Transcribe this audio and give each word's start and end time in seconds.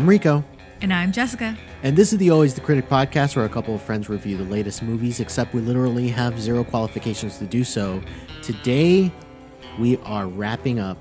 I'm 0.00 0.08
Rico, 0.08 0.42
And 0.80 0.94
I'm 0.94 1.12
Jessica. 1.12 1.54
and 1.82 1.94
this 1.94 2.14
is 2.14 2.18
the 2.18 2.30
Always 2.30 2.54
the 2.54 2.62
Critic 2.62 2.88
podcast 2.88 3.36
where 3.36 3.44
a 3.44 3.50
couple 3.50 3.74
of 3.74 3.82
friends 3.82 4.08
review 4.08 4.38
the 4.38 4.44
latest 4.44 4.82
movies, 4.82 5.20
except 5.20 5.52
we 5.52 5.60
literally 5.60 6.08
have 6.08 6.40
zero 6.40 6.64
qualifications 6.64 7.36
to 7.36 7.44
do 7.44 7.64
so. 7.64 8.00
Today, 8.40 9.12
we 9.78 9.98
are 9.98 10.26
wrapping 10.26 10.78
up 10.78 10.96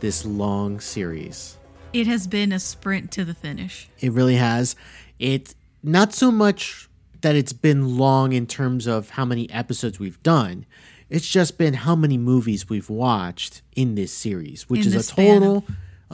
this 0.00 0.26
long 0.26 0.80
series. 0.80 1.56
It 1.94 2.06
has 2.06 2.26
been 2.26 2.52
a 2.52 2.60
sprint 2.60 3.10
to 3.12 3.24
the 3.24 3.32
finish. 3.32 3.88
It 4.00 4.12
really 4.12 4.36
has. 4.36 4.76
It's 5.18 5.54
not 5.82 6.12
so 6.12 6.30
much 6.30 6.90
that 7.22 7.36
it's 7.36 7.54
been 7.54 7.96
long 7.96 8.34
in 8.34 8.46
terms 8.46 8.86
of 8.86 9.08
how 9.08 9.24
many 9.24 9.48
episodes 9.48 9.98
we've 9.98 10.22
done. 10.22 10.66
It's 11.08 11.26
just 11.26 11.56
been 11.56 11.72
how 11.72 11.96
many 11.96 12.18
movies 12.18 12.68
we've 12.68 12.90
watched 12.90 13.62
in 13.74 13.94
this 13.94 14.12
series, 14.12 14.68
which 14.68 14.84
In 14.84 14.92
is 14.92 15.10
a 15.10 15.14
total 15.14 15.56
of 15.56 15.64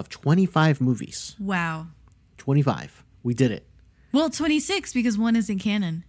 25 0.08 0.80
movies. 0.80 1.34
Wow. 1.40 1.88
25. 2.36 3.04
We 3.22 3.34
did 3.34 3.50
it. 3.50 3.66
Well, 4.12 4.30
26 4.30 4.92
because 4.92 5.18
one 5.18 5.34
isn't 5.36 5.58
canon. 5.58 6.04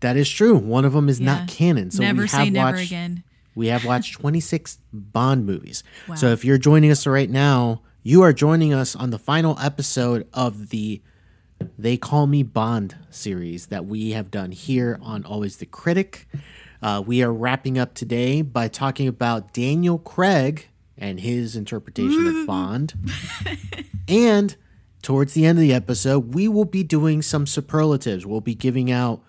That 0.00 0.16
is 0.16 0.28
true. 0.30 0.56
One 0.56 0.84
of 0.84 0.92
them 0.92 1.08
is 1.08 1.20
Yeah. 1.20 1.26
not 1.26 1.48
canon. 1.48 1.90
So 1.90 2.02
never 2.02 2.22
we 2.22 2.28
say 2.28 2.44
have 2.44 2.52
never 2.52 2.76
watched, 2.76 2.86
again. 2.90 3.22
We 3.54 3.66
have 3.68 3.84
watched 3.84 4.14
26 4.20 4.78
Bond 4.92 5.46
movies. 5.46 5.82
Wow. 6.08 6.14
So 6.14 6.28
if 6.28 6.44
you're 6.44 6.58
joining 6.58 6.90
us 6.90 7.06
right 7.06 7.28
now, 7.30 7.82
you 8.02 8.22
are 8.22 8.32
joining 8.32 8.72
us 8.72 8.96
on 8.96 9.10
the 9.10 9.18
final 9.18 9.58
episode 9.60 10.26
of 10.32 10.70
the 10.70 11.02
They 11.78 11.96
Call 11.98 12.26
Me 12.26 12.42
Bond 12.42 12.96
series 13.10 13.66
that 13.66 13.84
we 13.84 14.12
have 14.12 14.30
done 14.30 14.52
here 14.52 14.98
on 15.02 15.24
Always 15.24 15.56
the 15.58 15.66
Critic. 15.66 16.26
Uh, 16.82 17.02
we 17.06 17.22
are 17.22 17.30
wrapping 17.32 17.76
up 17.76 17.92
today 17.92 18.40
by 18.40 18.68
talking 18.68 19.06
about 19.06 19.52
Daniel 19.52 19.98
Craig 19.98 20.68
and 21.00 21.18
his 21.20 21.56
interpretation 21.56 22.26
of 22.26 22.46
Bond. 22.46 22.94
and 24.08 24.54
towards 25.02 25.34
the 25.34 25.46
end 25.46 25.58
of 25.58 25.62
the 25.62 25.74
episode, 25.74 26.34
we 26.34 26.46
will 26.46 26.64
be 26.64 26.84
doing 26.84 27.22
some 27.22 27.46
superlatives. 27.46 28.26
We'll 28.26 28.40
be 28.40 28.54
giving 28.54 28.90
out 28.92 29.22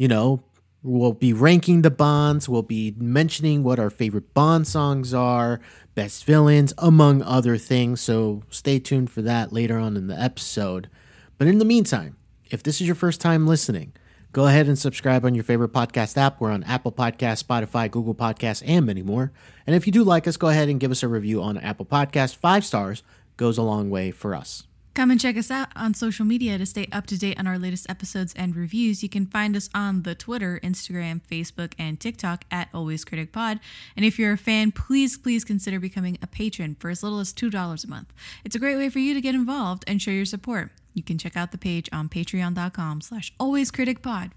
you 0.00 0.08
know, 0.08 0.42
we'll 0.82 1.12
be 1.12 1.34
ranking 1.34 1.82
the 1.82 1.90
Bonds, 1.90 2.48
we'll 2.48 2.62
be 2.62 2.94
mentioning 2.96 3.62
what 3.62 3.78
our 3.78 3.90
favorite 3.90 4.32
Bond 4.32 4.66
songs 4.66 5.12
are, 5.12 5.60
best 5.94 6.24
villains, 6.24 6.72
among 6.78 7.20
other 7.20 7.58
things. 7.58 8.00
So 8.00 8.42
stay 8.48 8.78
tuned 8.78 9.10
for 9.10 9.20
that 9.20 9.52
later 9.52 9.76
on 9.76 9.98
in 9.98 10.06
the 10.06 10.18
episode. 10.18 10.88
But 11.36 11.48
in 11.48 11.58
the 11.58 11.66
meantime, 11.66 12.16
if 12.50 12.62
this 12.62 12.80
is 12.80 12.86
your 12.86 12.96
first 12.96 13.20
time 13.20 13.46
listening, 13.46 13.92
go 14.32 14.46
ahead 14.46 14.66
and 14.66 14.78
subscribe 14.78 15.24
on 15.24 15.34
your 15.34 15.44
favorite 15.44 15.72
podcast 15.72 16.16
app. 16.16 16.40
We're 16.40 16.50
on 16.50 16.62
Apple 16.64 16.92
Podcasts, 16.92 17.44
Spotify, 17.44 17.90
Google 17.90 18.14
Podcasts, 18.14 18.62
and 18.66 18.86
many 18.86 19.02
more. 19.02 19.32
And 19.66 19.74
if 19.74 19.86
you 19.86 19.92
do 19.92 20.04
like 20.04 20.26
us, 20.26 20.36
go 20.36 20.48
ahead 20.48 20.68
and 20.68 20.80
give 20.80 20.90
us 20.90 21.02
a 21.02 21.08
review 21.08 21.42
on 21.42 21.58
Apple 21.58 21.86
Podcasts. 21.86 22.36
Five 22.36 22.64
stars 22.64 23.02
goes 23.36 23.58
a 23.58 23.62
long 23.62 23.90
way 23.90 24.10
for 24.10 24.34
us. 24.34 24.64
Come 24.92 25.12
and 25.12 25.20
check 25.20 25.36
us 25.36 25.52
out 25.52 25.68
on 25.76 25.94
social 25.94 26.24
media 26.24 26.58
to 26.58 26.66
stay 26.66 26.88
up 26.90 27.06
to 27.06 27.18
date 27.18 27.38
on 27.38 27.46
our 27.46 27.58
latest 27.58 27.88
episodes 27.88 28.34
and 28.34 28.56
reviews. 28.56 29.04
You 29.04 29.08
can 29.08 29.24
find 29.24 29.54
us 29.54 29.70
on 29.72 30.02
the 30.02 30.16
Twitter, 30.16 30.58
Instagram, 30.64 31.20
Facebook, 31.22 31.74
and 31.78 32.00
TikTok 32.00 32.44
at 32.50 32.68
Always 32.74 33.04
Critic 33.04 33.32
Pod. 33.32 33.60
And 33.96 34.04
if 34.04 34.18
you're 34.18 34.32
a 34.32 34.38
fan, 34.38 34.72
please, 34.72 35.16
please 35.16 35.44
consider 35.44 35.78
becoming 35.78 36.18
a 36.20 36.26
patron 36.26 36.76
for 36.80 36.90
as 36.90 37.04
little 37.04 37.20
as 37.20 37.32
$2 37.32 37.84
a 37.84 37.88
month. 37.88 38.12
It's 38.44 38.56
a 38.56 38.58
great 38.58 38.76
way 38.76 38.88
for 38.88 38.98
you 38.98 39.14
to 39.14 39.20
get 39.20 39.36
involved 39.36 39.84
and 39.86 40.02
show 40.02 40.10
your 40.10 40.24
support. 40.24 40.72
You 40.94 41.02
can 41.02 41.18
check 41.18 41.36
out 41.36 41.52
the 41.52 41.58
page 41.58 41.88
on 41.92 42.08
patreon.com 42.08 43.00
slash 43.00 43.32
always 43.38 43.70
critic 43.70 44.02
pod. 44.02 44.32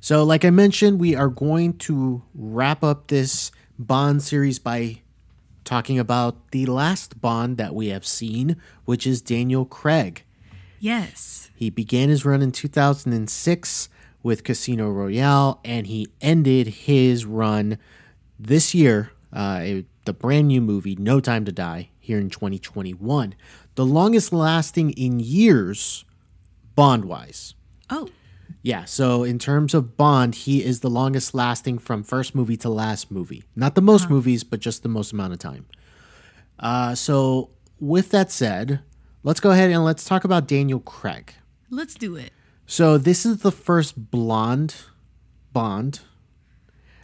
So, 0.00 0.24
like 0.24 0.44
I 0.44 0.50
mentioned, 0.50 0.98
we 0.98 1.14
are 1.14 1.28
going 1.28 1.78
to 1.78 2.22
wrap 2.34 2.82
up 2.82 3.06
this 3.06 3.52
Bond 3.78 4.22
series 4.22 4.58
by 4.58 5.02
talking 5.64 5.98
about 5.98 6.50
the 6.50 6.66
last 6.66 7.20
Bond 7.20 7.56
that 7.56 7.74
we 7.74 7.88
have 7.88 8.06
seen, 8.06 8.56
which 8.84 9.06
is 9.06 9.20
Daniel 9.20 9.64
Craig. 9.64 10.24
Yes. 10.80 11.50
He 11.54 11.70
began 11.70 12.08
his 12.08 12.24
run 12.24 12.42
in 12.42 12.50
2006 12.50 13.88
with 14.22 14.44
Casino 14.44 14.90
Royale, 14.90 15.60
and 15.64 15.86
he 15.86 16.08
ended 16.20 16.66
his 16.66 17.24
run 17.24 17.78
this 18.38 18.74
year, 18.74 19.12
uh, 19.32 19.82
the 20.04 20.12
brand 20.12 20.48
new 20.48 20.60
movie, 20.60 20.96
No 20.96 21.20
Time 21.20 21.44
to 21.44 21.52
Die, 21.52 21.90
here 22.00 22.18
in 22.18 22.30
2021. 22.30 23.34
The 23.74 23.86
longest 23.86 24.32
lasting 24.32 24.90
in 24.90 25.20
years, 25.20 26.04
Bond 26.74 27.04
wise. 27.06 27.54
Oh, 27.90 28.08
Yeah, 28.62 28.84
so 28.84 29.24
in 29.24 29.38
terms 29.38 29.74
of 29.74 29.96
Bond, 29.96 30.34
he 30.34 30.62
is 30.62 30.80
the 30.80 30.90
longest 30.90 31.34
lasting 31.34 31.78
from 31.78 32.02
first 32.02 32.34
movie 32.34 32.56
to 32.58 32.68
last 32.68 33.10
movie. 33.10 33.42
Not 33.56 33.74
the 33.74 33.80
most 33.82 34.08
movies, 34.08 34.44
but 34.44 34.60
just 34.60 34.82
the 34.82 34.88
most 34.88 35.12
amount 35.12 35.32
of 35.32 35.38
time. 35.38 35.66
Uh, 36.58 36.94
so, 36.94 37.50
with 37.80 38.10
that 38.10 38.30
said, 38.30 38.80
let's 39.24 39.40
go 39.40 39.50
ahead 39.50 39.70
and 39.70 39.84
let's 39.84 40.04
talk 40.04 40.22
about 40.24 40.46
Daniel 40.46 40.78
Craig. 40.80 41.34
let's 41.70 41.94
do 41.94 42.14
it. 42.16 42.32
So, 42.66 42.98
this 42.98 43.26
is 43.26 43.38
the 43.38 43.50
first 43.52 44.10
blonde 44.10 44.74
Bond. 45.52 46.00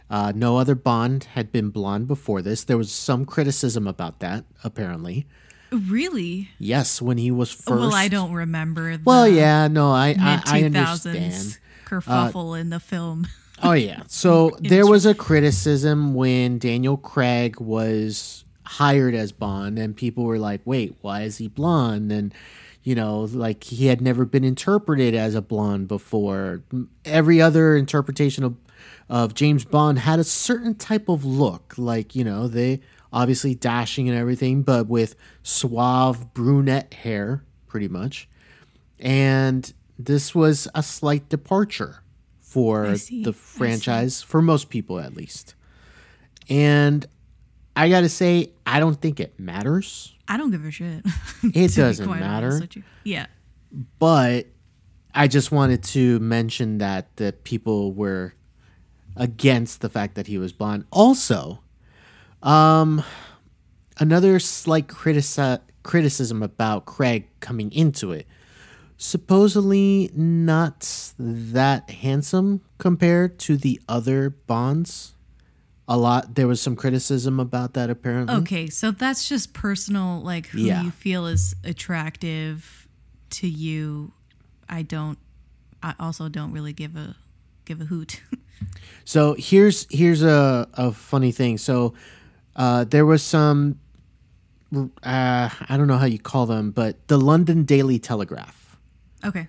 Uh, 0.09 0.31
no 0.35 0.57
other 0.57 0.73
Bond 0.75 1.25
had 1.35 1.51
been 1.51 1.69
blonde 1.69 2.07
before 2.07 2.41
this. 2.41 2.63
There 2.63 2.77
was 2.77 2.91
some 2.91 3.25
criticism 3.25 3.85
about 3.87 4.19
that, 4.21 4.45
apparently. 4.63 5.27
Really? 5.71 6.49
Yes, 6.57 7.01
when 7.01 7.17
he 7.17 7.31
was 7.31 7.51
first. 7.51 7.79
Well, 7.79 7.93
I 7.93 8.07
don't 8.07 8.31
remember. 8.31 8.97
The 8.97 9.03
Well, 9.03 9.27
yeah, 9.27 9.67
no, 9.67 9.91
I, 9.91 10.15
I, 10.19 10.41
I 10.45 10.63
understand. 10.63 11.57
kerfuffle 11.85 12.59
in 12.59 12.69
the 12.69 12.79
film. 12.79 13.27
Uh, 13.57 13.69
oh 13.69 13.73
yeah. 13.73 14.03
So 14.07 14.57
there 14.59 14.87
was 14.87 15.05
a 15.05 15.13
criticism 15.13 16.13
when 16.13 16.57
Daniel 16.59 16.97
Craig 16.97 17.59
was 17.59 18.45
hired 18.63 19.15
as 19.15 19.31
Bond 19.31 19.77
and 19.77 19.95
people 19.95 20.23
were 20.23 20.39
like, 20.39 20.61
"Wait, 20.65 20.95
why 21.01 21.21
is 21.23 21.37
he 21.37 21.47
blonde?" 21.47 22.11
and 22.11 22.33
you 22.83 22.95
know, 22.95 23.21
like 23.21 23.65
he 23.65 23.87
had 23.87 24.01
never 24.01 24.25
been 24.25 24.43
interpreted 24.43 25.13
as 25.13 25.35
a 25.35 25.41
blonde 25.41 25.87
before. 25.87 26.63
Every 27.05 27.41
other 27.41 27.75
interpretation 27.75 28.43
of 28.43 28.55
of 29.09 29.33
James 29.33 29.65
Bond 29.65 29.99
had 29.99 30.19
a 30.19 30.23
certain 30.23 30.75
type 30.75 31.09
of 31.09 31.25
look, 31.25 31.73
like, 31.77 32.15
you 32.15 32.23
know, 32.23 32.47
they 32.47 32.79
obviously 33.11 33.55
dashing 33.55 34.07
and 34.09 34.17
everything, 34.17 34.61
but 34.63 34.87
with 34.87 35.15
suave 35.43 36.33
brunette 36.33 36.93
hair 36.93 37.43
pretty 37.67 37.87
much. 37.87 38.27
And 38.99 39.71
this 39.97 40.33
was 40.35 40.67
a 40.75 40.83
slight 40.83 41.29
departure 41.29 42.03
for 42.39 42.87
I 42.87 42.95
see, 42.95 43.21
I 43.21 43.25
the 43.25 43.33
franchise, 43.33 44.21
for 44.21 44.41
most 44.41 44.69
people 44.69 44.99
at 44.99 45.13
least. 45.13 45.55
And 46.49 47.05
I 47.75 47.89
got 47.89 48.01
to 48.01 48.09
say, 48.09 48.51
I 48.65 48.79
don't 48.79 48.99
think 48.99 49.19
it 49.19 49.39
matters, 49.39 50.15
I 50.27 50.37
don't 50.37 50.51
give 50.51 50.65
a 50.65 50.71
shit. 50.71 51.05
It 51.43 51.73
doesn't 51.75 52.09
matter. 52.09 52.47
honest 52.47 52.61
with 52.61 52.75
you. 52.77 52.83
Yeah. 53.03 53.27
but 53.97 54.47
I 55.13 55.27
just 55.27 55.51
wanted 55.51 55.83
to 55.85 56.19
mention 56.19 56.77
that 56.79 57.15
the 57.17 57.33
people 57.33 57.93
were 57.93 58.33
against 59.15 59.81
the 59.81 59.89
fact 59.89 60.15
that 60.15 60.27
he 60.27 60.37
was 60.37 60.53
blonde. 60.53 60.85
Also, 60.91 61.61
um, 62.43 63.03
another 63.99 64.39
slight 64.39 64.87
critici- 64.87 65.59
criticism 65.83 66.41
about 66.43 66.85
Craig 66.85 67.27
coming 67.39 67.71
into 67.71 68.11
it. 68.11 68.27
Supposedly 68.97 70.11
not 70.13 71.13
that 71.17 71.89
handsome 71.89 72.61
compared 72.77 73.39
to 73.39 73.55
the 73.57 73.79
other 73.87 74.29
Bonds. 74.29 75.15
A 75.87 75.97
lot. 75.97 76.35
There 76.35 76.47
was 76.47 76.61
some 76.61 76.75
criticism 76.75 77.39
about 77.39 77.73
that 77.73 77.89
apparently. 77.89 78.35
Okay, 78.35 78.67
so 78.67 78.91
that's 78.91 79.27
just 79.27 79.53
personal, 79.53 80.21
like 80.21 80.45
who 80.47 80.59
Yeah. 80.59 80.83
you 80.83 80.91
feel 80.91 81.25
is 81.25 81.55
attractive 81.63 82.87
to 83.31 83.47
you. 83.47 84.11
I 84.67 84.83
don't. 84.83 85.17
I 85.81 85.95
also 85.99 86.29
don't 86.29 86.51
really 86.51 86.73
give 86.73 86.95
a 86.95 87.15
give 87.65 87.81
a 87.81 87.85
hoot. 87.85 88.21
So 89.05 89.35
here's 89.39 89.87
here's 89.89 90.21
a, 90.21 90.67
a 90.73 90.91
funny 90.91 91.31
thing. 91.31 91.57
So 91.57 91.93
uh, 92.59 92.83
there 92.83 93.05
was 93.05 93.23
some 93.23 93.79
uh, 94.75 94.79
I 95.03 95.77
don't 95.77 95.87
know 95.87 95.97
how 95.97 96.05
you 96.05 96.19
call 96.19 96.45
them, 96.45 96.69
but 96.71 97.07
the 97.07 97.17
London 97.17 97.63
Daily 97.63 97.97
Telegraph. 97.97 98.77
okay. 99.25 99.47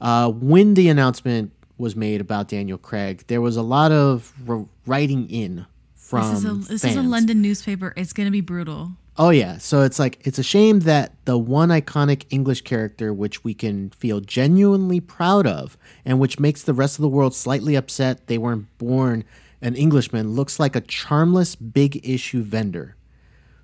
Uh, 0.00 0.30
when 0.30 0.74
the 0.74 0.88
announcement 0.88 1.52
was 1.78 1.94
made 1.94 2.20
about 2.20 2.48
Daniel 2.48 2.78
Craig, 2.78 3.22
there 3.28 3.40
was 3.40 3.56
a 3.56 3.62
lot 3.62 3.92
of 3.92 4.32
r- 4.48 4.66
writing 4.86 5.28
in 5.30 5.64
from 5.94 6.28
This 6.34 6.38
is 6.38 6.44
a 6.44 6.54
this 6.54 6.84
is 6.84 6.96
a. 6.96 7.02
London 7.02 7.40
newspaper. 7.42 7.92
It's 7.96 8.12
gonna 8.12 8.30
be 8.32 8.40
brutal. 8.40 8.92
Oh 9.18 9.30
yeah, 9.30 9.58
so 9.58 9.82
it's 9.82 9.98
like 9.98 10.18
it's 10.26 10.38
a 10.38 10.42
shame 10.42 10.80
that 10.80 11.12
the 11.26 11.36
one 11.38 11.68
iconic 11.68 12.24
English 12.30 12.62
character 12.62 13.12
which 13.12 13.44
we 13.44 13.52
can 13.54 13.90
feel 13.90 14.20
genuinely 14.20 15.00
proud 15.00 15.46
of 15.46 15.76
and 16.04 16.18
which 16.18 16.40
makes 16.40 16.62
the 16.62 16.72
rest 16.74 16.98
of 16.98 17.02
the 17.02 17.08
world 17.08 17.34
slightly 17.34 17.74
upset 17.76 18.26
they 18.26 18.38
weren't 18.38 18.66
born 18.78 19.22
an 19.62 19.76
Englishman 19.76 20.32
looks 20.32 20.60
like 20.60 20.76
a 20.76 20.80
charmless 20.80 21.54
big 21.54 22.06
issue 22.06 22.42
vendor. 22.42 22.96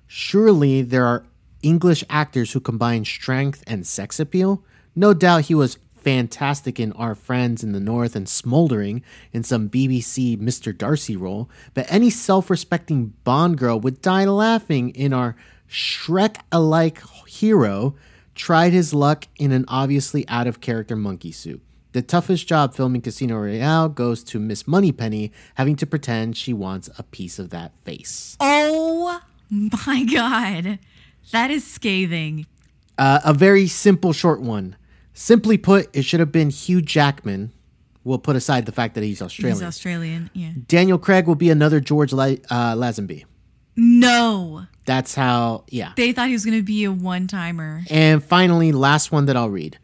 Surely 0.07 0.81
there 0.81 1.05
are 1.05 1.25
English 1.61 2.03
actors 2.09 2.53
who 2.53 2.59
combine 2.59 3.05
strength 3.05 3.63
and 3.67 3.85
sex 3.85 4.19
appeal. 4.19 4.63
No 4.95 5.13
doubt 5.13 5.45
he 5.45 5.55
was 5.55 5.77
fantastic 5.91 6.79
in 6.79 6.93
Our 6.93 7.13
Friends 7.13 7.63
in 7.63 7.73
the 7.73 7.79
North 7.79 8.15
and 8.15 8.27
smoldering 8.27 9.03
in 9.33 9.43
some 9.43 9.69
BBC 9.69 10.37
Mr. 10.37 10.75
Darcy 10.75 11.17
role, 11.17 11.49
but 11.73 11.85
any 11.89 12.09
self 12.09 12.49
respecting 12.49 13.13
Bond 13.23 13.57
girl 13.57 13.79
would 13.79 14.01
die 14.01 14.25
laughing 14.25 14.89
in 14.91 15.13
our 15.13 15.35
Shrek 15.69 16.37
alike 16.51 17.03
hero 17.27 17.95
tried 18.33 18.71
his 18.71 18.93
luck 18.93 19.27
in 19.37 19.51
an 19.51 19.65
obviously 19.67 20.27
out 20.29 20.47
of 20.47 20.61
character 20.61 20.95
monkey 20.95 21.31
suit. 21.31 21.61
The 21.91 22.01
toughest 22.03 22.47
job 22.47 22.75
filming 22.75 23.01
Casino 23.01 23.37
Royale 23.37 23.89
goes 23.89 24.23
to 24.25 24.39
Miss 24.39 24.67
Moneypenny, 24.67 25.31
having 25.55 25.75
to 25.77 25.87
pretend 25.87 26.37
she 26.37 26.53
wants 26.53 26.89
a 26.99 27.03
piece 27.03 27.39
of 27.39 27.49
that 27.49 27.73
face. 27.79 28.37
Oh 28.39 29.21
my 29.49 30.03
god. 30.03 30.77
That 31.31 31.49
is 31.51 31.65
scathing. 31.65 32.45
Uh, 32.97 33.19
a 33.23 33.33
very 33.33 33.67
simple, 33.67 34.13
short 34.13 34.41
one. 34.41 34.75
Simply 35.13 35.57
put, 35.57 35.89
it 35.95 36.03
should 36.03 36.19
have 36.19 36.31
been 36.31 36.49
Hugh 36.49 36.81
Jackman. 36.81 37.51
We'll 38.03 38.19
put 38.19 38.35
aside 38.35 38.65
the 38.65 38.71
fact 38.71 38.95
that 38.95 39.03
he's 39.03 39.21
Australian. 39.21 39.57
He's 39.57 39.67
Australian. 39.67 40.29
Yeah. 40.33 40.51
Daniel 40.67 40.97
Craig 40.97 41.27
will 41.27 41.35
be 41.35 41.49
another 41.49 41.79
George 41.79 42.13
La- 42.13 42.25
uh, 42.49 42.75
Lazenby. 42.75 43.25
No. 43.75 44.67
That's 44.85 45.15
how, 45.15 45.65
yeah. 45.69 45.93
They 45.95 46.11
thought 46.13 46.27
he 46.27 46.33
was 46.33 46.45
going 46.45 46.57
to 46.57 46.63
be 46.63 46.83
a 46.83 46.91
one 46.91 47.27
timer. 47.27 47.83
And 47.89 48.23
finally, 48.23 48.71
last 48.71 49.11
one 49.11 49.25
that 49.25 49.35
I'll 49.35 49.49
read. 49.49 49.77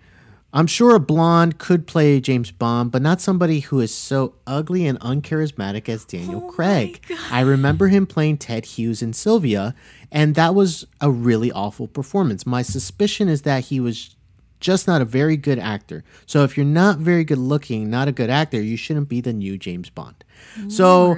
I'm 0.55 0.67
sure 0.67 0.95
a 0.95 0.99
blonde 1.01 1.57
could 1.57 1.85
play 1.85 2.21
James 2.21 2.49
Bond, 2.49 2.89
but 2.89 3.01
not 3.01 3.19
somebody 3.19 3.59
who 3.59 3.81
is 3.81 3.93
so 3.93 4.35
ugly 4.47 4.87
and 4.87 4.97
uncharismatic 5.01 5.89
as 5.89 6.05
Daniel 6.05 6.45
Oh 6.47 6.49
Craig. 6.49 7.05
I 7.29 7.41
remember 7.41 7.89
him 7.89 8.07
playing 8.07 8.37
Ted 8.37 8.65
Hughes 8.65 9.01
in 9.01 9.11
Sylvia, 9.11 9.75
and 10.11 10.33
that 10.35 10.55
was 10.55 10.87
a 11.01 11.11
really 11.11 11.51
awful 11.51 11.87
performance. 11.87 12.45
My 12.45 12.61
suspicion 12.61 13.27
is 13.27 13.41
that 13.41 13.65
he 13.65 13.81
was 13.81 14.15
just 14.61 14.87
not 14.87 15.01
a 15.01 15.05
very 15.05 15.35
good 15.35 15.59
actor. 15.59 16.05
So 16.25 16.43
if 16.43 16.55
you're 16.55 16.65
not 16.65 16.99
very 16.99 17.25
good 17.25 17.37
looking, 17.37 17.89
not 17.89 18.07
a 18.07 18.13
good 18.13 18.29
actor, 18.29 18.61
you 18.61 18.77
shouldn't 18.77 19.09
be 19.09 19.19
the 19.19 19.33
new 19.33 19.57
James 19.57 19.89
Bond. 19.89 20.23
So 20.69 21.17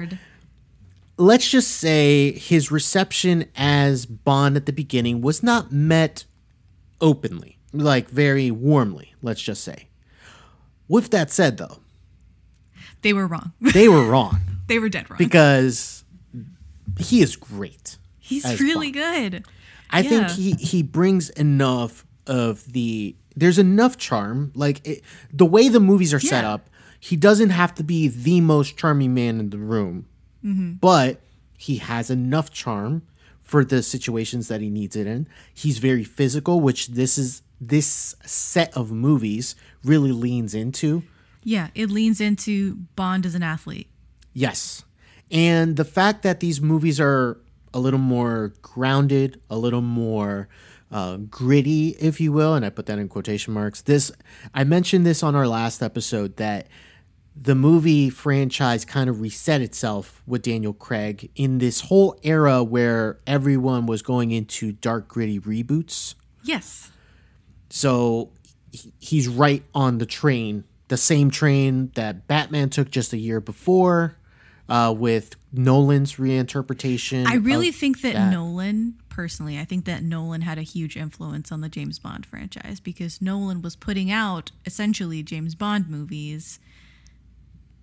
let's 1.16 1.48
just 1.48 1.70
say 1.70 2.32
his 2.32 2.72
reception 2.72 3.46
as 3.56 4.04
Bond 4.04 4.56
at 4.56 4.66
the 4.66 4.72
beginning 4.72 5.20
was 5.20 5.42
not 5.44 5.70
met 5.70 6.24
openly, 7.00 7.57
like 7.72 8.08
very 8.08 8.50
warmly, 8.50 9.14
let's 9.22 9.42
just 9.42 9.62
say. 9.64 9.88
With 10.88 11.10
that 11.10 11.30
said, 11.30 11.58
though, 11.58 11.78
they 13.02 13.12
were 13.12 13.26
wrong. 13.26 13.52
they 13.60 13.88
were 13.88 14.04
wrong 14.04 14.40
they 14.66 14.78
were 14.78 14.88
dead 14.88 15.08
wrong. 15.10 15.16
because 15.18 16.04
he 16.98 17.20
is 17.22 17.36
great. 17.36 17.96
He's 18.18 18.44
really 18.60 18.92
Bond. 18.92 19.32
good. 19.32 19.44
I 19.90 20.02
think 20.02 20.28
he 20.30 20.52
he 20.52 20.82
brings 20.82 21.30
enough 21.30 22.04
of 22.26 22.70
the 22.72 23.16
there's 23.36 23.58
enough 23.58 23.96
charm 23.96 24.52
like 24.54 24.86
it, 24.86 25.02
the 25.32 25.46
way 25.46 25.68
the 25.68 25.80
movies 25.80 26.12
are 26.12 26.20
set 26.20 26.44
up 26.44 26.68
he 27.00 27.16
doesn't 27.16 27.50
have 27.50 27.74
to 27.76 27.82
be 27.84 28.08
the 28.08 28.40
most 28.42 28.76
charming 28.76 29.14
man 29.14 29.40
in 29.40 29.48
the 29.50 29.56
room 29.58 30.04
Mm-hmm. 30.44 30.72
but 30.74 31.20
he 31.56 31.76
has 31.78 32.10
enough 32.10 32.50
charm 32.52 33.02
for 33.40 33.64
the 33.64 33.82
situations 33.82 34.48
that 34.48 34.60
he 34.60 34.68
needs 34.70 34.94
it 34.94 35.06
in 35.06 35.26
he's 35.54 35.78
very 35.78 36.04
physical 36.04 36.60
which 36.60 36.88
this 36.88 37.16
is 37.16 37.40
this 37.60 38.14
set 38.24 38.76
of 38.76 38.92
movies 38.92 39.56
really 39.84 40.12
leans 40.12 40.54
into 40.54 41.02
Yeah, 41.42 41.68
it 41.74 41.90
leans 41.90 42.20
into 42.20 42.76
Bond 42.96 43.26
as 43.26 43.34
an 43.34 43.42
athlete. 43.42 43.88
Yes. 44.32 44.84
And 45.30 45.76
the 45.76 45.84
fact 45.84 46.22
that 46.22 46.40
these 46.40 46.60
movies 46.60 47.00
are 47.00 47.40
a 47.74 47.78
little 47.78 47.98
more 47.98 48.54
grounded, 48.62 49.40
a 49.50 49.58
little 49.58 49.82
more 49.82 50.48
uh, 50.90 51.16
gritty, 51.16 51.90
if 52.00 52.20
you 52.20 52.32
will, 52.32 52.54
and 52.54 52.64
I 52.64 52.70
put 52.70 52.86
that 52.86 52.98
in 52.98 53.08
quotation 53.08 53.52
marks. 53.52 53.82
This, 53.82 54.10
I 54.54 54.64
mentioned 54.64 55.04
this 55.04 55.22
on 55.22 55.34
our 55.34 55.46
last 55.46 55.82
episode 55.82 56.36
that 56.36 56.68
the 57.40 57.54
movie 57.54 58.10
franchise 58.10 58.84
kind 58.84 59.08
of 59.08 59.20
reset 59.20 59.60
itself 59.60 60.22
with 60.26 60.42
Daniel 60.42 60.72
Craig 60.72 61.30
in 61.36 61.58
this 61.58 61.82
whole 61.82 62.18
era 62.22 62.64
where 62.64 63.20
everyone 63.26 63.86
was 63.86 64.02
going 64.02 64.30
into 64.30 64.72
dark, 64.72 65.08
gritty 65.08 65.38
reboots. 65.38 66.14
Yes. 66.42 66.90
So 67.70 68.30
he's 68.98 69.28
right 69.28 69.62
on 69.74 69.98
the 69.98 70.06
train, 70.06 70.64
the 70.88 70.96
same 70.96 71.30
train 71.30 71.90
that 71.94 72.26
Batman 72.26 72.70
took 72.70 72.90
just 72.90 73.12
a 73.12 73.18
year 73.18 73.40
before, 73.40 74.16
uh, 74.68 74.94
with 74.96 75.36
Nolan's 75.52 76.16
reinterpretation. 76.16 77.26
I 77.26 77.36
really 77.36 77.72
think 77.72 78.02
that, 78.02 78.14
that. 78.14 78.30
Nolan, 78.30 78.96
personally, 79.08 79.58
I 79.58 79.64
think 79.64 79.86
that 79.86 80.02
Nolan 80.02 80.42
had 80.42 80.58
a 80.58 80.62
huge 80.62 80.96
influence 80.96 81.50
on 81.50 81.60
the 81.60 81.68
James 81.68 81.98
Bond 81.98 82.26
franchise 82.26 82.80
because 82.80 83.22
Nolan 83.22 83.62
was 83.62 83.76
putting 83.76 84.10
out 84.10 84.50
essentially 84.66 85.22
James 85.22 85.54
Bond 85.54 85.88
movies. 85.88 86.58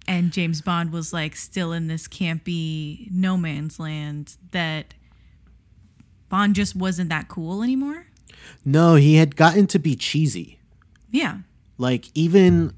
And 0.08 0.32
James 0.32 0.62
Bond 0.62 0.92
was 0.92 1.12
like 1.12 1.36
still 1.36 1.74
in 1.74 1.88
this 1.88 2.08
campy 2.08 3.10
no 3.12 3.38
man's 3.38 3.80
land 3.80 4.38
that 4.52 4.94
Bond 6.30 6.54
just 6.54 6.76
wasn't 6.76 7.10
that 7.10 7.28
cool 7.28 7.64
anymore. 7.64 8.05
No, 8.64 8.96
he 8.96 9.16
had 9.16 9.36
gotten 9.36 9.68
to 9.68 9.80
be 9.80 9.96
cheesy. 9.96 10.60
Yeah. 11.12 11.40
Like 11.78 12.06
even 12.14 12.74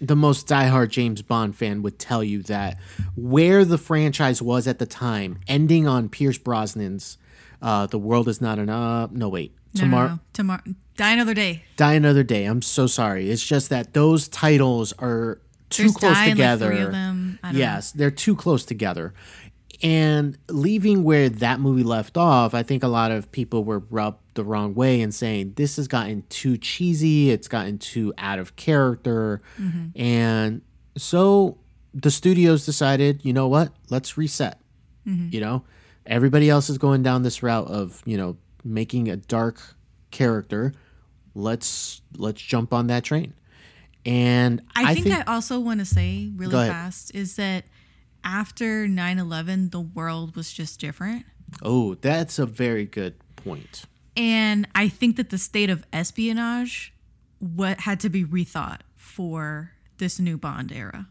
the 0.00 0.16
most 0.16 0.46
diehard 0.46 0.90
James 0.90 1.22
Bond 1.22 1.56
fan 1.56 1.82
would 1.82 1.98
tell 1.98 2.22
you 2.22 2.42
that 2.44 2.78
where 3.16 3.64
the 3.64 3.78
franchise 3.78 4.42
was 4.42 4.66
at 4.66 4.78
the 4.78 4.86
time, 4.86 5.38
ending 5.48 5.86
on 5.88 6.08
Pierce 6.08 6.38
Brosnan's 6.38 7.18
uh, 7.62 7.86
"The 7.86 7.98
World 7.98 8.28
Is 8.28 8.40
Not 8.40 8.58
Enough." 8.58 9.12
No, 9.12 9.28
wait, 9.28 9.56
tomorrow. 9.74 10.08
no, 10.08 10.14
no. 10.14 10.20
Tomorrow. 10.32 10.62
Die 10.96 11.12
another 11.12 11.34
day. 11.34 11.62
Die 11.76 11.92
Another 11.92 12.22
Day. 12.22 12.46
I'm 12.46 12.62
so 12.62 12.86
sorry. 12.86 13.28
It's 13.30 13.44
just 13.44 13.68
that 13.68 13.92
those 13.92 14.28
titles 14.28 14.94
are 14.98 15.40
too 15.68 15.82
There's 15.84 15.94
close 15.96 16.14
like, 16.14 16.30
together. 16.30 16.68
three 16.70 16.80
of 16.80 16.92
them. 16.92 17.38
I 17.42 17.52
don't 17.52 17.60
yes, 17.60 17.92
they're 17.92 18.10
too 18.10 18.34
close 18.34 18.64
together. 18.64 19.12
And 19.82 20.38
leaving 20.48 21.04
where 21.04 21.28
that 21.28 21.60
movie 21.60 21.82
left 21.82 22.16
off, 22.16 22.54
I 22.54 22.62
think 22.62 22.82
a 22.82 22.88
lot 22.88 23.10
of 23.10 23.30
people 23.30 23.62
were 23.62 23.80
rubbed 23.90 24.20
the 24.36 24.44
wrong 24.44 24.74
way 24.74 25.00
and 25.00 25.14
saying 25.14 25.54
this 25.56 25.76
has 25.76 25.88
gotten 25.88 26.22
too 26.28 26.56
cheesy, 26.56 27.30
it's 27.30 27.48
gotten 27.48 27.78
too 27.78 28.14
out 28.16 28.38
of 28.38 28.56
character. 28.56 29.42
Mm-hmm. 29.60 30.00
And 30.00 30.62
so 30.96 31.58
the 31.92 32.10
studios 32.10 32.64
decided, 32.64 33.24
you 33.24 33.32
know 33.32 33.48
what? 33.48 33.72
Let's 33.90 34.16
reset. 34.16 34.60
Mm-hmm. 35.06 35.28
You 35.32 35.40
know, 35.40 35.64
everybody 36.06 36.48
else 36.48 36.70
is 36.70 36.78
going 36.78 37.02
down 37.02 37.22
this 37.22 37.42
route 37.42 37.68
of, 37.68 38.02
you 38.04 38.16
know, 38.16 38.36
making 38.64 39.08
a 39.08 39.16
dark 39.16 39.60
character. 40.10 40.72
Let's 41.34 42.02
let's 42.16 42.40
jump 42.40 42.72
on 42.72 42.86
that 42.86 43.04
train. 43.04 43.34
And 44.04 44.62
I, 44.76 44.94
think, 44.94 45.08
I 45.08 45.22
also 45.22 45.58
want 45.58 45.80
to 45.80 45.86
say 45.86 46.30
really 46.36 46.68
fast 46.68 47.12
is 47.12 47.34
that 47.36 47.64
after 48.22 48.86
9-11 48.86 49.72
the 49.72 49.80
world 49.80 50.36
was 50.36 50.52
just 50.52 50.78
different 50.78 51.24
Oh, 51.62 51.94
that's 51.94 52.38
a 52.38 52.46
very 52.46 52.84
good 52.84 53.14
point. 53.36 53.84
And 54.16 54.66
i 54.74 54.88
think 54.88 55.16
that 55.16 55.30
the 55.30 55.38
state 55.38 55.70
of 55.70 55.84
espionage 55.92 56.92
what 57.38 57.80
had 57.80 58.00
to 58.00 58.08
be 58.08 58.24
rethought 58.24 58.80
for 58.94 59.72
this 59.98 60.18
new 60.18 60.36
bond 60.38 60.72
era 60.72 61.06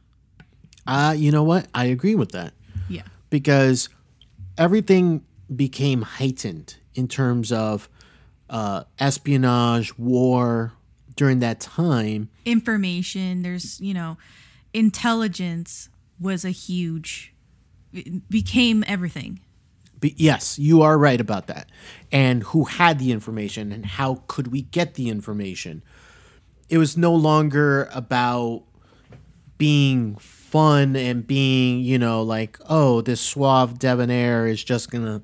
Uh, 0.88 1.15
you 1.17 1.31
know 1.31 1.41
what? 1.43 1.67
I 1.74 1.85
agree 1.85 2.15
with 2.15 2.31
that 2.31 2.53
yeah 2.89 3.03
because 3.29 3.89
everything 4.57 5.24
became 5.55 6.01
heightened 6.03 6.77
in 6.93 7.07
terms 7.07 7.51
of 7.51 7.89
uh, 8.50 8.83
espionage, 9.00 9.97
war 9.97 10.74
during 11.15 11.39
that 11.39 11.59
time. 11.59 12.29
information 12.45 13.41
there's 13.41 13.79
you 13.81 13.93
know 13.93 14.17
intelligence 14.74 15.89
was 16.19 16.45
a 16.45 16.51
huge 16.51 17.33
became 18.29 18.83
everything 18.88 19.39
Yes, 20.15 20.59
you 20.59 20.81
are 20.81 20.97
right 20.97 21.19
about 21.19 21.47
that. 21.47 21.69
And 22.12 22.43
who 22.43 22.65
had 22.65 23.00
the 23.00 23.12
information 23.12 23.71
and 23.71 23.85
how 23.85 24.24
could 24.27 24.47
we 24.47 24.63
get 24.63 24.95
the 24.95 25.09
information? 25.09 25.83
It 26.69 26.77
was 26.77 26.97
no 26.97 27.13
longer 27.13 27.89
about 27.93 28.63
being 29.57 30.15
fun 30.17 30.95
and 30.95 31.25
being, 31.25 31.79
you 31.79 31.97
know, 31.97 32.21
like, 32.21 32.59
oh, 32.69 33.01
this 33.01 33.21
suave 33.21 33.79
debonair 33.79 34.47
is 34.47 34.63
just 34.63 34.91
going 34.91 35.05
to, 35.05 35.21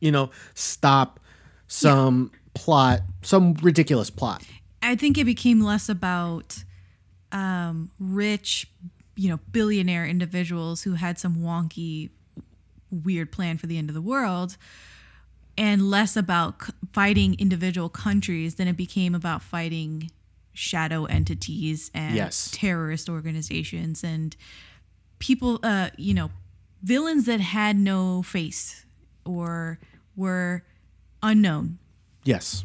you 0.00 0.12
know, 0.12 0.30
stop 0.54 1.20
some 1.68 2.30
plot, 2.54 3.00
some 3.22 3.54
ridiculous 3.54 4.10
plot. 4.10 4.42
I 4.82 4.96
think 4.96 5.16
it 5.16 5.24
became 5.24 5.60
less 5.60 5.88
about 5.88 6.64
um, 7.30 7.90
rich, 7.98 8.66
you 9.16 9.30
know, 9.30 9.38
billionaire 9.52 10.04
individuals 10.04 10.82
who 10.82 10.94
had 10.94 11.18
some 11.18 11.36
wonky, 11.36 12.10
weird 12.92 13.32
plan 13.32 13.58
for 13.58 13.66
the 13.66 13.78
end 13.78 13.88
of 13.90 13.94
the 13.94 14.02
world, 14.02 14.56
and 15.58 15.90
less 15.90 16.16
about 16.16 16.62
c- 16.66 16.72
fighting 16.92 17.34
individual 17.38 17.88
countries 17.88 18.54
than 18.56 18.68
it 18.68 18.76
became 18.76 19.14
about 19.14 19.42
fighting 19.42 20.10
shadow 20.52 21.06
entities 21.06 21.90
and 21.94 22.14
Yes. 22.14 22.50
terrorist 22.52 23.08
organizations 23.08 24.04
and 24.04 24.36
people, 25.18 25.58
uh, 25.62 25.88
you 25.96 26.12
know, 26.14 26.30
villains 26.82 27.24
that 27.26 27.40
had 27.40 27.76
no 27.76 28.22
face 28.22 28.84
or 29.24 29.78
were 30.16 30.62
unknown. 31.22 31.78
Yes. 32.24 32.64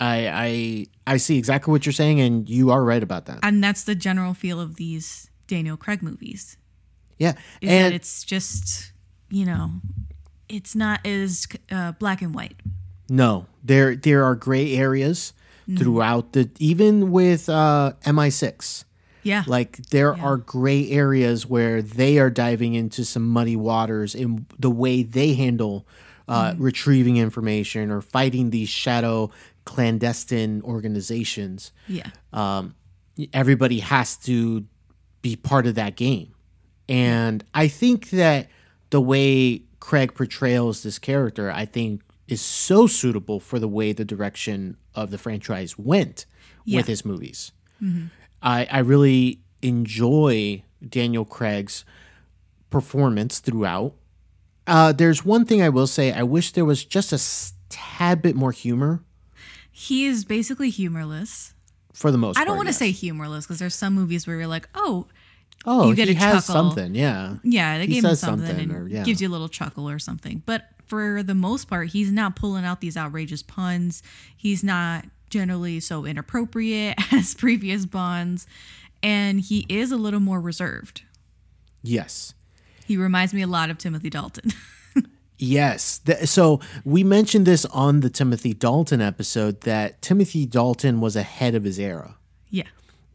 I 0.00 0.86
I 1.06 1.12
I 1.14 1.16
see 1.18 1.38
exactly 1.38 1.70
what 1.70 1.86
you're 1.86 1.92
saying 1.92 2.20
and 2.20 2.48
you 2.48 2.70
are 2.70 2.82
right 2.82 3.02
about 3.02 3.26
that. 3.26 3.38
and 3.42 3.62
that's 3.62 3.84
the 3.84 3.94
general 3.94 4.34
feel 4.34 4.60
of 4.60 4.76
these 4.76 5.30
Daniel 5.46 5.76
Craig 5.76 6.02
movies. 6.02 6.56
Yeah. 7.18 7.32
Is 7.60 7.68
that 7.68 7.74
And 7.74 7.94
it's 7.94 8.24
just 8.24 8.91
you 9.32 9.44
know, 9.46 9.70
it's 10.48 10.76
not 10.76 11.04
as 11.06 11.46
uh, 11.70 11.92
black 11.92 12.22
and 12.22 12.34
white. 12.34 12.56
no, 13.08 13.46
there 13.64 13.96
there 13.96 14.24
are 14.24 14.34
gray 14.36 14.76
areas. 14.76 15.32
throughout 15.78 16.32
the 16.32 16.50
even 16.58 17.10
with 17.10 17.48
uh, 17.48 17.92
MI6. 18.04 18.84
Yeah. 19.22 19.44
Like 19.46 19.76
there 19.90 20.14
are 20.18 20.36
gray 20.36 20.90
areas 20.90 21.46
where 21.46 21.80
they 21.80 22.18
are 22.18 22.28
diving 22.28 22.74
into 22.74 23.04
some 23.04 23.26
muddy 23.28 23.56
waters 23.56 24.14
in 24.14 24.46
the 24.58 24.70
way 24.70 25.02
they 25.04 25.34
handle 25.34 25.86
uh, 26.28 26.54
retrieving 26.58 27.16
information 27.16 27.90
or 27.90 28.00
fighting 28.00 28.50
these 28.50 28.68
shadow 28.68 29.30
clandestine 29.64 30.60
organizations. 30.62 31.72
yeah. 31.86 32.10
Um, 32.32 32.74
everybody 33.32 33.80
has 33.80 34.16
to 34.16 34.64
be 35.22 35.36
part 35.36 35.66
of 35.66 35.76
that 35.76 35.96
game. 35.96 36.34
And 36.88 37.44
I 37.54 37.68
think 37.68 38.10
that 38.10 38.48
the 38.92 39.00
way 39.00 39.62
Craig 39.80 40.14
portrays 40.14 40.82
this 40.84 40.98
character, 41.00 41.50
I 41.50 41.64
think, 41.64 42.02
is 42.28 42.40
so 42.40 42.86
suitable 42.86 43.40
for 43.40 43.58
the 43.58 43.66
way 43.68 43.92
the 43.92 44.04
direction 44.04 44.76
of 44.94 45.10
the 45.10 45.18
franchise 45.18 45.76
went 45.76 46.24
Yeah. 46.64 46.76
with 46.78 46.86
his 46.86 47.04
movies. 47.04 47.50
I, 48.40 48.66
I 48.70 48.78
really 48.78 49.40
enjoy 49.60 50.62
Daniel 50.88 51.24
Craig's 51.24 51.84
performance 52.70 53.40
throughout. 53.40 53.94
Uh, 54.66 54.92
there's 54.92 55.24
one 55.24 55.44
thing 55.44 55.60
I 55.62 55.68
will 55.68 55.88
say 55.88 56.12
I 56.12 56.22
wish 56.22 56.52
there 56.52 56.64
was 56.64 56.84
just 56.84 57.12
a 57.12 57.20
tad 57.68 58.22
bit 58.22 58.36
more 58.36 58.52
humor 58.52 59.02
He 59.72 60.06
is 60.06 60.24
basically 60.24 60.70
humorless. 60.70 61.54
for 61.92 62.10
the 62.12 62.18
most 62.18 62.36
I 62.38 62.40
don't 62.44 62.48
part, 62.54 62.58
want 62.58 62.68
to 62.68 62.72
yes. 62.72 62.78
say 62.78 62.90
humorless 62.92 63.44
because 63.46 63.58
there's 63.58 63.74
some 63.74 63.94
movies 63.94 64.26
where 64.26 64.36
you're 64.36 64.46
like, 64.46 64.68
oh, 64.74 65.06
oh, 65.64 65.88
you 65.88 65.94
get 65.94 66.08
he 66.08 66.14
a 66.14 66.18
has 66.18 66.46
chuckle. 66.46 66.54
something, 66.70 66.94
yeah. 66.94 67.36
yeah, 67.44 67.78
they 67.78 67.86
He 67.86 67.94
gave 67.94 68.04
him 68.04 68.10
says 68.10 68.20
something, 68.20 68.46
something 68.46 68.70
and 68.70 68.86
or- 68.86 68.88
yeah. 68.88 69.02
gives 69.04 69.20
you 69.20 69.28
a 69.28 69.30
little 69.30 69.48
chuckle 69.48 69.88
or 69.88 69.98
something. 69.98 70.42
But 70.46 70.68
for 70.86 71.22
the 71.22 71.34
most 71.34 71.66
part, 71.68 71.88
he's 71.90 72.10
not 72.12 72.36
pulling 72.36 72.64
out 72.64 72.80
these 72.80 72.96
outrageous 72.96 73.42
puns. 73.42 74.02
He's 74.36 74.62
not 74.64 75.04
generally 75.30 75.80
so 75.80 76.04
inappropriate 76.04 76.98
as 77.12 77.34
previous 77.34 77.86
Bonds. 77.86 78.46
And 79.02 79.40
he 79.40 79.66
is 79.68 79.90
a 79.90 79.96
little 79.96 80.20
more 80.20 80.40
reserved. 80.40 81.02
Yes. 81.82 82.34
He 82.86 82.96
reminds 82.96 83.32
me 83.34 83.42
a 83.42 83.46
lot 83.46 83.70
of 83.70 83.78
Timothy 83.78 84.10
Dalton. 84.10 84.52
Yes. 85.38 86.00
So 86.26 86.60
we 86.84 87.02
mentioned 87.02 87.46
this 87.46 87.64
on 87.64 87.98
the 87.98 88.08
Timothy 88.10 88.54
Dalton 88.54 89.00
episode 89.00 89.62
that 89.62 90.00
Timothy 90.00 90.46
Dalton 90.46 91.00
was 91.00 91.16
ahead 91.16 91.56
of 91.56 91.64
his 91.64 91.80
era 91.80 92.14
yeah. 92.48 92.68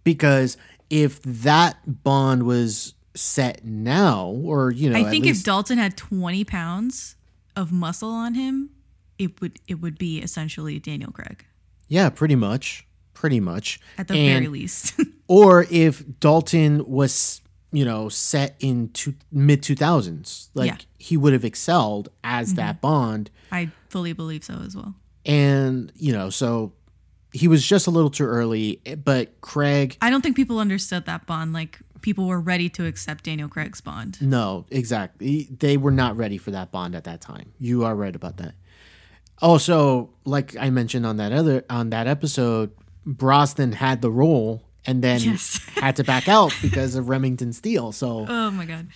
because 0.03 0.57
if 0.89 1.21
that 1.23 1.77
bond 2.03 2.43
was 2.43 2.93
set 3.15 3.65
now, 3.65 4.27
or 4.27 4.71
you 4.71 4.89
know, 4.89 4.97
I 4.99 5.09
think 5.09 5.25
if 5.25 5.43
Dalton 5.43 5.77
had 5.77 5.97
20 5.97 6.43
pounds 6.43 7.15
of 7.55 7.71
muscle 7.71 8.09
on 8.11 8.35
him, 8.35 8.69
it 9.17 9.41
would 9.41 9.57
it 9.67 9.75
would 9.81 9.97
be 9.97 10.19
essentially 10.21 10.79
Daniel 10.79 11.11
Craig 11.11 11.45
yeah, 11.89 12.09
pretty 12.09 12.35
much, 12.35 12.85
pretty 13.13 13.39
much, 13.39 13.79
at 13.97 14.09
the 14.09 14.13
And- 14.15 14.43
very 14.43 14.47
least. 14.49 14.99
or 15.29 15.65
if 15.71 16.03
Dalton 16.19 16.85
was 16.85 17.41
you 17.71 17.85
know 17.85 18.09
set 18.09 18.55
in 18.59 18.89
two, 18.89 19.15
mid 19.31 19.63
two 19.63 19.75
thousands, 19.75 20.49
like 20.53 20.67
Yeah. 20.67 20.73
Mm-hmm. 20.75 20.83
he 20.99 21.17
would 21.17 21.33
have 21.33 21.45
excelled 21.45 22.09
as 22.23 22.53
that 22.55 22.81
bond. 22.81 23.31
I 23.51 23.71
fully 23.89 24.13
believe 24.13 24.43
so 24.43 24.55
as 24.65 24.75
well. 24.75 24.95
and 25.25 25.91
you 25.95 26.13
know 26.13 26.29
so 26.29 26.73
he 27.37 27.47
was 27.47 27.61
just 27.65 27.87
a 27.87 27.91
little 27.91 28.09
too 28.09 28.25
early 28.25 28.81
but 29.03 29.39
craig 29.41 29.95
I 30.01 30.09
don't 30.09 30.21
think 30.21 30.35
people 30.35 30.59
understood 30.59 31.05
that 31.05 31.25
Bond. 31.25 31.53
Like 31.53 31.79
people 32.01 32.25
were 32.27 32.39
ready 32.39 32.69
to 32.77 32.85
accept 32.85 33.23
Daniel 33.25 33.49
Craig's 33.49 33.81
Bond. 33.81 34.17
no 34.21 34.65
exactly 34.71 35.47
they 35.65 35.75
were 35.77 35.91
not 36.03 36.15
ready 36.17 36.37
for 36.37 36.51
that 36.51 36.71
bond 36.71 36.95
at 36.95 37.03
that 37.05 37.19
time 37.21 37.51
you 37.59 37.83
are 37.85 37.95
right 37.95 38.15
about 38.15 38.37
that 38.37 38.53
also 39.41 40.09
like 40.25 40.55
i 40.57 40.69
mentioned 40.69 41.05
on 41.05 41.17
that 41.17 41.31
other 41.31 41.63
on 41.69 41.89
that 41.91 42.07
episode 42.07 42.71
brosnan 43.05 43.71
had 43.71 44.01
the 44.01 44.11
role 44.11 44.63
and 44.85 45.03
then 45.03 45.19
Yes. 45.19 45.59
had 45.75 45.95
to 45.97 46.03
back 46.03 46.27
out 46.29 46.53
because 46.61 46.95
of 46.95 47.09
Remington 47.09 47.51
Steele 47.53 47.91
so 47.91 48.25
Oh 48.27 48.51
my 48.51 48.65
god. 48.65 48.87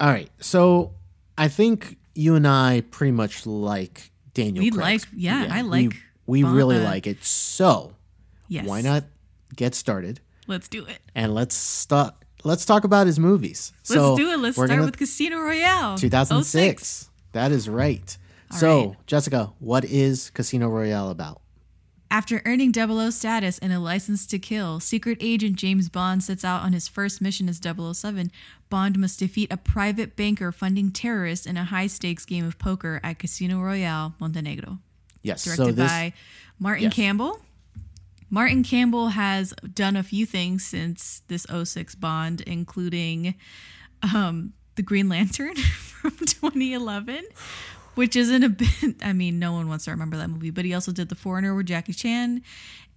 all 0.00 0.08
right 0.10 0.30
so 0.40 0.92
i 1.38 1.48
think 1.48 1.96
you 2.14 2.34
and 2.34 2.46
i 2.46 2.82
pretty 2.90 3.12
much 3.12 3.46
like 3.46 4.10
daniel 4.34 4.62
We 4.64 4.70
Craig's- 4.70 5.04
like- 5.06 5.12
yeah, 5.16 5.46
I 5.50 5.62
we- 5.62 5.68
like 5.88 6.02
we, 6.26 6.42
really 6.44 6.78
like 6.78 7.06
it 7.06 7.22
so 7.24 7.94
Yes. 8.48 8.66
why 8.66 8.80
not 8.80 9.04
get 9.56 9.74
started 9.74 10.20
Let's 10.46 10.68
do 10.68 10.84
it. 10.84 10.98
and 11.14 11.34
let's 11.34 11.54
start. 11.54 12.14
Let's 12.44 12.64
talk 12.64 12.84
about 12.84 13.06
his 13.06 13.18
movies. 13.18 13.72
Let's 13.88 13.88
so 14.02 14.16
do 14.16 14.30
it. 14.32 14.38
Let's 14.40 14.56
start 14.56 14.68
gonna- 14.70 14.84
with 14.84 14.96
Casino 14.98 15.38
Royale. 15.40 15.96
2006. 15.96 17.08
That 17.32 17.52
is 17.52 17.68
right. 17.68 18.16
so, 18.58 18.96
Jessica, 19.06 19.52
what 19.60 19.84
is 19.84 20.30
Casino 20.30 20.68
Royale 20.68 21.10
about? 21.10 21.40
After 22.10 22.42
earning 22.44 22.74
00 22.74 23.08
status 23.10 23.58
and 23.60 23.72
a 23.72 23.78
license 23.78 24.26
to 24.26 24.38
kill, 24.38 24.80
secret 24.80 25.16
agent 25.22 25.56
James 25.56 25.88
Bond 25.88 26.22
sets 26.22 26.44
out 26.44 26.60
on 26.62 26.74
his 26.74 26.86
first 26.88 27.22
mission 27.22 27.48
as 27.48 27.58
007. 27.58 28.30
Bond 28.68 28.98
must 28.98 29.18
defeat 29.18 29.50
a 29.50 29.56
private 29.56 30.14
banker 30.16 30.52
funding 30.52 30.90
terrorists 30.90 31.46
in 31.46 31.56
a 31.56 31.64
high 31.64 31.86
stakes 31.86 32.26
game 32.26 32.44
of 32.44 32.58
poker 32.58 33.00
at 33.02 33.18
Casino 33.18 33.60
Royale, 33.62 34.14
Montenegro. 34.20 34.78
Yes. 35.22 35.44
Directed 35.44 35.64
so 35.64 35.72
this 35.72 35.90
by 35.90 36.12
Martin 36.58 36.84
Yes. 36.84 36.94
Campbell. 36.94 37.40
Martin 38.30 38.62
Campbell 38.62 39.08
has 39.08 39.52
done 39.74 39.94
a 39.94 40.02
few 40.02 40.24
things 40.24 40.64
since 40.64 41.22
this 41.28 41.46
06 41.64 41.94
Bond, 41.96 42.40
including 42.40 43.34
um, 44.14 44.54
The 44.76 44.82
Green 44.82 45.10
Lantern 45.10 45.54
from 45.56 46.12
2011, 46.16 47.24
which 47.94 48.16
isn't 48.16 48.42
a 48.42 48.48
bit, 48.48 48.68
I 49.02 49.12
mean, 49.12 49.38
no 49.38 49.52
one 49.52 49.68
wants 49.68 49.84
to 49.84 49.90
remember 49.90 50.16
that 50.16 50.28
movie, 50.28 50.48
but 50.50 50.64
he 50.64 50.72
also 50.72 50.92
did 50.92 51.10
The 51.10 51.14
Foreigner 51.14 51.54
with 51.54 51.66
Jackie 51.66 51.92
Chan, 51.92 52.40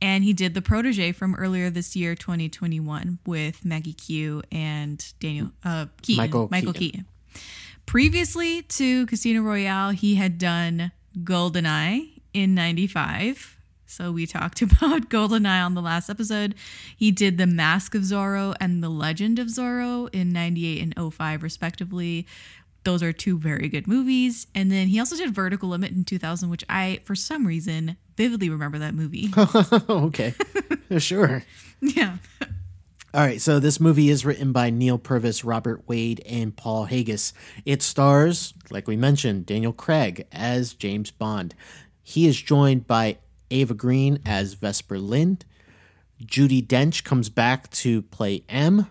and 0.02 0.24
he 0.24 0.32
did 0.32 0.54
The 0.54 0.62
Protege 0.62 1.12
from 1.12 1.36
earlier 1.36 1.70
this 1.70 1.98
year, 1.98 2.16
2021, 2.16 3.20
with 3.26 3.66
Maggie 3.66 3.92
Q 3.92 4.42
and 4.54 5.06
Daniel 5.20 5.52
uh, 5.66 5.88
Keaton. 6.02 6.24
Michael 6.24 6.48
Michael 6.50 6.72
Keaton. 6.72 7.06
Keaton. 7.34 7.44
Previously 7.86 8.62
to 8.62 9.06
Casino 9.08 9.42
Royale, 9.42 9.90
he 9.90 10.16
had 10.16 10.38
done 10.38 10.94
GoldenEye 11.20 12.15
in 12.36 12.54
95. 12.54 13.58
So 13.88 14.12
we 14.12 14.28
talked 14.28 14.62
about 14.62 15.10
GoldenEye 15.10 15.66
on 15.66 15.74
the 15.74 15.82
last 15.82 16.10
episode. 16.10 16.54
He 16.96 17.12
did 17.12 17.38
The 17.38 17.48
Mask 17.48 17.96
of 17.96 18.02
Zorro 18.02 18.54
and 18.60 18.84
The 18.84 18.90
Legend 18.90 19.40
of 19.40 19.48
Zorro 19.48 20.14
in 20.14 20.34
98 20.34 20.82
and 20.98 21.14
05, 21.14 21.42
respectively. 21.42 22.28
Those 22.84 23.02
are 23.02 23.14
two 23.14 23.40
very 23.40 23.70
good 23.70 23.88
movies. 23.88 24.48
And 24.54 24.72
then 24.72 24.90
he 24.90 25.00
also 25.00 25.16
did 25.16 25.34
Vertical 25.34 25.70
Limit 25.70 25.92
in 25.92 26.04
2000, 26.04 26.50
which 26.50 26.64
I, 26.70 27.00
for 27.06 27.16
some 27.16 27.48
reason, 27.48 27.96
vividly 28.18 28.50
remember 28.50 28.78
that 28.80 28.94
movie. 28.94 29.30
okay. 29.90 30.34
sure. 30.98 31.44
yeah. 31.80 32.18
All 33.16 33.22
right, 33.22 33.40
so 33.40 33.62
this 33.62 33.80
movie 33.80 34.10
is 34.10 34.26
written 34.26 34.52
by 34.52 34.70
Neal 34.70 34.98
Purvis, 34.98 35.46
Robert 35.46 35.88
Wade, 35.88 36.22
and 36.26 36.54
Paul 36.54 36.84
Haggis. 36.84 37.32
It 37.64 37.82
stars, 37.82 38.54
like 38.70 38.90
we 38.90 38.98
mentioned, 38.98 39.46
Daniel 39.46 39.72
Craig 39.72 40.28
as 40.34 40.74
James 40.74 41.12
Bond. 41.12 41.56
He 42.08 42.28
is 42.28 42.40
joined 42.40 42.86
by 42.86 43.18
Eva 43.50 43.74
Green 43.74 44.20
as 44.28 44.54
Vesper 44.54 45.00
Lynd. 45.00 45.44
Judi 46.24 46.66
Dench 46.66 47.04
comes 47.04 47.30
back 47.30 47.68
to 47.72 48.04
play 48.04 48.44
M. 48.48 48.88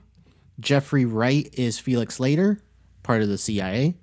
Jeffrey 0.58 1.04
Wright 1.04 1.48
is 1.52 1.78
Felix 1.78 2.18
Leiter, 2.18 2.60
part 3.04 3.22
of 3.22 3.28
the 3.28 3.38
CIA. 3.38 3.94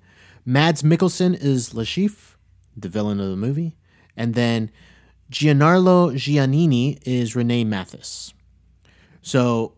Mads 0.46 0.82
Mikkelsen 0.82 1.36
is 1.38 1.74
Le 1.74 1.84
Chiffre, 1.84 2.36
the 2.74 2.88
villain 2.88 3.20
of 3.20 3.28
the 3.28 3.36
movie. 3.36 3.76
And 4.16 4.32
then 4.32 4.70
Giancarlo 5.30 6.14
Giannini 6.14 6.98
is 7.04 7.34
René 7.34 7.66
Mathis. 7.66 8.32
So 9.20 9.74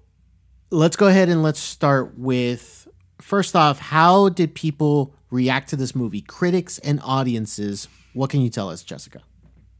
let's 0.70 0.94
go 0.94 1.08
ahead 1.08 1.28
and 1.28 1.42
let's 1.42 1.58
start 1.58 2.16
with 2.16 2.86
first 3.20 3.56
off, 3.56 3.80
how 3.80 4.28
did 4.28 4.54
people 4.54 5.12
react 5.30 5.70
to 5.70 5.76
this 5.76 5.96
movie? 5.96 6.20
Critics 6.20 6.78
and 6.78 7.00
audiences. 7.02 7.88
What 8.14 8.30
can 8.30 8.40
you 8.40 8.48
tell 8.48 8.70
us, 8.70 8.82
Jessica? 8.82 9.22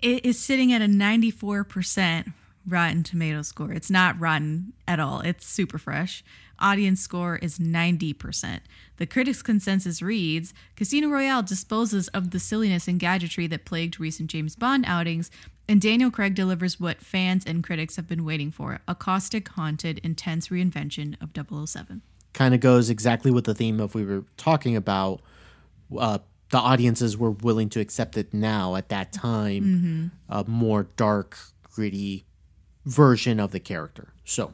It 0.03 0.25
is 0.27 0.39
sitting 0.39 0.73
at 0.73 0.83
a 0.83 0.87
94% 0.87 2.33
Rotten 2.67 3.03
Tomato 3.03 3.43
score. 3.43 3.73
It's 3.73 3.91
not 3.91 4.19
rotten 4.19 4.73
at 4.87 5.01
all. 5.01 5.21
It's 5.21 5.47
super 5.47 5.79
fresh. 5.79 6.25
Audience 6.59 7.01
score 7.01 7.37
is 7.37 7.59
90%. 7.59 8.61
The 8.97 9.07
critics' 9.07 9.43
consensus 9.43 10.01
reads 10.01 10.55
Casino 10.77 11.09
Royale 11.09 11.43
disposes 11.43 12.09
of 12.09 12.31
the 12.31 12.39
silliness 12.39 12.89
and 12.89 13.01
gadgetry 13.01 13.47
that 13.49 13.65
plagued 13.65 13.99
recent 13.99 14.31
James 14.31 14.57
Bond 14.57 14.85
outings, 14.87 15.31
and 15.69 15.81
Daniel 15.81 16.11
Craig 16.11 16.35
delivers 16.35 16.79
what 16.79 17.01
fans 17.01 17.45
and 17.47 17.65
critics 17.65 17.97
have 17.97 18.07
been 18.07 18.25
waiting 18.25 18.51
for 18.51 18.81
a 18.87 18.95
caustic, 18.95 19.49
haunted, 19.49 19.99
intense 20.05 20.49
reinvention 20.49 21.17
of 21.21 21.33
007. 21.69 22.03
Kind 22.33 22.55
of 22.55 22.61
goes 22.61 22.91
exactly 22.91 23.31
with 23.31 23.45
the 23.45 23.55
theme 23.55 23.81
of 23.81 23.95
we 23.95 24.05
were 24.05 24.25
talking 24.37 24.77
about. 24.77 25.21
Uh, 25.97 26.19
the 26.51 26.59
audiences 26.59 27.17
were 27.17 27.31
willing 27.31 27.69
to 27.71 27.81
accept 27.81 28.17
it 28.17 28.33
now 28.35 28.75
at 28.77 28.89
that 28.91 29.13
time, 29.13 30.13
a 30.29 30.45
more 30.45 30.85
dark, 30.97 31.37
gritty 31.63 32.27
version 32.85 33.41
of 33.41 33.51
the 33.51 33.61
character. 33.61 34.13
So, 34.25 34.53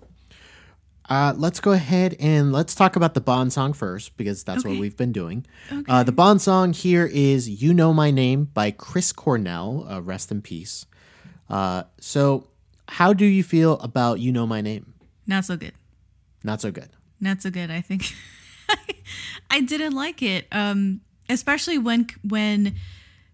uh, 1.08 1.34
let's 1.36 1.58
go 1.58 1.72
ahead 1.72 2.14
and 2.20 2.52
let's 2.52 2.74
talk 2.74 2.94
about 2.94 3.14
the 3.14 3.20
Bond 3.20 3.52
song 3.52 3.72
first 3.72 4.16
because 4.16 4.44
that's 4.44 4.64
what 4.64 4.78
we've 4.78 4.96
been 4.96 5.10
doing. 5.12 5.44
Uh, 5.88 6.04
the 6.04 6.12
Bond 6.12 6.40
song 6.40 6.72
here 6.72 7.06
is 7.06 7.48
"You 7.62 7.74
Know 7.74 7.92
My 7.92 8.10
Name" 8.12 8.44
by 8.44 8.70
Chris 8.70 9.12
Cornell. 9.12 9.86
Uh, 9.90 10.00
rest 10.00 10.30
in 10.30 10.40
peace. 10.40 10.86
Uh, 11.48 11.82
so, 11.98 12.46
how 12.86 13.12
do 13.12 13.24
you 13.26 13.42
feel 13.42 13.78
about 13.80 14.20
You 14.20 14.30
Know 14.30 14.46
My 14.46 14.60
Name? 14.60 14.94
Not 15.26 15.44
so 15.44 15.56
good. 15.56 15.72
Not 16.44 16.60
so 16.60 16.70
good. 16.70 16.90
Not 17.20 17.42
so 17.42 17.50
good. 17.50 17.70
I 17.70 17.80
think 17.80 18.14
I 19.50 19.60
didn't 19.60 19.94
like 19.94 20.22
it, 20.22 20.46
um, 20.52 21.00
especially 21.30 21.78
when 21.78 22.08
when 22.22 22.74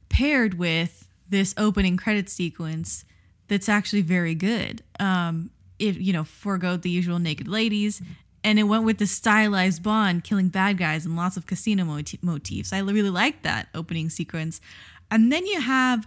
paired 0.09 0.55
with 0.55 1.09
this 1.29 1.55
opening 1.57 1.97
credit 1.97 2.29
sequence 2.29 3.05
that's 3.49 3.69
actually 3.69 4.03
very 4.03 4.35
good. 4.35 4.83
Um, 4.99 5.51
it 5.79 5.97
you 5.97 6.13
know 6.13 6.25
forego 6.25 6.77
the 6.77 6.91
usual 6.91 7.19
naked 7.19 7.49
ladies, 7.49 8.03
and 8.43 8.59
it 8.59 8.65
went 8.65 8.85
with 8.85 8.99
the 8.99 9.07
stylized 9.07 9.83
Bond 9.83 10.25
killing 10.25 10.49
bad 10.49 10.79
guys 10.79 11.05
and 11.05 11.17
lots 11.17 11.37
of 11.37 11.47
casino 11.47 11.85
moti- 11.85 12.19
motifs. 12.23 12.73
I 12.73 12.79
really 12.79 13.11
liked 13.11 13.43
that 13.43 13.69
opening 13.75 14.11
sequence, 14.11 14.61
and 15.11 15.33
then 15.33 15.47
you 15.47 15.61
have 15.61 16.07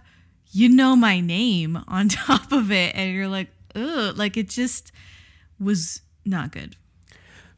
you 0.52 0.68
know 0.68 0.96
my 0.96 1.20
name 1.20 1.82
on 1.88 2.08
top 2.08 2.52
of 2.52 2.70
it, 2.70 2.94
and 2.94 3.14
you're 3.14 3.28
like, 3.28 3.48
ugh, 3.74 4.16
like 4.16 4.36
it 4.36 4.48
just 4.48 4.92
was 5.58 6.02
not 6.24 6.52
good. 6.52 6.76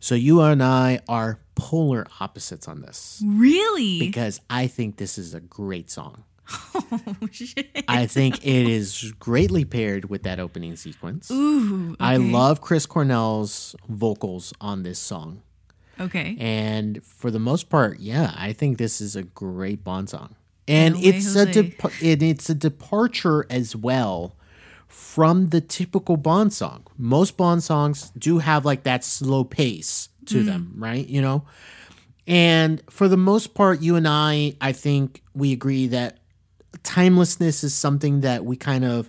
So, 0.02 0.16
you 0.16 0.40
and 0.40 0.61
I 0.64 0.99
are 1.09 1.38
polar 1.54 2.04
opposites 2.18 2.66
on 2.66 2.80
this 2.82 3.23
Really? 3.25 4.00
because 4.00 4.40
I 4.50 4.66
think 4.66 4.97
this 4.97 5.16
is 5.16 5.32
a 5.32 5.38
great 5.40 5.90
song. 5.92 6.25
oh 6.75 7.28
shit. 7.30 7.85
I 7.87 8.06
think 8.06 8.44
it 8.44 8.68
is 8.68 9.14
greatly 9.21 9.64
paired 9.64 10.11
with 10.11 10.25
that 10.25 10.40
opening 10.40 10.75
sequence. 10.75 11.30
Ooh. 11.30 11.94
I 12.00 12.16
love 12.16 12.61
Chris 12.61 12.85
Cornell's 12.85 13.76
vocals 13.88 14.52
on 14.61 14.82
this 14.82 14.99
song. 14.99 15.42
Okay. 16.00 16.37
And 16.40 17.02
for 17.04 17.30
the 17.30 17.38
most 17.38 17.71
part, 17.71 18.00
yeah, 18.00 18.35
I 18.37 18.52
think 18.54 18.78
this 18.78 19.00
is 19.00 19.14
a 19.14 19.23
great 19.23 19.85
Bond 19.85 20.11
song. 20.11 20.35
And 20.66 20.94
No 20.94 21.00
way, 21.00 21.06
it's 21.06 21.37
a 21.37 21.47
Jose. 21.47 21.62
dep- 21.62 21.92
and 22.02 22.23
it's 22.25 22.50
a 22.50 22.54
departure 22.56 23.47
as 23.49 23.76
well 23.76 24.35
from 24.93 25.49
the 25.49 25.61
typical 25.61 26.17
Bond 26.19 26.53
song. 26.53 26.87
Most 26.99 27.37
Bond 27.39 27.63
songs 27.65 28.13
do 28.19 28.39
have 28.39 28.65
like 28.67 28.83
that 28.85 29.05
slow 29.05 29.43
pace 29.43 30.11
to 30.27 30.43
Mm. 30.43 30.47
them, 30.47 30.73
right? 30.77 31.09
You 31.09 31.23
know? 31.23 31.45
And 32.27 32.83
for 32.91 33.09
the 33.09 33.17
most 33.17 33.55
part, 33.55 33.81
you 33.81 33.97
and 33.97 34.07
I, 34.07 34.55
I 34.61 34.73
think 34.73 35.23
we 35.35 35.53
agree 35.53 35.87
that 35.89 36.19
timelessness 36.83 37.65
is 37.65 37.75
something 37.75 38.21
that 38.21 38.45
we 38.45 38.55
kind 38.57 38.85
of 38.85 39.09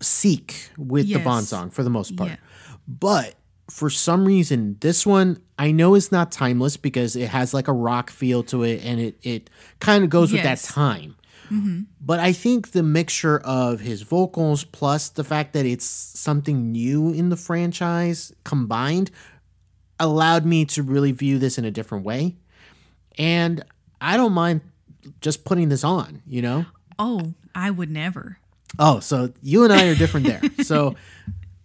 seek 0.00 0.70
with 0.76 1.08
the 1.08 1.18
Bond 1.20 1.46
song 1.46 1.70
for 1.70 1.82
the 1.82 1.90
most 1.90 2.16
part. 2.16 2.30
Yeah. 2.30 2.36
But 2.88 3.34
for 3.70 3.88
some 3.88 4.24
reason, 4.24 4.76
this 4.80 5.06
one 5.06 5.40
I 5.58 5.70
know 5.70 5.94
is 5.94 6.10
not 6.10 6.32
timeless 6.32 6.76
because 6.76 7.14
it 7.16 7.28
has 7.28 7.54
like 7.54 7.68
a 7.68 7.72
rock 7.72 8.10
feel 8.10 8.42
to 8.44 8.62
it 8.64 8.82
and 8.84 8.98
it, 9.00 9.16
it 9.22 9.50
kind 9.78 10.02
of 10.04 10.10
goes 10.10 10.32
with 10.32 10.42
that 10.42 10.50
Yes. 10.58 10.66
Time. 11.50 11.86
But 12.00 12.20
I 12.20 12.32
think 12.32 12.72
the 12.72 12.82
mixture 12.82 13.38
of 13.38 13.80
his 13.80 14.02
vocals 14.02 14.64
plus 14.64 15.08
the 15.10 15.24
fact 15.24 15.52
that 15.52 15.66
it's 15.66 15.84
something 15.84 16.72
new 16.72 17.12
in 17.12 17.28
the 17.28 17.36
franchise 17.36 18.32
combined 18.44 19.10
allowed 19.98 20.46
me 20.46 20.64
to 20.64 20.82
really 20.82 21.12
view 21.12 21.38
this 21.38 21.58
in 21.58 21.64
a 21.64 21.70
different 21.70 22.04
way. 22.04 22.36
And 23.18 23.62
I 24.00 24.16
don't 24.16 24.32
mind 24.32 24.62
just 25.20 25.44
putting 25.44 25.68
this 25.68 25.84
on, 25.84 26.22
you 26.26 26.40
know? 26.42 26.64
Oh, 26.98 27.34
I 27.54 27.70
would 27.70 27.90
never. 27.90 28.38
Oh, 28.78 29.00
so 29.00 29.32
you 29.42 29.64
and 29.64 29.72
I 29.72 29.88
are 29.88 29.94
different 29.94 30.26
there. 30.26 30.42
so 30.64 30.94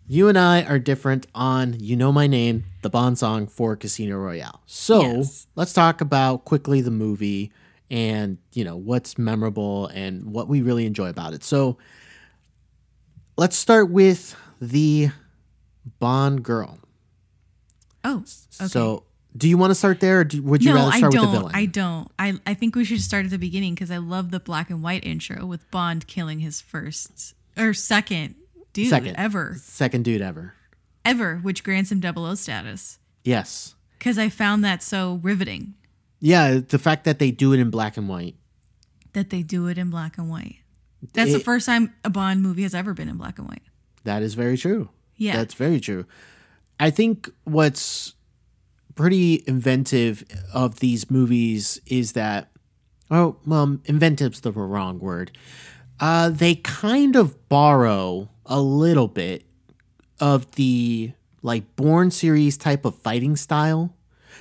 you 0.08 0.28
and 0.28 0.38
I 0.38 0.63
are 0.63 0.80
different 0.80 1.28
on 1.36 1.80
You 1.80 1.95
Know 1.95 2.12
My 2.12 2.28
Name, 2.28 2.65
the 2.82 2.89
Bond 2.89 3.17
song 3.17 3.48
for 3.48 3.76
Casino 3.76 4.17
Royale. 4.17 4.62
So 4.65 5.02
Yes. 5.02 5.48
let's 5.56 5.74
talk 5.74 6.02
about 6.02 6.45
quickly 6.45 6.82
the 6.82 6.91
movie 6.91 7.52
and, 7.89 8.38
you 8.54 8.63
know, 8.63 8.78
what's 8.78 9.17
memorable 9.17 9.88
and 9.88 10.26
what 10.26 10.48
we 10.48 10.62
really 10.62 10.86
enjoy 10.86 11.10
about 11.10 11.34
it. 11.34 11.43
So 11.43 11.78
let's 13.38 13.56
start 13.56 13.89
with 13.89 14.36
the 14.62 15.10
Bond 16.00 16.43
girl. 16.43 16.80
Oh. 18.04 18.17
Okay. 18.17 18.67
So 18.67 19.04
do 19.38 19.50
you 19.50 19.58
want 19.58 19.71
to 19.71 19.76
start 19.76 20.00
there 20.00 20.21
or 20.21 20.24
do, 20.24 20.41
would 20.41 20.63
you 20.63 20.74
no, 20.74 20.76
rather 20.78 20.98
start 20.98 21.13
with 21.13 21.21
the 21.21 21.28
villain? 21.28 21.52
I 21.54 21.65
don't. 21.65 22.10
I 22.17 22.39
I 22.45 22.54
think 22.54 22.76
we 22.76 22.86
should 22.86 23.02
start 23.02 23.26
at 23.26 23.32
the 23.32 23.38
beginning 23.38 23.76
because 23.76 23.91
I 23.91 23.98
love 23.98 24.32
the 24.32 24.39
black 24.39 24.69
and 24.69 24.82
white 24.82 25.06
intro 25.06 25.45
with 25.45 25.69
Bond 25.71 26.08
killing 26.08 26.39
his 26.39 26.62
first 26.62 27.36
or 27.58 27.74
second 27.74 28.36
dude 28.74 28.89
Second. 28.89 29.15
ever 29.17 29.58
Second 29.60 30.06
dude 30.06 30.21
ever. 30.21 30.54
ever, 31.04 31.38
which 31.38 31.63
grants 31.63 31.91
him 31.91 32.00
double 32.00 32.26
O 32.26 32.36
status. 32.36 33.00
Yes. 33.24 33.76
Because 33.98 34.17
I 34.17 34.30
found 34.30 34.63
that 34.63 34.82
so 34.84 35.19
riveting 35.24 35.74
Yeah, 36.19 36.60
the 36.67 36.80
fact 36.80 37.04
that 37.06 37.19
they 37.19 37.32
do 37.32 37.54
it 37.54 37.60
in 37.60 37.69
black 37.69 37.97
and 37.97 38.08
white. 38.10 38.36
that 39.13 39.30
they 39.30 39.43
do 39.43 39.67
it 39.67 39.78
in 39.78 39.89
black 39.89 40.17
and 40.17 40.30
white. 40.30 40.58
That's 41.13 41.32
the 41.32 41.39
first 41.39 41.65
time 41.65 41.93
a 42.04 42.10
Bond 42.10 42.41
movie 42.41 42.63
has 42.63 42.73
ever 42.75 42.93
been 42.93 43.08
in 43.08 43.15
black 43.17 43.38
and 43.39 43.47
white. 43.47 43.62
That 44.04 44.21
is 44.23 44.34
very 44.34 44.58
true. 44.58 44.89
Yeah. 45.17 45.38
That's 45.38 45.54
very 45.54 45.80
true. 45.80 46.06
I 46.80 46.89
think 46.89 47.30
what's 47.45 48.13
pretty 48.95 49.43
inventive 49.47 50.23
of 50.54 50.80
these 50.80 51.10
movies 51.10 51.80
is 51.86 52.12
that, 52.13 52.51
oh, 53.10 53.38
well, 53.45 53.78
inventive's 53.86 54.41
the 54.41 54.51
wrong 54.51 54.99
word. 54.99 55.32
Uh, 55.99 56.30
they 56.30 56.56
kind 56.56 57.15
of 57.15 57.47
borrow 57.47 58.30
a 58.45 58.60
little 58.60 59.08
bit 59.08 59.45
of 60.19 60.51
the 60.56 61.13
like 61.41 61.75
Bourne 61.78 62.12
series 62.12 62.58
type 62.58 62.84
of 62.84 62.95
fighting 62.97 63.36
style. 63.38 63.95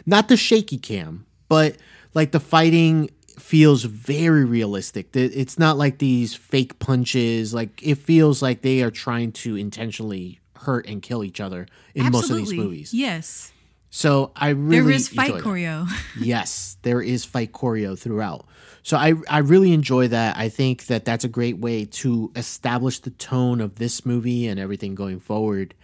Not 0.06 0.26
the 0.28 0.36
shaky 0.36 0.78
cam, 0.78 1.26
but 1.48 1.76
like 2.14 2.32
the 2.32 2.40
fighting 2.40 3.10
feels 3.38 3.84
very 3.84 4.44
realistic. 4.44 5.14
It's 5.14 5.58
not 5.58 5.76
like 5.76 5.98
these 5.98 6.34
fake 6.34 6.78
punches. 6.78 7.52
Like 7.52 7.82
it 7.82 7.96
feels 7.96 8.42
like 8.42 8.62
they 8.62 8.82
are 8.82 8.90
trying 8.90 9.32
to 9.32 9.56
intentionally 9.56 10.40
hurt 10.56 10.86
and 10.86 11.02
kill 11.02 11.24
each 11.24 11.40
other 11.40 11.66
in 11.94 12.10
most 12.10 12.30
of 12.30 12.36
these 12.36 12.52
movies. 12.52 12.94
Yes. 12.94 13.52
So 13.90 14.32
I 14.34 14.48
really 14.48 14.80
There 14.80 14.90
is 14.90 15.08
fight 15.08 15.34
choreo. 15.34 15.88
yes, 16.20 16.78
there 16.82 17.00
is 17.00 17.24
fight 17.24 17.52
choreo 17.52 17.98
throughout. 17.98 18.46
So 18.82 18.96
I 18.96 19.14
I 19.28 19.38
really 19.38 19.72
enjoy 19.72 20.08
that. 20.08 20.36
I 20.36 20.48
think 20.48 20.86
that 20.86 21.04
that's 21.04 21.24
a 21.24 21.28
great 21.28 21.58
way 21.58 21.84
to 21.84 22.32
establish 22.34 22.98
the 22.98 23.10
tone 23.10 23.60
of 23.60 23.76
this 23.76 24.04
movie 24.04 24.48
and 24.48 24.58
everything 24.58 24.94
going 24.94 25.20
forward. 25.20 25.74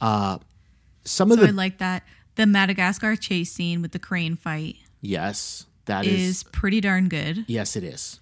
Uh, 0.00 0.38
some 1.04 1.30
of 1.30 1.38
so 1.38 1.46
I 1.46 1.50
like 1.50 1.78
that. 1.78 2.02
The 2.34 2.46
Madagascar 2.46 3.16
chase 3.16 3.52
scene 3.52 3.80
with 3.80 3.92
the 3.92 3.98
crane 3.98 4.36
fight 4.36 4.76
yes, 5.06 5.66
that 5.86 6.04
is, 6.06 6.20
is 6.20 6.42
pretty 6.42 6.80
darn 6.80 7.08
good. 7.08 7.44
yes, 7.46 7.76
it 7.76 7.84
is. 7.84 8.20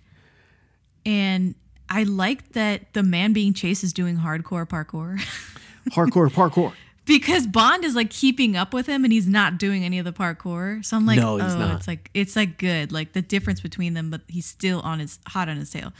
And 1.06 1.54
I 1.88 2.04
like 2.04 2.52
that 2.52 2.92
the 2.94 3.02
man 3.02 3.32
being 3.32 3.52
chased 3.54 3.84
is 3.84 3.92
doing 3.92 4.16
hardcore 4.18 4.66
parkour 4.66 5.18
Hardcore 5.90 6.30
parkour. 6.30 6.72
because 7.04 7.46
Bond 7.46 7.84
is 7.84 7.94
like 7.94 8.08
keeping 8.08 8.56
up 8.56 8.72
with 8.72 8.86
him 8.86 9.04
and 9.04 9.12
he's 9.12 9.26
not 9.26 9.58
doing 9.58 9.84
any 9.84 9.98
of 9.98 10.06
the 10.06 10.12
parkour. 10.12 10.82
So 10.84 10.96
I'm 10.96 11.04
like, 11.04 11.18
No, 11.18 11.36
he's 11.36 11.54
oh, 11.54 11.58
not. 11.58 11.76
it's 11.76 11.86
like 11.88 12.10
it's 12.14 12.36
like 12.36 12.56
good, 12.58 12.90
like 12.90 13.12
the 13.12 13.20
difference 13.22 13.60
between 13.60 13.92
them, 13.94 14.10
but 14.10 14.22
he's 14.28 14.46
still 14.46 14.80
on 14.80 14.98
his 14.98 15.18
hot 15.28 15.48
on 15.48 15.56
his 15.58 15.70
tail. 15.70 15.92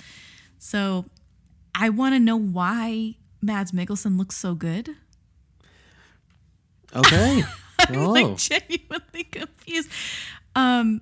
So 0.59 1.05
I 1.75 1.90
want 1.90 2.14
to 2.14 2.18
know 2.20 2.37
why 2.37 3.16
Mads 3.42 3.73
Mikkelsen 3.73 4.16
looks 4.16 4.37
so 4.37 4.55
good. 4.55 4.97
Okay. 6.97 7.42
I'm 7.81 7.97
oh, 7.97 8.11
like 8.11 8.37
genuinely 8.38 9.25
confused. 9.25 9.90
Um, 10.57 11.01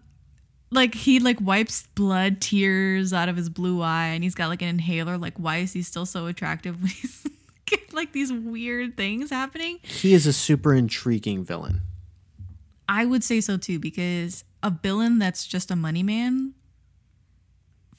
like 0.70 0.94
he 0.94 1.20
like 1.20 1.38
wipes 1.40 1.86
blood 1.94 2.40
tears 2.40 3.12
out 3.12 3.28
of 3.28 3.36
his 3.36 3.48
blue 3.50 3.82
eye, 3.82 4.06
and 4.08 4.24
he's 4.24 4.34
got 4.34 4.48
like 4.48 4.62
an 4.62 4.68
inhaler. 4.68 5.18
Like, 5.18 5.36
why 5.38 5.58
is 5.58 5.72
he 5.72 5.82
still 5.82 6.06
so 6.06 6.26
attractive? 6.26 6.80
when 6.80 6.90
he's 6.90 7.26
like 7.92 8.12
these 8.12 8.32
weird 8.32 8.96
things 8.96 9.30
happening. 9.30 9.78
he 9.82 10.14
is 10.14 10.26
a 10.26 10.32
super 10.32 10.74
intriguing 10.74 11.44
villain. 11.44 11.82
I 12.88 13.04
would 13.04 13.22
say 13.24 13.40
so 13.40 13.56
too, 13.58 13.78
because 13.78 14.44
a 14.62 14.70
villain 14.70 15.18
that's 15.18 15.46
just 15.46 15.70
a 15.70 15.76
money 15.76 16.02
man 16.02 16.54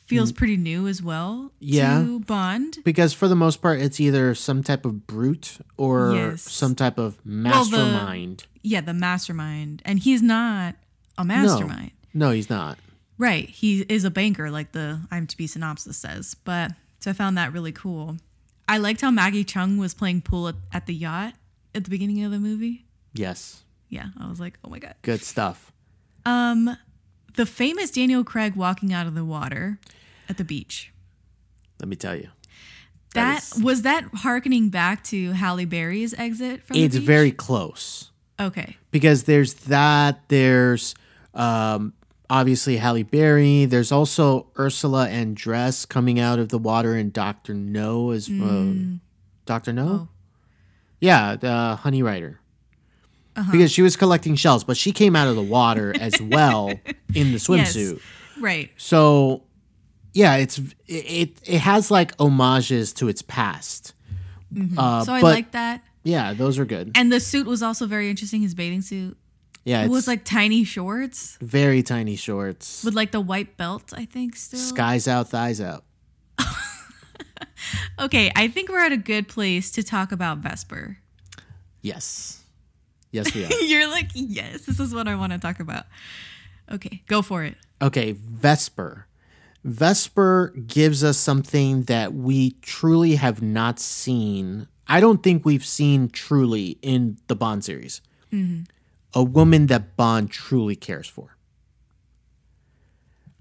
feels 0.06 0.32
pretty 0.32 0.58
new 0.58 0.88
as 0.88 1.02
well. 1.02 1.46
Mm. 1.46 1.50
Yeah. 1.60 2.00
to 2.04 2.20
Bond. 2.22 2.78
Because 2.84 3.14
for 3.14 3.28
the 3.28 3.36
most 3.36 3.62
part, 3.62 3.80
it's 3.80 4.00
either 4.00 4.36
some 4.36 4.62
type 4.62 4.86
of 4.86 5.08
brute 5.08 5.58
or 5.78 6.14
Yes. 6.14 6.42
some 6.44 6.76
type 6.76 6.98
of 7.00 7.18
the- 7.24 7.30
mastermind. 7.32 8.46
Yeah, 8.62 8.82
the 8.82 8.94
mastermind, 8.94 9.82
and 9.86 10.00
he's 10.00 10.22
not 10.22 10.76
a 11.18 11.24
mastermind. 11.26 11.92
No, 12.14 12.32
he's 12.32 12.50
not. 12.50 12.78
Right. 13.18 13.50
He 13.50 13.82
is 13.90 14.04
a 14.06 14.12
banker, 14.12 14.50
like 14.52 14.72
the 14.72 15.00
IMDb 15.12 15.48
synopsis 15.48 15.98
says. 15.98 16.36
But 16.44 16.72
so 17.00 17.12
I 17.12 17.14
found 17.14 17.38
that 17.38 17.54
really 17.54 17.72
cool. 17.72 18.18
I 18.68 18.78
liked 18.78 19.02
how 19.02 19.12
Maggie 19.12 19.44
Chung 19.44 19.78
was 19.78 19.94
playing 19.94 20.22
pool 20.22 20.48
at, 20.48 20.56
at 20.72 20.86
the 20.86 20.94
yacht 20.94 21.34
at 21.76 21.84
the 21.84 21.90
beginning 21.90 22.24
of 22.24 22.32
the 22.32 22.40
movie. 22.40 22.86
Yes. 23.14 23.64
Yeah, 23.90 24.08
I 24.20 24.28
was 24.30 24.40
like, 24.40 24.58
oh 24.64 24.70
my 24.70 24.80
god. 24.80 24.96
Good 25.04 25.22
stuff. 25.22 25.72
Um, 26.26 26.78
the 27.36 27.46
famous 27.46 27.92
Daniel 27.92 28.24
Craig 28.24 28.56
walking 28.56 28.94
out 28.94 29.06
of 29.06 29.14
the 29.16 29.26
water 29.26 29.80
at 30.30 30.38
the 30.38 30.44
beach. 30.44 30.92
Let 31.80 31.90
me 31.90 31.96
tell 31.96 32.16
you. 32.16 32.30
That, 33.14 33.44
is- 33.44 33.62
was 33.62 33.82
that 33.84 34.06
harkening 34.14 34.70
back 34.70 35.04
to 35.06 35.34
Halle 35.34 35.66
Berry's 35.66 36.14
exit 36.16 36.64
from 36.64 36.78
It's 36.78 36.96
very 36.96 37.32
close. 37.32 38.10
okay. 38.40 38.78
because 38.90 39.24
there's 39.24 39.54
that 39.66 40.28
there's 40.30 40.96
um 41.34 41.94
obviously 42.30 42.78
Halle 42.78 43.04
Berry. 43.04 43.66
There's 43.66 43.92
also 43.92 44.48
Ursula 44.58 45.08
Andress 45.08 45.88
coming 45.88 46.20
out 46.20 46.40
of 46.40 46.50
the 46.50 46.58
water 46.58 46.94
and 46.96 47.12
Doctor 47.14 47.54
No 47.54 48.12
as 48.12 48.30
uh, 48.30 48.74
Doctor 49.46 49.72
No. 49.74 49.88
Oh. 49.88 50.08
Yeah, 51.00 51.36
the 51.36 51.76
Honey 51.82 52.02
Ryder. 52.02 52.40
Because 53.52 53.72
she 53.72 53.82
was 53.82 53.96
collecting 53.96 54.36
shells, 54.36 54.64
but 54.64 54.78
she 54.78 54.92
came 54.92 55.16
out 55.16 55.28
of 55.28 55.36
the 55.36 55.42
water 55.42 55.94
as 56.00 56.22
well 56.22 56.70
in 57.14 57.32
the 57.32 57.40
swimsuit. 57.40 58.00
Right. 58.40 58.70
So, 58.78 59.44
yeah, 60.14 60.36
it's 60.38 60.60
it 60.88 61.40
it 61.44 61.60
has 61.60 61.90
like 61.92 62.16
homages 62.20 62.94
to 62.94 63.08
its 63.10 63.22
past. 63.24 63.94
Uh, 64.78 65.04
So 65.04 65.14
I 65.14 65.22
but 65.22 65.34
like 65.34 65.52
that. 65.52 65.84
yeah, 66.04 66.34
those 66.34 66.58
are 66.60 66.66
good. 66.66 66.92
And 66.96 67.12
the 67.12 67.20
suit 67.20 67.48
was 67.48 67.64
also 67.64 67.86
very 67.88 68.10
interesting. 68.10 68.42
His 68.42 68.54
bathing 68.54 68.82
suit. 68.82 69.18
Yeah, 69.66 69.84
It 69.84 69.90
was 69.90 70.08
like 70.08 70.26
tiny 70.26 70.64
shorts 70.66 71.38
very 71.42 71.84
tiny 71.84 72.16
shorts. 72.18 72.84
with 72.84 72.94
like 72.96 73.12
the 73.12 73.22
white 73.22 73.56
belt, 73.56 73.94
I 73.96 74.06
think, 74.06 74.36
still. 74.36 74.60
Skies 74.60 75.08
out, 75.08 75.30
thighs 75.30 75.62
out. 75.62 75.84
Okay, 78.00 78.32
I 78.36 78.48
think 78.50 78.70
we're 78.70 78.84
at 78.84 78.92
a 78.92 78.98
good 78.98 79.28
place 79.28 79.72
to 79.72 79.84
talk 79.84 80.12
about 80.12 80.40
Vesper. 80.40 80.98
Yes, 81.82 82.42
yes, 83.12 83.34
we 83.34 83.46
are. 83.46 83.50
You're 83.62 83.88
like, 83.90 84.10
yes, 84.14 84.66
this 84.66 84.80
is 84.80 84.94
what 84.94 85.08
I 85.08 85.16
want 85.16 85.32
to 85.32 85.40
talk 85.40 85.60
about. 85.60 85.86
Okay, 86.72 87.04
go 87.08 87.22
for 87.22 87.44
it. 87.44 87.56
Okay, 87.82 88.14
Vesper. 88.14 89.08
Vesper 89.64 90.54
gives 90.68 91.04
us 91.04 91.18
something 91.18 91.84
that 91.84 92.14
we 92.14 92.52
truly 92.62 93.16
have 93.16 93.42
not 93.42 93.80
seen. 93.80 94.68
I 94.88 95.00
don't 95.00 95.24
think 95.24 95.46
we've 95.46 95.66
seen 95.66 96.10
truly 96.10 96.78
in 96.82 97.18
the 97.28 97.36
Bond 97.36 97.64
series. 97.64 98.02
Mm-hmm. 98.34 98.64
A 99.14 99.24
woman 99.24 99.68
that 99.68 99.96
Bond 99.96 100.32
truly 100.32 100.76
cares 100.76 101.08
for. 101.08 101.38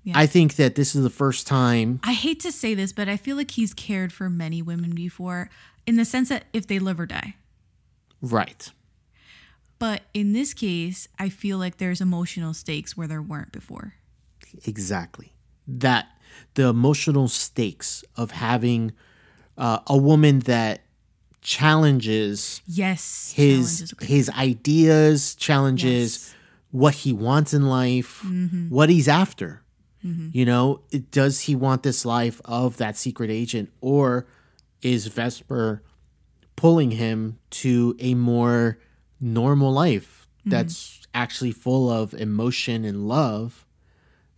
Yeah. 0.05 0.15
I 0.17 0.27
think 0.27 0.57
that 0.57 0.75
this 0.75 0.95
is 0.95 1.03
the 1.03 1.11
first 1.11 1.47
time. 1.47 2.01
I 2.03 2.13
hate 2.13 2.41
to 2.41 2.51
say 2.53 2.75
this, 2.75 2.93
but 2.93 3.09
I 3.09 3.17
feel 3.17 3.37
like 3.37 3.53
he's 3.53 3.73
cared 3.73 4.13
for 4.13 4.29
many 4.29 4.61
women 4.61 4.95
before 4.95 5.49
in 5.87 5.97
the 5.97 6.05
sense 6.05 6.29
that 6.29 6.45
if 6.53 6.67
they 6.67 6.79
live 6.79 6.99
or 6.99 7.07
die. 7.07 7.37
Right. 8.21 8.71
But 9.79 10.03
in 10.15 10.33
this 10.33 10.55
case, 10.55 11.09
I 11.19 11.29
feel 11.29 11.59
like 11.59 11.79
there's 11.79 12.01
emotional 12.01 12.55
stakes 12.55 12.97
where 12.97 13.09
there 13.09 13.23
weren't 13.23 13.53
before. 13.53 13.95
Exactly. 14.65 15.33
That 15.67 16.09
the 16.55 16.69
emotional 16.69 17.29
stakes 17.29 18.05
of 18.17 18.33
having 18.33 18.93
uh, 19.57 19.81
a 19.87 19.97
woman 19.97 20.41
that 20.41 20.83
challenges 21.43 22.63
Yes. 22.67 23.33
his 23.37 23.79
challenge 23.79 23.93
is 24.03 24.09
his 24.09 24.31
ideas, 24.31 25.35
challenges 25.35 26.19
Yes. 26.19 26.35
what 26.71 26.95
he 26.95 27.13
wants 27.13 27.53
in 27.53 27.67
life, 27.67 28.23
mm-hmm. 28.25 28.69
what 28.71 28.89
he's 28.89 29.09
after. 29.09 29.63
Mm-hmm. 30.05 30.31
You 30.33 30.45
know, 30.45 30.81
it, 30.91 31.11
does 31.11 31.41
he 31.41 31.55
want 31.55 31.83
this 31.83 32.05
life 32.05 32.41
of 32.45 32.77
that 32.79 32.97
secret 32.97 33.31
agent, 33.31 33.71
or 33.81 34.27
is 34.81 35.07
Vesper 35.07 35.83
pulling 36.57 36.93
him 36.93 37.39
to 37.51 37.97
a 37.99 38.15
more 38.15 38.79
normal 39.21 39.73
life 39.73 40.27
that's 40.45 40.75
mm-hmm. 40.75 41.11
actually 41.15 41.53
full 41.53 41.89
of 41.91 42.15
emotion 42.15 42.85
and 42.85 43.07
love 43.07 43.65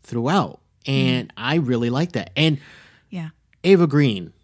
throughout? 0.02 0.60
And 0.86 1.32
I 1.36 1.56
really 1.56 1.88
like 1.88 2.12
that. 2.12 2.30
And 2.36 2.58
yeah. 3.08 3.30
Eva 3.62 3.86
Green 3.86 4.34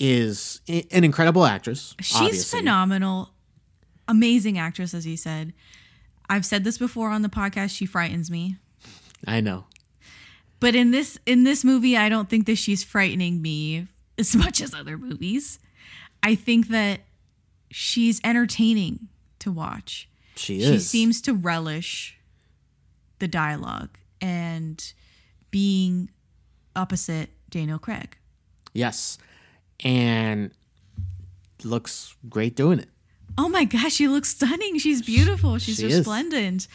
is 0.00 0.62
an 0.66 1.04
incredible 1.04 1.44
actress. 1.44 1.94
She's 2.00 2.16
obviously. 2.16 2.58
phenomenal. 2.58 3.30
Amazing 4.08 4.58
actress, 4.58 4.94
as 4.94 5.06
you 5.06 5.16
said. 5.16 5.52
I've 6.28 6.46
said 6.46 6.64
this 6.64 6.78
before 6.78 7.10
on 7.10 7.22
the 7.22 7.28
podcast. 7.28 7.76
She 7.76 7.86
frightens 7.86 8.30
me. 8.30 8.56
I 9.26 9.40
know. 9.40 9.66
But 10.58 10.74
in 10.74 10.90
this 10.90 11.18
in 11.26 11.44
this 11.44 11.64
movie, 11.64 11.96
I 11.96 12.08
don't 12.08 12.28
think 12.28 12.46
that 12.46 12.56
she's 12.56 12.82
frightening 12.82 13.40
me 13.40 13.86
as 14.18 14.34
much 14.34 14.60
as 14.60 14.74
other 14.74 14.98
movies. 14.98 15.58
I 16.22 16.34
think 16.34 16.68
that 16.68 17.00
she's 17.70 18.20
entertaining 18.24 19.08
to 19.40 19.52
watch. 19.52 20.08
She 20.36 20.62
is. 20.62 20.70
She 20.70 20.78
seems 20.78 21.20
to 21.22 21.34
relish 21.34 22.18
the 23.18 23.28
dialogue 23.28 23.98
and 24.20 24.92
being 25.50 26.10
opposite 26.74 27.30
Daniel 27.50 27.78
Craig. 27.78 28.16
Yes. 28.72 29.18
And 29.82 30.50
looks 31.64 32.14
great 32.28 32.56
doing 32.56 32.78
it. 32.78 32.88
Oh 33.38 33.48
my 33.48 33.64
gosh, 33.64 33.92
she 33.94 34.08
looks 34.08 34.30
stunning. 34.30 34.78
She's 34.78 35.02
beautiful. 35.02 35.58
She's 35.58 35.76
She 35.76 35.86
is. 35.86 35.98
resplendent. 35.98 36.66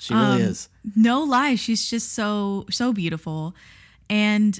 She 0.00 0.14
really 0.14 0.26
Um, 0.26 0.40
is. 0.40 0.68
No 0.96 1.22
lie, 1.22 1.54
she's 1.54 1.88
just 1.88 2.12
so 2.12 2.66
so 2.70 2.92
beautiful. 2.92 3.54
And 4.08 4.58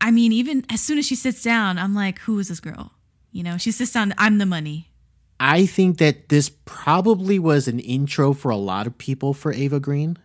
I 0.00 0.10
mean, 0.10 0.32
even 0.32 0.64
as 0.70 0.80
soon 0.80 0.98
as 0.98 1.06
she 1.06 1.14
sits 1.14 1.42
down, 1.42 1.78
I'm 1.78 1.94
like, 1.94 2.20
who 2.20 2.38
is 2.38 2.48
this 2.48 2.60
girl? 2.60 2.92
You 3.32 3.42
know, 3.42 3.58
she 3.58 3.70
sits 3.70 3.92
down, 3.92 4.14
I'm 4.18 4.38
the 4.38 4.46
money. 4.46 4.90
I 5.40 5.66
think 5.66 5.98
that 5.98 6.30
this 6.30 6.50
probably 6.64 7.38
was 7.38 7.68
an 7.68 7.78
intro 7.80 8.32
for 8.32 8.50
a 8.50 8.56
lot 8.56 8.86
of 8.86 8.96
people 8.98 9.34
for 9.34 9.52
Eva 9.52 9.78
Green. 9.78 10.16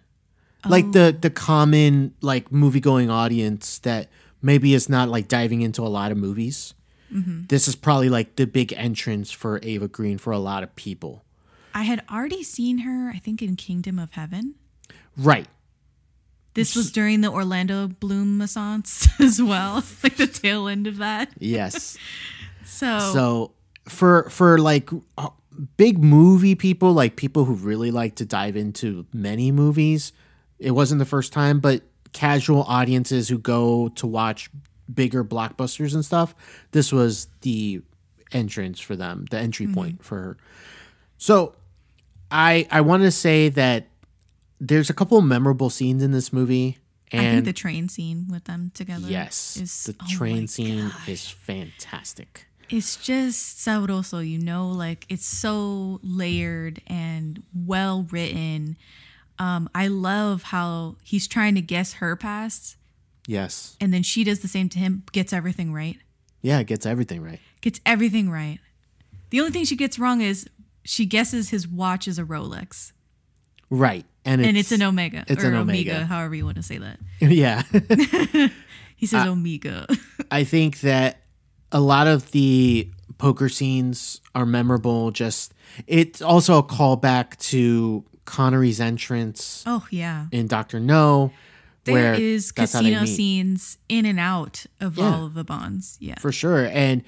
Like 0.66 0.86
Oh. 0.86 0.92
the 0.92 1.18
the 1.20 1.30
common 1.30 2.14
like 2.22 2.52
movie 2.52 2.80
going 2.80 3.10
audience 3.10 3.80
that 3.80 4.10
maybe 4.42 4.74
is 4.74 4.88
not 4.88 5.10
like 5.10 5.28
diving 5.28 5.62
into 5.62 5.82
a 5.82 5.90
lot 5.90 6.12
of 6.12 6.18
movies. 6.18 6.74
Mm-hmm. 7.14 7.44
This 7.48 7.68
is 7.68 7.76
probably 7.76 8.10
like 8.10 8.36
the 8.36 8.46
big 8.48 8.74
entrance 8.74 9.32
for 9.32 9.60
Eva 9.60 9.88
Green 9.88 10.18
for 10.18 10.32
a 10.32 10.40
lot 10.40 10.64
of 10.64 10.76
people. 10.76 11.24
I 11.74 11.84
had 11.84 12.04
already 12.12 12.44
seen 12.44 12.80
her, 12.80 13.12
I 13.14 13.20
think, 13.20 13.42
in 13.42 13.56
Kingdom 13.56 14.00
of 14.00 14.12
Heaven. 14.12 14.56
Right. 15.18 15.48
This 16.54 16.76
was 16.76 16.92
during 16.92 17.22
the 17.22 17.32
Orlando 17.32 17.88
Bloom 17.88 18.38
Renaissance 18.38 19.08
as 19.20 19.42
well, 19.42 19.84
like 20.04 20.18
the 20.18 20.28
tail 20.28 20.68
end 20.68 20.88
of 20.88 20.98
that. 20.98 21.32
Yes. 21.40 21.98
So, 22.66 22.98
So 23.14 23.52
for 23.88 24.30
for 24.30 24.58
like 24.58 24.90
uh, 25.18 25.30
big 25.78 26.04
movie 26.04 26.56
people, 26.56 26.92
like 26.94 27.16
people 27.18 27.46
who 27.46 27.54
really 27.54 27.92
like 27.92 28.16
to 28.16 28.26
dive 28.26 28.56
into 28.56 29.06
many 29.14 29.52
movies, 29.52 30.12
it 30.58 30.72
wasn't 30.72 31.00
the 31.00 31.06
first 31.06 31.32
time, 31.34 31.60
but 31.60 31.84
casual 32.14 32.64
audiences 32.64 33.30
who 33.30 33.38
go 33.38 33.90
to 33.90 34.08
watch 34.08 34.50
bigger 34.92 35.24
blockbusters 35.24 35.94
and 35.94 36.04
stuff, 36.04 36.36
this 36.72 36.92
was 36.92 37.28
the 37.42 37.82
entrance 38.32 38.80
for 38.80 38.96
them, 38.96 39.26
the 39.30 39.38
entry 39.38 39.68
point 39.68 40.04
for 40.04 40.18
her. 40.18 40.38
So 41.18 41.56
I 42.32 42.68
I 42.72 42.82
want 42.82 43.04
to 43.04 43.12
say 43.12 43.50
that 43.50 43.88
there's 44.60 44.90
a 44.90 44.94
couple 44.94 45.18
of 45.18 45.26
memorable 45.26 45.70
scenes 45.70 46.04
in 46.04 46.12
this 46.12 46.32
movie 46.34 46.78
I 47.12 47.18
think 47.18 47.34
and 47.34 47.46
the 47.46 47.54
train 47.54 47.90
scene 47.90 48.28
with 48.30 48.46
them 48.46 48.72
together. 48.74 49.08
yes, 49.08 49.58
is 49.58 49.84
the 49.84 49.96
oh 50.02 50.06
train 50.10 50.48
scene 50.48 50.90
gosh. 50.90 51.10
is 51.10 51.30
fantastic. 51.30 52.48
It's 52.70 52.96
just 52.96 53.60
sabroso, 53.60 54.28
you 54.28 54.40
know, 54.40 54.70
like 54.70 55.06
it's 55.10 55.26
so 55.26 56.00
layered 56.02 56.82
and 56.88 57.44
well 57.54 58.08
written. 58.10 58.78
Um, 59.38 59.70
I 59.76 59.88
love 59.88 60.44
how 60.44 60.96
he's 61.04 61.28
trying 61.28 61.56
to 61.56 61.62
guess 61.62 61.94
her 61.94 62.16
past, 62.16 62.78
Yes. 63.28 63.78
and 63.80 63.94
then 63.94 64.04
she 64.04 64.24
does 64.24 64.42
the 64.42 64.48
same 64.48 64.70
to 64.70 64.80
him, 64.80 65.04
gets 65.12 65.32
everything 65.34 65.74
right. 65.74 65.98
Yeah, 66.42 66.64
gets 66.64 66.86
everything 66.86 67.24
right. 67.24 67.40
Gets 67.62 67.80
everything 67.86 68.30
right. 68.30 68.60
The 69.30 69.40
only 69.40 69.52
thing 69.52 69.64
she 69.66 69.78
gets 69.78 69.98
wrong 69.98 70.22
is 70.22 70.50
she 70.84 71.06
guesses 71.06 71.50
his 71.50 71.68
watch 71.68 72.08
is 72.08 72.20
a 72.20 72.24
Rolex. 72.24 72.92
Right. 73.70 74.06
And 74.26 74.42
it's, 74.42 74.48
and 74.48 74.58
it's 74.58 74.72
an 74.74 74.84
Omega. 74.84 75.24
it's 75.28 75.44
or 75.44 75.48
an 75.48 75.56
Omega. 75.56 76.06
however 76.06 76.36
you 76.36 76.46
want 76.46 76.58
to 76.58 76.64
say 76.64 76.78
that. 76.78 77.00
yeah. 77.22 77.64
He 79.04 79.08
says 79.08 79.28
Omega. 79.28 79.86
I 80.32 80.46
think 80.46 80.80
that 80.80 81.24
a 81.74 81.82
lot 81.82 82.08
of 82.08 82.32
the 82.32 82.90
poker 83.18 83.50
scenes 83.50 84.22
are 84.34 84.46
memorable. 84.46 85.12
Just 85.12 85.54
it's 85.88 86.22
also 86.22 86.58
a 86.58 86.64
callback 86.64 87.38
to 87.50 88.06
Connery's 88.24 88.80
entrance 88.80 89.62
oh 89.66 89.86
yeah. 89.92 90.28
in 90.32 90.48
Doctor 90.48 90.80
No, 90.80 91.34
There 91.86 92.14
is 92.14 92.52
that's 92.56 92.74
how 92.74 92.82
they 92.82 92.92
casino 92.92 93.06
scenes 93.06 93.78
in 93.90 94.06
and 94.06 94.20
out 94.20 94.66
of 94.80 94.98
Yeah. 94.98 95.06
all 95.16 95.26
of 95.26 95.34
the 95.34 95.44
bonds. 95.44 95.98
Yeah. 96.00 96.18
for 96.20 96.32
sure, 96.32 96.66
and 96.68 97.04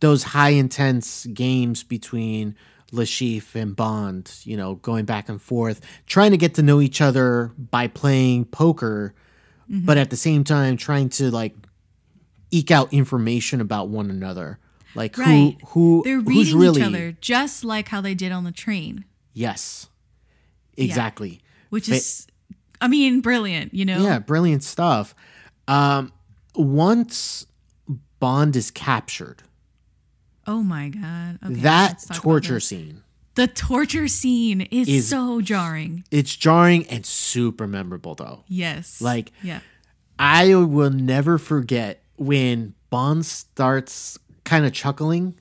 those 0.00 0.22
high 0.24 0.50
intense 0.50 1.26
games 1.26 1.82
between 1.84 2.56
Le 2.90 3.04
Chiffre 3.04 3.54
and 3.60 3.74
Bond, 3.76 4.30
you 4.44 4.56
know, 4.56 4.74
going 4.74 5.04
back 5.06 5.28
and 5.28 5.40
forth, 5.40 5.80
trying 6.06 6.32
to 6.32 6.36
get 6.36 6.54
to 6.56 6.62
know 6.62 6.80
each 6.80 7.00
other 7.00 7.52
by 7.56 7.86
playing 7.88 8.44
poker, 8.46 9.14
Mm-hmm. 9.70 9.86
but 9.86 9.96
at 9.96 10.10
the 10.10 10.16
same 10.16 10.42
time 10.44 10.76
trying 10.76 11.08
to 11.10 11.30
like 11.30 11.54
eke 12.50 12.70
out 12.72 12.92
information 12.92 13.60
about 13.60 13.88
one 13.88 14.10
another. 14.10 14.58
Like 14.94 15.16
Right. 15.16 15.56
who 15.68 15.68
who 15.68 16.02
They're 16.04 16.20
who's 16.20 16.52
reading 16.52 16.58
really 16.60 16.80
each 16.82 16.86
other 16.86 17.12
just 17.20 17.64
like 17.64 17.88
how 17.88 18.00
they 18.02 18.12
did 18.14 18.32
on 18.32 18.44
the 18.44 18.52
train, 18.52 19.04
yes, 19.32 19.88
exactly. 20.76 21.40
which 21.70 21.86
Fa- 21.86 21.94
is, 21.94 22.26
I 22.82 22.88
mean, 22.88 23.20
brilliant. 23.20 23.72
You 23.72 23.84
know. 23.84 24.02
Yeah, 24.02 24.18
brilliant 24.18 24.62
stuff. 24.64 25.14
Um, 25.68 26.12
once 26.54 27.46
Bond 28.20 28.56
is 28.56 28.70
captured, 28.70 29.42
Oh 30.46 30.62
my 30.62 30.88
god. 30.88 31.38
Okay, 31.44 31.54
that 31.60 31.90
let's 31.92 32.06
talk 32.06 32.16
about 32.18 32.22
torture 32.22 32.60
scene 32.60 33.02
The 33.36 33.46
torture 33.46 34.08
scene 34.08 34.62
is, 34.62 34.88
Is- 34.88 35.08
so 35.08 35.40
jarring. 35.40 36.04
It's 36.10 36.34
jarring 36.34 36.86
and 36.88 37.06
super 37.06 37.66
memorable 37.66 38.14
though. 38.14 38.44
Yes. 38.48 39.00
Like- 39.00 39.32
yeah. 39.42 39.60
I 40.18 40.54
will 40.54 40.90
never 40.90 41.38
forget 41.38 42.02
when 42.16 42.74
Bond 42.90 43.24
starts 43.24 44.18
kind 44.44 44.64
of 44.66 44.72
chuckling 44.72 45.34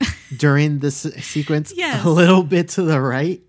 during 0.36 0.80
this 0.80 0.96
sequence 1.20 1.72
Yes. 1.76 2.04
a 2.04 2.10
little 2.10 2.42
bit 2.42 2.68
to 2.70 2.82
the 2.82 3.00
right. 3.00 3.42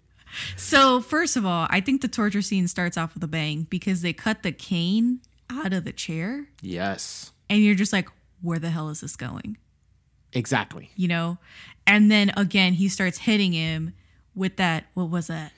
So, 0.56 1.02
first 1.02 1.36
of 1.38 1.45
all, 1.45 1.67
I 1.69 1.80
think 1.82 2.02
the 2.02 2.08
torture 2.08 2.41
scene 2.41 2.67
starts 2.67 2.97
off 2.97 3.13
with 3.13 3.23
a 3.23 3.28
bang 3.28 3.67
because 3.69 4.02
they 4.02 4.13
cut 4.13 4.43
the 4.43 4.52
cane 4.52 5.19
out 5.50 5.73
of 5.73 5.84
the 5.86 5.93
chair 5.93 6.47
Yes. 6.62 7.32
and 7.50 7.62
you're 7.63 7.76
just 7.76 7.93
like, 7.93 8.10
where 8.41 8.60
the 8.60 8.69
hell 8.69 8.89
is 8.89 9.02
this 9.02 9.15
going? 9.15 9.58
Exactly. 10.34 10.91
You 10.95 11.08
know? 11.08 11.38
And 11.86 12.12
then 12.12 12.32
again, 12.36 12.73
he 12.73 12.89
starts 12.89 13.17
hitting 13.19 13.54
him 13.54 13.93
with 14.36 14.58
that, 14.58 14.86
what 14.93 15.10
was 15.10 15.28
that? 15.28 15.52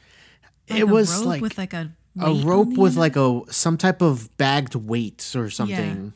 Like 0.69 0.79
it 0.79 0.83
a 0.83 0.85
was 0.87 1.11
rope 1.17 1.25
like 1.25 1.41
with 1.41 1.57
like 1.57 1.73
a 1.73 1.91
a 2.21 2.33
rope 2.33 2.77
with 2.77 2.91
end? 2.93 2.97
like 2.99 3.15
a 3.15 3.41
some 3.51 3.77
type 3.77 4.01
of 4.01 4.35
bagged 4.37 4.75
weight 4.75 5.33
or 5.35 5.49
something. 5.49 6.13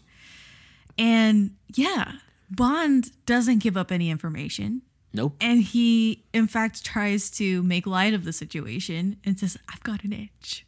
and 0.98 1.52
yeah, 1.76 2.14
Bond 2.52 3.12
doesn't 3.26 3.60
give 3.60 3.76
up 3.76 3.92
any 3.92 4.10
information. 4.12 4.84
Nope. 5.14 5.36
And 5.40 5.62
he, 5.62 6.24
in 6.34 6.48
fact, 6.48 6.84
tries 6.84 7.30
to 7.32 7.62
make 7.64 7.86
light 7.86 8.14
of 8.14 8.26
the 8.26 8.34
situation 8.34 9.18
and 9.24 9.40
says, 9.40 9.58
I've 9.72 9.84
got 9.84 10.04
an 10.04 10.14
itch 10.14 10.66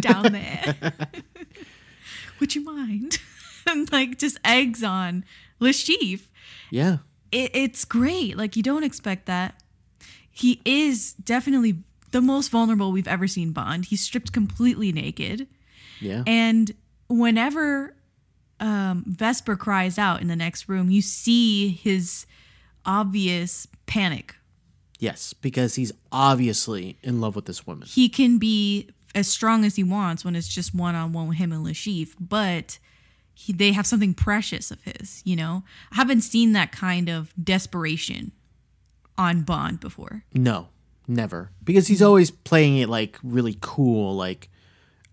down 0.00 0.32
there. 0.32 0.76
Would 2.40 2.54
you 2.54 2.64
mind? 2.64 3.18
and 3.66 3.90
like 3.90 4.18
just 4.18 4.38
eggs 4.44 4.82
on 4.82 5.24
Le 5.58 5.70
Chiffre. 5.70 6.28
Yeah. 6.70 6.98
It, 7.30 7.50
it's 7.54 7.84
great. 7.84 8.36
Like 8.36 8.56
you 8.56 8.62
don't 8.62 8.84
expect 8.84 9.26
that. 9.26 9.62
He 10.30 10.60
is 10.64 11.14
definitely 11.14 11.76
the 12.10 12.20
most 12.20 12.48
vulnerable 12.48 12.92
we've 12.92 13.08
ever 13.08 13.26
seen 13.26 13.52
Bond. 13.52 13.86
He's 13.86 14.02
stripped 14.02 14.32
completely 14.32 14.92
naked. 14.92 15.46
Yeah. 16.00 16.24
And 16.26 16.74
whenever 17.08 17.94
um, 18.60 19.04
Vesper 19.06 19.56
cries 19.56 19.98
out 19.98 20.20
in 20.20 20.28
the 20.28 20.36
next 20.36 20.68
room, 20.68 20.90
you 20.90 21.02
see 21.02 21.68
his 21.68 22.26
obvious 22.86 23.66
panic. 23.86 24.34
yes, 24.98 25.32
because 25.32 25.74
he's 25.74 25.92
obviously 26.12 26.96
in 27.02 27.20
love 27.20 27.34
with 27.36 27.46
this 27.46 27.66
woman. 27.66 27.86
He 27.88 28.08
can 28.08 28.38
be 28.38 28.88
as 29.14 29.28
strong 29.28 29.64
as 29.64 29.76
he 29.76 29.82
wants 29.84 30.24
when 30.24 30.34
it's 30.36 30.48
just 30.48 30.74
one 30.74 30.94
on 30.94 31.12
one 31.12 31.28
with 31.28 31.36
him 31.38 31.52
and 31.52 31.62
Le 31.64 31.72
Chiffre, 31.72 32.14
but 32.20 32.78
he, 33.34 33.52
they 33.52 33.72
have 33.72 33.86
something 33.86 34.14
precious 34.14 34.70
of 34.70 34.80
his, 34.82 35.20
you 35.24 35.36
know? 35.36 35.64
I 35.90 35.96
haven't 35.96 36.20
seen 36.22 36.52
that 36.52 36.70
kind 36.72 37.08
of 37.08 37.32
desperation 37.42 38.32
on 39.18 39.42
Bond 39.42 39.80
before. 39.80 40.24
No, 40.32 40.68
never. 41.08 41.50
Because 41.62 41.88
he's 41.88 42.00
always 42.02 42.30
playing 42.30 42.78
it 42.78 42.88
like 42.88 43.18
really 43.22 43.58
cool, 43.60 44.14
like 44.16 44.48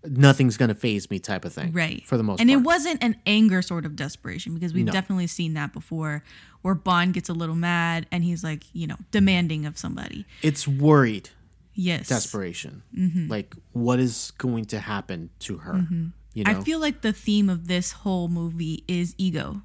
nothing's 0.04 0.56
gonna 0.56 0.74
phase 0.74 1.10
me 1.10 1.18
type 1.18 1.44
of 1.44 1.52
thing. 1.52 1.72
Right. 1.72 2.02
For 2.06 2.16
the 2.16 2.22
most 2.22 2.40
and 2.40 2.48
part. 2.48 2.60
it 2.60 2.64
wasn't 2.64 3.02
an 3.02 3.16
anger 3.26 3.60
sort 3.60 3.84
of 3.84 3.96
desperation 3.96 4.54
because 4.54 4.72
we've 4.72 4.86
No. 4.86 4.92
definitely 4.92 5.26
seen 5.26 5.52
that 5.54 5.72
before 5.74 6.22
where 6.62 6.74
Bond 6.74 7.14
gets 7.14 7.28
a 7.28 7.32
little 7.32 7.54
mad 7.54 8.06
and 8.12 8.22
he's 8.24 8.44
like, 8.44 8.64
you 8.72 8.86
know, 8.86 8.96
demanding 9.10 9.66
of 9.66 9.78
somebody. 9.78 10.26
it's 10.42 10.66
worried 10.68 11.30
Yes. 11.74 12.08
desperation. 12.08 12.82
Like 13.28 13.54
what 13.72 13.98
is 13.98 14.32
going 14.38 14.66
to 14.66 14.80
happen 14.80 15.30
to 15.40 15.58
her? 15.58 15.86
You 16.34 16.44
know? 16.44 16.50
I 16.50 16.62
feel 16.62 16.78
like 16.78 17.00
the 17.00 17.12
theme 17.12 17.48
of 17.48 17.68
this 17.68 17.92
whole 17.92 18.28
movie 18.28 18.84
is 18.86 19.14
ego. 19.16 19.62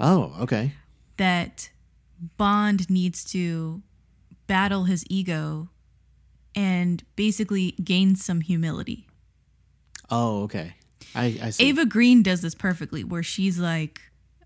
oh, 0.00 0.34
okay. 0.40 0.72
That 1.18 1.70
Bond 2.36 2.88
needs 2.88 3.24
to 3.32 3.82
battle 4.46 4.84
his 4.84 5.04
ego 5.10 5.68
and 6.54 7.04
basically 7.16 7.72
gain 7.84 8.16
some 8.16 8.40
humility. 8.40 9.06
Oh, 10.10 10.42
okay. 10.44 10.74
I, 11.14 11.38
I 11.42 11.50
see. 11.50 11.64
Eva 11.66 11.84
Green 11.86 12.22
does 12.22 12.40
this 12.40 12.54
perfectly, 12.54 13.04
where 13.04 13.22
she's 13.22 13.58
like, 13.58 14.00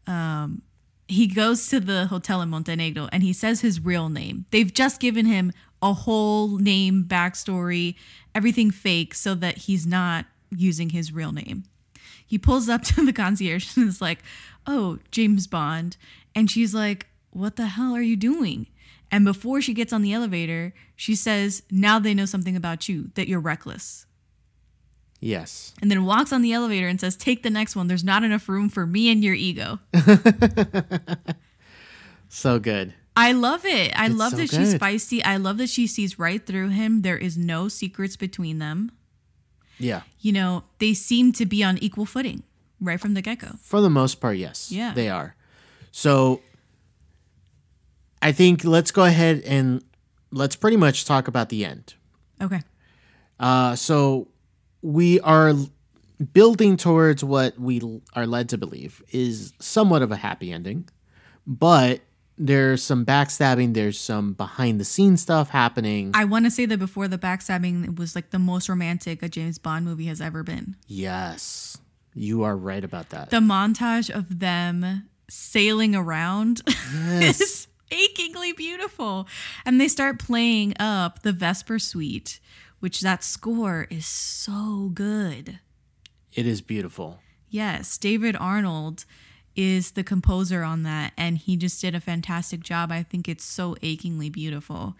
um, 0.06 0.62
he 1.08 1.26
goes 1.26 1.68
to 1.68 1.80
the 1.80 2.06
hotel 2.06 2.40
in 2.42 2.50
Montenegro 2.50 3.08
and 3.12 3.22
he 3.22 3.32
says 3.32 3.60
his 3.60 3.80
real 3.80 4.08
name. 4.08 4.46
They've 4.50 4.72
just 4.72 5.00
given 5.00 5.26
him 5.26 5.52
a 5.82 5.92
whole 5.92 6.58
name, 6.58 7.04
backstory, 7.04 7.96
everything 8.34 8.70
fake, 8.70 9.14
so 9.14 9.34
that 9.34 9.58
he's 9.58 9.86
not 9.86 10.26
using 10.50 10.90
his 10.90 11.12
real 11.12 11.32
name. 11.32 11.64
He 12.24 12.38
pulls 12.38 12.68
up 12.68 12.82
to 12.84 13.04
the 13.04 13.12
concierge 13.12 13.76
and 13.76 13.88
is 13.88 14.00
like, 14.00 14.22
"Oh, 14.66 14.98
James 15.10 15.46
Bond," 15.46 15.96
and 16.34 16.50
she's 16.50 16.74
like, 16.74 17.08
"What 17.30 17.56
the 17.56 17.66
hell 17.66 17.94
are 17.94 18.02
you 18.02 18.16
doing?" 18.16 18.68
And 19.10 19.24
before 19.24 19.60
she 19.60 19.74
gets 19.74 19.92
on 19.92 20.02
the 20.02 20.12
elevator, 20.12 20.72
she 20.96 21.14
says, 21.14 21.62
"Now 21.70 21.98
they 21.98 22.14
know 22.14 22.26
something 22.26 22.56
about 22.56 22.88
you 22.88 23.10
that 23.14 23.28
you're 23.28 23.40
reckless." 23.40 24.06
Yes. 25.22 25.72
and 25.80 25.90
then 25.90 26.04
walks 26.04 26.32
on 26.34 26.42
the 26.42 26.52
elevator 26.52 26.86
and 26.88 27.00
says, 27.00 27.16
Take 27.16 27.42
the 27.42 27.48
next 27.50 27.74
one. 27.74 27.86
There's 27.88 28.04
not 28.04 28.22
enough 28.24 28.46
room 28.48 28.68
for 28.68 28.84
me 28.86 29.10
and 29.10 29.24
your 29.24 29.34
ego. 29.34 29.78
So 32.28 32.58
good. 32.58 32.94
I 33.14 33.32
love 33.32 33.66
it. 33.66 33.92
I 33.94 34.06
It's 34.06 34.14
love 34.14 34.30
so 34.30 34.36
that 34.38 34.48
she's 34.48 34.70
good. 34.70 34.76
spicy. 34.76 35.22
I 35.22 35.36
love 35.36 35.58
that 35.58 35.68
she 35.68 35.86
sees 35.86 36.18
right 36.18 36.44
through 36.44 36.70
him. 36.70 37.02
There 37.02 37.18
is 37.18 37.36
no 37.36 37.68
secrets 37.68 38.16
between 38.16 38.58
them. 38.58 38.90
Yeah. 39.78 40.00
You 40.20 40.32
know, 40.32 40.64
they 40.78 40.94
seem 40.94 41.32
to 41.32 41.44
be 41.44 41.62
on 41.62 41.76
equal 41.78 42.06
footing 42.06 42.42
right 42.80 42.98
from 42.98 43.12
the 43.12 43.20
get 43.20 43.40
go. 43.40 43.48
For 43.60 43.82
the 43.82 43.90
most 43.90 44.14
part, 44.14 44.38
yes. 44.38 44.72
Yeah. 44.72 44.94
They 44.94 45.10
are. 45.10 45.36
So 45.90 46.40
I 48.22 48.32
think 48.32 48.64
let's 48.64 48.90
go 48.92 49.04
ahead 49.04 49.42
and 49.44 49.84
let's 50.30 50.56
pretty 50.56 50.78
much 50.78 51.04
talk 51.04 51.28
about 51.28 51.50
the 51.50 51.66
end. 51.66 51.92
Okay. 52.40 52.62
Uh, 53.38 53.76
so 53.76 54.28
we 54.82 55.20
are 55.20 55.54
building 56.32 56.76
towards 56.76 57.24
what 57.24 57.58
we 57.58 57.80
are 58.14 58.26
led 58.26 58.48
to 58.50 58.58
believe 58.58 59.02
is 59.10 59.52
somewhat 59.58 60.02
of 60.02 60.12
a 60.12 60.16
happy 60.16 60.52
ending, 60.52 60.88
but 61.46 62.00
there's 62.38 62.82
some 62.82 63.04
backstabbing, 63.04 63.74
there's 63.74 63.98
some 63.98 64.32
behind 64.32 64.80
the 64.80 64.84
scenes 64.84 65.20
stuff 65.22 65.50
happening. 65.50 66.10
I 66.14 66.24
want 66.24 66.44
to 66.46 66.50
say 66.50 66.66
that 66.66 66.78
before 66.78 67.06
the 67.08 67.18
backstabbing, 67.18 67.84
it 67.84 67.98
was 67.98 68.14
like 68.14 68.30
the 68.30 68.38
most 68.38 68.68
romantic 68.68 69.22
a 69.22 69.28
James 69.28 69.58
Bond 69.58 69.84
movie 69.84 70.06
has 70.06 70.20
ever 70.20 70.42
been. 70.42 70.76
yes, 70.86 71.78
you 72.14 72.42
are 72.42 72.54
right 72.56 72.84
about 72.84 73.08
that. 73.10 73.30
The 73.30 73.38
montage 73.38 74.10
of 74.10 74.38
them 74.40 75.08
sailing 75.30 75.96
around 75.96 76.60
Yes. 76.94 77.40
is 77.40 77.66
achingly 77.90 78.52
beautiful. 78.52 79.26
And 79.64 79.80
they 79.80 79.88
start 79.88 80.18
playing 80.18 80.74
up 80.78 81.22
the 81.22 81.32
Vesper 81.32 81.78
Suite, 81.78 82.38
which 82.82 83.00
that 83.00 83.22
score 83.22 83.86
is 83.90 84.04
so 84.04 84.90
good. 84.92 85.60
it 86.34 86.48
is 86.48 86.60
beautiful. 86.60 87.20
Yes, 87.48 87.96
David 87.96 88.34
Arnold 88.34 89.04
is 89.54 89.92
the 89.92 90.02
composer 90.02 90.64
on 90.64 90.82
that, 90.82 91.12
and 91.16 91.38
he 91.38 91.56
just 91.56 91.80
did 91.80 91.94
a 91.94 92.00
fantastic 92.00 92.58
job. 92.60 92.90
I 92.90 93.04
think 93.04 93.28
it's 93.28 93.44
so 93.44 93.76
achingly 93.82 94.30
beautiful 94.30 94.96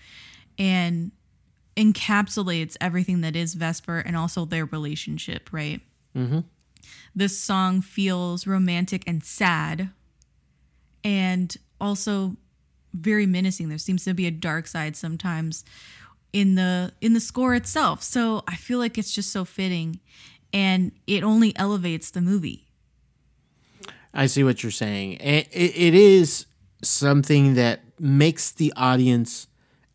and 0.57 1.11
encapsulates 1.77 2.77
everything 2.81 3.21
that 3.23 3.35
is 3.35 3.55
Vesper 3.55 3.99
and 3.99 4.17
also 4.17 4.45
their 4.45 4.67
relationship, 4.67 5.49
right? 5.51 5.81
Mm-hmm. 6.15 6.41
This 7.17 7.37
song 7.37 7.81
feels 7.81 8.47
romantic 8.47 9.03
and 9.09 9.25
sad, 9.25 9.91
and 11.03 11.57
also 11.81 12.37
very 12.95 13.27
menacing. 13.27 13.71
There 13.71 13.79
seems 13.79 14.05
to 14.05 14.15
be 14.15 14.29
a 14.29 14.31
dark 14.31 14.69
side 14.69 14.95
sometimes 14.95 15.65
in 16.33 16.55
the 16.55 16.93
in 17.01 17.13
the 17.13 17.21
score 17.21 17.55
itself. 17.55 18.03
So 18.03 18.43
I 18.49 18.57
feel 18.57 18.79
like 18.79 18.99
it's 18.99 19.13
just 19.13 19.31
so 19.31 19.45
fitting 19.45 20.01
and 20.53 20.93
it 21.07 21.23
only 21.23 21.57
elevates 21.57 22.11
the 22.11 22.21
movie. 22.21 22.67
I 24.15 24.27
see 24.27 24.45
what 24.45 24.63
you're 24.63 24.73
saying. 24.73 25.15
It, 25.15 25.49
it, 25.53 25.77
it 25.77 25.95
is 25.95 26.47
something 26.83 27.55
that 27.55 27.81
makes 27.99 28.51
the 28.51 28.73
audience 28.77 29.47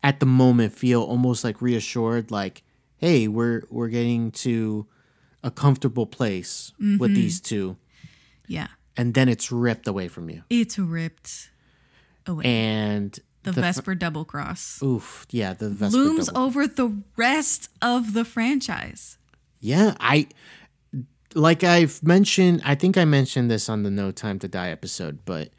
at 0.02 0.18
the 0.20 0.26
moment 0.26 0.72
feel 0.72 1.02
almost 1.02 1.44
like 1.44 1.62
reassured, 1.62 2.30
like, 2.30 2.62
"Hey, 2.96 3.28
we're 3.28 3.62
we're 3.70 3.88
getting 3.88 4.32
to 4.32 4.86
a 5.42 5.50
comfortable 5.50 6.06
place 6.06 6.72
with 6.78 6.98
mm-hmm. 6.98 7.14
these 7.14 7.40
two, 7.40 7.76
Yeah. 8.48 8.68
and 8.96 9.14
then 9.14 9.28
it's 9.28 9.52
ripped 9.52 9.86
away 9.86 10.08
from 10.08 10.30
you. 10.30 10.42
It's 10.50 10.78
ripped 10.78 11.50
away. 12.26 12.44
And 12.44 13.18
the, 13.48 13.60
the 13.60 13.60
fr- 13.60 13.66
Vesper 13.66 13.94
double 13.94 14.24
cross 14.24 14.82
oof, 14.82 15.26
yeah, 15.30 15.54
the 15.54 15.68
Vesper 15.68 15.96
looms 15.96 16.26
double- 16.26 16.40
over 16.42 16.66
the 16.66 17.02
rest 17.16 17.68
of 17.82 18.12
the 18.14 18.24
franchise. 18.24 19.18
Yeah, 19.60 19.94
I 20.00 20.28
like 21.34 21.62
I've 21.64 22.02
mentioned, 22.02 22.62
I 22.64 22.74
think 22.74 22.96
I 22.96 23.04
mentioned 23.04 23.50
this 23.50 23.68
on 23.68 23.82
the 23.82 23.90
No 23.90 24.10
Time 24.10 24.38
to 24.40 24.48
Die 24.48 24.70
episode, 24.70 25.20
but 25.24 25.50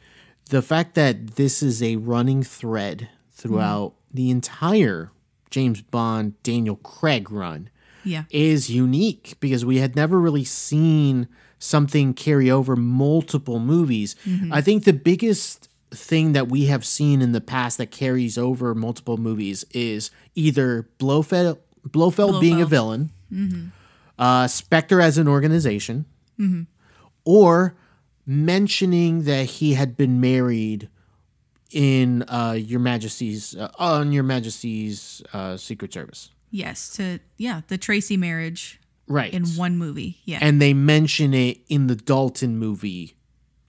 the 0.50 0.62
fact 0.62 0.96
that 0.96 1.36
this 1.36 1.62
is 1.62 1.84
a 1.84 1.98
running 1.98 2.44
thread 2.44 3.10
throughout 3.32 3.92
mm-hmm. 3.92 4.16
the 4.16 4.30
entire 4.32 5.12
James 5.50 5.82
Bond 5.82 6.42
Daniel 6.44 6.76
Craig 6.78 7.32
run 7.32 7.70
Yeah. 8.04 8.24
is 8.30 8.70
unique 8.70 9.36
because 9.40 9.64
we 9.66 9.78
had 9.78 9.96
never 9.96 10.20
really 10.20 10.44
seen 10.44 11.28
something 11.60 12.14
carry 12.14 12.50
over 12.50 12.76
multiple 12.76 13.60
movies. 13.60 14.16
Mm-hmm. 14.26 14.54
I 14.54 14.62
think 14.62 14.86
the 14.86 14.94
biggest 14.94 15.70
thing 15.92 16.34
that 16.34 16.48
we 16.50 16.66
have 16.66 16.86
seen 16.86 17.22
in 17.22 17.32
the 17.32 17.42
past 17.42 17.78
that 17.80 17.90
carries 17.92 18.38
over 18.38 18.76
multiple 18.76 19.18
movies 19.18 19.66
is 19.72 20.12
either 20.36 20.90
Blofeld, 21.00 21.58
Blofeld, 21.84 22.40
being 22.42 22.62
a 22.62 22.66
Blofeld. 22.68 23.10
villain, 23.32 23.72
uh, 24.20 24.48
Spectre 24.48 25.02
as 25.02 25.18
an 25.18 25.28
organization, 25.28 26.06
or 27.26 27.76
mentioning 28.26 29.24
that 29.24 29.46
he 29.46 29.74
had 29.74 29.98
been 29.98 30.20
married 30.22 30.90
in 31.72 32.24
uh, 32.24 32.56
Your 32.58 32.80
Majesty's 32.80 33.56
uh, 33.56 33.70
on 33.78 34.12
Your 34.12 34.24
Majesty's 34.24 35.22
uh, 35.34 35.58
Secret 35.58 35.94
Service. 35.94 36.30
Yes, 36.52 36.90
to 36.96 37.20
yeah, 37.38 37.62
the 37.68 37.78
Tracy 37.78 38.18
marriage 38.18 38.80
Right. 39.08 39.34
in 39.34 39.44
one 39.50 39.76
movie. 39.78 40.18
Yeah. 40.26 40.38
and 40.42 40.62
they 40.62 40.72
mention 40.74 41.34
it 41.34 41.62
in 41.68 41.88
the 41.88 41.96
Dalton 41.96 42.58
movie 42.60 43.16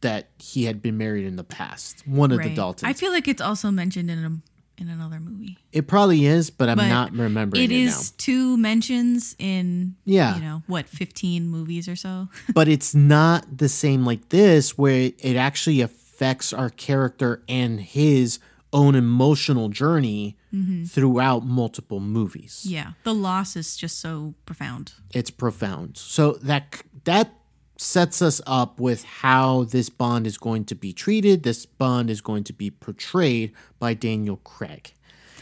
that 0.00 0.28
he 0.38 0.64
had 0.64 0.80
been 0.82 0.96
married 0.96 1.26
in 1.26 1.36
the 1.36 1.44
past. 1.44 2.06
One 2.06 2.32
of 2.32 2.42
the. 2.42 2.54
Daltons. 2.54 2.88
I 2.88 2.92
feel 2.92 3.12
like 3.12 3.28
it's 3.28 3.42
also 3.42 3.70
mentioned 3.70 4.10
in 4.10 4.18
a, 4.24 4.82
in 4.82 4.88
another 4.88 5.20
movie. 5.20 5.58
it 5.72 5.86
probably 5.86 6.24
is, 6.24 6.50
but 6.50 6.68
I'm 6.68 6.76
But 6.78 6.88
not 6.88 7.12
remembering 7.12 7.62
it, 7.62 7.70
It 7.70 7.74
is 7.74 8.12
two 8.12 8.56
mentions 8.56 9.36
in 9.38 9.96
Yeah. 10.04 10.36
you 10.36 10.42
know, 10.42 10.62
what, 10.66 10.88
15 10.88 11.48
movies 11.48 11.86
or 11.88 11.96
so. 11.96 12.28
But 12.54 12.66
it's 12.68 12.94
not 12.94 13.58
the 13.58 13.68
same 13.68 14.04
like 14.06 14.30
this, 14.30 14.78
where 14.78 15.12
it 15.18 15.36
actually 15.36 15.80
affects 15.82 16.52
our 16.52 16.70
character 16.70 17.42
and 17.48 17.80
his 17.80 18.38
own 18.72 18.94
emotional 18.94 19.68
journey 19.68 20.36
mm-hmm. 20.54 20.84
throughout 20.84 21.44
multiple 21.44 22.00
movies. 22.00 22.64
yeah. 22.66 22.92
The 23.04 23.12
loss 23.14 23.56
is 23.56 23.76
just 23.76 23.98
so 24.00 24.34
profound. 24.46 24.92
It's 25.12 25.30
profound. 25.30 25.98
So 25.98 26.32
that 26.42 26.82
that 27.04 27.34
sets 27.80 28.20
us 28.20 28.42
up 28.46 28.78
with 28.78 29.04
how 29.04 29.64
this 29.64 29.88
Bond 29.88 30.26
is 30.26 30.36
going 30.36 30.64
to 30.66 30.74
be 30.74 30.92
treated. 30.92 31.42
This 31.44 31.64
Bond 31.64 32.10
is 32.10 32.20
going 32.20 32.44
to 32.44 32.52
be 32.52 32.70
portrayed 32.70 33.52
by 33.78 33.94
Daniel 33.94 34.36
Craig. 34.44 34.92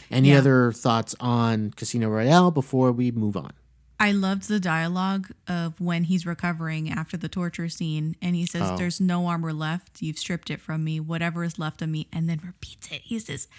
Any 0.09 0.29
Yeah. 0.29 0.37
other 0.37 0.71
thoughts 0.71 1.13
on 1.19 1.71
Casino 1.71 2.07
Royale 2.07 2.49
before 2.51 2.91
we 2.93 3.11
move 3.11 3.35
on? 3.35 3.51
I 3.99 4.13
loved 4.13 4.47
the 4.47 4.61
dialogue 4.61 5.31
of 5.49 5.81
when 5.81 6.05
he's 6.05 6.25
recovering 6.25 6.89
after 6.89 7.17
the 7.17 7.27
torture 7.27 7.67
scene 7.67 8.15
and 8.21 8.37
he 8.37 8.45
says, 8.45 8.61
Oh. 8.71 8.77
There's 8.77 9.01
no 9.01 9.27
armor 9.27 9.51
left. 9.51 10.01
You've 10.01 10.17
stripped 10.17 10.49
it 10.49 10.61
from 10.61 10.85
me. 10.85 11.01
Whatever 11.01 11.43
is 11.43 11.59
left 11.59 11.81
of 11.81 11.89
me. 11.89 12.07
And 12.13 12.29
then 12.29 12.39
repeats 12.45 12.89
it. 12.89 13.01
He 13.01 13.19
says, 13.19 13.49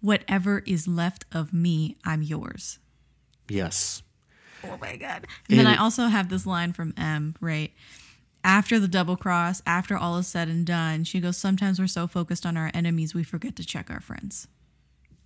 Whatever 0.00 0.60
is 0.64 0.88
left 0.88 1.26
of 1.30 1.52
me, 1.52 1.98
I'm 2.06 2.22
yours. 2.22 2.78
Yes. 3.50 4.02
Oh 4.64 4.78
my 4.80 4.96
God. 4.96 5.26
And 5.50 5.58
then 5.58 5.66
I 5.66 5.76
also 5.76 6.06
have 6.06 6.30
this 6.30 6.46
line 6.46 6.72
from 6.72 6.94
M, 6.96 7.34
right? 7.42 7.72
After 8.42 8.78
the 8.80 8.88
double 8.88 9.16
cross, 9.16 9.60
after 9.66 9.96
all 9.96 10.16
is 10.18 10.26
said 10.26 10.48
and 10.48 10.64
done, 10.66 11.04
she 11.04 11.20
goes, 11.20 11.36
Sometimes 11.36 11.78
we're 11.78 11.86
so 11.86 12.06
focused 12.06 12.46
on 12.46 12.56
our 12.56 12.70
enemies, 12.72 13.14
we 13.14 13.22
forget 13.22 13.54
to 13.56 13.64
check 13.64 13.90
our 13.90 14.00
friends. 14.00 14.48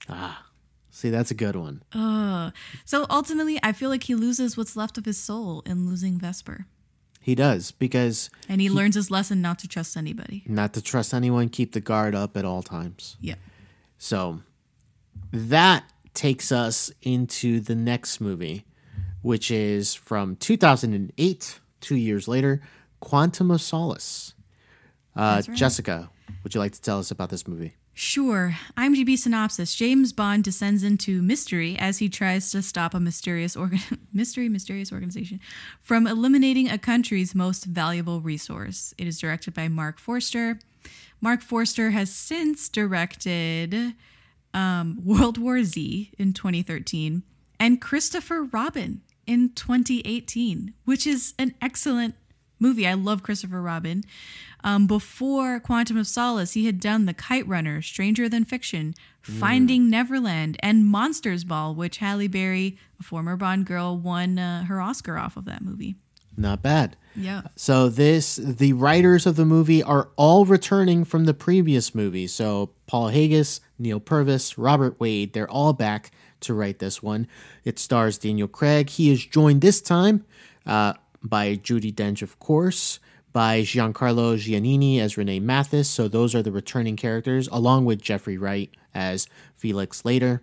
Ah, 0.08 0.46
see, 0.90 1.10
that's 1.10 1.30
a 1.30 1.34
good 1.34 1.56
one. 1.56 1.82
Uh, 1.92 2.50
so 2.84 3.06
ultimately, 3.08 3.58
I 3.62 3.72
feel 3.72 3.88
like 3.90 4.04
he 4.04 4.14
loses 4.14 4.56
what's 4.56 4.76
left 4.76 4.98
of 4.98 5.04
his 5.04 5.16
soul 5.18 5.62
in 5.64 5.86
losing 5.86 6.18
Vesper. 6.18 6.66
He 7.20 7.34
does 7.34 7.70
because 7.70 8.28
And 8.50 8.60
he 8.60 8.68
learns 8.68 8.96
his 8.96 9.10
lesson 9.10 9.40
not 9.40 9.58
to 9.60 9.68
trust 9.68 9.96
anybody. 9.96 10.42
not 10.46 10.74
to 10.74 10.82
trust 10.82 11.14
anyone, 11.14 11.48
keep 11.48 11.72
the 11.72 11.80
guard 11.80 12.14
up 12.14 12.36
at 12.36 12.44
all 12.44 12.62
times. 12.62 13.16
Yeah. 13.20 13.36
So 13.96 14.40
that 15.32 15.84
takes 16.12 16.52
us 16.52 16.92
into 17.00 17.60
the 17.60 17.74
next 17.74 18.20
movie, 18.20 18.66
which 19.22 19.50
is 19.50 19.94
from 19.94 20.36
2008, 20.36 21.60
two 21.80 21.96
years 21.96 22.28
later, 22.28 22.60
Quantum 23.04 23.50
of 23.50 23.60
Solace. 23.60 24.34
Uh, 25.14 25.42
right. 25.46 25.56
Jessica, 25.56 26.10
would 26.42 26.54
you 26.54 26.60
like 26.60 26.72
to 26.72 26.80
tell 26.80 26.98
us 26.98 27.10
about 27.10 27.30
this 27.30 27.46
movie? 27.46 27.74
Sure. 27.92 28.56
IMDb 28.76 29.16
synopsis: 29.16 29.74
James 29.74 30.12
Bond 30.12 30.42
descends 30.42 30.82
into 30.82 31.22
mystery 31.22 31.76
as 31.78 31.98
he 31.98 32.08
tries 32.08 32.50
to 32.50 32.60
stop 32.62 32.92
a 32.92 32.98
mysterious 32.98 33.54
organ- 33.54 33.80
mystery 34.12 34.48
mysterious 34.48 34.90
organization 34.90 35.38
from 35.80 36.06
eliminating 36.06 36.68
a 36.68 36.78
country's 36.78 37.34
most 37.34 37.66
valuable 37.66 38.20
resource. 38.20 38.94
It 38.98 39.06
is 39.06 39.20
directed 39.20 39.54
by 39.54 39.68
Marc 39.68 40.00
Forster. 40.00 40.58
Marc 41.20 41.42
Forster 41.42 41.90
has 41.90 42.10
since 42.10 42.68
directed 42.68 43.94
um, 44.52 45.00
World 45.04 45.38
War 45.38 45.62
Z 45.62 46.10
in 46.18 46.32
2013 46.32 47.22
and 47.60 47.80
Christopher 47.80 48.44
Robin 48.44 49.02
in 49.26 49.50
2018, 49.54 50.74
which 50.84 51.06
is 51.06 51.34
an 51.38 51.54
excellent 51.62 52.14
movie. 52.58 52.86
I 52.86 52.94
love 52.94 53.22
Christopher 53.22 53.60
Robin. 53.60 54.04
Um, 54.62 54.86
before 54.86 55.60
Quantum 55.60 55.98
of 55.98 56.06
Solace, 56.06 56.52
he 56.52 56.66
had 56.66 56.80
done 56.80 57.04
The 57.04 57.12
Kite 57.12 57.46
Runner, 57.46 57.82
Stranger 57.82 58.28
Than 58.28 58.44
Fiction, 58.44 58.94
Finding 59.20 59.90
Neverland, 59.90 60.56
and 60.60 60.84
Monsters 60.86 61.44
Ball, 61.44 61.74
which 61.74 61.98
Halle 61.98 62.28
Berry, 62.28 62.78
a 62.98 63.02
former 63.02 63.36
Bond 63.36 63.66
girl, 63.66 63.96
won 63.96 64.38
uh, 64.38 64.64
her 64.64 64.80
Oscar 64.80 65.18
off 65.18 65.36
of 65.36 65.44
that 65.44 65.62
movie. 65.62 65.96
Not 66.36 66.62
bad. 66.62 66.96
Yeah. 67.14 67.42
So 67.56 67.88
this 67.88 68.36
the 68.36 68.72
writers 68.72 69.24
of 69.26 69.36
the 69.36 69.44
movie 69.44 69.82
are 69.82 70.10
all 70.16 70.44
returning 70.44 71.04
from 71.04 71.26
the 71.26 71.34
previous 71.34 71.94
movie. 71.94 72.26
So 72.26 72.70
Paul 72.86 73.08
Haggis, 73.08 73.60
Neal 73.78 74.00
Purvis, 74.00 74.58
Robert 74.58 74.98
Wade, 74.98 75.32
they're 75.32 75.50
all 75.50 75.72
back 75.72 76.10
to 76.40 76.54
write 76.54 76.80
this 76.80 77.02
one. 77.02 77.28
It 77.64 77.78
stars 77.78 78.18
Daniel 78.18 78.48
Craig. 78.48 78.90
He 78.90 79.10
is 79.10 79.24
joined 79.24 79.60
this 79.60 79.80
time 79.80 80.24
uh, 80.66 80.94
by 81.24 81.56
Judi 81.56 81.92
Dench, 81.92 82.22
of 82.22 82.38
course, 82.38 83.00
by 83.32 83.62
Giancarlo 83.62 84.36
Giannini 84.36 85.00
as 85.00 85.16
René 85.16 85.42
Mathis. 85.42 85.88
So 85.88 86.06
those 86.06 86.34
are 86.34 86.42
the 86.42 86.52
returning 86.52 86.96
characters, 86.96 87.48
along 87.50 87.86
with 87.86 88.00
Jeffrey 88.00 88.38
Wright 88.38 88.70
as 88.94 89.26
Felix 89.56 90.04
Leiter. 90.04 90.42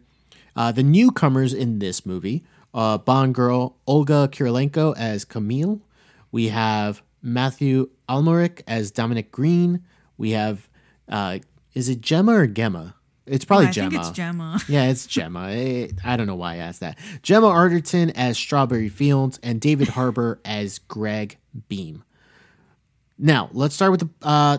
Uh, 0.55 0.71
the 0.71 0.83
newcomers 0.83 1.53
in 1.53 1.79
this 1.79 2.05
movie, 2.05 2.43
uh, 2.73 2.97
Bond 2.97 3.33
girl 3.33 3.77
Olga 3.87 4.27
Kurilenko 4.29 4.95
as 4.97 5.23
Camille. 5.23 5.79
We 6.31 6.49
have 6.49 7.01
Mathieu 7.21 7.89
Amalric 8.09 8.61
as 8.67 8.91
Dominic 8.91 9.31
Green. 9.31 9.83
We 10.17 10.31
have, 10.31 10.67
uh, 11.07 11.39
is 11.73 11.87
it 11.87 12.01
Gemma 12.01 12.33
or 12.33 12.47
Gemma? 12.47 12.95
It's 13.31 13.45
probably 13.45 13.67
I 13.67 13.71
Gemma. 13.71 13.89
think 13.91 14.01
it's 14.01 14.11
Gemma. 14.11 14.59
Yeah, 14.67 14.89
it's 14.89 15.05
Gemma. 15.07 15.49
Eh, 15.51 15.87
I 16.03 16.17
don't 16.17 16.27
know 16.27 16.35
why 16.35 16.55
I 16.55 16.57
asked 16.57 16.81
that. 16.81 16.97
Gemma 17.23 17.47
Arterton 17.47 18.11
as 18.15 18.37
Strawberry 18.37 18.89
Fields 18.89 19.39
and 19.41 19.61
David 19.61 19.87
Harbour 19.97 20.39
as 20.43 20.79
Greg 20.79 21.37
Beam. 21.69 22.03
Now, 23.17 23.49
let's 23.53 23.73
start 23.75 23.91
with 23.91 24.01
the 24.01 24.09
uh, 24.21 24.57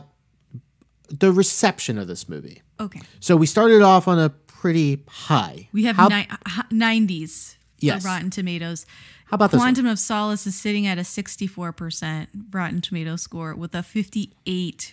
the 1.08 1.32
reception 1.32 1.98
of 1.98 2.06
this 2.08 2.28
movie. 2.28 2.62
Okay. 2.80 3.00
So 3.20 3.36
we 3.36 3.46
started 3.46 3.82
off 3.82 4.08
on 4.08 4.18
a 4.18 4.30
pretty 4.30 5.02
high. 5.08 5.68
We 5.72 5.84
have 5.84 5.96
How- 5.96 6.08
ni- 6.08 6.26
90s 6.72 7.56
Yes. 7.78 8.02
for 8.02 8.08
Rotten 8.08 8.30
Tomatoes. 8.30 8.86
How 9.26 9.34
about? 9.34 9.50
Quantum 9.50 9.86
of 9.86 9.98
Solace 9.98 10.46
is 10.46 10.54
sitting 10.54 10.86
at 10.86 10.98
a 10.98 11.02
64% 11.02 12.28
Rotten 12.52 12.80
Tomato 12.80 13.16
score 13.16 13.54
with 13.54 13.74
a 13.74 13.78
58% 13.78 14.92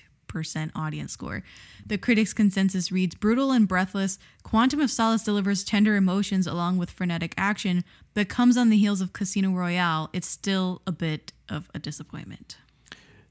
audience 0.75 1.11
score. 1.13 1.43
The 1.85 1.97
critics' 1.97 2.33
consensus 2.33 2.91
reads 2.91 3.15
brutal 3.15 3.51
and 3.51 3.67
breathless. 3.67 4.19
Quantum 4.43 4.79
of 4.79 4.91
Solace 4.91 5.23
delivers 5.23 5.63
tender 5.63 5.95
emotions 5.95 6.47
along 6.47 6.77
with 6.77 6.89
frenetic 6.91 7.33
action, 7.37 7.83
but 8.13 8.29
comes 8.29 8.57
on 8.57 8.69
the 8.69 8.77
heels 8.77 9.01
of 9.01 9.13
Casino 9.13 9.51
Royale. 9.51 10.09
It's 10.13 10.27
still 10.27 10.81
a 10.85 10.91
bit 10.91 11.33
of 11.49 11.69
a 11.73 11.79
disappointment. 11.79 12.57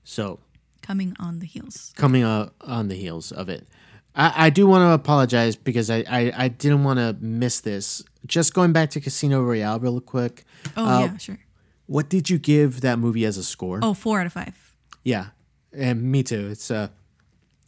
So 0.05 0.41
Coming 0.83 1.15
on 1.21 1.41
the 1.41 1.47
heels. 1.47 1.93
coming 1.97 2.25
uh, 2.25 2.49
on 2.63 2.89
the 2.89 2.95
heels 2.95 3.31
of 3.33 3.49
it. 3.49 3.69
I, 4.15 4.47
I 4.47 4.51
do 4.51 4.67
want 4.67 4.83
to 4.83 4.93
apologize 4.93 5.55
because 5.55 5.91
I, 5.91 5.99
I, 6.09 6.33
I 6.45 6.49
didn't 6.49 6.83
want 6.83 6.99
to 6.99 7.15
miss 7.21 7.61
this. 7.61 8.03
Just 8.27 8.55
going 8.55 8.73
back 8.73 8.91
to 8.91 9.01
Casino 9.01 9.43
Royale 9.43 9.79
real 9.81 10.01
quick. 10.01 10.45
Oh, 10.77 10.85
Uh, 10.87 11.01
yeah, 11.01 11.16
sure. 11.18 11.39
What 11.87 12.09
did 12.09 12.29
you 12.31 12.39
give 12.39 12.81
that 12.83 12.99
movie 12.99 13.25
as 13.27 13.37
a 13.37 13.45
score? 13.45 13.81
Oh, 13.83 13.93
four 13.95 14.20
out 14.20 14.27
of 14.27 14.33
five. 14.33 14.75
Yeah, 15.05 15.27
and 15.73 16.03
me 16.03 16.23
too. 16.23 16.49
It's 16.49 16.71
a 16.71 16.91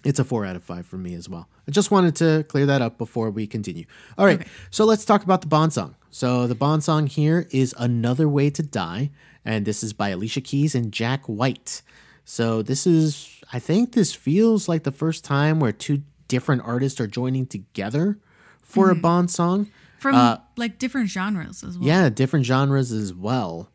it's 0.05 0.18
a 0.18 0.24
four 0.24 0.46
out 0.46 0.57
of 0.57 0.62
five 0.64 0.86
for 0.86 0.96
me 0.96 1.14
as 1.14 1.28
well. 1.28 1.48
I 1.68 1.70
just 1.72 1.90
wanted 1.90 2.16
to 2.16 2.44
clear 2.48 2.66
that 2.66 2.80
up 2.82 2.96
before 2.98 3.30
we 3.30 3.46
continue. 3.46 3.84
All 4.16 4.24
right, 4.26 4.40
Okay. 4.40 4.51
so 4.70 4.84
let's 4.86 5.05
talk 5.05 5.22
about 5.22 5.42
the 5.42 5.46
Bond 5.46 5.72
song. 5.72 5.94
So 6.11 6.46
the 6.46 6.55
Bond 6.55 6.82
song 6.82 7.07
here 7.07 7.46
is 7.51 7.74
"Another 7.78 8.28
Way 8.28 8.51
to 8.51 8.62
Die," 8.62 9.11
and 9.44 9.66
this 9.66 9.82
is 9.82 9.92
by 9.92 10.09
Alicia 10.09 10.40
Keys 10.40 10.74
and 10.74 10.90
Jack 10.92 11.26
White. 11.26 11.82
So 12.24 12.62
this 12.62 12.86
is, 12.86 13.40
I 13.53 13.59
think, 13.59 13.92
this 13.92 14.14
feels 14.14 14.68
like 14.68 14.84
the 14.84 14.92
first 14.92 15.24
time 15.24 15.59
where 15.61 15.72
two 15.72 16.03
different 16.28 16.62
artists 16.64 17.01
are 17.01 17.07
joining 17.09 17.44
together 17.46 18.18
for 18.62 18.88
a 18.90 18.94
Bond 18.94 19.30
song. 19.30 19.68
From 19.98 20.38
like 20.57 20.78
different 20.78 21.11
genres 21.11 21.62
as 21.62 21.76
well. 21.78 21.84
Uh, 21.88 21.92
Yeah, 21.92 22.09
different 22.09 22.46
genres 22.46 22.90
as 22.92 23.12
well. 23.12 23.68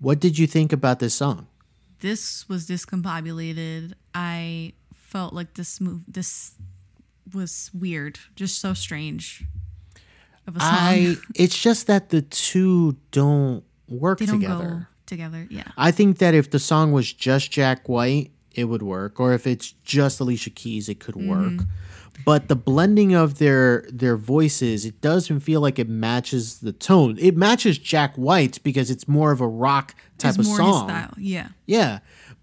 What 0.00 0.18
did 0.18 0.38
you 0.38 0.46
think 0.48 0.72
about 0.72 0.98
this 0.98 1.14
song? 1.14 1.46
This 2.00 2.48
was 2.48 2.66
discombobulated. 2.66 3.92
I 4.14 4.72
felt 4.94 5.32
like 5.32 5.54
this 5.54 5.80
move 5.80 6.02
this 6.06 6.52
was 7.32 7.70
weird, 7.72 8.18
just 8.36 8.58
so 8.60 8.74
strange 8.74 9.44
of 10.46 10.56
a 10.56 10.60
song. 10.60 10.68
I 10.72 11.16
it's 11.34 11.60
just 11.60 11.86
that 11.86 12.10
the 12.10 12.22
two 12.22 12.96
don't 13.10 13.64
work 13.88 14.18
they 14.18 14.26
don't 14.26 14.40
together. 14.40 14.68
go 14.68 14.86
together. 15.06 15.46
Yeah. 15.50 15.64
I 15.76 15.90
think 15.90 16.18
that 16.18 16.34
if 16.34 16.50
the 16.50 16.58
song 16.58 16.92
was 16.92 17.12
just 17.12 17.50
Jack 17.50 17.88
White, 17.88 18.30
it 18.54 18.64
would 18.64 18.82
work, 18.82 19.20
or 19.20 19.32
if 19.32 19.46
it's 19.46 19.72
just 19.84 20.20
Alicia 20.20 20.50
Keys, 20.50 20.88
it 20.88 21.00
could 21.00 21.16
work. 21.16 21.52
Mm-hmm. 21.52 21.70
But 22.24 22.48
the 22.48 22.56
blending 22.56 23.14
of 23.14 23.38
their 23.38 23.86
their 23.92 24.16
voices, 24.16 24.84
it 24.84 25.00
doesn't 25.00 25.40
feel 25.40 25.60
like 25.60 25.78
it 25.78 25.88
matches 25.88 26.60
the 26.60 26.72
tone. 26.72 27.16
It 27.20 27.36
matches 27.36 27.78
Jack 27.78 28.16
White's 28.16 28.58
because 28.58 28.90
it's 28.90 29.06
more 29.08 29.32
of 29.32 29.40
a 29.40 29.48
rock 29.48 29.94
type 30.18 30.30
It's 30.30 30.38
of 30.38 30.46
song. 30.46 30.88
style. 30.88 31.14
Yeah. 31.16 31.48
Yeah, 31.66 32.00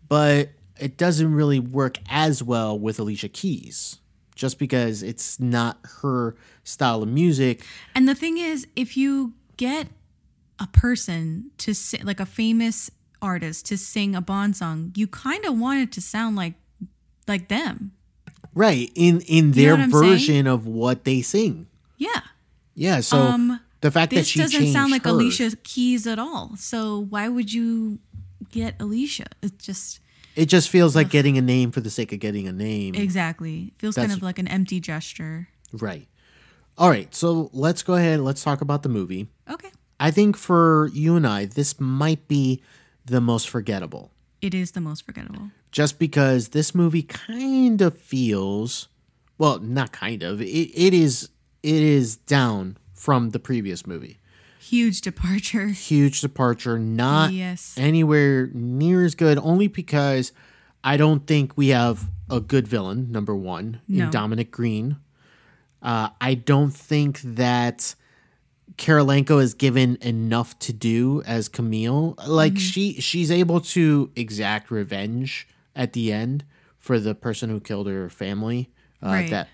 but 0.07 0.49
it 0.79 0.97
doesn't 0.97 1.33
really 1.33 1.59
work 1.59 1.97
as 2.09 2.43
well 2.43 2.77
with 2.77 2.99
Alicia 2.99 3.29
Keys, 3.29 3.99
just 4.35 4.59
because 4.59 5.01
it's 5.03 5.39
not 5.39 5.79
her 6.01 6.35
style 6.63 7.01
of 7.03 7.09
music. 7.09 7.65
And 7.95 8.07
the 8.07 8.15
thing 8.15 8.37
is, 8.37 8.67
if 8.75 8.95
you 8.95 9.33
get 9.57 9.87
a 10.59 10.67
person 10.67 11.51
to 11.59 11.73
sing, 11.73 12.03
like 12.03 12.19
a 12.19 12.25
famous 12.25 12.89
artist 13.21 13.65
to 13.67 13.77
sing 13.77 14.15
a 14.15 14.21
Bond 14.21 14.55
song, 14.55 14.91
you 14.95 15.07
kind 15.07 15.45
of 15.45 15.57
want 15.57 15.79
it 15.81 15.91
to 15.93 16.01
sound 16.01 16.35
like 16.35 16.53
like 17.27 17.47
them. 17.49 17.91
Right 18.57 18.91
in 18.95 19.21
in 19.21 19.51
their 19.51 19.75
I'm 19.75 19.91
saying? 19.91 20.03
version 20.03 20.47
of 20.47 20.65
what 20.65 21.03
they 21.05 21.21
sing. 21.21 21.67
Yeah. 21.97 22.21
Yeah, 22.75 22.99
so 23.01 23.17
Um, 23.17 23.59
the 23.81 23.91
fact 23.91 24.11
that 24.11 24.17
This 24.17 24.27
she 24.27 24.39
doesn't 24.39 24.71
sound 24.73 24.91
like 24.91 25.03
hers- 25.03 25.11
Alicia 25.13 25.55
Keys 25.63 26.05
at 26.07 26.17
all. 26.19 26.55
So 26.57 27.05
why 27.09 27.27
would 27.29 27.53
you 27.53 27.99
get 28.51 28.75
Alicia? 28.79 29.25
It 29.41 29.59
just 29.59 29.99
It 30.35 30.45
just 30.47 30.69
feels 30.69 30.95
like 30.95 31.09
getting 31.09 31.37
a 31.37 31.41
name 31.41 31.71
for 31.71 31.81
the 31.81 31.89
sake 31.89 32.11
of 32.13 32.19
getting 32.19 32.47
a 32.47 32.51
name. 32.51 32.93
exactly 32.95 33.73
feels 33.77 33.95
kind 33.95 34.11
of 34.11 34.21
like 34.21 34.37
an 34.39 34.47
empty 34.47 34.79
gesture. 34.79 35.49
Right. 35.73 36.07
All 36.77 36.89
right, 36.89 37.13
so 37.13 37.49
let's 37.53 37.81
go 37.81 37.95
ahead. 37.95 38.19
Let's 38.21 38.43
talk 38.43 38.61
about 38.61 38.83
the 38.83 38.89
movie. 38.89 39.27
Okay. 39.49 39.69
I 39.99 40.11
think 40.11 40.37
for 40.37 40.89
you 40.93 41.15
and 41.15 41.25
I, 41.25 41.45
this 41.45 41.79
might 41.79 42.27
be 42.27 42.61
the 43.05 43.19
most 43.21 43.49
forgettable. 43.49 44.11
It 44.41 44.53
is 44.53 44.71
the 44.71 44.81
most 44.81 45.03
forgettable. 45.03 45.49
Just 45.71 45.99
because 45.99 46.49
this 46.49 46.73
movie 46.73 47.03
kind 47.03 47.81
of 47.81 47.97
feels 47.97 48.87
well 49.37 49.59
not 49.59 49.91
kind 49.91 50.23
of 50.23 50.41
it, 50.41 50.45
it 50.73 50.93
is 50.93 51.29
it 51.61 51.75
is 51.83 52.15
down 52.17 52.77
from 52.93 53.29
the 53.31 53.39
previous 53.39 53.85
movie 53.85 54.17
Huge 54.59 55.01
departure. 55.01 55.67
huge 55.91 56.21
departure 56.21 56.79
not 56.79 57.31
Yes. 57.33 57.75
anywhere 57.77 58.49
near 58.53 59.03
as 59.05 59.13
good 59.13 59.37
only 59.37 59.67
because 59.67 60.31
i 60.83 60.97
don't 60.97 61.27
think 61.27 61.55
we 61.57 61.67
have 61.69 62.09
a 62.29 62.39
good 62.39 62.67
villain 62.67 63.11
number 63.11 63.35
one 63.35 63.81
No. 63.87 64.05
in 64.05 64.09
dominic 64.09 64.49
green 64.51 64.97
uh, 65.83 66.09
i 66.19 66.33
don't 66.33 66.71
think 66.71 67.21
that 67.21 67.93
Kurilenko 68.77 69.41
is 69.41 69.53
given 69.53 69.97
enough 70.01 70.57
to 70.59 70.73
do 70.73 71.23
as 71.25 71.49
Camille. 71.49 72.15
Like 72.27 72.53
Mm-hmm. 72.53 72.59
she 72.59 72.93
she's 73.01 73.31
able 73.31 73.59
to 73.61 74.11
exact 74.15 74.69
revenge 74.69 75.47
at 75.77 75.93
the 75.93 76.11
end 76.11 76.43
for 76.77 76.99
the 76.99 77.15
person 77.15 77.49
who 77.49 77.59
killed 77.61 77.87
her 77.87 78.09
family. 78.09 78.69
Uh, 79.01 79.07
Right. 79.07 79.29
That, 79.29 79.47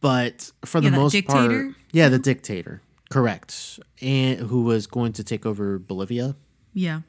but 0.00 0.52
for 0.64 0.80
Yeah, 0.80 0.90
the 0.90 0.96
most 0.96 1.24
part, 1.26 1.74
yeah, 1.92 2.08
the 2.08 2.18
dictator, 2.18 2.80
correct, 3.10 3.80
and 4.00 4.38
who 4.38 4.62
was 4.62 4.86
going 4.86 5.12
to 5.14 5.24
take 5.24 5.44
over 5.44 5.78
Bolivia. 5.78 6.36
Yeah. 6.74 7.00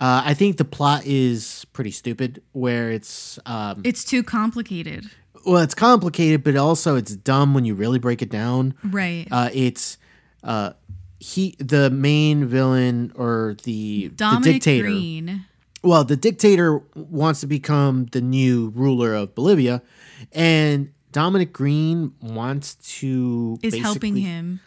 Uh, 0.00 0.22
I 0.24 0.34
think 0.34 0.56
the 0.56 0.64
plot 0.64 1.06
is 1.06 1.64
pretty 1.72 1.92
stupid. 1.92 2.42
Where 2.52 2.90
it's 2.90 3.38
um, 3.46 3.80
It's 3.84 4.04
too 4.04 4.22
complicated. 4.22 5.08
well, 5.46 5.62
it's 5.62 5.74
complicated, 5.74 6.42
but 6.42 6.56
also 6.56 6.96
it's 6.96 7.14
dumb 7.14 7.54
when 7.54 7.64
you 7.64 7.74
really 7.74 7.98
break 8.00 8.20
it 8.20 8.28
down. 8.28 8.74
Right. 8.84 9.26
Uh, 9.30 9.48
it's 9.54 9.96
uh, 10.42 10.72
he, 11.20 11.54
the 11.58 11.88
main 11.88 12.46
villain 12.46 13.12
or 13.14 13.56
the, 13.62 14.08
the 14.08 14.40
dictator. 14.42 14.88
Green. 14.88 15.46
Well, 15.82 16.04
the 16.04 16.16
dictator 16.16 16.78
wants 16.94 17.40
to 17.40 17.46
become 17.46 18.06
the 18.06 18.20
new 18.20 18.72
ruler 18.74 19.14
of 19.14 19.34
Bolivia, 19.34 19.82
and 20.32 20.92
Dominic 21.10 21.52
Green 21.52 22.12
wants 22.20 22.76
to 22.98 23.58
is 23.62 23.76
helping 23.76 24.16
him 24.16 24.60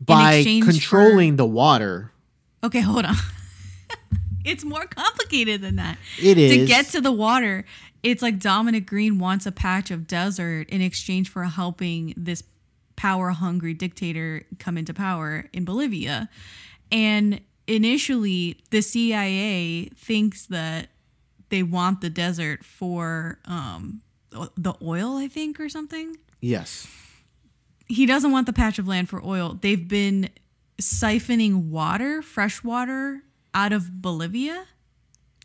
by 0.00 0.42
controlling 0.42 1.36
the 1.36 1.46
water. 1.46 2.12
Okay, 2.62 2.80
hold 2.80 3.04
on. 3.04 3.16
it's 4.44 4.64
more 4.64 4.84
complicated 4.84 5.62
than 5.62 5.76
that. 5.76 5.98
It 6.22 6.38
is 6.38 6.52
To 6.52 6.66
get 6.66 6.86
to 6.86 7.00
the 7.00 7.12
water, 7.12 7.64
it's 8.02 8.22
like 8.22 8.38
Dominic 8.38 8.86
Green 8.86 9.18
wants 9.18 9.46
a 9.46 9.52
patch 9.52 9.90
of 9.90 10.06
desert 10.06 10.68
in 10.68 10.80
exchange 10.80 11.28
for 11.28 11.44
helping 11.44 12.14
this 12.16 12.42
power 12.96 13.30
hungry 13.30 13.74
dictator 13.74 14.44
come 14.58 14.76
into 14.76 14.92
power 14.92 15.46
in 15.52 15.64
Bolivia. 15.64 16.28
And 16.90 17.40
initially, 17.68 18.58
the 18.70 18.80
CIA 18.80 19.90
thinks 19.94 20.46
that 20.46 20.88
they 21.50 21.62
want 21.62 22.00
the 22.00 22.10
desert 22.10 22.64
for 22.64 23.38
um, 23.44 24.02
the 24.30 24.74
oil, 24.82 25.16
I 25.16 25.28
think, 25.28 25.60
or 25.60 25.68
something. 25.68 26.16
yes, 26.40 26.88
he 27.86 28.04
doesn't 28.04 28.32
want 28.32 28.46
the 28.46 28.52
patch 28.52 28.78
of 28.78 28.86
land 28.86 29.08
for 29.08 29.24
oil. 29.24 29.58
They've 29.60 29.88
been 29.88 30.28
siphoning 30.80 31.68
water, 31.68 32.20
fresh 32.20 32.62
water, 32.62 33.22
out 33.54 33.72
of 33.72 34.02
Bolivia 34.02 34.66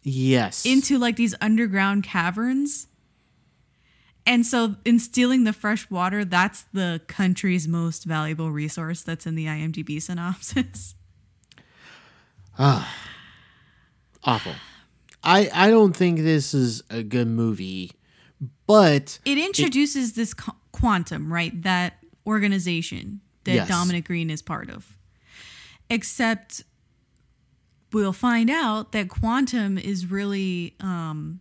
yes, 0.03 0.65
into 0.65 0.97
like 0.97 1.15
these 1.15 1.34
underground 1.41 2.03
caverns. 2.03 2.88
And 4.26 4.45
so, 4.45 4.76
in 4.86 4.99
stealing 4.99 5.43
the 5.43 5.51
fresh 5.51 5.89
water, 5.89 6.24
that's 6.24 6.63
the 6.74 7.01
country's 7.07 7.67
most 7.67 8.05
valuable 8.05 8.51
resource 8.51 9.01
that's 9.01 9.26
in 9.26 9.36
the 9.36 9.45
IMDb 9.45 10.01
synopsis. 10.01 10.95
awful. 12.59 14.53
I 15.23 15.49
I 15.53 15.69
don't 15.69 15.95
think 15.95 16.19
this 16.19 16.53
is 16.53 16.83
a 16.89 17.03
good 17.03 17.27
movie, 17.27 17.91
but 18.67 19.19
It 19.25 19.37
introduces 19.37 20.13
this 20.13 20.33
co- 20.33 20.55
quantum, 20.71 21.31
right? 21.31 21.61
That 21.63 21.97
organization 22.27 23.21
that 23.45 23.53
Yes. 23.55 23.67
Dominic 23.67 24.05
Green 24.05 24.29
is 24.29 24.41
part 24.41 24.69
of. 24.69 24.95
Except 25.89 26.63
we'll 27.91 28.13
find 28.13 28.49
out 28.49 28.91
that 28.93 29.09
quantum 29.09 29.77
is 29.77 30.05
really 30.09 30.75
um 30.79 31.39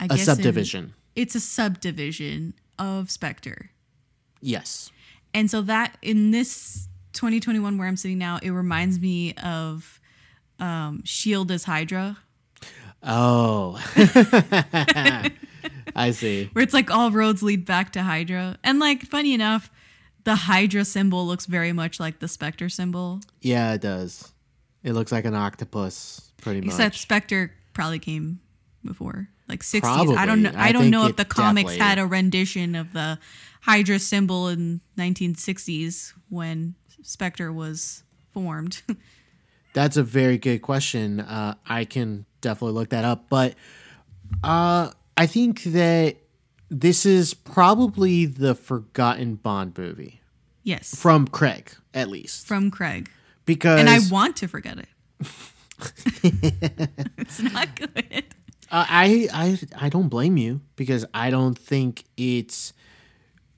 I 0.00 0.06
a 0.06 0.08
guess 0.08 0.20
in- 0.20 0.24
subdivision. 0.36 0.94
it's 1.14 1.34
a 1.34 1.40
subdivision 1.40 2.54
of 2.78 3.10
Spectre. 3.10 3.70
yes. 4.40 4.90
And 5.34 5.50
so 5.50 5.62
that 5.62 5.96
in 6.02 6.30
this 6.30 6.88
2021 7.12 7.78
where 7.78 7.86
I'm 7.88 7.96
sitting 7.96 8.18
now, 8.18 8.38
it 8.42 8.50
reminds 8.50 8.98
me 9.00 9.34
of 9.34 10.00
um 10.58 11.02
Shield 11.04 11.50
as 11.50 11.64
Hydra, 11.64 12.18
Oh, 13.02 13.82
I 15.94 16.10
see. 16.12 16.48
where 16.52 16.62
it's 16.62 16.74
like 16.74 16.90
all 16.90 17.10
roads 17.10 17.42
lead 17.42 17.64
back 17.64 17.92
to 17.92 18.02
Hydra. 18.02 18.56
And 18.64 18.78
like 18.78 19.02
funny 19.02 19.34
enough, 19.34 19.70
the 20.24 20.34
Hydra 20.34 20.84
symbol 20.84 21.26
looks 21.26 21.46
very 21.46 21.72
much 21.72 21.98
like 22.00 22.20
the 22.20 22.28
Spectre 22.28 22.68
symbol. 22.68 23.20
Yeah, 23.40 23.74
it 23.74 23.80
does. 23.80 24.32
It 24.82 24.92
looks 24.92 25.12
like 25.12 25.24
an 25.24 25.34
octopus, 25.34 26.32
pretty 26.40 26.60
much. 26.60 26.68
Except 26.70 26.96
Spectre 26.96 27.52
probably 27.72 27.98
came 27.98 28.40
before, 28.84 29.28
like 29.48 29.60
60s. 29.62 30.16
I 30.16 30.26
don't 30.26 30.42
know. 30.42 30.52
I, 30.56 30.68
I 30.68 30.72
don't 30.72 30.90
know 30.90 31.06
if 31.06 31.16
the 31.16 31.24
comics 31.24 31.72
definitely- 31.72 31.78
had 31.86 31.98
a 31.98 32.06
rendition 32.06 32.74
of 32.74 32.92
the 32.92 33.18
Hydra 33.62 33.98
symbol 33.98 34.48
in 34.48 34.80
1960s 34.98 36.12
when 36.28 36.74
Spectre 37.02 37.52
was 37.52 38.02
formed. 38.32 38.82
That's 39.74 39.96
a 39.96 40.02
very 40.02 40.38
good 40.38 40.62
question. 40.62 41.20
Uh, 41.20 41.54
I 41.66 41.84
can 41.84 42.26
definitely 42.40 42.74
look 42.74 42.90
that 42.90 43.04
up, 43.04 43.28
but 43.28 43.54
uh, 44.44 44.90
I 45.16 45.26
think 45.26 45.62
that 45.64 46.16
this 46.68 47.06
is 47.06 47.34
probably 47.34 48.26
the 48.26 48.54
forgotten 48.54 49.36
Bond 49.36 49.76
movie 49.76 50.20
yes, 50.62 50.94
from 50.94 51.26
Craig, 51.26 51.72
at 51.94 52.08
least, 52.08 52.46
from 52.46 52.70
Craig, 52.70 53.10
because 53.44 53.80
and 53.80 53.88
I 53.88 54.00
want 54.10 54.36
to 54.36 54.48
forget 54.48 54.78
it. 54.78 54.88
it's 57.18 57.40
not 57.40 57.74
good. 57.76 58.24
Uh, 58.70 58.86
I 58.88 59.28
I 59.32 59.58
I 59.86 59.88
don't 59.88 60.08
blame 60.08 60.36
you 60.36 60.60
because 60.76 61.04
I 61.12 61.30
don't 61.30 61.58
think 61.58 62.04
it's 62.16 62.72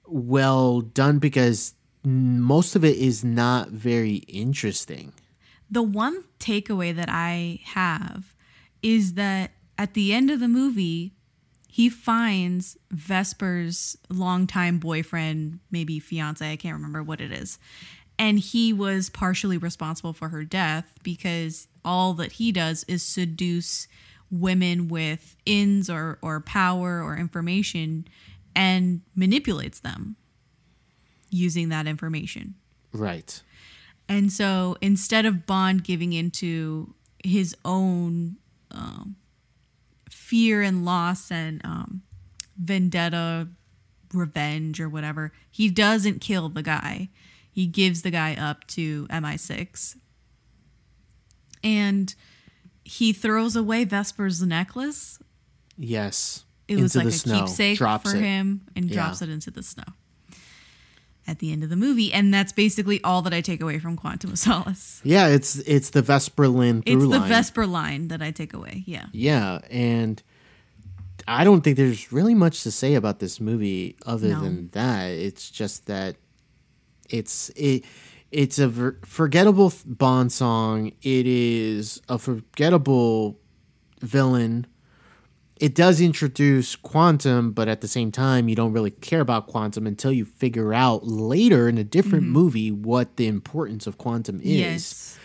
well 0.06 0.80
done 0.80 1.18
because 1.18 1.74
most 2.04 2.76
of 2.76 2.84
it 2.84 2.96
is 2.96 3.24
not 3.24 3.70
very 3.70 4.16
interesting. 4.28 5.12
The 5.70 5.82
one 5.82 6.24
takeaway 6.38 6.94
that 6.94 7.08
I 7.08 7.60
have 7.64 8.34
is 8.82 9.14
that 9.14 9.52
at 9.78 9.94
the 9.94 10.12
end 10.12 10.30
of 10.30 10.40
the 10.40 10.48
movie, 10.48 11.14
he 11.68 11.88
finds 11.88 12.76
Vesper's 12.90 13.96
longtime 14.08 14.78
boyfriend, 14.78 15.58
maybe 15.70 15.98
fiance, 15.98 16.52
I 16.52 16.56
can't 16.56 16.76
remember 16.76 17.02
what 17.02 17.20
it 17.20 17.32
is. 17.32 17.58
And 18.18 18.38
he 18.38 18.72
was 18.72 19.10
partially 19.10 19.58
responsible 19.58 20.12
for 20.12 20.28
her 20.28 20.44
death 20.44 20.94
because 21.02 21.66
all 21.84 22.14
that 22.14 22.32
he 22.32 22.52
does 22.52 22.84
is 22.84 23.02
seduce 23.02 23.88
women 24.30 24.86
with 24.88 25.34
ins 25.46 25.90
or, 25.90 26.18
or 26.22 26.40
power 26.40 27.02
or 27.02 27.16
information 27.16 28.06
and 28.54 29.00
manipulates 29.16 29.80
them 29.80 30.16
using 31.34 31.68
that 31.70 31.86
information. 31.86 32.54
Right. 32.92 33.42
And 34.08 34.32
so 34.32 34.76
instead 34.80 35.26
of 35.26 35.46
Bond 35.46 35.82
giving 35.84 36.12
into 36.12 36.94
his 37.22 37.56
own 37.64 38.36
um, 38.70 39.16
fear 40.08 40.62
and 40.62 40.84
loss 40.84 41.30
and 41.30 41.60
um, 41.64 42.02
vendetta, 42.56 43.48
revenge 44.12 44.80
or 44.80 44.88
whatever, 44.88 45.32
he 45.50 45.68
doesn't 45.70 46.20
kill 46.20 46.48
the 46.48 46.62
guy. 46.62 47.08
He 47.50 47.66
gives 47.66 48.02
the 48.02 48.10
guy 48.10 48.34
up 48.34 48.66
to 48.68 49.06
MI6. 49.08 49.96
And 51.62 52.14
he 52.84 53.12
throws 53.12 53.56
away 53.56 53.84
Vesper's 53.84 54.42
necklace. 54.42 55.18
Yes. 55.78 56.44
It 56.68 56.78
was 56.80 56.94
like 56.94 57.06
a 57.06 57.12
snow, 57.12 57.40
keepsake 57.40 57.78
drops 57.78 58.10
for 58.10 58.16
it. 58.16 58.22
him 58.22 58.62
and 58.76 58.86
Yeah. 58.86 58.94
drops 58.94 59.22
it 59.22 59.28
into 59.28 59.50
the 59.50 59.62
snow 59.62 59.84
at 61.26 61.38
the 61.38 61.52
end 61.52 61.62
of 61.64 61.70
the 61.70 61.76
movie. 61.76 62.12
And 62.12 62.32
that's 62.32 62.52
basically 62.52 63.02
all 63.02 63.22
that 63.22 63.32
I 63.32 63.40
take 63.40 63.60
away 63.60 63.78
from 63.78 63.96
Quantum 63.96 64.32
of 64.32 64.38
Solace. 64.38 65.00
Yeah, 65.04 65.28
it's 65.28 65.56
it's 65.60 65.90
the 65.90 66.02
Vesper 66.02 66.48
Lynd 66.48 66.84
through 66.86 66.94
line. 66.96 67.02
It's 67.04 67.12
the 67.12 67.18
line. 67.20 67.28
Vesper 67.28 67.66
line 67.66 68.08
that 68.08 68.22
I 68.22 68.30
take 68.30 68.52
away. 68.54 68.82
Yeah. 68.86 69.06
Yeah, 69.12 69.60
and 69.70 70.22
I 71.26 71.44
don't 71.44 71.62
think 71.62 71.76
there's 71.76 72.12
really 72.12 72.34
much 72.34 72.62
to 72.64 72.70
say 72.70 72.94
about 72.94 73.18
this 73.18 73.40
movie 73.40 73.96
other 74.04 74.28
No. 74.28 74.40
than 74.42 74.68
that. 74.72 75.06
It's 75.10 75.50
just 75.50 75.86
that 75.86 76.16
it's 77.08 77.50
it 77.56 77.84
it's 78.30 78.58
a 78.58 78.68
ver- 78.68 78.98
forgettable 79.04 79.70
th- 79.70 79.82
Bond 79.86 80.32
song. 80.32 80.88
It 81.02 81.26
is 81.26 82.02
a 82.08 82.18
forgettable 82.18 83.38
villain. 84.02 84.66
It 85.60 85.74
does 85.74 86.00
introduce 86.00 86.74
Quantum, 86.74 87.52
but 87.52 87.68
at 87.68 87.80
the 87.80 87.86
same 87.88 88.10
time, 88.10 88.48
you 88.48 88.56
don't 88.56 88.72
really 88.72 88.90
care 88.90 89.20
about 89.20 89.46
Quantum 89.46 89.86
until 89.86 90.12
you 90.12 90.24
figure 90.24 90.74
out 90.74 91.06
later 91.06 91.68
in 91.68 91.78
a 91.78 91.84
different 91.84 92.24
movie 92.26 92.72
what 92.72 93.16
the 93.16 93.28
importance 93.28 93.86
of 93.86 93.96
Quantum 93.96 94.40
is 94.40 94.44
Mm-hmm. 94.44 94.58
Yes. 94.58 95.18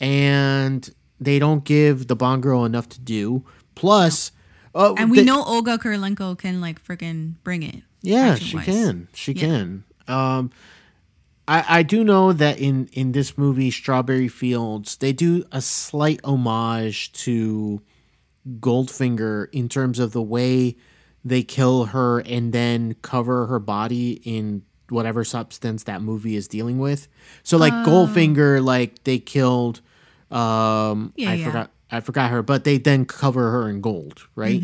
and 0.00 0.90
they 1.20 1.38
don't 1.38 1.64
give 1.64 2.06
the 2.08 2.16
Bond 2.16 2.42
girl 2.42 2.64
enough 2.64 2.88
to 2.90 3.00
do. 3.00 3.44
Plus, 3.74 4.32
oh, 4.74 4.94
And 4.96 5.10
we 5.10 5.18
they- 5.18 5.24
know 5.24 5.42
Olga 5.44 5.78
Kurilenko 5.78 6.36
can 6.38 6.60
like 6.60 6.84
freaking 6.84 7.34
bring 7.44 7.62
it. 7.62 7.82
yeah, 8.02 8.34
she 8.34 8.58
can, 8.58 9.08
she 9.14 9.32
Yeah. 9.32 9.40
can. 9.46 9.84
Um, 10.08 10.50
I 11.46 11.64
I 11.78 11.82
do 11.82 12.02
know 12.04 12.32
that 12.32 12.58
in 12.58 12.88
in 12.92 13.12
this 13.12 13.38
movie, 13.38 13.70
Strawberry 13.70 14.28
Fields, 14.28 14.96
they 14.96 15.12
do 15.12 15.44
a 15.52 15.60
slight 15.60 16.20
homage 16.24 17.12
to 17.24 17.80
Goldfinger 18.60 19.48
in 19.52 19.68
terms 19.68 19.98
of 19.98 20.12
the 20.12 20.22
way 20.22 20.76
they 21.24 21.42
kill 21.42 21.86
her 21.86 22.20
and 22.20 22.52
then 22.52 22.94
cover 23.02 23.46
her 23.46 23.58
body 23.58 24.20
in 24.24 24.62
whatever 24.88 25.22
substance 25.24 25.82
that 25.84 26.00
movie 26.00 26.34
is 26.36 26.48
dealing 26.48 26.78
with. 26.78 27.08
So 27.42 27.58
like 27.58 27.72
Goldfinger, 27.84 28.64
like 28.64 29.04
they 29.04 29.18
killed 29.18 29.80
um 30.30 31.12
Yeah, 31.16 31.30
I 31.30 31.34
yeah. 31.34 31.44
forgot 31.46 31.70
I 31.90 32.00
forgot 32.00 32.30
her, 32.30 32.42
but 32.42 32.64
they 32.64 32.76
then 32.78 33.04
cover 33.06 33.50
her 33.50 33.68
in 33.68 33.80
gold, 33.80 34.26
right? 34.34 34.62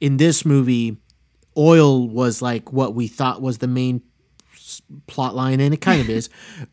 In 0.00 0.16
this 0.18 0.44
movie, 0.44 0.96
oil 1.56 2.08
was 2.08 2.40
like 2.40 2.72
what 2.72 2.94
we 2.94 3.08
thought 3.08 3.42
was 3.42 3.58
the 3.58 3.66
main 3.66 4.02
s- 4.54 4.80
plot 5.08 5.34
line 5.34 5.60
and 5.60 5.74
it 5.74 5.80
kind 5.80 6.00
of 6.00 6.08
is. 6.18 6.28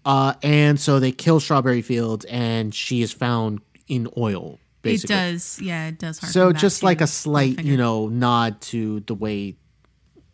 Uh 0.05 0.33
and 0.41 0.79
so 0.79 0.99
they 0.99 1.11
kill 1.11 1.39
Strawberry 1.39 1.81
Fields 1.81 2.25
and 2.25 2.73
she 2.73 3.01
is 3.01 3.11
found 3.11 3.59
in 3.87 4.07
oil 4.17 4.59
basically. 4.91 5.15
It 5.15 5.19
does. 5.31 5.59
Yeah, 5.61 5.88
it 5.88 5.99
does. 5.99 6.17
So 6.31 6.51
just 6.53 6.83
like 6.83 7.01
a 7.01 7.07
slight, 7.07 7.63
you 7.63 7.77
know, 7.77 8.07
nod 8.07 8.61
to 8.61 9.01
the 9.01 9.15
way, 9.15 9.55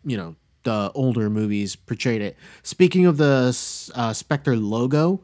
you 0.04 0.16
know, 0.16 0.36
the 0.64 0.90
older 0.94 1.30
movies 1.30 1.76
portrayed 1.76 2.22
it. 2.22 2.36
Speaking 2.62 3.06
of 3.06 3.16
the 3.18 3.56
uh, 3.94 4.12
Spectre 4.12 4.56
logo, 4.56 5.20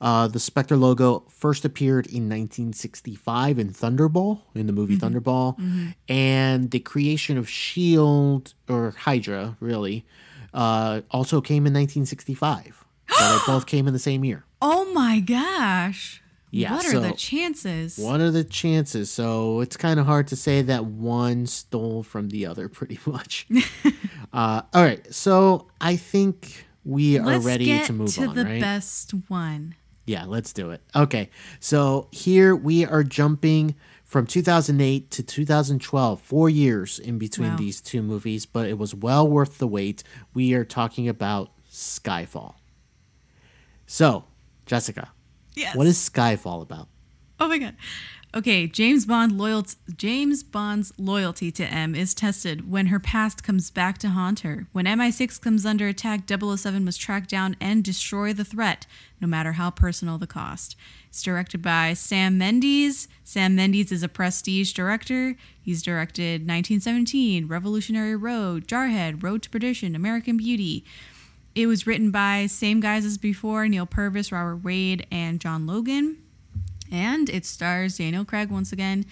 uh, 0.00 0.28
the 0.28 0.38
Spectre 0.40 0.76
logo 0.76 1.24
first 1.28 1.64
appeared 1.64 2.06
in 2.06 2.28
1965 2.28 3.58
in 3.58 3.70
Thunderball, 3.70 4.42
in 4.54 4.66
the 4.66 4.72
movie 4.72 4.96
Mm-hmm. 4.96 5.16
Thunderball, 5.16 5.94
and 6.08 6.70
the 6.70 6.80
creation 6.80 7.38
of 7.38 7.48
Shield 7.48 8.54
or 8.68 8.94
Hydra, 8.98 9.56
really, 9.60 10.04
uh, 10.52 11.00
also 11.10 11.40
came 11.40 11.66
in 11.66 11.72
1965. 11.72 12.84
so 13.10 13.32
they 13.32 13.38
both 13.46 13.66
came 13.66 13.86
in 13.86 13.92
the 13.92 13.98
same 13.98 14.24
year. 14.24 14.44
Oh 14.62 14.92
my 14.92 15.20
gosh. 15.20 16.22
Yeah, 16.54 16.72
What 16.76 16.86
are 16.94 17.00
the 17.00 17.12
chances? 17.12 17.98
What 17.98 18.20
are 18.20 18.30
the 18.30 18.44
chances? 18.44 19.10
So 19.10 19.60
it's 19.60 19.76
kind 19.76 19.98
of 19.98 20.06
hard 20.06 20.28
to 20.28 20.36
say 20.36 20.62
that 20.62 20.84
one 20.86 21.46
stole 21.46 22.02
from 22.02 22.28
the 22.28 22.46
other, 22.46 22.68
pretty 22.78 22.98
much. 23.06 23.46
uh, 24.32 24.62
all 24.72 24.82
right, 24.84 25.12
so 25.12 25.66
I 25.80 25.96
think 25.96 26.66
we 26.84 27.18
are 27.18 27.24
Let's 27.24 27.44
ready 27.44 27.80
to 27.80 27.92
move 27.92 28.08
on 28.08 28.24
to 28.24 28.28
on, 28.30 28.36
the 28.36 28.44
right? 28.44 28.60
best 28.60 29.12
one. 29.28 29.74
Yeah, 30.06 30.26
let's 30.26 30.52
do 30.52 30.70
it. 30.70 30.82
Okay, 30.94 31.30
so 31.60 32.08
here 32.12 32.54
we 32.54 32.84
are 32.84 33.02
jumping 33.02 33.74
from 34.04 34.26
2008 34.26 35.10
to 35.10 35.22
2012, 35.22 36.20
four 36.20 36.50
years 36.50 36.98
in 36.98 37.18
between 37.18 37.50
Wow. 37.52 37.56
these 37.56 37.80
two 37.80 38.02
movies, 38.02 38.44
but 38.46 38.68
it 38.68 38.78
was 38.78 38.94
well 38.94 39.26
worth 39.26 39.58
the 39.58 39.66
wait. 39.66 40.04
We 40.34 40.52
are 40.54 40.64
talking 40.64 41.08
about 41.08 41.50
Skyfall. 41.72 42.54
So, 43.86 44.24
Jessica, 44.66 45.10
Yes. 45.54 45.76
what 45.76 45.86
is 45.86 45.96
Skyfall 45.96 46.62
about? 46.62 46.88
Oh 47.40 47.48
my 47.48 47.58
god. 47.58 47.76
Okay, 48.34 48.66
James 48.66 49.06
Bond 49.06 49.38
loyalty 49.38 49.76
James 49.96 50.42
Bond's 50.42 50.92
loyalty 50.98 51.52
to 51.52 51.64
M 51.64 51.94
is 51.94 52.14
tested 52.14 52.68
when 52.68 52.86
her 52.86 52.98
past 52.98 53.44
comes 53.44 53.70
back 53.70 53.96
to 53.98 54.08
haunt 54.08 54.40
her. 54.40 54.66
When 54.72 54.86
MI6 54.86 55.40
comes 55.40 55.64
under 55.64 55.86
attack, 55.86 56.22
007 56.28 56.84
must 56.84 57.00
track 57.00 57.28
down 57.28 57.54
and 57.60 57.84
destroy 57.84 58.32
the 58.32 58.44
threat, 58.44 58.86
no 59.20 59.28
matter 59.28 59.52
how 59.52 59.70
personal 59.70 60.18
the 60.18 60.26
cost. 60.26 60.74
It's 61.08 61.22
directed 61.22 61.62
by 61.62 61.94
Sam 61.94 62.36
Mendes. 62.36 63.06
Sam 63.22 63.54
Mendes 63.54 63.92
is 63.92 64.02
a 64.02 64.08
prestige 64.08 64.72
director. 64.72 65.36
He's 65.62 65.80
directed 65.80 66.40
1917, 66.40 67.46
Revolutionary 67.46 68.16
Road, 68.16 68.66
Jarhead, 68.66 69.22
Road 69.22 69.42
to 69.44 69.50
Perdition, 69.50 69.94
American 69.94 70.36
Beauty. 70.36 70.84
It 71.54 71.66
was 71.66 71.86
written 71.86 72.10
by 72.10 72.46
same 72.46 72.80
guys 72.80 73.04
as 73.04 73.16
before, 73.18 73.68
Neal 73.68 73.86
Purvis, 73.86 74.32
Robert 74.32 74.58
Wade, 74.64 75.06
and 75.10 75.40
John 75.40 75.66
Logan. 75.66 76.18
And 76.90 77.28
it 77.28 77.46
stars 77.46 77.98
Daniel 77.98 78.24
Craig 78.24 78.50
once 78.50 78.72
again. 78.72 79.06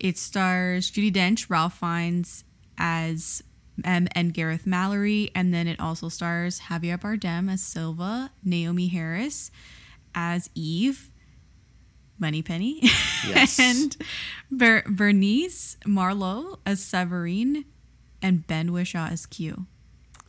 It 0.00 0.18
stars 0.18 0.90
Judi 0.90 1.12
Dench, 1.12 1.48
Ralph 1.48 1.78
Fiennes 1.78 2.44
as 2.76 3.42
M 3.84 4.08
and 4.12 4.34
Gareth 4.34 4.66
Mallory, 4.66 5.30
and 5.34 5.54
then 5.54 5.66
it 5.68 5.78
also 5.80 6.08
stars 6.08 6.60
Javier 6.68 6.98
Bardem 6.98 7.50
as 7.50 7.60
Silva, 7.62 8.30
Naomie 8.46 8.90
Harris 8.90 9.50
as 10.14 10.50
Eve, 10.54 11.10
Moneypenny, 12.18 12.80
Yes. 13.26 13.58
and 13.60 13.96
Ber- 14.50 14.82
Bérénice 14.82 15.76
Marlohe 15.86 16.58
as 16.66 16.80
Severine, 16.84 17.64
and 18.22 18.46
Ben 18.46 18.68
Whishaw 18.72 19.10
as 19.10 19.26
Q. 19.26 19.66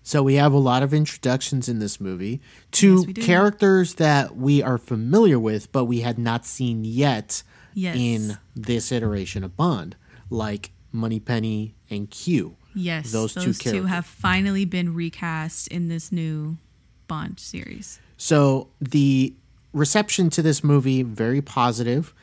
So 0.08 0.22
we 0.22 0.36
have 0.36 0.54
a 0.54 0.60
lot 0.60 0.84
of 0.84 0.94
introductions 0.94 1.68
in 1.68 1.80
this 1.80 2.00
movie 2.00 2.40
to 2.74 3.06
Yes, 3.08 3.26
characters 3.26 3.96
that 3.96 4.36
we 4.38 4.62
are 4.62 4.78
familiar 4.78 5.40
with, 5.40 5.72
but 5.72 5.86
we 5.86 6.02
had 6.02 6.20
not 6.20 6.46
seen 6.46 6.86
yet 6.86 7.42
Yes. 7.74 7.96
in 7.98 8.38
this 8.56 8.92
iteration 8.92 9.44
of 9.44 9.58
Bond, 9.58 9.96
like 10.30 10.70
Moneypenny 10.92 11.74
and 11.90 12.08
Q. 12.10 12.56
Yes, 12.76 13.12
Those 13.12 13.34
those, 13.34 13.44
two 13.46 13.54
two, 13.54 13.60
characters. 13.72 13.90
have 13.90 14.06
finally 14.06 14.64
been 14.64 14.94
recast 14.94 15.70
in 15.70 15.88
this 15.88 16.12
new 16.12 16.58
Bond 17.08 17.40
series. 17.40 18.00
So 18.16 18.68
the 18.80 19.34
reception 19.74 20.30
to 20.30 20.44
this 20.44 20.64
movie 20.64 21.02
very 21.02 21.42
positive. 21.42 22.14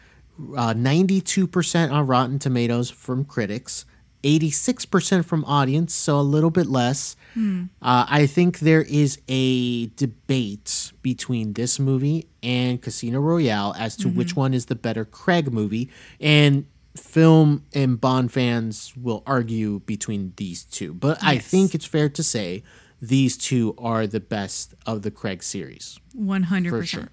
Uh, 0.56 0.72
92% 0.72 1.90
on 1.92 2.06
Rotten 2.06 2.38
Tomatoes 2.38 2.90
from 2.90 3.24
critics, 3.24 3.84
86% 4.22 5.24
from 5.24 5.44
audience, 5.44 5.94
so 5.94 6.18
a 6.18 6.22
little 6.22 6.50
bit 6.50 6.66
less. 6.66 7.16
Uh, 7.34 7.64
I 7.80 8.26
think 8.26 8.58
there 8.58 8.82
is 8.82 9.18
a 9.26 9.86
debate 9.96 10.92
between 11.00 11.54
this 11.54 11.78
movie 11.80 12.28
and 12.42 12.80
Casino 12.82 13.20
Royale 13.20 13.74
as 13.78 13.96
to 13.96 14.08
which 14.08 14.36
one 14.36 14.52
is 14.52 14.66
the 14.66 14.74
better 14.74 15.04
Craig 15.06 15.50
movie, 15.52 15.88
and 16.20 16.66
film 16.94 17.64
and 17.72 17.98
Bond 17.98 18.30
fans 18.30 18.92
will 18.96 19.22
argue 19.26 19.80
between 19.86 20.34
these 20.36 20.64
two. 20.64 20.92
But 20.92 21.22
I 21.22 21.38
think 21.38 21.74
it's 21.74 21.86
fair 21.86 22.10
to 22.10 22.22
say 22.22 22.62
these 23.00 23.38
two 23.38 23.74
are 23.78 24.06
the 24.06 24.20
best 24.20 24.74
of 24.86 25.00
the 25.00 25.10
Craig 25.10 25.42
series. 25.42 25.98
One 26.14 26.44
hundred 26.44 26.70
For 26.70 26.80
percent. 26.80 27.04
sure. 27.04 27.10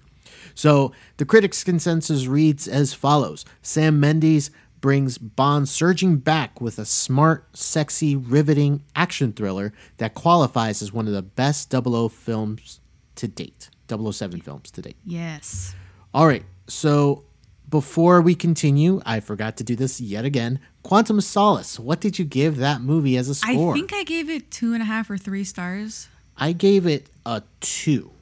So 0.54 0.92
the 1.16 1.24
critics' 1.24 1.64
consensus 1.64 2.26
reads 2.26 2.68
as 2.68 2.92
follows 2.92 3.44
Sam 3.62 3.98
Mendes 3.98 4.50
brings 4.80 5.18
Bond 5.18 5.68
surging 5.68 6.16
back 6.16 6.60
with 6.60 6.78
a 6.78 6.84
smart, 6.84 7.46
sexy, 7.56 8.16
riveting 8.16 8.82
action 8.94 9.32
thriller 9.32 9.72
that 9.98 10.14
qualifies 10.14 10.82
as 10.82 10.92
one 10.92 11.06
of 11.06 11.12
the 11.12 11.22
best 11.22 11.70
00 11.70 12.08
films 12.08 12.80
to 13.16 13.28
date. 13.28 13.70
007 13.88 14.40
films 14.40 14.70
to 14.70 14.82
date. 14.82 14.96
Yes. 15.04 15.74
All 16.14 16.26
right. 16.26 16.44
So 16.66 17.24
before 17.68 18.20
we 18.20 18.34
continue, 18.34 19.00
I 19.06 19.20
forgot 19.20 19.56
to 19.58 19.64
do 19.64 19.76
this 19.76 20.00
yet 20.00 20.24
again. 20.24 20.60
Quantum 20.82 21.20
Solace. 21.20 21.78
What 21.78 22.00
did 22.00 22.18
you 22.18 22.24
give 22.24 22.56
that 22.56 22.80
movie 22.80 23.16
as 23.16 23.28
a 23.28 23.34
score? 23.34 23.72
I 23.72 23.74
think 23.74 23.92
I 23.92 24.04
gave 24.04 24.28
it 24.30 24.50
two 24.50 24.72
and 24.72 24.82
a 24.82 24.86
half 24.86 25.10
or 25.10 25.18
three 25.18 25.44
stars. 25.44 26.08
I 26.36 26.52
gave 26.52 26.86
it 26.86 27.08
a 27.26 27.42
two. 27.60 28.12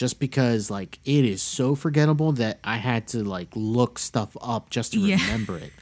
Just 0.00 0.18
because 0.18 0.70
like 0.70 0.98
it 1.04 1.26
is 1.26 1.42
so 1.42 1.74
forgettable 1.74 2.32
that 2.32 2.58
I 2.64 2.78
had 2.78 3.06
to 3.08 3.22
like 3.22 3.48
look 3.54 3.98
stuff 3.98 4.34
up 4.40 4.70
just 4.70 4.94
to 4.94 4.98
Yeah. 4.98 5.16
remember 5.26 5.58
it. 5.58 5.72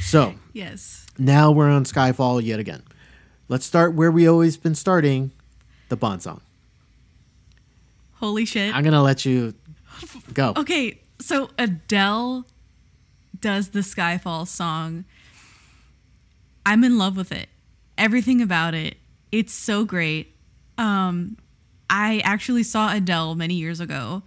so, 0.00 0.34
Yes. 0.52 1.06
Now 1.18 1.52
we're 1.52 1.68
on 1.70 1.84
Skyfall 1.84 2.42
yet 2.42 2.58
again. 2.58 2.82
Let's 3.48 3.64
start 3.64 3.94
where 3.94 4.10
we 4.10 4.26
always 4.26 4.56
been 4.56 4.74
starting, 4.74 5.30
the 5.88 5.94
Bond 5.96 6.20
song. 6.20 6.40
Holy 8.14 8.44
shit. 8.44 8.74
I'm 8.74 8.82
gonna 8.82 9.04
let 9.04 9.24
you 9.24 9.54
go. 10.34 10.54
Okay, 10.56 10.98
so 11.20 11.48
Adele 11.56 12.46
does 13.40 13.68
the 13.68 13.80
Skyfall 13.80 14.48
song. 14.48 15.04
I'm 16.66 16.82
in 16.82 16.98
love 16.98 17.16
with 17.16 17.30
it. 17.30 17.48
Everything 17.96 18.42
about 18.42 18.74
it. 18.74 18.96
It's 19.30 19.52
so 19.52 19.84
great. 19.84 20.34
Um 20.76 21.36
I 21.96 22.20
actually 22.24 22.64
saw 22.64 22.92
Adele 22.92 23.36
many 23.36 23.54
years 23.54 23.78
ago 23.78 24.24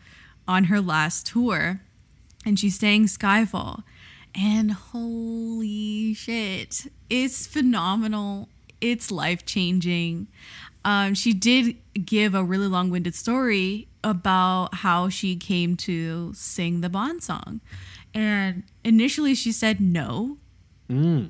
on 0.47 0.65
her 0.65 0.79
last 0.79 1.27
tour 1.27 1.81
and 2.45 2.57
she 2.57 2.69
sang 2.69 3.07
Skyfall. 3.07 3.83
And 4.33 4.71
holy 4.71 6.13
shit, 6.13 6.87
it's 7.09 7.45
phenomenal. 7.45 8.47
It's 8.79 9.11
life 9.11 9.45
changing. 9.45 10.27
Um, 10.85 11.13
she 11.13 11.33
did 11.33 11.75
give 12.05 12.33
a 12.33 12.41
really 12.41 12.67
long 12.67 12.89
winded 12.89 13.15
story 13.15 13.89
about 14.01 14.75
how 14.75 15.09
she 15.09 15.35
came 15.35 15.75
to 15.77 16.31
sing 16.33 16.79
the 16.79 16.87
Bond 16.87 17.21
song. 17.21 17.59
And 18.13 18.63
initially 18.85 19.35
she 19.35 19.51
said 19.51 19.81
no. 19.81 20.37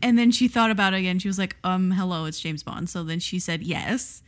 And 0.03 0.19
then 0.19 0.29
she 0.29 0.47
thought 0.47 0.69
about 0.69 0.93
it 0.93 0.97
again. 0.97 1.17
She 1.17 1.27
was 1.29 1.39
like, 1.39 1.55
um, 1.63 1.89
hello, 1.89 2.25
it's 2.25 2.39
James 2.39 2.61
Bond. 2.61 2.91
So 2.91 3.03
then 3.03 3.19
she 3.19 3.39
said 3.39 3.63
yes. 3.63 4.21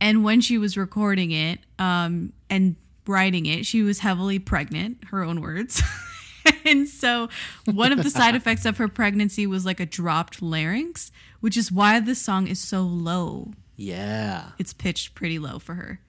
And 0.00 0.24
when 0.24 0.40
she 0.40 0.58
was 0.58 0.76
recording 0.76 1.30
it 1.30 1.60
um, 1.78 2.32
and 2.50 2.76
writing 3.06 3.46
it, 3.46 3.64
she 3.66 3.82
was 3.82 4.00
heavily 4.00 4.38
pregnant, 4.38 4.98
her 5.10 5.22
own 5.22 5.40
words. 5.40 5.82
and 6.64 6.88
so 6.88 7.28
one 7.66 7.92
of 7.92 8.02
the 8.02 8.10
side 8.10 8.34
effects 8.34 8.64
of 8.66 8.76
her 8.78 8.88
pregnancy 8.88 9.46
was 9.46 9.64
like 9.64 9.80
a 9.80 9.86
dropped 9.86 10.42
larynx, 10.42 11.10
which 11.40 11.56
is 11.56 11.70
why 11.72 12.00
the 12.00 12.14
song 12.14 12.46
is 12.46 12.60
so 12.60 12.82
low. 12.82 13.52
Yeah. 13.76 14.50
It's 14.58 14.72
pitched 14.72 15.14
pretty 15.14 15.38
low 15.38 15.58
for 15.58 15.74
her. 15.74 16.00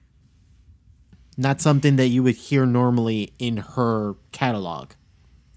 Not 1.36 1.60
something 1.60 1.96
that 1.96 2.08
you 2.08 2.22
would 2.22 2.36
hear 2.36 2.64
normally 2.64 3.32
in 3.38 3.58
her 3.58 4.14
catalog. 4.32 4.92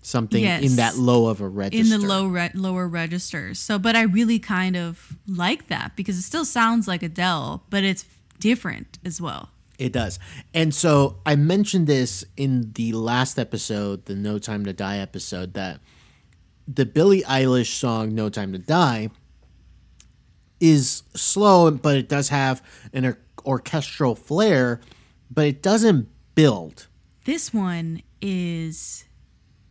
Something 0.01 0.43
Yes. 0.43 0.63
in 0.63 0.75
that 0.77 0.97
low 0.97 1.27
of 1.27 1.39
a 1.41 1.47
register. 1.47 1.93
in 1.95 2.01
the 2.01 2.05
low 2.07 2.27
re- 2.27 2.51
lower 2.53 2.87
registers. 2.87 3.59
So, 3.59 3.77
but 3.77 3.95
I 3.95 4.03
really 4.03 4.39
kind 4.39 4.75
of 4.75 5.17
like 5.27 5.67
that 5.67 5.95
because 5.95 6.17
it 6.17 6.23
still 6.23 6.45
sounds 6.45 6.87
like 6.87 7.03
Adele, 7.03 7.63
but 7.69 7.83
it's 7.83 8.05
different 8.39 8.99
as 9.05 9.19
well. 9.21 9.49
It 9.77 9.93
does. 9.93 10.19
And 10.53 10.73
so 10.75 11.19
I 11.25 11.35
mentioned 11.35 11.87
this 11.87 12.25
in 12.35 12.73
the 12.73 12.91
last 12.93 13.39
episode, 13.39 14.05
the 14.05 14.15
No 14.15 14.37
Time 14.39 14.65
to 14.65 14.73
Die 14.73 14.97
episode, 14.97 15.53
that 15.53 15.79
the 16.67 16.85
Billie 16.85 17.21
Eilish 17.23 17.73
song 17.79 18.13
No 18.13 18.29
Time 18.29 18.51
to 18.51 18.57
Die 18.59 19.09
is 20.59 21.03
slow, 21.15 21.71
but 21.71 21.97
it 21.97 22.09
does 22.09 22.29
have 22.29 22.61
an 22.93 23.05
or- 23.05 23.19
orchestral 23.45 24.15
flair, 24.15 24.81
but 25.31 25.45
it 25.45 25.61
doesn't 25.61 26.09
build. 26.35 26.87
This 27.25 27.53
one 27.53 28.01
is 28.21 29.05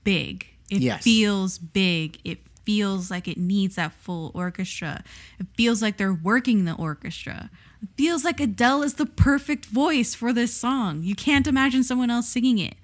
big. 0.05 0.47
It 0.71 0.81
Yes. 0.81 1.03
feels 1.03 1.59
big. 1.59 2.19
It 2.25 2.39
feels 2.64 3.11
like 3.11 3.29
it 3.29 3.37
needs 3.39 3.77
that 3.77 3.93
full 3.93 4.31
orchestra. 4.35 5.03
It 5.39 5.47
feels 5.57 5.83
like 5.83 5.97
they're 5.99 6.14
working 6.14 6.64
the 6.64 6.75
orchestra. 6.75 7.51
It 7.83 7.89
feels 7.97 8.24
like 8.24 8.41
Adele 8.41 8.83
is 8.83 8.95
the 8.95 9.07
perfect 9.07 9.66
voice 9.66 10.14
for 10.14 10.33
this 10.33 10.53
song. 10.55 11.03
You 11.03 11.14
can't 11.14 11.47
imagine 11.47 11.83
someone 11.85 12.11
else 12.11 12.29
singing 12.29 12.59
it. 12.59 12.74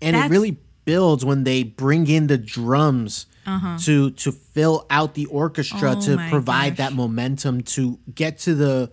And 0.00 0.14
That's- 0.14 0.30
it 0.30 0.32
really 0.32 0.56
builds 0.84 1.24
when 1.24 1.44
they 1.44 1.62
bring 1.62 2.06
in 2.06 2.28
the 2.28 2.38
drums 2.38 3.26
to 3.84 4.10
to 4.10 4.30
fill 4.30 4.84
out 4.90 5.14
the 5.14 5.24
orchestra 5.26 5.92
Uh-huh. 5.92 6.00
Oh 6.02 6.16
to 6.16 6.28
provide 6.28 6.70
gosh. 6.76 6.78
that 6.78 6.92
momentum 6.92 7.62
to 7.62 7.98
get 8.14 8.38
to 8.40 8.54
the 8.54 8.90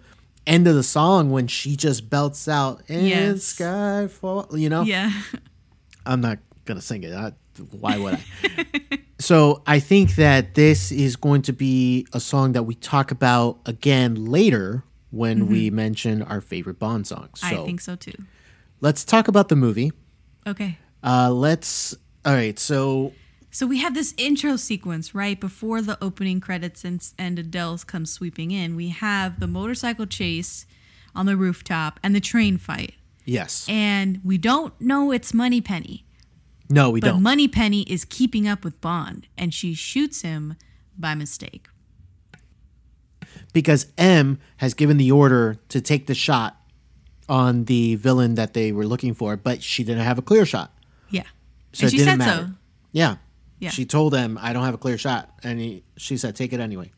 end 0.47 0.65
of 0.67 0.75
the 0.75 0.83
song 0.83 1.29
when 1.29 1.47
she 1.47 1.75
just 1.75 2.09
belts 2.09 2.47
out 2.47 2.81
and 2.87 3.05
Yes. 3.07 3.39
skyfall 3.53 4.57
you 4.57 4.69
know 4.69 4.83
Yeah. 4.83 5.11
i'm 6.05 6.21
not 6.21 6.39
gonna 6.63 6.79
sing 6.81 7.03
it 7.03 7.13
I, 7.13 7.33
why 7.71 7.97
would 7.97 8.13
i 8.13 8.99
so 9.19 9.61
i 9.67 9.79
think 9.79 10.15
that 10.15 10.55
this 10.55 10.89
is 10.91 11.15
going 11.17 11.41
to 11.43 11.51
be 11.53 12.07
a 12.13 12.19
song 12.21 12.53
that 12.53 12.63
we 12.63 12.75
talk 12.75 13.11
about 13.11 13.59
again 13.65 14.25
later 14.25 14.83
when 15.15 15.47
we 15.47 15.69
mention 15.69 16.21
our 16.21 16.41
favorite 16.41 16.79
bond 16.79 17.07
songs 17.07 17.39
so 17.39 17.47
Mm-hmm. 17.47 17.61
I 17.63 17.65
think 17.65 17.81
so 17.81 17.95
too. 17.95 18.17
let's 18.81 19.03
talk 19.05 19.27
about 19.27 19.47
the 19.49 19.55
movie 19.55 19.91
Okay. 20.45 20.77
uh 21.03 21.31
let's 21.31 21.95
all 22.25 22.33
right 22.33 22.59
so 22.59 23.13
So 23.51 23.65
we 23.65 23.77
have 23.79 23.93
this 23.93 24.13
intro 24.17 24.57
sequence 24.57 25.15
right 25.15 25.39
before 25.39 25.81
the 25.81 25.97
opening 26.03 26.39
credits 26.41 26.83
and, 26.83 26.99
and 27.17 27.39
Adele 27.39 27.77
comes 27.87 28.11
sweeping 28.11 28.51
in. 28.51 28.75
We 28.75 28.89
have 28.89 29.39
the 29.39 29.47
motorcycle 29.47 30.05
chase 30.05 30.65
on 31.15 31.25
the 31.25 31.37
rooftop 31.37 31.99
and 32.03 32.13
the 32.13 32.19
train 32.19 32.57
fight. 32.57 32.95
yes 33.23 33.65
And 33.69 34.19
we 34.29 34.37
don't 34.37 34.73
know 34.81 35.11
it's 35.15 35.33
Moneypenny, 35.33 36.03
no 36.69 36.89
we 36.91 36.99
but 36.99 37.07
don't 37.11 37.23
Moneypenny 37.23 37.83
is 37.83 38.03
keeping 38.05 38.45
up 38.47 38.63
with 38.65 38.81
Bond 38.81 39.27
and 39.37 39.53
she 39.53 39.73
shoots 39.73 40.21
him 40.21 40.55
by 40.97 41.15
mistake. 41.15 41.67
Because 43.55 43.87
M 43.97 44.37
has 44.57 44.73
given 44.73 44.97
the 44.97 45.09
order 45.11 45.55
to 45.69 45.79
take 45.79 46.07
the 46.07 46.13
shot 46.13 46.61
on 47.29 47.63
the 47.65 47.95
villain 47.95 48.35
that 48.35 48.53
they 48.53 48.73
were 48.73 48.85
looking 48.85 49.13
for, 49.13 49.37
but 49.37 49.63
she 49.63 49.83
didn't 49.85 50.03
have 50.03 50.17
a 50.19 50.21
clear 50.21 50.45
shot. 50.45 50.71
Yeah. 51.09 51.23
So 51.71 51.85
and 51.85 51.87
it 51.87 51.91
she 51.91 51.97
didn't 51.97 52.09
said 52.11 52.17
matter. 52.19 52.45
so. 52.51 52.53
Yeah. 52.91 53.15
Yeah. 53.59 53.69
She 53.69 53.85
told 53.85 54.13
him, 54.13 54.37
I 54.41 54.51
don't 54.51 54.65
have 54.65 54.73
a 54.73 54.77
clear 54.77 54.97
shot. 54.97 55.29
And 55.41 55.59
he, 55.59 55.83
she 55.97 56.17
said, 56.17 56.35
take 56.35 56.51
it 56.51 56.59
anyway. 56.59 56.91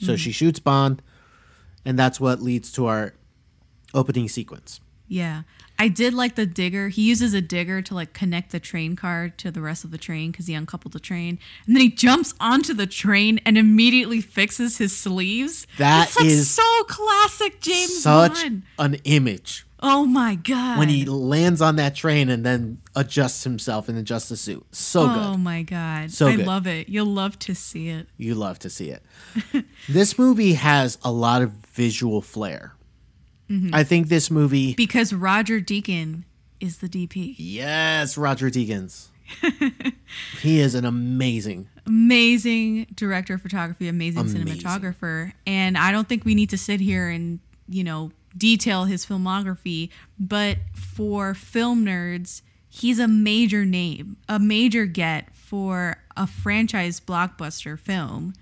So 0.00 0.06
Mm-hmm. 0.06 0.16
she 0.16 0.32
shoots 0.32 0.58
Bond, 0.60 1.02
and 1.84 1.98
that's 1.98 2.18
what 2.18 2.40
leads 2.40 2.72
to 2.72 2.86
our 2.86 3.12
opening 3.92 4.28
sequence. 4.28 4.80
Yeah. 5.08 5.42
I 5.78 5.88
did 5.88 6.12
like 6.14 6.34
the 6.34 6.44
digger. 6.46 6.88
He 6.88 7.02
uses 7.02 7.34
a 7.34 7.40
digger 7.40 7.80
to 7.82 7.94
like 7.94 8.12
connect 8.12 8.50
the 8.52 8.58
train 8.60 8.96
car 8.96 9.28
to 9.38 9.50
the 9.50 9.60
rest 9.60 9.84
of 9.84 9.90
the 9.92 9.98
train 9.98 10.30
because 10.32 10.46
he 10.48 10.54
uncoupled 10.54 10.92
the 10.92 11.00
train. 11.00 11.38
And 11.66 11.76
then 11.76 11.80
he 11.82 11.90
jumps 11.90 12.34
onto 12.40 12.74
the 12.74 12.86
train 12.86 13.40
and 13.46 13.56
immediately 13.56 14.20
fixes 14.20 14.78
his 14.78 14.96
sleeves. 14.96 15.66
That 15.78 16.08
It's 16.08 16.16
like 16.16 16.26
is 16.26 16.50
so 16.50 16.84
classic 16.88 17.60
James 17.60 18.02
Such 18.02 18.42
Bond. 18.42 18.62
an 18.78 18.94
image 19.04 19.66
Oh 19.80 20.04
my 20.04 20.34
god. 20.34 20.80
when 20.80 20.88
he 20.88 21.04
lands 21.04 21.62
on 21.62 21.76
that 21.76 21.94
train 21.94 22.28
and 22.28 22.44
then 22.44 22.78
adjusts 22.96 23.44
himself 23.44 23.88
and 23.88 23.96
adjusts 23.96 24.30
the 24.30 24.36
suit. 24.36 24.66
So 24.72 25.02
Oh 25.02 25.06
good. 25.14 25.18
Oh 25.18 25.36
my 25.36 25.62
god. 25.62 26.10
So 26.10 26.26
I 26.26 26.34
good. 26.34 26.46
love 26.48 26.66
it. 26.66 26.88
You'll 26.88 27.06
love 27.06 27.38
to 27.40 27.54
see 27.54 27.88
it. 27.88 28.08
You 28.16 28.34
love 28.34 28.58
to 28.60 28.70
see 28.70 28.90
it. 28.90 29.04
this 29.88 30.18
movie 30.18 30.54
has 30.54 30.98
a 31.04 31.12
lot 31.12 31.42
of 31.42 31.52
visual 31.52 32.20
flair. 32.20 32.74
Mm-hmm. 33.50 33.74
I 33.74 33.82
think 33.84 34.08
this 34.08 34.30
movie 34.30 34.74
Because 34.74 35.12
Roger 35.12 35.60
Deacon 35.60 36.24
is 36.60 36.78
the 36.78 36.88
DP. 36.88 37.34
Yes, 37.38 38.18
Roger 38.18 38.50
Deakins. 38.50 39.08
he 40.40 40.60
is 40.60 40.74
an 40.74 40.84
amazing. 40.84 41.68
amazing 41.86 42.86
director 42.94 43.34
of 43.34 43.42
photography, 43.42 43.88
amazing, 43.88 44.20
Amazing. 44.20 44.46
cinematographer. 44.46 45.32
And 45.46 45.76
I 45.78 45.92
don't 45.92 46.08
think 46.08 46.24
we 46.24 46.34
need 46.34 46.50
to 46.50 46.58
sit 46.58 46.80
here 46.80 47.08
and, 47.08 47.38
you 47.68 47.84
know, 47.84 48.10
detail 48.36 48.84
his 48.84 49.04
filmography, 49.06 49.90
but 50.18 50.58
for 50.74 51.34
film 51.34 51.84
nerds, 51.84 52.42
he's 52.68 52.98
a 52.98 53.08
major 53.08 53.64
name, 53.64 54.16
a 54.28 54.38
major 54.38 54.86
get 54.86 55.34
for 55.34 55.96
a 56.16 56.26
franchise 56.26 57.00
blockbuster 57.00 57.78
film. 57.78 58.34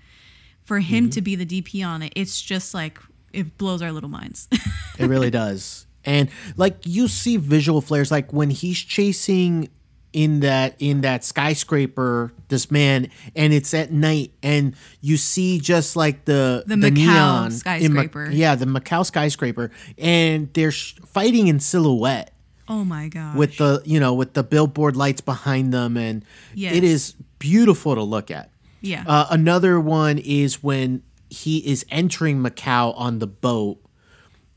For 0.63 0.79
him 0.79 1.05
Mm-hmm. 1.05 1.09
to 1.11 1.21
be 1.21 1.35
the 1.37 1.45
DP 1.45 1.85
on 1.87 2.01
it, 2.01 2.11
it's 2.15 2.41
just 2.41 2.73
like 2.73 2.99
it 3.37 3.57
blows 3.57 3.81
our 3.81 3.91
little 3.91 4.09
minds. 4.09 4.47
It 4.99 5.05
really 5.07 5.29
does. 5.29 5.85
And 6.05 6.29
like 6.55 6.77
you 6.85 7.07
see 7.07 7.37
visual 7.37 7.81
flares 7.81 8.09
like 8.09 8.33
when 8.33 8.49
he's 8.49 8.79
chasing 8.79 9.69
in 10.13 10.39
that 10.39 10.73
in 10.79 11.01
that 11.01 11.23
skyscraper 11.23 12.31
this 12.47 12.71
man 12.71 13.09
and 13.35 13.53
it's 13.53 13.73
at 13.73 13.91
night 13.91 14.31
and 14.41 14.73
you 15.01 15.17
see 15.17 15.59
just 15.59 15.95
like 15.95 16.25
the 16.25 16.63
The 16.65 16.75
Macau 16.75 16.91
neon 16.95 17.45
in 17.45 17.51
skyscraper. 17.51 18.29
yeah, 18.31 18.55
the 18.55 18.65
Macau 18.65 19.05
skyscraper 19.05 19.69
and 19.97 20.51
they're 20.53 20.71
sh- 20.71 20.95
fighting 21.05 21.47
in 21.47 21.59
silhouette. 21.59 22.33
oh 22.67 22.83
my 22.83 23.07
god. 23.09 23.35
with 23.37 23.57
the 23.57 23.81
you 23.85 23.99
know 23.99 24.13
with 24.15 24.33
the 24.33 24.43
billboard 24.43 24.95
lights 24.95 25.21
behind 25.21 25.73
them 25.73 25.97
and 25.97 26.23
Yes. 26.55 26.75
it 26.75 26.83
is 26.83 27.13
beautiful 27.37 27.93
to 27.95 28.01
look 28.03 28.31
at 28.31 28.49
yeah. 28.81 29.03
uh, 29.05 29.27
another 29.29 29.79
one 29.79 30.17
is 30.17 30.63
when 30.63 31.03
he 31.29 31.57
is 31.59 31.85
entering 31.89 32.41
macau 32.41 32.93
on 32.97 33.19
the 33.19 33.27
boat 33.27 33.77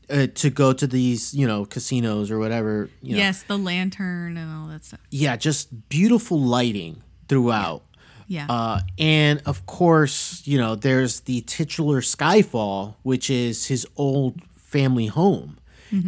uh, 0.09 0.27
to 0.35 0.49
go 0.49 0.73
to 0.73 0.87
these 0.87 1.33
you 1.33 1.47
know 1.47 1.65
casinos 1.65 2.29
or 2.31 2.37
whatever 2.39 2.89
you 3.01 3.13
know. 3.13 3.17
yes, 3.23 3.43
the 3.43 3.57
lantern 3.57 4.37
and 4.37 4.51
all 4.53 4.67
that 4.67 4.83
stuff. 4.85 4.99
yeah 5.09 5.35
just 5.35 5.87
beautiful 5.89 6.39
lighting 6.41 7.01
throughout 7.29 7.83
Yeah. 8.27 8.47
uh, 8.49 8.79
and 8.97 9.41
of 9.45 9.65
course 9.65 10.41
you 10.45 10.57
know 10.57 10.75
there's 10.75 11.21
the 11.21 11.41
titular 11.41 12.01
skyfall 12.01 12.95
which 13.03 13.29
is 13.29 13.67
his 13.67 13.87
old 13.95 14.41
family 14.55 15.07
home 15.07 15.57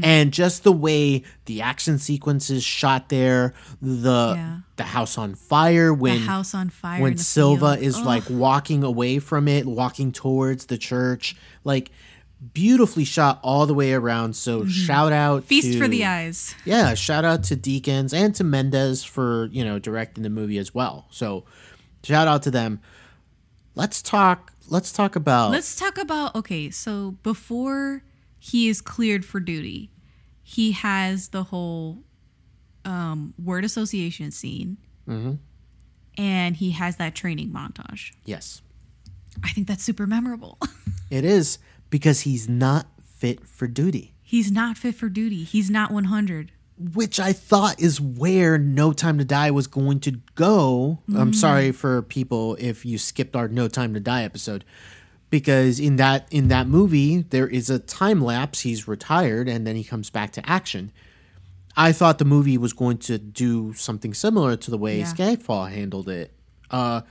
And 0.02 0.32
just 0.32 0.64
the 0.64 0.72
way 0.72 1.24
the 1.46 1.62
action 1.62 2.00
sequences 2.00 2.64
shot 2.64 3.10
there, 3.10 3.54
the 3.82 4.34
Yeah. 4.38 4.58
the 4.78 4.84
house 4.84 5.18
on 5.18 5.36
fire 5.36 5.94
when 5.94 6.22
the 6.22 6.26
house 6.26 6.54
on 6.56 6.70
fire. 6.70 7.02
when 7.02 7.18
Silva 7.18 7.74
field. 7.76 7.86
is 7.86 7.98
Ugh. 7.98 8.06
like 8.06 8.24
walking 8.30 8.84
away 8.84 9.20
from 9.20 9.48
it, 9.48 9.66
walking 9.66 10.12
towards 10.14 10.68
the 10.68 10.78
church, 10.78 11.36
like 11.66 11.92
beautifully 12.54 13.04
shot 13.06 13.40
all 13.42 13.66
the 13.66 13.74
way 13.74 13.94
around. 13.94 14.36
So 14.36 14.66
shout 14.66 15.12
out 15.14 15.42
Mm-hmm. 15.42 15.48
feast 15.48 15.74
to, 15.74 15.80
for 15.80 15.88
the 15.88 16.06
eyes. 16.06 16.56
Yeah, 16.66 16.94
shout 16.94 17.26
out 17.26 17.44
to 17.46 17.56
Deakins 17.56 18.14
and 18.14 18.34
to 18.36 18.44
Mendes 18.44 19.04
for, 19.04 19.48
you 19.52 19.64
know, 19.66 19.80
directing 19.80 20.24
the 20.24 20.30
movie 20.30 20.58
as 20.58 20.74
well. 20.74 21.08
So 21.10 21.44
shout 22.04 22.28
out 22.28 22.44
to 22.44 22.52
them. 22.52 22.80
Let's 23.76 24.02
talk 24.02 24.54
let's 24.70 24.92
talk 24.94 25.16
about 25.18 25.52
Let's 25.52 25.76
talk 25.76 25.98
about 25.98 26.36
okay. 26.36 26.70
So 26.70 27.16
before 27.24 28.04
he 28.46 28.68
is 28.68 28.82
cleared 28.82 29.24
for 29.24 29.39
duty, 29.39 29.89
he 30.44 30.74
has 30.74 31.30
the 31.30 31.44
whole 31.46 32.04
um, 32.84 33.34
word 33.41 33.64
association 33.64 34.32
scene, 34.32 34.78
Mm-hmm. 35.08 35.34
and 36.18 36.56
he 36.58 36.72
has 36.72 36.98
that 36.98 37.16
training 37.16 37.50
montage. 37.52 38.12
Yes. 38.26 38.62
I 39.44 39.50
think 39.50 39.68
that's 39.68 39.84
super 39.84 40.06
memorable. 40.08 40.58
It 41.10 41.26
is 41.26 41.60
because 41.91 42.22
he's 42.22 42.50
not 42.50 42.88
fit 43.04 43.46
for 43.46 43.68
duty. 43.68 44.16
He's 44.24 44.52
not 44.52 44.80
fit 44.80 44.96
for 44.96 45.10
duty. 45.10 45.44
He's 45.44 45.70
not 45.70 45.91
100. 45.91 46.52
which 46.96 47.20
I 47.20 47.34
thought 47.34 47.80
is 47.80 48.02
where 48.02 48.58
No 48.58 48.94
Time 48.94 49.20
to 49.20 49.26
Die 49.26 49.52
was 49.52 49.68
going 49.68 50.00
to 50.02 50.14
go. 50.34 51.00
I'm 51.16 51.32
sorry 51.34 51.72
for 51.72 52.02
people 52.02 52.56
if 52.60 52.84
you 52.84 52.98
skipped 52.98 53.36
our 53.36 53.48
No 53.48 53.68
Time 53.68 53.94
to 53.94 54.00
Die 54.00 54.24
episode 54.24 54.66
because 55.34 55.80
in 55.80 55.96
that 55.96 56.28
in 56.30 56.48
that 56.50 56.68
movie 56.68 57.24
there 57.24 57.48
is 57.48 57.68
a 57.68 57.80
time 57.80 58.22
lapse 58.22 58.60
he's 58.60 58.88
retired 58.88 59.50
and 59.50 59.66
then 59.66 59.76
he 59.76 59.84
comes 59.84 60.12
back 60.12 60.32
to 60.32 60.48
action. 60.48 60.92
I 61.76 61.92
thought 61.92 62.20
the 62.20 62.26
movie 62.26 62.56
was 62.56 62.72
going 62.72 63.00
to 63.10 63.18
do 63.18 63.74
something 63.74 64.14
similar 64.14 64.56
to 64.58 64.70
the 64.70 64.78
way 64.78 65.00
Yeah. 65.00 65.12
Skyfall 65.12 65.72
handled 65.72 66.08
it. 66.08 66.32
Uh 66.70 67.02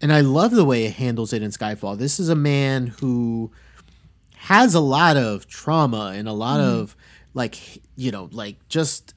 and 0.00 0.10
I 0.10 0.22
love 0.22 0.52
the 0.52 0.64
way 0.64 0.86
it 0.86 0.94
handles 0.94 1.34
it 1.34 1.42
in 1.42 1.50
Skyfall. 1.50 1.98
This 1.98 2.18
is 2.18 2.30
a 2.30 2.34
man 2.34 2.86
who 2.86 3.52
has 4.36 4.74
a 4.74 4.80
lot 4.80 5.18
of 5.18 5.46
trauma 5.46 6.14
and 6.16 6.26
a 6.26 6.32
lot 6.32 6.60
of 6.60 6.96
like 7.34 7.58
you 7.94 8.10
know 8.10 8.30
like 8.32 8.56
just 8.70 9.12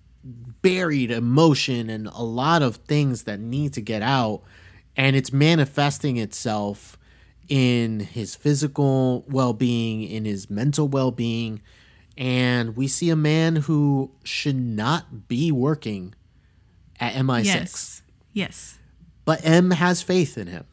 buried 0.61 1.11
emotion 1.11 1.89
and 1.89 2.07
a 2.07 2.23
lot 2.23 2.61
of 2.61 2.75
things 2.75 3.23
that 3.23 3.39
need 3.39 3.71
to 3.71 3.79
get 3.79 4.01
out 4.01 4.41
and 4.97 5.15
it's 5.15 5.31
manifesting 5.31 6.17
itself 6.17 6.97
in 7.49 7.99
his 8.01 8.35
physical 8.35 9.25
well-being 9.27 10.03
in 10.03 10.23
his 10.25 10.49
mental 10.49 10.87
well-being 10.87 11.61
and 12.17 12.75
we 12.77 12.87
see 12.87 13.09
a 13.09 13.15
man 13.15 13.55
who 13.55 14.11
should 14.23 14.55
not 14.55 15.27
be 15.27 15.51
working 15.51 16.13
at 16.99 17.13
MI6 17.13 17.45
Yes. 17.45 18.01
Yes. 18.33 18.79
but 19.25 19.39
M 19.43 19.71
has 19.71 20.01
faith 20.01 20.37
in 20.37 20.47
him 20.47 20.65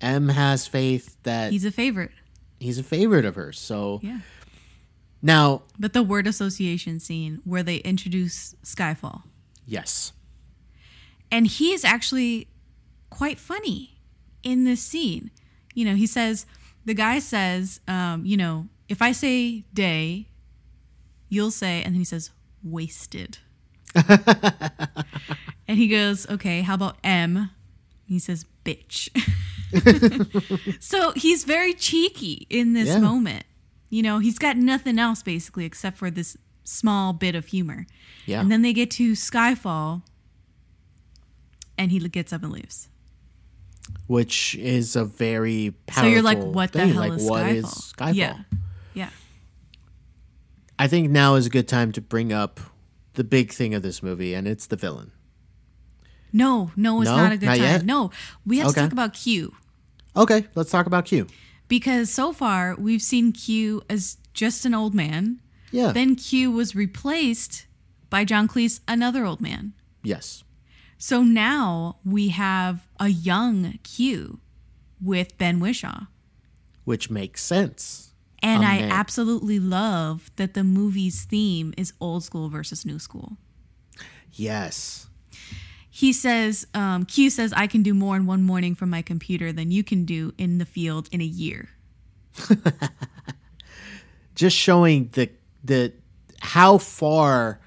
M 0.00 0.28
has 0.28 0.66
faith 0.66 1.16
that 1.24 1.50
He's 1.52 1.64
a 1.64 1.72
favorite. 1.72 2.12
he's 2.60 2.78
a 2.78 2.82
favorite 2.84 3.24
of 3.24 3.34
hers 3.34 3.58
so 3.58 3.98
Yeah. 4.02 4.20
now 5.20 5.62
But 5.78 5.92
the 5.94 6.02
word 6.04 6.26
association 6.28 7.00
scene 7.00 7.40
where 7.44 7.62
they 7.64 7.76
introduce 7.78 8.54
Skyfall. 8.64 9.22
yes 9.66 10.12
And 11.32 11.46
he 11.48 11.72
is 11.72 11.84
actually 11.84 12.46
quite 13.10 13.38
funny 13.40 13.98
in 14.44 14.62
this 14.64 14.80
scene. 14.82 15.30
You 15.80 15.86
know, 15.86 15.94
he 15.94 16.06
says, 16.06 16.44
the 16.84 16.92
guy 16.92 17.20
says, 17.20 17.80
um, 17.88 18.26
you 18.26 18.36
know, 18.36 18.68
if 18.88 19.00
I 19.00 19.12
say 19.12 19.64
day, 19.72 20.26
you'll 21.30 21.50
say, 21.50 21.82
and 21.82 21.94
then 21.94 22.00
he 22.00 22.04
says, 22.04 22.30
wasted. 22.62 23.38
and 25.68 25.78
he 25.78 25.88
goes, 25.88 26.28
okay, 26.28 26.60
how 26.60 26.74
about 26.74 26.98
M? 27.02 27.50
He 28.04 28.18
says, 28.18 28.44
bitch. 28.64 29.08
so 30.82 31.12
he's 31.16 31.44
very 31.44 31.72
cheeky 31.72 32.46
in 32.50 32.74
this 32.74 32.88
Yeah. 32.88 32.98
moment. 32.98 33.44
You 33.88 34.02
know, 34.02 34.18
he's 34.18 34.38
got 34.38 34.56
nothing 34.56 34.98
else 34.98 35.22
basically 35.22 35.64
except 35.64 35.96
for 35.96 36.10
this 36.10 36.36
small 36.64 37.12
bit 37.14 37.34
of 37.34 37.46
humor. 37.46 37.86
yeah 38.26 38.40
And 38.42 38.50
then 38.52 38.60
they 38.62 38.72
get 38.74 38.90
to 38.92 39.12
Skyfall, 39.12 40.02
and 41.78 41.90
he 41.90 41.98
gets 42.08 42.32
up 42.34 42.42
and 42.42 42.52
leaves. 42.52 42.88
Which 44.06 44.54
is 44.56 44.96
a 44.96 45.04
very 45.04 45.74
powerful. 45.86 46.04
So 46.10 46.14
you're 46.14 46.22
like, 46.22 46.42
what 46.42 46.72
the 46.72 46.80
thing. 46.80 46.88
hell 46.92 47.00
like, 47.08 47.12
is 47.12 47.28
what 47.28 47.44
Skyfall? 47.44 47.54
is 47.54 47.64
Skyfall? 47.66 48.14
Yeah, 48.14 48.36
yeah. 48.94 49.08
I 50.78 50.88
think 50.88 51.10
now 51.10 51.34
is 51.34 51.46
a 51.46 51.50
good 51.50 51.68
time 51.68 51.92
to 51.92 52.00
bring 52.00 52.32
up 52.32 52.58
the 53.14 53.24
big 53.24 53.52
thing 53.52 53.74
of 53.74 53.82
this 53.82 54.02
movie, 54.02 54.34
and 54.34 54.48
it's 54.48 54.66
the 54.66 54.76
villain. 54.76 55.12
No, 56.32 56.70
no, 56.76 57.00
it's 57.02 57.10
No? 57.10 57.16
not 57.16 57.32
a 57.32 57.36
good 57.36 57.46
Not 57.46 57.56
time. 57.56 57.62
yet? 57.64 57.84
No, 57.84 58.10
we 58.46 58.58
have 58.58 58.68
Okay. 58.68 58.74
to 58.74 58.80
talk 58.86 58.92
about 58.92 59.14
Q 59.14 59.54
Okay, 60.16 60.46
let's 60.54 60.70
talk 60.70 60.86
about 60.86 61.04
Q. 61.04 61.26
because 61.68 62.10
so 62.10 62.32
far 62.32 62.74
we've 62.76 63.02
seen 63.02 63.32
Q 63.32 63.82
as 63.90 64.16
just 64.32 64.64
an 64.64 64.74
old 64.74 64.94
man. 64.94 65.40
Yeah. 65.72 65.92
Then 65.92 66.14
Q 66.16 66.50
was 66.50 66.74
replaced 66.74 67.66
by 68.10 68.24
John 68.24 68.48
Cleese, 68.48 68.80
another 68.88 69.24
old 69.24 69.40
man. 69.40 69.72
yes. 70.02 70.42
So 71.02 71.22
now 71.22 71.96
we 72.04 72.28
have 72.28 72.86
a 73.00 73.08
young 73.08 73.78
Q 73.82 74.38
with 75.00 75.36
Ben 75.38 75.58
Whishaw. 75.58 76.08
Which 76.84 77.08
makes 77.08 77.42
sense. 77.42 78.12
And 78.42 78.66
I 78.66 78.80
man. 78.80 78.92
absolutely 78.92 79.58
love 79.58 80.30
that 80.36 80.52
the 80.52 80.62
movie's 80.62 81.24
theme 81.24 81.72
is 81.78 81.94
old 82.02 82.22
school 82.22 82.50
versus 82.50 82.84
new 82.84 82.98
school. 82.98 83.38
Yes. 84.32 85.08
He 85.88 86.12
says, 86.12 86.66
um, 86.74 87.06
Q 87.06 87.30
says, 87.30 87.54
I 87.54 87.66
can 87.66 87.82
do 87.82 87.94
more 87.94 88.16
in 88.16 88.26
one 88.26 88.42
morning 88.42 88.74
from 88.74 88.90
my 88.90 89.00
computer 89.00 89.52
than 89.52 89.70
you 89.70 89.82
can 89.82 90.04
do 90.04 90.34
in 90.36 90.58
the 90.58 90.66
field 90.66 91.08
in 91.10 91.22
a 91.22 91.24
year. 91.24 91.70
Just 94.34 94.56
showing 94.56 95.08
the 95.12 95.30
the 95.64 95.94
how 96.40 96.76
far 96.76 97.59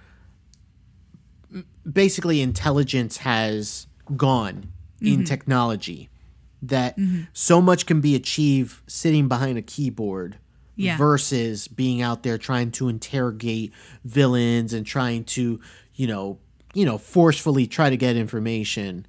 basically 1.91 2.41
intelligence 2.41 3.17
has 3.17 3.87
gone 4.15 4.69
Mm-hmm. 5.01 5.19
in 5.19 5.23
technology 5.25 6.09
that 6.61 6.97
so 7.33 7.61
much 7.61 7.85
can 7.85 7.99
be 7.99 8.15
achieved 8.15 8.79
sitting 8.87 9.27
behind 9.27 9.57
a 9.57 9.61
keyboard 9.61 10.37
Yeah. 10.77 10.95
versus 10.97 11.67
being 11.67 12.01
out 12.01 12.23
there 12.23 12.37
trying 12.37 12.71
to 12.71 12.87
interrogate 12.87 13.73
villains 14.05 14.71
and 14.71 14.85
trying 14.85 15.25
to 15.35 15.59
you 15.93 16.07
know 16.07 16.37
you 16.73 16.85
know 16.85 16.97
forcefully 16.97 17.67
try 17.67 17.89
to 17.89 17.97
get 17.97 18.15
information 18.15 19.05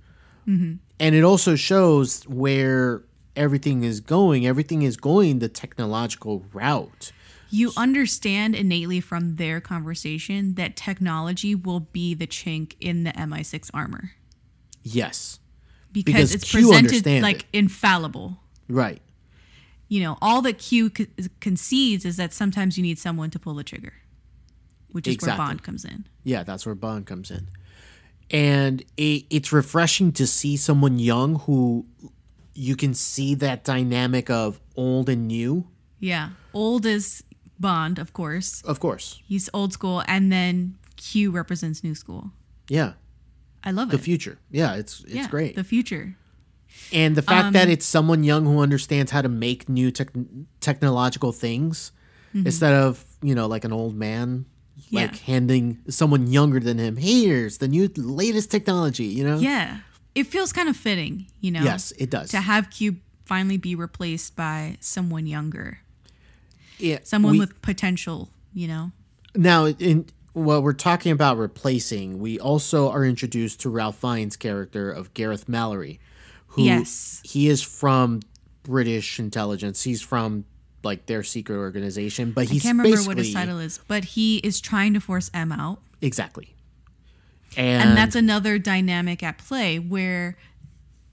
Mm-hmm. 0.49 0.75
and 0.99 1.15
it 1.15 1.23
also 1.23 1.55
shows 1.55 2.25
where 2.25 3.05
everything 3.37 3.85
is 3.85 4.01
going 4.01 4.47
everything 4.49 4.83
is 4.83 4.97
going 4.97 5.39
the 5.39 5.49
technological 5.49 6.45
route 6.53 7.13
You 7.57 7.73
understand 7.77 8.55
innately 8.55 9.01
from 9.01 9.37
their 9.37 9.61
conversation 9.61 10.55
that 10.55 10.77
technology 10.77 11.55
will 11.55 11.81
be 11.81 12.15
the 12.15 12.27
chink 12.27 12.75
in 12.81 13.05
the 13.05 13.13
MI6 13.13 13.71
armor 13.73 14.13
yes 14.83 15.39
because, 15.93 16.13
Because 16.15 16.35
it's 16.35 16.51
Q 16.51 16.69
presented 16.73 17.23
like 17.23 17.41
it. 17.43 17.47
infallible. 17.53 18.39
right 18.69 19.01
You 19.89 20.01
know, 20.03 20.19
all 20.21 20.43
that 20.43 20.59
Q 20.59 20.91
concedes 21.41 22.05
is 22.05 22.17
that 22.17 22.33
sometimes 22.33 22.77
you 22.77 22.83
need 22.83 22.99
someone 22.99 23.31
to 23.31 23.39
pull 23.39 23.55
the 23.55 23.65
trigger, 23.65 23.93
which 24.93 25.07
is 25.07 25.15
Exactly. 25.15 25.39
where 25.39 25.47
Bond 25.49 25.63
comes 25.63 25.85
in. 25.85 26.07
Yeah, 26.25 26.43
that's 26.43 26.67
where 26.67 26.75
Bond 26.75 27.07
comes 27.07 27.31
in. 27.31 27.47
And 28.31 28.83
it, 28.97 29.25
it's 29.31 29.53
refreshing 29.53 30.11
to 30.13 30.27
see 30.27 30.57
someone 30.57 30.99
young 30.99 31.37
who 31.41 31.87
you 32.55 32.75
can 32.77 32.95
see 32.95 33.35
that 33.37 33.63
dynamic 33.65 34.29
of 34.31 34.61
old 34.77 35.09
and 35.09 35.29
new. 35.29 35.69
Yeah. 36.01 36.31
Old 36.53 36.87
is 36.87 37.23
Bond, 37.59 37.99
of 37.99 38.13
course. 38.13 38.63
Of 38.63 38.81
course. 38.81 39.21
He's 39.27 39.49
old 39.55 39.73
school, 39.73 40.03
and 40.09 40.31
then 40.33 40.77
Q 40.97 41.31
represents 41.31 41.83
new 41.85 41.95
school. 41.95 42.31
Yeah. 42.69 42.93
I 43.63 43.71
love 43.71 43.89
The 43.91 43.97
it. 43.97 43.99
The 43.99 44.05
future. 44.05 44.39
Yeah, 44.51 44.75
it's 44.75 45.01
it's 45.05 45.15
yeah, 45.15 45.29
great. 45.29 45.55
The 45.57 45.65
future. 45.65 46.17
and 46.93 47.17
the 47.17 47.23
fact 47.23 47.47
Um, 47.47 47.53
that 47.53 47.69
it's 47.69 47.87
someone 47.87 48.25
young 48.25 48.45
who 48.45 48.59
understands 48.61 49.11
how 49.13 49.23
to 49.23 49.29
make 49.29 49.69
new 49.69 49.91
tech 49.91 50.11
technological 50.61 51.33
things 51.33 51.93
instead 52.35 52.75
of, 52.75 53.05
you 53.23 53.35
know, 53.35 53.47
like 53.47 53.65
an 53.65 53.73
old 53.73 53.95
man 53.95 54.47
like 54.91 55.13
Mm-hmm. 55.13 55.25
Handing 55.33 55.79
someone 55.89 56.27
younger 56.27 56.59
than 56.61 56.79
him, 56.79 56.97
here's 56.97 57.59
the 57.59 57.69
new 57.69 57.89
latest 57.97 58.51
technology, 58.51 59.05
you 59.07 59.23
know? 59.25 59.39
Yeah. 59.39 59.79
It 60.17 60.27
feels 60.27 60.53
kind 60.53 60.69
of 60.69 60.77
fitting, 60.77 61.27
you 61.41 61.51
know? 61.53 61.63
Yes, 61.63 61.93
it 61.93 62.11
does. 62.11 62.31
To 62.31 62.41
have 62.41 62.71
Q 62.71 62.97
finally 63.25 63.57
be 63.57 63.75
replaced 63.77 64.35
by 64.37 64.77
someone 64.81 65.27
younger, 65.27 65.79
Yeah, 66.79 66.99
someone 67.03 67.33
we- 67.33 67.39
with 67.41 67.61
potential, 67.63 68.31
you 68.53 68.69
know? 68.69 68.93
Now, 69.35 69.67
in 69.67 70.07
what 70.33 70.63
we're 70.63 70.73
talking 70.73 71.13
about 71.13 71.39
replacing, 71.39 72.19
we 72.21 72.39
also 72.41 72.91
are 72.91 73.05
introduced 73.05 73.61
to 73.61 73.71
Ralph 73.71 73.97
Fiennes' 74.01 74.37
character 74.37 74.91
of 74.91 75.15
Gareth 75.15 75.49
Mallory, 75.49 76.01
who 76.49 76.63
Yes. 76.65 77.21
he 77.25 77.49
is 77.49 77.63
from 77.63 78.21
British 78.63 79.19
intelligence. 79.19 79.83
He's 79.83 80.03
from 80.03 80.45
like 80.83 81.07
their 81.07 81.23
secret 81.23 81.57
organization. 81.57 82.33
But 82.33 82.43
I 82.51 82.59
can't 82.59 82.79
remember 82.79 83.03
what 83.05 83.17
his 83.19 83.33
title 83.33 83.59
is, 83.59 83.81
but 83.89 84.05
he 84.05 84.39
is 84.39 84.61
trying 84.61 84.93
to 84.95 85.01
force 85.01 85.31
M 85.33 85.51
out. 85.53 85.81
exactly. 86.03 86.55
And, 87.57 87.89
And 87.91 87.97
that's 87.97 88.17
another 88.17 88.59
dynamic 88.59 89.23
at 89.23 89.39
play 89.39 89.79
where 89.79 90.37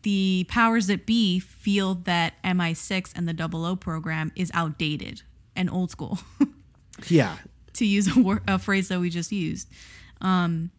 the 0.01 0.45
powers 0.49 0.87
that 0.87 1.05
be 1.05 1.39
feel 1.39 1.93
that 1.93 2.33
MI6 2.43 3.11
and 3.15 3.27
the 3.29 3.33
00 3.33 3.75
program 3.75 4.31
is 4.35 4.49
outdated 4.53 5.21
and 5.61 5.69
old 5.69 5.89
school, 5.91 6.19
yeah, 7.07 7.37
to 7.73 7.85
use 7.85 8.07
a, 8.15 8.41
a 8.47 8.59
phrase 8.59 8.89
that 8.89 8.99
we 8.99 9.09
just 9.09 9.31
used. 9.31 9.69
Um, 10.19 10.71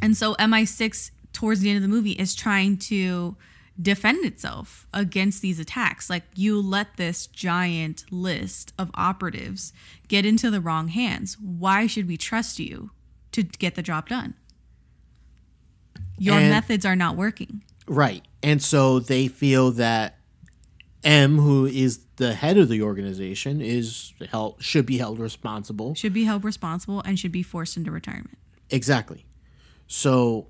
and 0.00 0.16
so 0.16 0.34
MI6, 0.36 1.10
towards 1.32 1.60
the 1.60 1.68
end 1.68 1.76
of 1.76 1.82
the 1.82 1.88
movie, 1.88 2.12
is 2.12 2.34
trying 2.34 2.76
to 2.78 3.36
defend 3.80 4.24
itself 4.24 4.86
against 4.94 5.42
these 5.42 5.58
attacks. 5.60 6.08
Like, 6.10 6.24
you 6.34 6.60
let 6.60 6.96
this 6.96 7.26
giant 7.26 8.04
list 8.10 8.72
of 8.78 8.90
operatives 8.94 9.72
get 10.08 10.24
into 10.26 10.50
the 10.50 10.60
wrong 10.60 10.88
hands. 10.88 11.36
Why 11.38 11.86
should 11.86 12.06
we 12.08 12.16
trust 12.16 12.58
you 12.58 12.90
to 13.32 13.42
get 13.42 13.74
the 13.74 13.82
job 13.82 14.08
done? 14.08 14.34
Your 16.18 16.36
And- 16.38 16.50
methods 16.50 16.84
are 16.84 16.96
not 16.96 17.16
working. 17.16 17.62
right. 17.86 18.24
And 18.42 18.62
so 18.62 19.00
they 19.00 19.28
feel 19.28 19.70
that 19.72 20.16
M, 21.02 21.38
who 21.38 21.64
is 21.66 22.00
the 22.16 22.34
head 22.34 22.58
of 22.58 22.68
the 22.68 22.82
organization, 22.82 23.60
is 23.60 24.12
held 24.30 24.56
should 24.62 24.84
be 24.86 24.98
held 24.98 25.18
responsible. 25.18 25.94
Should 25.94 26.12
be 26.12 26.24
held 26.24 26.44
responsible 26.44 27.00
and 27.04 27.18
should 27.18 27.32
be 27.32 27.42
forced 27.42 27.76
into 27.76 27.90
retirement. 27.90 28.36
Exactly. 28.68 29.24
So 29.86 30.46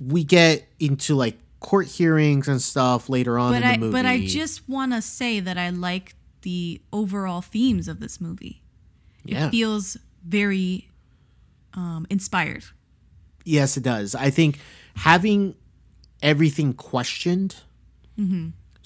we 0.00 0.24
get 0.24 0.66
into 0.80 1.14
like 1.14 1.38
court 1.60 1.86
hearings 1.88 2.48
and 2.48 2.60
stuff 2.62 3.08
later 3.08 3.38
on 3.38 3.52
But 3.52 3.56
in 3.62 3.62
the 3.62 3.74
I 3.74 3.76
movie. 3.78 3.92
but 3.92 4.06
I 4.06 4.24
just 4.24 4.68
want 4.68 4.92
to 4.92 5.02
say 5.02 5.40
that 5.40 5.58
I 5.58 5.70
like 5.70 6.14
the 6.42 6.80
overall 6.92 7.40
themes 7.42 7.88
of 7.88 8.00
this 8.00 8.20
movie. 8.20 8.62
yeah. 9.24 9.50
Feels 9.50 9.96
very 10.24 10.88
um, 11.74 12.06
inspired. 12.08 12.64
Yes, 13.44 13.76
it 13.76 13.82
does. 13.82 14.14
I 14.14 14.30
think 14.30 14.58
having 14.96 15.54
everything 16.22 16.72
questioned. 16.72 17.56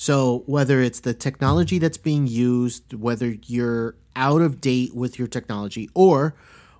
So 0.00 0.44
whether 0.46 0.80
it's 0.80 1.00
the 1.00 1.12
technology 1.12 1.78
that's 1.78 1.98
being 1.98 2.26
used, 2.26 2.94
whether 2.94 3.36
you're 3.44 3.96
out 4.16 4.40
of 4.40 4.58
date 4.58 4.94
with 4.94 5.18
your 5.18 5.28
technology, 5.28 5.90
or 5.92 6.34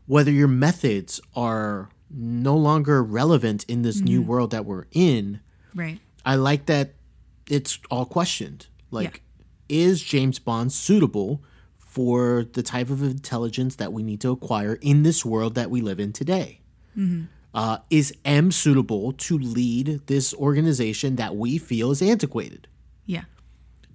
whether 0.06 0.30
your 0.30 0.48
methods 0.48 1.20
are 1.36 1.90
no 2.08 2.56
longer 2.56 3.02
relevant 3.04 3.66
in 3.68 3.82
this 3.82 4.00
new 4.00 4.22
world 4.22 4.52
that 4.52 4.64
we're 4.64 4.86
in, 4.92 5.40
Right. 5.74 6.00
I 6.24 6.36
like 6.36 6.64
that 6.66 6.94
it's 7.50 7.78
all 7.90 8.06
questioned. 8.06 8.68
Like, 8.90 9.20
is 9.68 10.02
James 10.02 10.38
Bond 10.38 10.72
suitable 10.72 11.42
for 11.76 12.46
the 12.50 12.62
type 12.62 12.88
of 12.88 13.02
intelligence 13.02 13.76
that 13.76 13.92
we 13.92 14.02
need 14.02 14.22
to 14.22 14.30
acquire 14.30 14.78
in 14.80 15.02
this 15.02 15.26
world 15.26 15.56
that 15.56 15.70
we 15.70 15.82
live 15.82 16.00
in 16.00 16.14
today? 16.14 16.62
Uh, 17.52 17.78
is 17.90 18.14
M 18.24 18.50
suitable 18.50 19.12
to 19.12 19.36
lead 19.36 20.06
this 20.06 20.32
organization 20.32 21.16
that 21.16 21.36
we 21.36 21.58
feel 21.58 21.90
is 21.90 22.00
antiquated? 22.00 22.66
Yeah. 23.10 23.24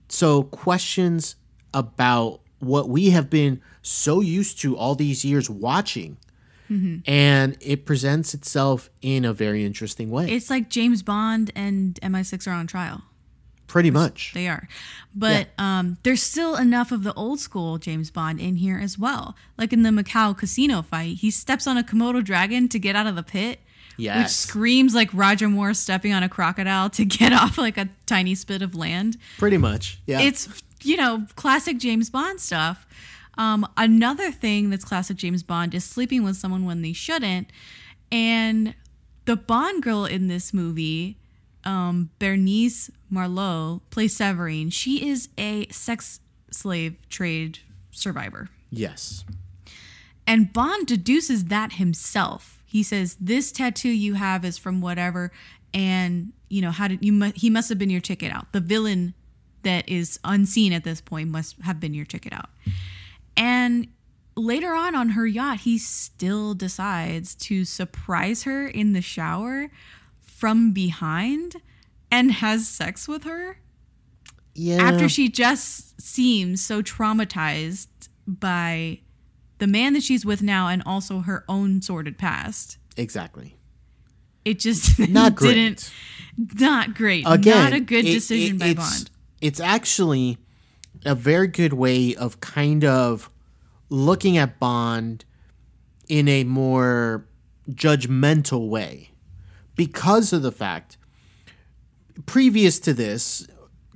So, 0.10 0.44
questions 0.44 1.36
about 1.74 2.42
what 2.60 2.90
we 2.90 3.12
have 3.12 3.30
been 3.30 3.62
so 3.82 4.22
used 4.22 4.60
to 4.62 4.78
all 4.78 4.96
these 4.96 5.24
years 5.24 5.50
watching. 5.50 6.18
And 7.06 7.58
it 7.62 7.86
presents 7.86 8.34
itself 8.34 8.90
in 9.02 9.24
a 9.24 9.34
very 9.34 9.64
interesting 9.64 10.10
way. 10.10 10.32
It's 10.32 10.50
like 10.50 10.68
James 10.68 11.04
Bond 11.04 11.52
and 11.56 12.00
MI6 12.02 12.48
are 12.48 12.52
on 12.52 12.66
trial. 12.66 13.04
Pretty 13.68 13.92
much. 13.92 14.32
They 14.34 14.48
are. 14.48 14.68
But 15.14 15.50
um, 15.60 15.98
there's 16.04 16.24
still 16.24 16.56
enough 16.56 16.92
of 16.92 17.04
the 17.04 17.14
old 17.14 17.40
school 17.40 17.78
James 17.78 18.10
Bond 18.10 18.40
in 18.40 18.56
here 18.56 18.80
as 18.80 18.98
well. 18.98 19.36
Like 19.60 19.74
in 19.74 19.84
the 19.84 19.92
Macau 19.92 20.36
casino 20.36 20.82
fight, 20.82 21.18
he 21.18 21.30
steps 21.30 21.68
on 21.68 21.78
a 21.78 21.84
Komodo 21.84 22.24
dragon 22.24 22.68
to 22.70 22.80
get 22.80 22.96
out 22.96 23.06
of 23.06 23.16
the 23.16 23.24
pit. 23.24 23.60
Which 24.22 24.30
screams 24.30 24.94
like 24.94 25.10
Roger 25.14 25.48
Moore 25.50 25.74
stepping 25.74 26.14
on 26.14 26.24
a 26.24 26.30
crocodile 26.30 26.90
to 26.92 27.06
get 27.20 27.34
off 27.34 27.58
like 27.58 27.78
a 27.78 27.90
tiny 28.06 28.36
spit 28.36 28.62
of 28.62 28.76
land. 28.76 29.18
Pretty 29.38 29.58
much. 29.58 30.00
Yeah. 30.06 30.22
It's, 30.22 30.62
you 30.84 30.98
know, 30.98 31.26
classic 31.36 31.78
James 31.78 32.10
Bond 32.10 32.40
stuff. 32.40 32.86
Um, 33.38 33.68
another 33.78 34.32
thing 34.32 34.70
that's 34.70 34.86
classic 34.86 35.18
James 35.18 35.44
Bond 35.44 35.74
is 35.74 35.84
sleeping 35.84 36.24
with 36.24 36.38
someone 36.38 36.66
when 36.66 36.82
they 36.82 36.94
shouldn't. 36.94 37.50
And 38.12 38.76
the 39.26 39.36
Bond 39.36 39.84
girl 39.84 40.06
in 40.06 40.28
this 40.28 40.54
movie, 40.54 41.18
um, 41.64 42.12
Bérénice 42.20 42.90
Marlohe, 43.12 43.82
plays 43.90 44.16
Severine. 44.16 44.70
She 44.70 45.10
is 45.10 45.30
a 45.38 45.68
sex 45.70 46.20
slave 46.52 47.08
trade 47.10 47.60
survivor. 47.92 48.50
yes. 48.72 49.24
And 50.28 50.52
Bond 50.52 50.88
deduces 50.88 51.46
that 51.46 51.74
himself. 51.74 52.64
He 52.76 52.84
says, 52.84 53.16
"This 53.22 53.54
tattoo 53.54 53.88
you 53.88 54.16
have 54.16 54.44
is 54.44 54.58
from 54.58 54.82
whatever, 54.82 55.32
and 55.74 56.34
you 56.50 56.62
know 56.62 56.72
how 56.72 56.90
did 56.90 57.06
you? 57.06 57.14
Mu- 57.14 57.32
he 57.34 57.50
must 57.50 57.70
have 57.70 57.78
been 57.78 57.90
your 57.90 58.02
ticket 58.02 58.34
out. 58.34 58.52
The 58.52 58.60
villain 58.60 59.14
that 59.62 59.88
is 59.88 60.20
unseen 60.26 60.74
at 60.74 60.84
this 60.84 61.00
point 61.00 61.30
must 61.30 61.56
have 61.62 61.80
been 61.80 61.94
your 61.94 62.04
ticket 62.06 62.34
out." 62.34 62.50
And 63.38 63.88
later 64.36 64.74
on 64.76 64.94
on 64.94 65.12
her 65.12 65.26
yacht, 65.26 65.62
he 65.62 65.78
still 65.78 66.54
decides 66.54 67.34
to 67.36 67.64
surprise 67.64 68.44
her 68.44 68.68
in 68.68 68.92
the 68.92 69.02
shower 69.02 69.72
from 70.20 70.74
behind 70.74 71.62
and 72.12 72.30
has 72.30 72.68
sex 72.68 73.08
with 73.08 73.24
her 73.24 73.60
Yeah. 74.54 74.84
after 74.84 75.08
she 75.08 75.30
just 75.30 76.02
seems 76.02 76.62
so 76.62 76.84
traumatized 76.84 77.88
by 78.28 79.00
the 79.58 79.68
man 79.68 79.94
that 79.94 80.04
she's 80.04 80.26
with 80.26 80.42
now 80.42 80.68
and 80.68 80.84
also 80.86 81.20
her 81.20 81.44
own 81.48 81.82
sordid 81.82 82.18
past. 82.18 82.78
exactly. 82.98 83.56
It 84.44 84.60
just 84.60 85.00
Not 85.10 85.36
great. 85.36 85.54
didn't 85.56 85.92
not 86.60 86.94
great. 86.96 87.24
Again, 87.26 87.64
not 87.64 87.74
a 87.74 87.80
good 87.80 88.06
it- 88.06 88.14
decision 88.14 88.58
it- 88.58 88.60
by 88.60 88.66
it's, 88.68 88.76
Bond. 88.98 89.10
It's 89.42 89.60
actually 89.60 90.38
a 91.06 91.16
very 91.16 91.48
good 91.48 91.74
way 91.74 92.14
of 92.16 92.40
kind 92.42 92.84
of 92.86 93.30
looking 93.90 94.38
at 94.38 94.60
Bond 94.60 95.26
in 96.08 96.28
a 96.28 96.44
more 96.44 97.26
judgmental 97.72 98.68
way 98.70 99.12
because 99.76 100.32
of 100.34 100.42
the 100.44 100.52
fact 100.52 100.98
previous 102.26 102.80
to 102.80 102.94
this 102.94 103.48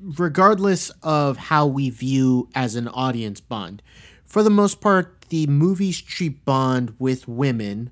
regardless 0.01 0.89
of 1.03 1.37
how 1.37 1.67
we 1.67 1.89
view 1.89 2.49
as 2.55 2.75
an 2.75 2.87
audience 2.87 3.39
Bond 3.41 3.81
for 4.25 4.41
the 4.43 4.49
most 4.49 4.81
part 4.81 5.18
the 5.29 5.47
movies 5.47 6.01
treat 6.01 6.43
Bond 6.45 6.95
with 6.99 7.27
women 7.27 7.91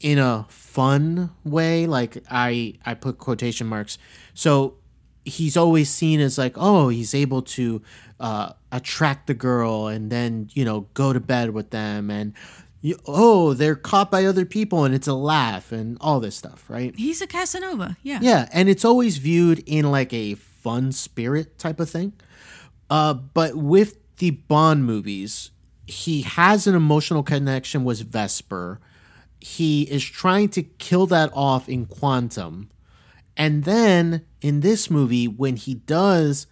in 0.00 0.18
a 0.18 0.44
fun 0.50 1.30
way 1.42 1.86
like 1.86 2.22
i 2.30 2.74
i 2.84 2.92
put 2.92 3.16
quotation 3.16 3.66
marks 3.66 3.96
so 4.34 4.74
he's 5.24 5.56
always 5.56 5.88
seen 5.88 6.20
as 6.20 6.36
like 6.36 6.52
oh 6.56 6.88
he's 6.88 7.14
able 7.14 7.40
to 7.40 7.80
uh, 8.20 8.52
attract 8.72 9.26
the 9.26 9.34
girl 9.34 9.86
and 9.86 10.10
then 10.10 10.48
you 10.52 10.64
know 10.64 10.86
go 10.94 11.12
to 11.12 11.20
bed 11.20 11.50
with 11.50 11.70
them 11.70 12.10
and 12.10 12.34
you, 12.82 12.96
oh 13.06 13.54
they're 13.54 13.74
caught 13.74 14.10
by 14.10 14.24
other 14.24 14.44
people 14.44 14.84
and 14.84 14.94
it's 14.94 15.08
a 15.08 15.14
laugh 15.14 15.72
and 15.72 15.96
all 16.00 16.20
this 16.20 16.36
stuff 16.36 16.68
right 16.68 16.94
He's 16.96 17.20
a 17.22 17.26
Casanova. 17.26 17.96
Yeah. 18.02 18.18
yeah, 18.22 18.48
and 18.52 18.68
it's 18.68 18.84
always 18.84 19.16
viewed 19.18 19.62
in 19.66 19.90
like 19.90 20.12
a 20.12 20.34
fun 20.34 20.92
spirit 20.92 21.58
type 21.58 21.80
of 21.80 21.88
thing. 21.90 22.12
Uh, 22.88 23.14
but 23.14 23.56
with 23.56 23.98
the 24.18 24.30
Bond 24.30 24.84
movies, 24.84 25.50
he 25.86 26.22
has 26.22 26.66
an 26.66 26.74
emotional 26.74 27.22
connection 27.22 27.84
with 27.84 28.10
Vesper. 28.10 28.80
He 29.40 29.82
is 29.82 30.04
trying 30.04 30.48
to 30.50 30.62
kill 30.62 31.06
that 31.06 31.30
off 31.32 31.68
in 31.68 31.86
Quantum. 31.86 32.70
And 33.36 33.64
then 33.64 34.24
in 34.40 34.60
this 34.60 34.90
movie, 34.90 35.28
when 35.28 35.56
he 35.56 35.74
does 35.74 36.46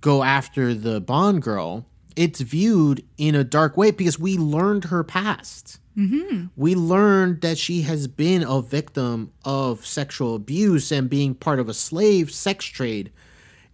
go 0.00 0.22
after 0.22 0.74
the 0.74 1.00
Bond 1.00 1.42
girl, 1.42 1.86
it's 2.16 2.40
viewed 2.40 3.04
in 3.18 3.34
a 3.34 3.44
dark 3.44 3.76
way 3.76 3.90
because 3.90 4.18
we 4.18 4.36
learned 4.36 4.84
her 4.84 5.04
past. 5.04 5.78
Mm-hmm. 5.96 6.46
We 6.56 6.74
learned 6.74 7.42
that 7.42 7.58
she 7.58 7.82
has 7.82 8.08
been 8.08 8.42
a 8.42 8.60
victim 8.60 9.32
of 9.44 9.86
sexual 9.86 10.34
abuse 10.34 10.90
and 10.90 11.08
being 11.08 11.34
part 11.34 11.60
of 11.60 11.68
a 11.68 11.74
slave 11.74 12.32
sex 12.32 12.64
trade. 12.64 13.12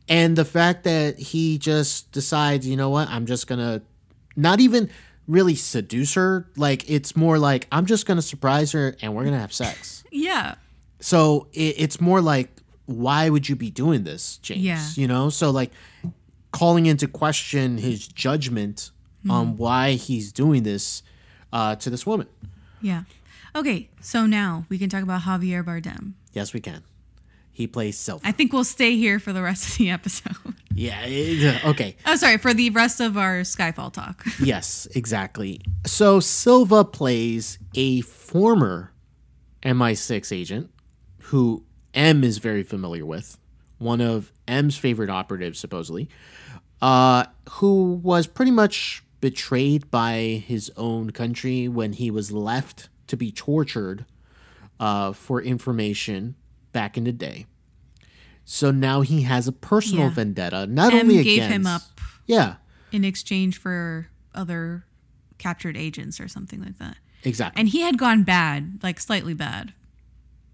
And 0.08 0.36
the 0.36 0.44
fact 0.44 0.84
that 0.84 1.18
he 1.18 1.56
just 1.56 2.12
decides, 2.12 2.66
you 2.66 2.76
know 2.76 2.90
what, 2.90 3.08
I'm 3.08 3.26
just 3.26 3.46
going 3.46 3.60
to 3.60 3.82
not 4.40 4.60
even 4.60 4.90
really 5.26 5.54
seduce 5.54 6.14
her. 6.14 6.48
Like, 6.56 6.88
it's 6.90 7.14
more 7.16 7.38
like, 7.38 7.68
I'm 7.70 7.86
just 7.86 8.06
going 8.06 8.16
to 8.16 8.22
surprise 8.22 8.72
her 8.72 8.96
and 9.00 9.14
we're 9.14 9.22
going 9.22 9.34
to 9.34 9.40
have 9.40 9.52
sex. 9.52 10.04
Yeah. 10.10 10.56
So 11.00 11.46
it, 11.52 11.76
it's 11.78 12.00
more 12.00 12.20
like, 12.20 12.50
why 12.86 13.30
would 13.30 13.48
you 13.48 13.54
be 13.54 13.70
doing 13.70 14.04
this, 14.04 14.38
James? 14.38 14.60
Yeah. 14.60 14.84
You 14.96 15.06
know, 15.06 15.30
so 15.30 15.50
like 15.50 15.70
calling 16.50 16.86
into 16.86 17.06
question 17.06 17.78
his 17.78 18.08
judgment 18.08 18.90
on 19.28 19.56
why 19.56 19.92
he's 19.92 20.32
doing 20.32 20.62
this 20.62 21.02
uh, 21.52 21.76
to 21.76 21.90
this 21.90 22.06
woman. 22.06 22.26
Yeah. 22.80 23.02
Okay, 23.54 23.90
so 24.00 24.26
now 24.26 24.64
we 24.68 24.78
can 24.78 24.88
talk 24.88 25.02
about 25.02 25.22
Javier 25.22 25.64
Bardem. 25.64 26.14
Yes, 26.32 26.54
we 26.54 26.60
can. 26.60 26.82
He 27.60 27.66
plays 27.66 27.98
Silva. 27.98 28.26
I 28.26 28.32
think 28.32 28.54
we'll 28.54 28.64
stay 28.64 28.96
here 28.96 29.18
for 29.18 29.34
the 29.34 29.42
rest 29.42 29.68
of 29.72 29.76
the 29.76 29.90
episode. 29.90 30.34
yeah. 30.74 31.02
it- 31.04 31.62
okay. 31.66 31.94
oh, 32.06 32.16
sorry, 32.16 32.38
for 32.38 32.54
the 32.54 32.70
rest 32.70 33.02
of 33.02 33.18
our 33.18 33.40
Skyfall 33.42 33.92
talk. 33.92 34.24
Yes, 34.40 34.88
exactly. 34.94 35.60
So 35.84 36.20
Silva 36.20 36.86
plays 36.86 37.58
a 37.74 38.00
former 38.00 38.94
MI6 39.62 40.34
agent 40.34 40.70
who 41.24 41.66
M 41.92 42.24
is 42.24 42.38
very 42.38 42.62
familiar 42.62 43.04
with, 43.04 43.36
one 43.76 44.00
of 44.00 44.32
M's 44.48 44.78
favorite 44.78 45.10
operatives, 45.10 45.58
supposedly, 45.58 46.08
uh, 46.80 47.24
who 47.50 48.00
was 48.02 48.26
pretty 48.26 48.52
much 48.52 49.02
betrayed 49.20 49.90
by 49.90 50.42
his 50.46 50.72
own 50.78 51.10
country 51.10 51.68
when 51.68 51.92
he 51.92 52.10
was 52.10 52.32
left 52.32 52.88
to 53.08 53.18
be 53.18 53.30
tortured 53.30 54.06
uh, 54.80 55.12
for 55.12 55.42
information 55.42 56.36
back 56.72 56.96
in 56.96 57.04
the 57.04 57.12
day. 57.12 57.44
So 58.52 58.72
now 58.72 59.02
he 59.02 59.22
has 59.22 59.46
a 59.46 59.52
personal 59.52 60.06
Yeah. 60.08 60.14
vendetta, 60.14 60.66
not 60.66 60.92
M 60.92 61.02
only 61.02 61.22
gave 61.22 61.44
against 61.44 61.54
him 61.54 61.66
up 61.68 61.82
Yeah, 62.26 62.56
in 62.90 63.04
exchange 63.04 63.56
for 63.58 64.08
other 64.34 64.84
captured 65.38 65.76
agents 65.76 66.18
or 66.20 66.26
something 66.26 66.60
like 66.60 66.76
that. 66.78 66.96
exactly. 67.22 67.60
And 67.60 67.68
he 67.68 67.82
had 67.82 67.96
gone 67.96 68.24
bad, 68.24 68.80
like 68.82 68.98
slightly 68.98 69.34
bad 69.34 69.72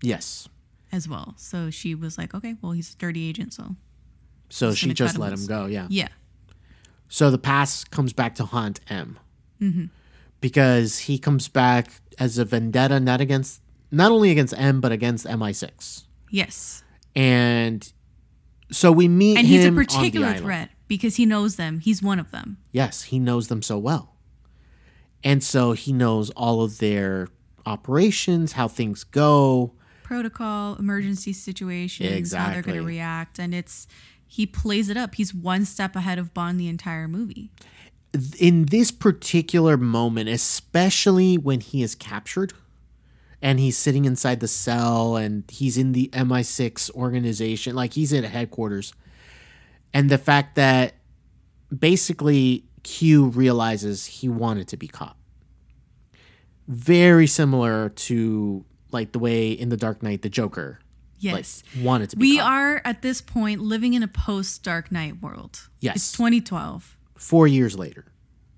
yes. 0.02 0.46
as 0.92 1.08
well. 1.08 1.32
So 1.38 1.70
she 1.70 1.94
was 1.94 2.18
like, 2.18 2.34
okay, 2.34 2.56
well, 2.60 2.72
he's 2.72 2.92
a 2.92 2.96
dirty 2.98 3.26
agent, 3.26 3.54
so 3.54 3.76
So 4.50 4.74
she 4.74 4.92
just 4.92 5.14
cut 5.14 5.16
him 5.16 5.20
let 5.22 5.32
him 5.38 5.46
go. 5.46 5.64
Yeah. 5.64 5.86
yeah. 5.88 6.08
So 7.08 7.30
the 7.30 7.38
past 7.38 7.90
comes 7.90 8.12
back 8.12 8.34
to 8.34 8.44
haunt 8.44 8.78
M 8.90 9.18
Mm-hmm. 9.58 9.86
because 10.42 10.98
he 11.08 11.18
comes 11.18 11.48
back 11.48 12.02
as 12.18 12.36
a 12.36 12.44
vendetta, 12.44 13.00
not 13.00 13.22
against, 13.22 13.62
not 13.90 14.12
only 14.12 14.30
against 14.30 14.52
M, 14.58 14.82
but 14.82 14.92
against 14.92 15.24
MI6. 15.26 16.04
Yes. 16.30 16.82
And 17.16 17.90
so 18.70 18.92
we 18.92 19.08
meet 19.08 19.38
And 19.38 19.46
he's 19.46 19.64
a 19.64 19.68
him 19.68 19.74
on 19.74 19.80
the 19.80 19.84
particular 19.86 20.34
threat 20.34 20.70
because 20.86 21.16
he 21.16 21.26
knows 21.26 21.56
them. 21.56 21.80
He's 21.80 22.02
one 22.02 22.20
of 22.20 22.30
them. 22.30 22.58
Yes, 22.72 23.04
he 23.04 23.18
knows 23.18 23.48
them 23.48 23.62
so 23.62 23.78
well, 23.78 24.14
and 25.24 25.42
so 25.42 25.72
he 25.72 25.92
knows 25.92 26.30
all 26.30 26.62
of 26.62 26.78
their 26.78 27.28
operations, 27.64 28.52
how 28.52 28.68
things 28.68 29.02
go. 29.02 29.72
Protocol, 30.02 30.76
emergency 30.76 31.32
situations, 31.32 32.32
how 32.32 32.50
they're 32.50 32.62
going 32.62 32.76
to 32.76 32.84
react. 32.84 33.40
And 33.40 33.52
it's, 33.52 33.88
he 34.24 34.46
plays 34.46 34.88
it 34.88 34.96
up. 34.96 35.16
He's 35.16 35.34
one 35.34 35.64
step 35.64 35.96
ahead 35.96 36.18
of 36.18 36.32
Bond 36.32 36.60
the 36.60 36.68
entire 36.68 37.08
movie. 37.08 37.50
in 38.38 38.66
this 38.66 38.90
particular 38.92 39.76
moment, 39.76 40.28
especially 40.28 41.36
when 41.36 41.60
he 41.60 41.82
is 41.82 41.94
captured 41.94 42.52
and 43.46 43.60
he's 43.60 43.78
sitting 43.78 44.06
inside 44.06 44.40
the 44.40 44.48
cell 44.48 45.14
and 45.14 45.44
he's 45.48 45.78
in 45.78 45.92
the 45.92 46.10
MI6 46.12 46.90
organization, 46.96 47.76
like 47.76 47.92
he's 47.92 48.12
at 48.12 48.24
headquarters, 48.24 48.92
and 49.94 50.10
the 50.10 50.18
fact 50.18 50.56
that 50.56 50.94
basically 51.76 52.64
Q 52.82 53.26
realizes 53.26 54.04
he 54.04 54.28
wanted 54.28 54.66
to 54.66 54.76
be 54.76 54.88
caught. 54.88 55.16
Very 56.66 57.28
similar 57.28 57.90
to 57.90 58.64
like 58.90 59.12
the 59.12 59.20
way 59.20 59.52
in 59.52 59.68
the 59.68 59.76
Dark 59.76 60.02
Knight 60.02 60.22
the 60.22 60.28
Joker 60.28 60.80
Yes. 61.20 61.62
like 61.76 61.84
wanted 61.84 62.10
to 62.10 62.16
be 62.16 62.20
caught. 62.26 62.32
we 62.34 62.38
caught. 62.38 62.52
are 62.52 62.82
at 62.84 63.02
this 63.02 63.20
point 63.20 63.60
living 63.60 63.94
in 63.94 64.02
a 64.02 64.08
post 64.08 64.64
Dark 64.64 64.90
Knight 64.90 65.22
world. 65.22 65.68
Yes. 65.78 65.94
It's 65.96 66.12
2012. 66.12 66.96
Four 67.14 67.46
years 67.46 67.78
later. 67.78 68.06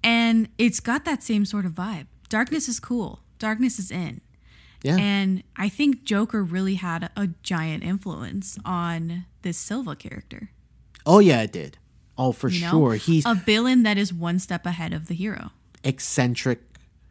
And 0.03 0.49
it's 0.57 0.80
got 0.80 1.05
that 1.05 1.22
same 1.22 1.45
sort 1.45 1.66
of 1.66 1.72
vibe. 1.72 2.07
Darkness 2.30 2.68
is 2.68 2.80
cool. 2.80 3.20
Darkness 3.39 3.78
is 3.78 3.91
in. 3.91 4.22
Yeah. 4.83 4.97
And 4.97 5.43
I 5.57 5.68
think 5.68 6.05
Joker 6.05 6.43
really 6.45 6.76
had 6.76 7.11
a, 7.16 7.29
giant 7.43 7.83
influence 7.83 8.59
on 8.64 9.24
this 9.43 9.59
Silva 9.59 9.97
character. 9.97 10.51
oh 11.07 11.18
yeah, 11.18 11.43
it 11.43 11.53
did. 11.53 11.79
Oh, 12.16 12.33
for 12.33 12.49
You 12.49 12.61
know? 12.62 12.70
sure. 12.70 12.95
He's 12.95 13.24
a 13.26 13.35
villain 13.35 13.83
that 13.85 13.97
is 13.99 14.12
one 14.12 14.39
step 14.39 14.66
ahead 14.66 14.93
of 14.93 15.07
the 15.09 15.14
hero. 15.14 15.51
eccentric 15.85 16.61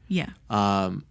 Yeah. 0.07 0.29
Um, 0.49 1.05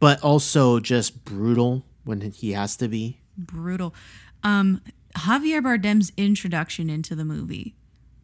but 0.00 0.22
also 0.22 0.80
just 0.80 1.24
brutal 1.24 1.84
when 2.04 2.20
he 2.20 2.52
has 2.52 2.76
to 2.76 2.88
be. 2.88 3.18
brutal. 3.36 3.94
Um, 4.42 4.80
Javier 5.16 5.62
Bardem's 5.62 6.12
introduction 6.16 6.88
into 6.88 7.14
the 7.16 7.24
movie, 7.24 7.74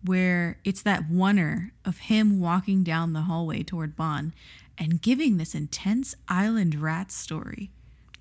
where 0.05 0.59
it's 0.65 0.83
that 0.83 1.09
oneer 1.11 1.71
of 1.85 1.99
him 1.99 2.41
walking 2.41 2.83
down 2.85 3.13
the 3.13 3.23
hallway 3.23 3.63
toward 3.63 3.97
Bond 3.97 4.33
and 4.77 5.01
giving 5.01 5.37
this 5.39 5.55
intense 5.55 6.15
island 6.29 6.75
rat 6.75 7.11
story 7.13 7.71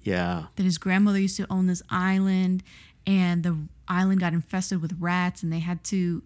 Yeah. 0.03 0.45
that 0.55 0.63
his 0.63 0.77
grandmother 0.77 1.19
used 1.19 1.37
to 1.37 1.47
own 1.51 1.67
this 1.67 1.81
island 1.89 2.63
and 3.05 3.43
the 3.43 3.57
island 3.87 4.21
got 4.21 4.33
infested 4.33 4.81
with 4.81 4.95
rats 4.99 5.43
and 5.43 5.51
they 5.51 5.59
had 5.59 5.83
to 5.85 6.23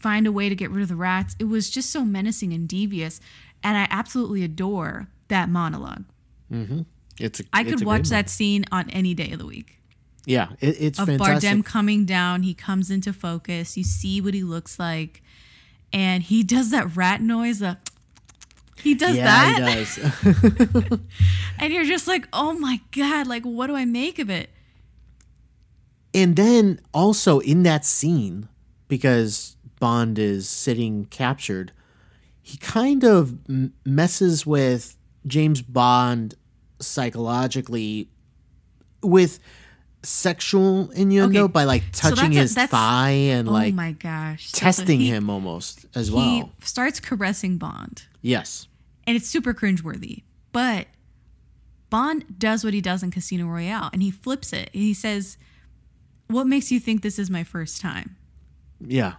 find 0.00 0.26
a 0.26 0.32
way 0.32 0.48
to 0.48 0.54
get 0.54 0.70
rid 0.70 0.82
of 0.82 0.88
the 0.88 0.96
rats. 0.96 1.34
It 1.38 1.44
was 1.44 1.70
just 1.70 1.90
so 1.90 2.04
menacing 2.04 2.52
and 2.52 2.68
devious. 2.68 3.20
And 3.62 3.76
I 3.76 3.86
absolutely 3.90 4.42
adore 4.44 5.08
that 5.28 5.48
monologue. 5.48 6.04
Mm-hmm. 6.52 6.82
It's 7.18 7.40
a, 7.40 7.44
I 7.52 7.64
could 7.64 7.84
watch 7.84 8.08
that 8.10 8.28
scene 8.30 8.64
on 8.70 8.90
any 8.90 9.14
day 9.14 9.32
of 9.32 9.38
the 9.38 9.46
week. 9.46 9.80
Yeah, 10.26 10.48
it, 10.60 10.76
it's 10.80 10.98
of 10.98 11.06
fantastic. 11.06 11.50
Bardem 11.50 11.64
coming 11.64 12.04
down. 12.04 12.42
He 12.42 12.52
comes 12.52 12.90
into 12.90 13.14
focus. 13.14 13.78
You 13.78 13.84
see 13.84 14.20
what 14.20 14.34
he 14.34 14.42
looks 14.42 14.78
like, 14.78 15.22
and 15.92 16.22
he 16.22 16.42
does 16.42 16.70
that 16.72 16.94
rat 16.94 17.22
noise. 17.22 17.60
The 17.60 17.78
he 18.82 18.94
does 18.94 19.16
yeah, 19.16 19.24
that, 19.24 19.68
he 19.68 19.84
does. 19.84 21.00
and 21.58 21.72
you're 21.72 21.84
just 21.84 22.06
like, 22.06 22.28
oh 22.34 22.52
my 22.52 22.80
god! 22.90 23.26
Like, 23.26 23.44
what 23.44 23.68
do 23.68 23.74
I 23.76 23.86
make 23.86 24.18
of 24.18 24.28
it? 24.28 24.50
and 26.16 26.34
then 26.34 26.80
also 26.94 27.40
in 27.40 27.62
that 27.64 27.84
scene, 27.84 28.48
because 28.88 29.54
Bond 29.78 30.18
is 30.18 30.48
sitting 30.48 31.04
captured, 31.04 31.72
he 32.40 32.56
kind 32.56 33.04
of 33.04 33.36
m- 33.46 33.74
messes 33.84 34.46
with 34.46 34.96
James 35.26 35.60
Bond 35.60 36.34
psychologically 36.80 38.08
with 39.02 39.38
sexual 40.06 40.90
innuendo 40.92 41.44
Okay, 41.44 41.52
by 41.52 41.64
like 41.64 41.82
so 41.92 42.10
touching 42.10 42.36
a- 42.36 42.40
his 42.40 42.54
that's- 42.54 42.70
thigh 42.70 43.10
and 43.10 43.48
oh 43.48 43.52
like 43.52 43.74
my 43.74 43.92
gosh! 43.92 44.50
So 44.50 44.58
testing 44.58 45.00
he- 45.00 45.08
him 45.08 45.28
almost 45.30 45.86
as 45.94 46.08
He 46.08 46.14
well. 46.14 46.52
He 46.60 46.66
starts 46.66 47.00
caressing 47.00 47.58
Bond, 47.58 48.04
Yes. 48.22 48.68
and 49.06 49.16
it's 49.16 49.28
super 49.28 49.52
cringeworthy. 49.54 50.22
But 50.52 50.86
Bond 51.90 52.38
does 52.38 52.64
what 52.64 52.74
he 52.74 52.80
does 52.80 53.02
in 53.02 53.10
Casino 53.10 53.46
Royale, 53.46 53.90
and 53.92 54.02
he 54.02 54.10
flips 54.10 54.52
it. 54.52 54.70
He 54.72 54.92
says, 54.94 55.36
"What 56.28 56.46
makes 56.46 56.72
you 56.72 56.80
think 56.80 57.02
this 57.02 57.18
is 57.18 57.30
my 57.30 57.44
first 57.44 57.80
time?" 57.80 58.16
Yeah. 58.80 59.14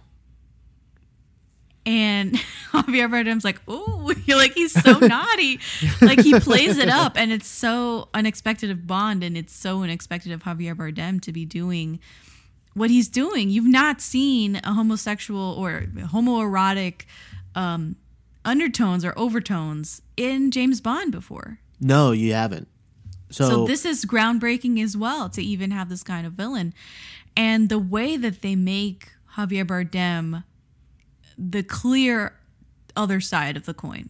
And 1.88 2.34
Javier 2.72 3.08
Bardem's 3.08 3.44
like, 3.44 3.62
"Oh, 3.66 4.12
you're 4.26 4.36
like 4.44 4.52
he's 4.52 4.72
so 4.72 4.98
naughty." 4.98 5.58
Like 6.02 6.20
he 6.20 6.38
plays 6.38 6.76
it 6.76 6.90
up, 6.90 7.16
and 7.16 7.32
it's 7.32 7.48
so 7.48 8.10
unexpected 8.12 8.70
of 8.70 8.86
Bond, 8.86 9.24
and 9.24 9.38
it's 9.38 9.54
so 9.54 9.82
unexpected 9.82 10.30
of 10.32 10.42
Javier 10.42 10.74
Bardem 10.74 11.18
to 11.22 11.32
be 11.32 11.46
doing 11.46 11.98
what 12.74 12.90
he's 12.90 13.08
doing. 13.08 13.48
You've 13.48 13.66
not 13.66 14.02
seen 14.02 14.56
a 14.56 14.74
homosexual 14.74 15.40
or 15.40 15.86
homoerotic 15.96 17.06
um, 17.54 17.96
undertones 18.44 19.02
or 19.02 19.14
overtones 19.18 20.02
in 20.18 20.50
James 20.50 20.82
Bond 20.82 21.10
before. 21.10 21.58
No, 21.80 22.12
you 22.12 22.34
haven't. 22.34 22.68
So, 23.30 23.48
So 23.48 23.66
this 23.66 23.86
is 23.86 24.04
groundbreaking 24.04 24.82
as 24.82 24.94
well 24.94 25.30
to 25.30 25.42
even 25.42 25.70
have 25.70 25.88
this 25.88 26.02
kind 26.02 26.26
of 26.26 26.34
villain. 26.34 26.74
And 27.34 27.70
the 27.70 27.78
way 27.78 28.18
that 28.18 28.42
they 28.42 28.56
make 28.56 29.08
Javier 29.36 29.64
Bardem 29.64 30.44
the 31.38 31.62
clear 31.62 32.34
other 32.96 33.20
side 33.20 33.56
of 33.56 33.64
the 33.64 33.74
coin 33.74 34.08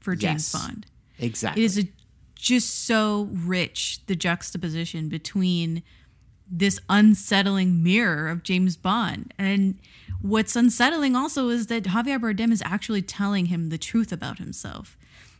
for 0.00 0.14
James 0.16 0.52
Yes. 0.52 0.62
Bond. 0.66 0.86
exactly. 1.18 1.62
It 1.62 1.66
is 1.66 1.78
a, 1.78 1.88
just 2.34 2.84
so 2.86 3.28
rich 3.32 4.00
the 4.06 4.16
juxtaposition 4.16 5.08
between 5.08 5.82
this 6.50 6.80
unsettling 6.88 7.82
mirror 7.82 8.28
of 8.28 8.42
James 8.42 8.76
Bond. 8.76 9.34
And 9.38 9.78
what's 10.22 10.56
unsettling 10.56 11.14
also 11.14 11.48
is 11.50 11.66
that 11.66 11.84
Javier 11.84 12.18
Bardem 12.18 12.50
is 12.52 12.62
actually 12.64 13.02
telling 13.02 13.46
him 13.46 13.68
the 13.68 13.78
truth 13.78 14.12
about 14.12 14.38
himself. 14.38 14.96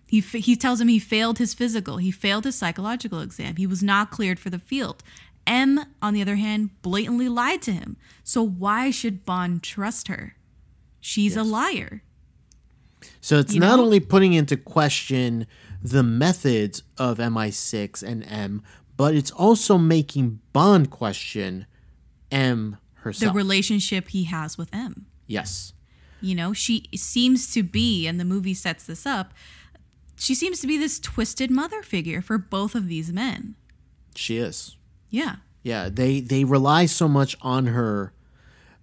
He, 0.07 0.19
f- 0.19 0.33
he 0.45 0.55
tells 0.55 0.81
him 0.81 0.89
he 0.89 0.99
failed 0.99 1.39
his 1.39 1.55
physical, 1.55 1.97
he 1.99 2.11
failed 2.11 2.45
his 2.45 2.55
psychological 2.57 3.21
exam, 3.21 3.57
he 3.57 3.67
was 3.67 3.83
not 3.83 4.11
cleared 4.11 4.39
for 4.39 4.51
the 4.51 4.59
field. 4.59 5.03
M, 5.47 5.81
on 6.03 6.13
the 6.13 6.21
other 6.23 6.37
hand, 6.37 6.71
blatantly 6.83 7.29
lied 7.29 7.63
to 7.63 7.73
him. 7.73 7.97
So 8.23 8.43
why 8.43 8.91
should 8.91 9.25
Bond 9.25 9.63
trust 9.63 10.09
her? 10.09 10.35
She's 11.01 11.37
a 11.37 11.43
liar. 11.45 12.03
So 13.21 13.39
it's 13.39 13.55
You 13.55 13.61
not 13.61 13.77
know? 13.77 13.85
only 13.85 14.01
putting 14.01 14.33
into 14.33 14.57
question 14.57 15.47
the 15.83 16.03
methods 16.03 16.83
of 16.97 17.19
MI6 17.19 18.03
and 18.03 18.25
M, 18.25 18.63
but 18.97 19.15
it's 19.15 19.31
also 19.31 19.79
making 19.79 20.41
Bond 20.53 20.91
question 20.91 21.67
M 22.33 22.79
herself. 22.95 23.33
The 23.33 23.37
relationship 23.37 24.09
he 24.09 24.25
has 24.25 24.59
with 24.59 24.69
M. 24.75 25.07
yes. 25.27 25.73
You 26.21 26.35
know, 26.35 26.53
she 26.53 26.89
seems 26.97 27.53
to 27.55 27.63
be, 27.63 28.09
and 28.09 28.19
the 28.19 28.25
movie 28.25 28.53
sets 28.55 28.83
this 28.85 29.07
up, 29.07 29.33
she 30.17 30.35
seems 30.35 30.61
to 30.61 30.67
be 30.67 30.77
this 30.77 30.99
twisted 30.99 31.49
mother 31.49 31.81
figure 31.81 32.21
for 32.21 32.39
both 32.39 32.75
of 32.75 32.89
these 32.89 33.13
men. 33.13 33.55
She 34.17 34.39
is. 34.39 34.77
Yeah. 35.11 35.37
Yeah, 35.63 35.89
they 35.89 36.19
they 36.21 36.43
rely 36.43 36.87
so 36.87 37.07
much 37.07 37.37
on 37.41 37.67
her 37.67 38.13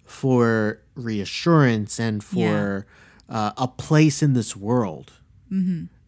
for 0.06 0.80
reassurance 0.94 1.98
and 2.00 2.22
for 2.24 2.86
uh, 3.28 3.52
a 3.56 3.68
place 3.68 4.22
in 4.22 4.32
this 4.32 4.56
world. 4.56 5.12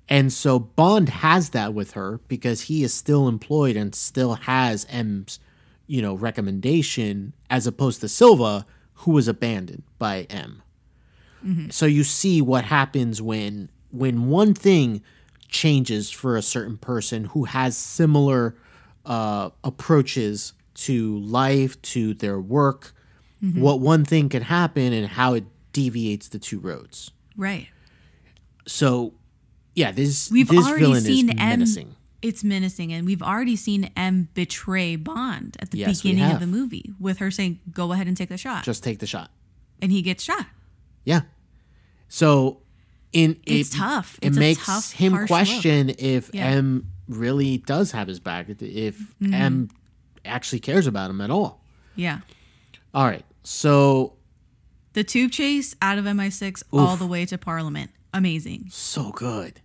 And 0.09 0.33
so 0.33 0.59
Bond 0.59 1.09
has 1.11 1.51
that 1.51 1.75
with 1.75 1.93
her 1.93 2.21
because 2.29 2.63
he 2.63 2.83
is 2.83 2.95
still 2.95 3.29
employed 3.29 3.77
and 3.77 3.95
still 3.95 4.35
has 4.35 4.87
M's, 4.89 5.39
you 5.87 6.01
know, 6.01 6.15
recommendation 6.15 7.35
as 7.51 7.67
opposed 7.67 8.01
to 8.01 8.09
Silva, 8.09 8.65
who 8.95 9.13
was 9.13 9.29
abandoned 9.29 9.83
by 9.99 10.23
M. 10.31 10.63
So 11.71 11.87
you 11.87 12.03
see 12.05 12.41
what 12.43 12.65
happens 12.65 13.21
when 13.23 13.69
when 13.91 14.29
one 14.29 14.55
thing 14.55 15.03
changes 15.49 16.11
for 16.11 16.37
a 16.37 16.43
certain 16.43 16.77
person 16.79 17.25
who 17.27 17.45
has 17.45 17.77
similar 17.77 18.57
uh, 19.07 19.51
approaches 19.63 20.53
to 20.75 21.19
life, 21.21 21.81
to 21.83 22.13
their 22.15 22.41
work, 22.41 22.93
what 23.41 23.81
one 23.81 24.05
thing 24.05 24.29
can 24.29 24.43
happen 24.43 24.93
and 24.93 25.07
how 25.07 25.35
it 25.35 25.45
deviates 25.73 26.29
the 26.29 26.39
two 26.39 26.59
roads. 26.59 27.11
Right. 27.37 27.69
So, 28.67 29.15
yeah, 29.75 29.93
this 29.93 30.31
We've 30.31 30.49
this 30.49 30.67
already 30.67 30.85
villain 30.85 31.01
seen 31.03 31.31
is 31.31 31.77
M. 31.79 31.95
It's 32.21 32.43
menacing, 32.43 32.93
and 32.93 33.07
we've 33.07 33.23
already 33.23 33.55
seen 33.55 33.91
M 33.97 34.29
betray 34.35 34.97
Bond 34.97 35.57
at 35.61 35.71
the 35.71 35.79
Yes, 35.79 36.03
beginning 36.03 36.33
of 36.33 36.41
the 36.41 36.49
movie 36.49 36.93
with 36.99 37.19
her 37.19 37.31
saying, 37.31 37.61
"Go 37.73 37.93
ahead 37.93 38.09
and 38.09 38.17
take 38.17 38.29
the 38.29 38.37
shot," 38.37 38.65
Just 38.65 38.83
take 38.83 38.99
the 38.99 39.07
shot. 39.07 39.31
and 39.81 39.93
he 39.93 40.03
gets 40.03 40.25
shot. 40.25 40.47
Yeah. 41.05 41.21
So, 42.09 42.61
in 43.13 43.37
It's 43.47 43.73
it, 43.73 43.79
tough. 43.79 44.19
It 44.21 44.29
It's 44.29 44.37
makes 44.37 44.67
tough, 44.67 44.91
him 44.93 45.27
question 45.29 45.91
if 45.99 46.31
Yeah. 46.35 46.47
M 46.47 46.89
really 47.09 47.59
does 47.59 47.93
have 47.93 48.09
his 48.09 48.19
back, 48.19 48.49
if 48.49 48.99
Mm-hmm. 49.23 49.33
M 49.35 49.69
actually 50.25 50.59
cares 50.59 50.87
about 50.89 51.11
him 51.11 51.21
at 51.21 51.31
all. 51.31 51.63
Yeah. 51.95 52.21
All 52.93 53.05
right. 53.07 53.25
So 53.43 54.15
The 54.93 55.05
tube 55.05 55.31
chase 55.33 55.75
out 55.81 55.99
of 55.99 56.05
MI6 56.05 56.63
all 56.73 56.97
the 56.97 57.07
way 57.07 57.25
to 57.27 57.39
Parliament. 57.39 57.91
Amazing. 58.15 58.67
so 58.71 59.11
good, 59.13 59.61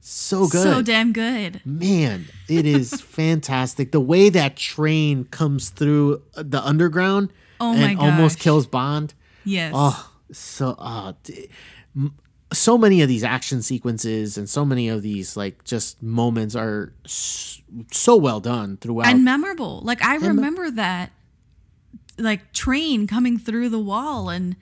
so 0.00 0.46
good. 0.48 0.62
So 0.62 0.82
damn 0.82 1.12
good. 1.12 1.60
Man, 1.64 2.26
it 2.48 2.64
is 2.64 2.92
fantastic. 3.00 3.90
The 3.92 4.00
way 4.00 4.28
that 4.30 4.56
train 4.56 5.24
comes 5.24 5.70
through 5.70 6.22
the 6.34 6.64
underground 6.64 7.30
Oh 7.60 7.74
and 7.74 7.98
almost 7.98 8.38
kills 8.38 8.66
Bond. 8.68 9.14
Yes. 9.44 9.72
Oh, 9.74 10.12
so 10.30 10.76
uh, 10.78 11.12
so 12.52 12.78
many 12.78 13.02
of 13.02 13.08
these 13.08 13.24
action 13.24 13.62
sequences 13.62 14.38
and 14.38 14.48
so 14.48 14.64
many 14.64 14.88
of 14.88 15.02
these 15.02 15.36
like 15.36 15.64
just 15.64 16.00
moments 16.02 16.54
are 16.54 16.92
s- 17.04 17.60
so 17.90 18.16
well 18.16 18.38
done 18.40 18.76
throughout. 18.76 19.08
and 19.08 19.24
memorable. 19.24 19.80
Like 19.82 20.02
I 20.04 20.16
remember 20.16 20.70
that 20.70 21.10
like 22.18 22.52
train 22.52 23.06
coming 23.06 23.38
through 23.38 23.68
the 23.68 23.78
wall 23.78 24.28
and 24.28 24.56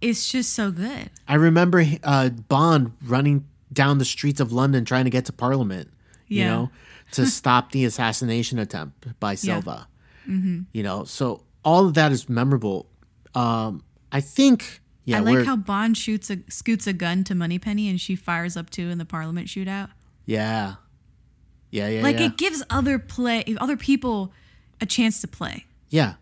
it's 0.00 0.30
just 0.30 0.52
so 0.52 0.70
good. 0.70 1.10
I 1.28 1.34
remember 1.34 1.84
uh, 2.02 2.30
Bond 2.30 2.92
running 3.04 3.46
down 3.72 3.98
the 3.98 4.04
streets 4.04 4.40
of 4.40 4.52
London 4.52 4.84
trying 4.84 5.04
to 5.04 5.10
get 5.10 5.24
to 5.26 5.32
Parliament. 5.32 5.90
You 6.28 6.44
know, 6.46 6.70
to 7.12 7.26
stop 7.40 7.72
the 7.72 7.84
assassination 7.84 8.58
attempt 8.58 9.18
by 9.20 9.34
Silva. 9.34 9.86
You 10.26 10.82
know, 10.82 11.04
so 11.04 11.42
all 11.64 11.86
of 11.86 11.94
that 11.94 12.10
is 12.12 12.28
memorable. 12.28 12.86
Um, 13.34 13.82
I 14.10 14.20
think. 14.20 14.80
Yeah, 15.04 15.18
I 15.18 15.20
like 15.20 15.44
how 15.44 15.56
Bond 15.56 15.96
shoots 15.98 16.30
a 16.30 16.38
scoots 16.48 16.86
a 16.86 16.92
gun 16.92 17.24
to 17.24 17.34
Moneypenny 17.34 17.88
and 17.88 18.00
she 18.00 18.14
fires 18.16 18.56
up 18.56 18.70
too 18.70 18.88
in 18.88 18.98
the 18.98 19.04
Parliament 19.04 19.48
shootout. 19.48 19.90
yeah, 20.26 20.74
yeah, 21.70 21.88
yeah, 21.88 22.02
Like 22.02 22.18
yeah. 22.20 22.26
it 22.26 22.36
gives 22.36 22.62
other 22.70 22.98
play 23.00 23.44
other 23.60 23.76
people 23.76 24.32
a 24.80 24.86
chance 24.86 25.20
to 25.22 25.28
play. 25.28 25.66
yeah. 25.90 26.14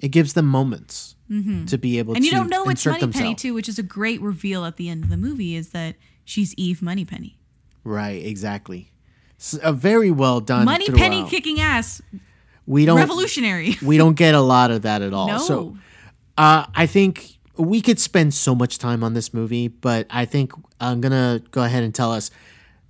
It 0.00 0.08
gives 0.08 0.32
them 0.32 0.46
moments 0.46 1.14
to 1.28 1.78
be 1.78 1.98
able 2.00 2.14
Mm-hmm. 2.14 2.16
And 2.16 2.24
you 2.24 2.32
don't 2.32 2.48
know 2.50 2.68
it's 2.68 2.84
Moneypenny 2.84 3.12
themselves. 3.12 3.42
too, 3.42 3.54
which 3.54 3.68
is 3.68 3.78
a 3.78 3.84
great 3.84 4.20
reveal 4.20 4.64
at 4.64 4.76
the 4.76 4.88
end 4.88 5.04
of 5.04 5.10
the 5.10 5.16
movie 5.16 5.54
is 5.54 5.70
that 5.70 5.94
she's 6.24 6.52
Eve 6.54 6.82
Moneypenny. 6.82 7.38
Right, 7.84 8.24
exactly. 8.24 8.90
A 9.62 9.72
very 9.72 10.10
well 10.10 10.40
done. 10.40 10.64
Moneypenny 10.64 11.28
kicking 11.28 11.60
ass, 11.60 12.02
We 12.66 12.84
don't. 12.84 12.98
revolutionary. 12.98 13.76
We 13.82 13.96
don't 13.96 14.14
get 14.16 14.34
a 14.34 14.40
lot 14.40 14.70
of 14.72 14.82
that 14.82 15.02
at 15.02 15.14
all. 15.14 15.28
No. 15.28 15.38
So, 15.38 15.76
uh, 16.36 16.66
I 16.74 16.86
think 16.86 17.38
we 17.56 17.80
could 17.80 17.98
spend 18.00 18.34
so 18.34 18.54
much 18.54 18.78
time 18.78 19.04
on 19.04 19.14
this 19.14 19.32
movie, 19.32 19.68
but 19.68 20.06
I 20.10 20.24
think 20.24 20.52
I'm 20.80 21.00
gonna 21.00 21.40
go 21.52 21.62
ahead 21.62 21.84
and 21.84 21.94
tell 21.94 22.10
us 22.12 22.30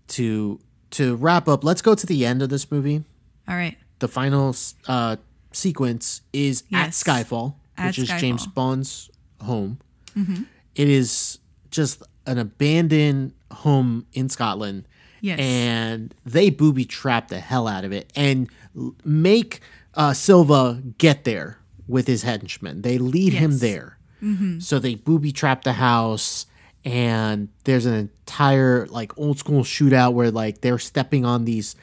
to 0.09 0.59
to 0.93 1.15
wrap 1.17 1.47
up. 1.47 1.63
Let's 1.63 1.83
go 1.83 1.95
to 1.95 2.07
the 2.07 2.25
end 2.27 2.43
of 2.43 2.49
this 2.49 2.71
movie. 2.71 3.05
All 3.47 3.55
right. 3.55 3.77
The 4.01 4.09
final 4.09 4.57
uh, 4.89 5.17
sequence 5.53 6.23
is 6.33 6.63
Yes. 6.69 7.07
at 7.07 7.07
Skyfall, 7.27 7.55
At 7.77 7.89
which 7.89 7.99
is 8.01 8.09
James 8.09 8.43
Skyfall. 8.43 8.49
Mm-hmm. 8.49 8.55
Bond's 8.55 9.11
home. 9.43 9.79
It 10.75 10.89
is 10.89 11.39
just 11.71 12.03
an 12.27 12.39
abandoned 12.39 13.33
home 13.53 14.07
in 14.13 14.29
Scotland. 14.29 14.87
Yes. 15.21 15.39
And 15.41 16.15
they 16.25 16.51
booby 16.51 16.85
trap 16.85 17.29
the 17.29 17.41
hell 17.41 17.67
out 17.69 17.85
of 17.85 17.93
it 17.93 18.11
and 18.17 18.49
make 19.05 19.61
uh, 19.95 20.13
Silva 20.13 20.83
get 20.99 21.25
there 21.25 21.59
with 21.89 22.07
his 22.07 22.23
henchmen. 22.23 22.83
They 22.83 22.99
lead 22.99 23.33
him 23.35 23.51
Yes. 23.53 23.61
there. 23.61 23.97
So 24.59 24.79
they 24.79 24.95
booby 24.97 25.33
trap 25.33 25.65
the 25.65 25.73
house, 25.75 26.45
and 26.85 27.49
there's 27.65 27.87
an 27.87 27.95
entire 27.95 28.87
like 28.89 29.17
old 29.17 29.39
school 29.39 29.63
shootout 29.63 30.13
where 30.13 30.31
like 30.31 30.61
they're 30.61 30.79
stepping 30.79 31.25
on 31.25 31.47
these 31.47 31.75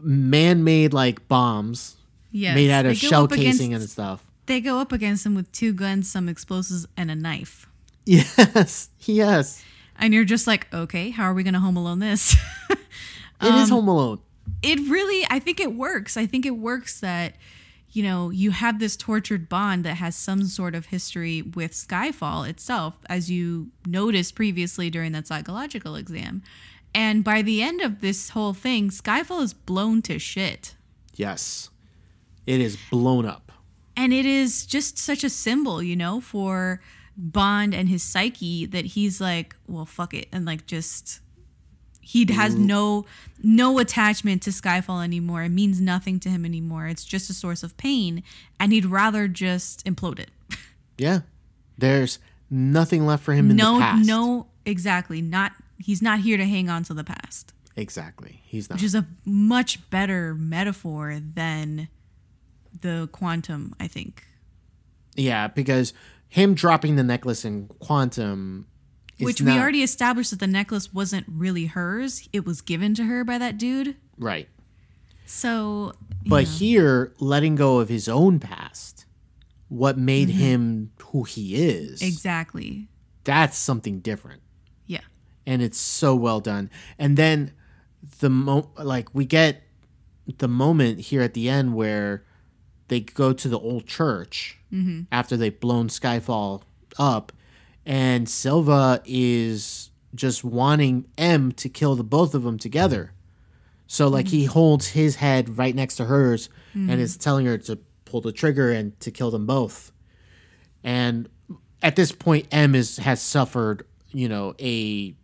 man-made 0.00 0.92
like 0.92 1.26
bombs 1.28 1.96
Yes. 2.36 2.54
made 2.56 2.70
out 2.70 2.84
of 2.84 2.96
shell 2.96 3.24
up 3.24 3.32
against- 3.32 3.60
casing 3.60 3.74
and 3.74 3.88
stuff. 3.88 4.22
They 4.46 4.60
go 4.60 4.78
up 4.80 4.90
against 4.92 5.24
him 5.24 5.34
with 5.34 5.50
two 5.52 5.72
guns, 5.72 6.10
some 6.10 6.28
explosives, 6.28 6.86
and 6.96 7.10
a 7.10 7.14
knife. 7.14 7.66
Yes, 8.04 8.90
yes. 9.00 9.62
And 9.98 10.12
you're 10.12 10.24
just 10.24 10.46
like, 10.46 10.66
okay, 10.74 11.10
how 11.10 11.24
are 11.24 11.32
we 11.34 11.42
going 11.44 11.54
to 11.54 11.60
home 11.60 11.76
alone 11.76 12.00
this? 12.00 12.36
It 13.40 13.52
is 13.54 13.70
Um, 13.70 13.78
Home 13.78 13.88
Alone. 13.88 14.20
it 14.62 14.78
really, 14.88 15.26
I 15.28 15.38
think 15.38 15.60
it 15.60 15.74
works. 15.74 16.16
I 16.16 16.24
think 16.24 16.46
it 16.46 16.56
works 16.56 17.00
that, 17.00 17.34
you 17.90 18.02
know, 18.02 18.30
you 18.30 18.52
have 18.52 18.78
this 18.78 18.96
tortured 18.96 19.48
bond 19.48 19.84
that 19.84 19.96
has 19.96 20.14
some 20.16 20.44
sort 20.44 20.74
of 20.74 20.86
history 20.86 21.42
with 21.42 21.72
Skyfall 21.72 22.48
itself, 22.48 22.94
as 23.08 23.30
you 23.30 23.68
noticed 23.86 24.34
previously 24.34 24.88
during 24.88 25.12
that 25.12 25.26
psychological 25.26 25.94
exam. 25.96 26.42
And 26.94 27.22
by 27.24 27.42
the 27.42 27.60
end 27.62 27.80
of 27.82 28.00
this 28.00 28.30
whole 28.30 28.54
thing, 28.54 28.88
Skyfall 28.90 29.42
is 29.42 29.52
blown 29.52 30.00
to 30.02 30.18
shit. 30.18 30.74
Yes, 31.16 31.68
it 32.46 32.60
is 32.60 32.76
blown 32.90 33.26
up. 33.26 33.52
and 33.96 34.12
it 34.12 34.26
is 34.26 34.66
just 34.66 34.98
such 34.98 35.24
a 35.24 35.30
symbol 35.30 35.82
you 35.82 35.96
know 35.96 36.20
for 36.20 36.80
bond 37.16 37.74
and 37.74 37.88
his 37.88 38.02
psyche 38.02 38.66
that 38.66 38.84
he's 38.84 39.20
like 39.20 39.56
well 39.66 39.86
fuck 39.86 40.14
it. 40.14 40.28
And 40.32 40.44
like 40.44 40.66
just 40.66 41.20
he 42.00 42.30
has 42.32 42.54
mm. 42.54 42.66
no 42.66 43.06
no 43.42 43.78
attachment 43.78 44.42
to 44.42 44.50
skyfall 44.50 45.02
anymore. 45.02 45.42
It 45.42 45.50
means 45.50 45.80
nothing 45.80 46.20
to 46.20 46.28
him 46.28 46.44
anymore. 46.44 46.86
It's 46.86 47.04
just 47.04 47.30
a 47.30 47.34
source 47.34 47.62
of 47.62 47.76
pain. 47.76 48.22
And 48.60 48.72
he'd 48.72 48.86
rather 48.86 49.26
just 49.28 49.84
implode 49.84 50.18
it. 50.18 50.30
Yeah, 50.96 51.22
there's 51.76 52.20
nothing 52.48 53.04
left 53.04 53.24
for 53.24 53.32
him 53.32 53.50
in 53.50 53.56
no 53.56 53.74
the 53.74 53.80
past. 53.80 54.06
no 54.06 54.46
exactly. 54.64 55.20
Not 55.20 55.50
he's 55.76 56.00
not 56.00 56.20
here 56.20 56.36
to 56.36 56.44
hang 56.44 56.68
on 56.70 56.84
to 56.84 56.94
the 56.94 57.02
past. 57.02 57.52
Exactly. 57.74 58.42
He's 58.44 58.70
not. 58.70 58.76
which 58.76 58.84
is 58.84 58.94
a 58.94 59.08
much 59.24 59.90
better 59.90 60.36
metaphor 60.36 61.18
than 61.20 61.88
the 62.82 63.08
quantum 63.12 63.74
i 63.78 63.86
think 63.86 64.24
yeah, 65.16 65.48
because 65.48 65.92
him 66.28 66.54
dropping 66.54 66.96
the 66.96 67.02
necklace 67.02 67.44
in 67.44 67.68
Quantum, 67.78 68.66
is 69.18 69.26
Which 69.26 69.42
not, 69.42 69.54
we 69.54 69.60
already 69.60 69.82
established 69.82 70.30
that 70.30 70.40
the 70.40 70.46
necklace 70.46 70.92
wasn't 70.92 71.26
really 71.28 71.66
hers. 71.66 72.28
It 72.32 72.44
was 72.44 72.60
given 72.60 72.94
to 72.94 73.04
her 73.04 73.24
by 73.24 73.38
that 73.38 73.58
dude. 73.58 73.96
right. 74.18 74.48
So, 75.26 75.94
But 76.26 76.44
here, 76.44 77.14
letting 77.18 77.54
go 77.54 77.78
of 77.78 77.88
his 77.88 78.10
own 78.10 78.40
past, 78.40 79.06
what 79.68 79.96
made 79.96 80.28
mm-hmm. 80.28 80.38
him 80.38 80.92
who 81.00 81.22
he 81.22 81.56
is, 81.56 82.02
exactly. 82.02 82.88
that's 83.24 83.56
something 83.56 84.00
different. 84.00 84.42
Yeah. 84.86 85.00
and 85.46 85.62
it's 85.62 85.78
so 85.78 86.14
well 86.14 86.40
done. 86.40 86.68
And 86.98 87.16
then 87.16 87.52
the 88.20 88.28
mo 88.28 88.70
like 88.76 89.14
we 89.14 89.24
get 89.24 89.62
the 90.38 90.48
moment 90.48 91.00
here 91.00 91.22
at 91.22 91.32
the 91.32 91.48
end 91.48 91.74
where 91.74 92.24
they 92.88 93.00
go 93.00 93.32
to 93.32 93.48
the 93.48 93.58
old 93.58 93.86
church 93.86 94.58
mm-hmm. 94.72 95.02
after 95.10 95.36
they've 95.36 95.58
blown 95.58 95.88
Skyfall 95.88 96.62
up, 96.98 97.32
and 97.86 98.28
Silva 98.28 99.02
is 99.04 99.90
just 100.14 100.44
wanting 100.44 101.06
M 101.18 101.52
to 101.52 101.68
kill 101.68 101.96
the 101.96 102.04
both 102.04 102.34
of 102.34 102.44
them 102.44 102.58
together. 102.58 103.12
So 103.86 104.08
like 104.08 104.28
he 104.28 104.44
mm-hmm. 104.44 104.52
holds 104.52 104.88
his 104.88 105.16
head 105.16 105.58
right 105.58 105.74
next 105.74 105.96
to 105.96 106.06
hers 106.06 106.48
and 106.72 106.88
mm-hmm. 106.88 107.00
is 107.00 107.16
telling 107.16 107.46
her 107.46 107.58
to 107.58 107.78
pull 108.04 108.20
the 108.20 108.32
trigger 108.32 108.70
and 108.70 108.98
to 109.00 109.10
kill 109.10 109.30
them 109.30 109.46
both. 109.46 109.92
And 110.82 111.28
at 111.82 111.96
this 111.96 112.12
point, 112.12 112.46
M 112.50 112.74
is 112.74 112.96
has 112.98 113.20
suffered, 113.20 113.86
you 114.10 114.28
know, 114.28 114.54
a 114.58 115.14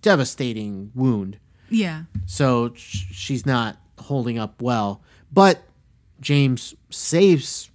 devastating 0.00 0.90
wound. 0.94 1.38
Yeah. 1.70 2.02
So 2.26 2.72
sh- 2.74 3.06
she's 3.12 3.46
not 3.46 3.76
holding 3.98 4.38
up 4.38 4.60
well. 4.60 5.02
But 5.32 5.62
James 6.22 6.74
saves 6.88 7.70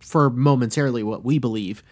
for 0.00 0.28
momentarily 0.28 1.02
what 1.02 1.24
we 1.24 1.38
believe 1.38 1.82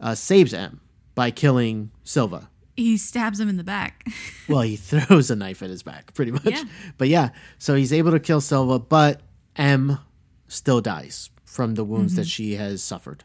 uh, 0.00 0.14
saves 0.14 0.54
M 0.54 0.80
by 1.14 1.30
killing 1.30 1.90
Silva. 2.04 2.48
He 2.76 2.96
stabs 2.96 3.40
him 3.40 3.48
in 3.48 3.56
the 3.56 3.64
back. 3.64 4.06
Well, 4.48 4.62
he 4.62 4.76
throws 4.76 5.30
a 5.30 5.36
knife 5.36 5.62
at 5.62 5.68
his 5.68 5.82
back, 5.82 6.14
pretty 6.14 6.30
much. 6.32 6.46
Yeah. 6.46 6.62
But 6.96 7.08
yeah, 7.08 7.30
so 7.58 7.74
he's 7.74 7.92
able 7.92 8.12
to 8.12 8.18
kill 8.20 8.40
Silva, 8.40 8.78
but 8.78 9.20
M 9.56 9.98
still 10.46 10.80
dies 10.80 11.28
from 11.44 11.74
the 11.74 11.84
wounds 11.84 12.14
that 12.16 12.26
she 12.26 12.54
has 12.54 12.82
suffered. 12.82 13.24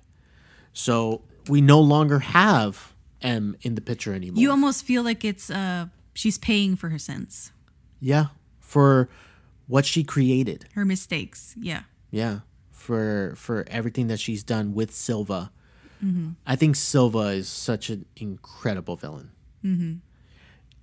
So 0.74 1.22
we 1.48 1.62
no 1.62 1.80
longer 1.80 2.20
have 2.20 2.94
M 3.22 3.56
in 3.62 3.76
the 3.76 3.82
picture 3.82 4.14
anymore. 4.14 4.42
you 4.42 4.50
almost 4.52 4.84
feel 4.84 5.02
like 5.02 5.24
it's 5.24 5.50
uh 5.50 5.86
she's 6.14 6.38
paying 6.38 6.76
for 6.76 6.90
her 6.90 7.00
sins, 7.00 7.54
yeah, 8.02 8.26
for 8.60 9.08
what 9.68 9.86
she 9.86 10.04
created. 10.04 10.66
her 10.76 10.86
mistakes. 10.86 11.56
Yeah. 11.60 11.84
Yeah, 12.12 12.40
for 12.72 13.34
for 13.38 13.66
everything 13.68 14.08
that 14.08 14.20
she's 14.20 14.44
done 14.44 14.74
with 14.74 14.94
Silva. 14.94 15.52
Mm-hmm. 16.04 16.32
I 16.46 16.56
think 16.56 16.76
Silva 16.76 17.30
is 17.30 17.48
such 17.48 17.90
an 17.90 18.06
incredible 18.16 18.96
villain. 18.98 19.32
Mm-hmm. 19.64 19.94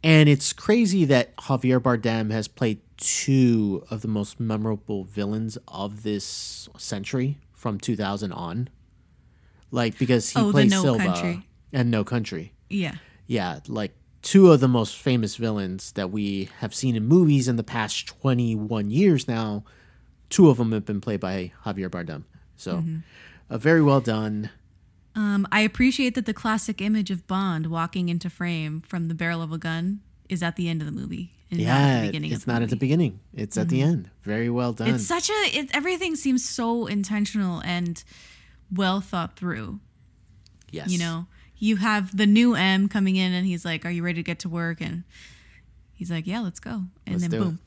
And 0.03 0.29
it's 0.31 0.53
crazy 0.55 1.05
that 1.05 1.37
Javier 1.37 1.79
Bardem 1.79 2.31
has 2.33 2.49
played 2.49 2.81
two 2.97 3.85
of 3.91 4.01
the 4.01 4.09
most 4.09 4.41
memorable 4.41 5.05
villains 5.05 5.59
of 5.69 6.03
this 6.05 6.69
century 6.79 7.37
from 7.53 7.79
2000 7.79 8.33
on. 8.33 8.71
Like 9.71 9.99
because 9.99 10.31
he 10.31 10.41
Oh, 10.41 10.51
plays 10.51 10.71
No 10.71 10.83
Silva 10.83 11.05
Country. 11.05 11.47
and 11.73 11.91
No 11.91 12.03
Country. 12.03 12.55
Yeah. 12.71 12.95
Yeah, 13.27 13.61
like 13.69 13.93
two 14.23 14.51
of 14.53 14.61
the 14.61 14.69
most 14.69 14.97
famous 14.97 15.37
villains 15.37 15.93
that 15.93 16.11
we 16.11 16.49
have 16.59 16.75
seen 16.75 16.97
in 16.97 17.07
movies 17.07 17.49
in 17.49 17.57
the 17.57 17.63
past 17.65 18.07
21 18.07 18.91
years 18.91 19.27
now. 19.27 19.65
Two 20.29 20.49
of 20.51 20.59
them 20.59 20.73
have 20.73 20.85
been 20.85 21.01
played 21.01 21.21
by 21.21 21.53
Javier 21.65 21.89
Bardem. 21.89 22.25
So, 22.57 22.85
uh, 23.49 23.59
very 23.59 23.83
well 23.83 24.01
done. 24.01 24.51
Um, 25.17 25.49
I 25.51 25.61
appreciate 25.63 26.15
that 26.15 26.27
the 26.27 26.35
classic 26.35 26.81
image 26.81 27.11
of 27.11 27.27
Bond 27.27 27.67
walking 27.67 28.09
into 28.09 28.31
frame 28.31 28.81
from 28.81 29.09
the 29.09 29.15
barrel 29.15 29.43
of 29.43 29.51
a 29.51 29.59
gun 29.59 30.01
is 30.29 30.43
at 30.43 30.57
the 30.57 30.69
end 30.69 30.81
of 30.83 30.87
the 30.87 30.93
movie. 30.93 31.33
And 31.51 31.59
not 31.61 31.67
at 31.67 31.73
Yeah, 31.79 32.01
the 32.03 32.07
beginning 32.09 32.33
it's 32.33 32.47
not 32.47 32.63
at 32.63 32.71
the 32.71 32.77
beginning. 32.77 33.19
It's 33.35 33.57
at 33.57 33.69
the 33.71 33.83
end. 33.83 34.09
Very 34.23 34.49
well 34.49 34.73
done. 34.73 34.89
It's 34.95 35.07
such 35.07 35.29
a 35.31 35.59
it, 35.59 35.71
everything 35.75 36.15
seems 36.15 36.49
so 36.49 36.87
intentional 36.87 37.61
and 37.65 38.05
well 38.73 39.01
thought 39.01 39.35
through. 39.37 39.81
yes. 40.71 40.91
You 40.91 40.99
know, 41.01 41.27
you 41.61 41.77
have 41.77 42.17
the 42.17 42.27
new 42.27 42.57
M 42.57 42.89
coming 42.89 43.15
in 43.15 43.33
and 43.33 43.47
he's 43.47 43.65
like, 43.65 43.85
"Are 43.87 43.91
you 43.91 44.03
ready 44.03 44.17
to 44.17 44.27
get 44.27 44.41
to 44.41 44.49
work?" 44.49 44.81
And 44.81 45.05
he's 45.95 46.11
like, 46.11 46.27
"Yeah, 46.27 46.41
let's 46.41 46.59
go." 46.59 46.85
And 47.07 47.21
Let's 47.21 47.29
then 47.29 47.41
boom, 47.41 47.59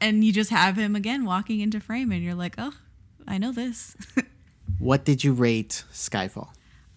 and 0.00 0.24
you 0.24 0.32
just 0.32 0.50
have 0.50 0.76
him 0.76 0.96
again 0.96 1.24
walking 1.24 1.60
into 1.60 1.80
frame, 1.80 2.10
and 2.12 2.22
you're 2.22 2.34
like, 2.34 2.54
"Oh, 2.58 2.72
I 3.26 3.38
know 3.38 3.52
this." 3.52 3.96
What 4.78 5.04
did 5.04 5.22
you 5.22 5.34
rate 5.34 5.84
Skyfall? 5.92 6.48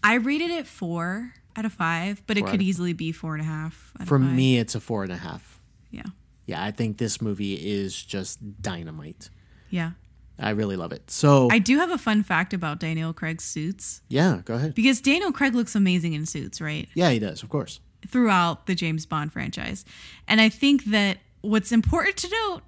I 0.02 0.14
rated 0.14 0.52
it 0.52 0.68
four 0.68 1.34
out 1.58 1.66
of 1.66 1.74
five, 1.74 2.24
but 2.28 2.38
it 2.38 2.42
Four 2.42 2.48
out 2.48 2.52
could 2.52 2.62
easily 2.62 2.94
be 2.94 3.12
four 3.12 3.34
and 3.34 3.42
a 3.42 3.46
half. 3.46 3.92
For 4.06 4.18
me, 4.18 4.58
it's 4.58 4.74
a 4.74 4.80
four 4.80 5.04
and 5.04 5.12
a 5.12 5.18
half. 5.18 5.60
yeah, 5.92 6.04
Yeah, 6.46 6.64
I 6.64 6.72
think 6.72 6.98
this 6.98 7.22
movie 7.22 7.56
is 7.56 8.02
just 8.02 8.62
dynamite. 8.62 9.30
yeah. 9.70 9.92
I 10.40 10.50
really 10.52 10.76
love 10.76 10.92
it. 10.92 11.10
So, 11.12 11.48
I 11.52 11.60
do 11.60 11.78
have 11.78 11.92
a 11.92 11.98
fun 11.98 12.24
fact 12.24 12.54
about 12.54 12.80
Daniel 12.80 13.14
Craig's 13.14 13.44
suits 13.44 14.02
yeah, 14.10 14.42
go 14.46 14.56
ahead. 14.56 14.74
because 14.76 15.00
Daniel 15.02 15.32
Craig 15.32 15.54
looks 15.56 15.76
amazing 15.76 16.14
in 16.14 16.26
suits, 16.26 16.60
right? 16.60 16.90
Yeah, 16.96 17.12
he 17.12 17.20
does, 17.20 17.44
of 17.44 17.50
course. 17.50 17.80
throughout 18.08 18.66
the 18.66 18.76
James 18.76 19.06
Bond 19.06 19.32
franchise. 19.32 19.86
And 20.28 20.42
I 20.42 20.50
think 20.50 20.86
that 20.86 21.18
what's 21.42 21.72
important 21.72 22.18
to 22.18 22.30
note 22.30 22.62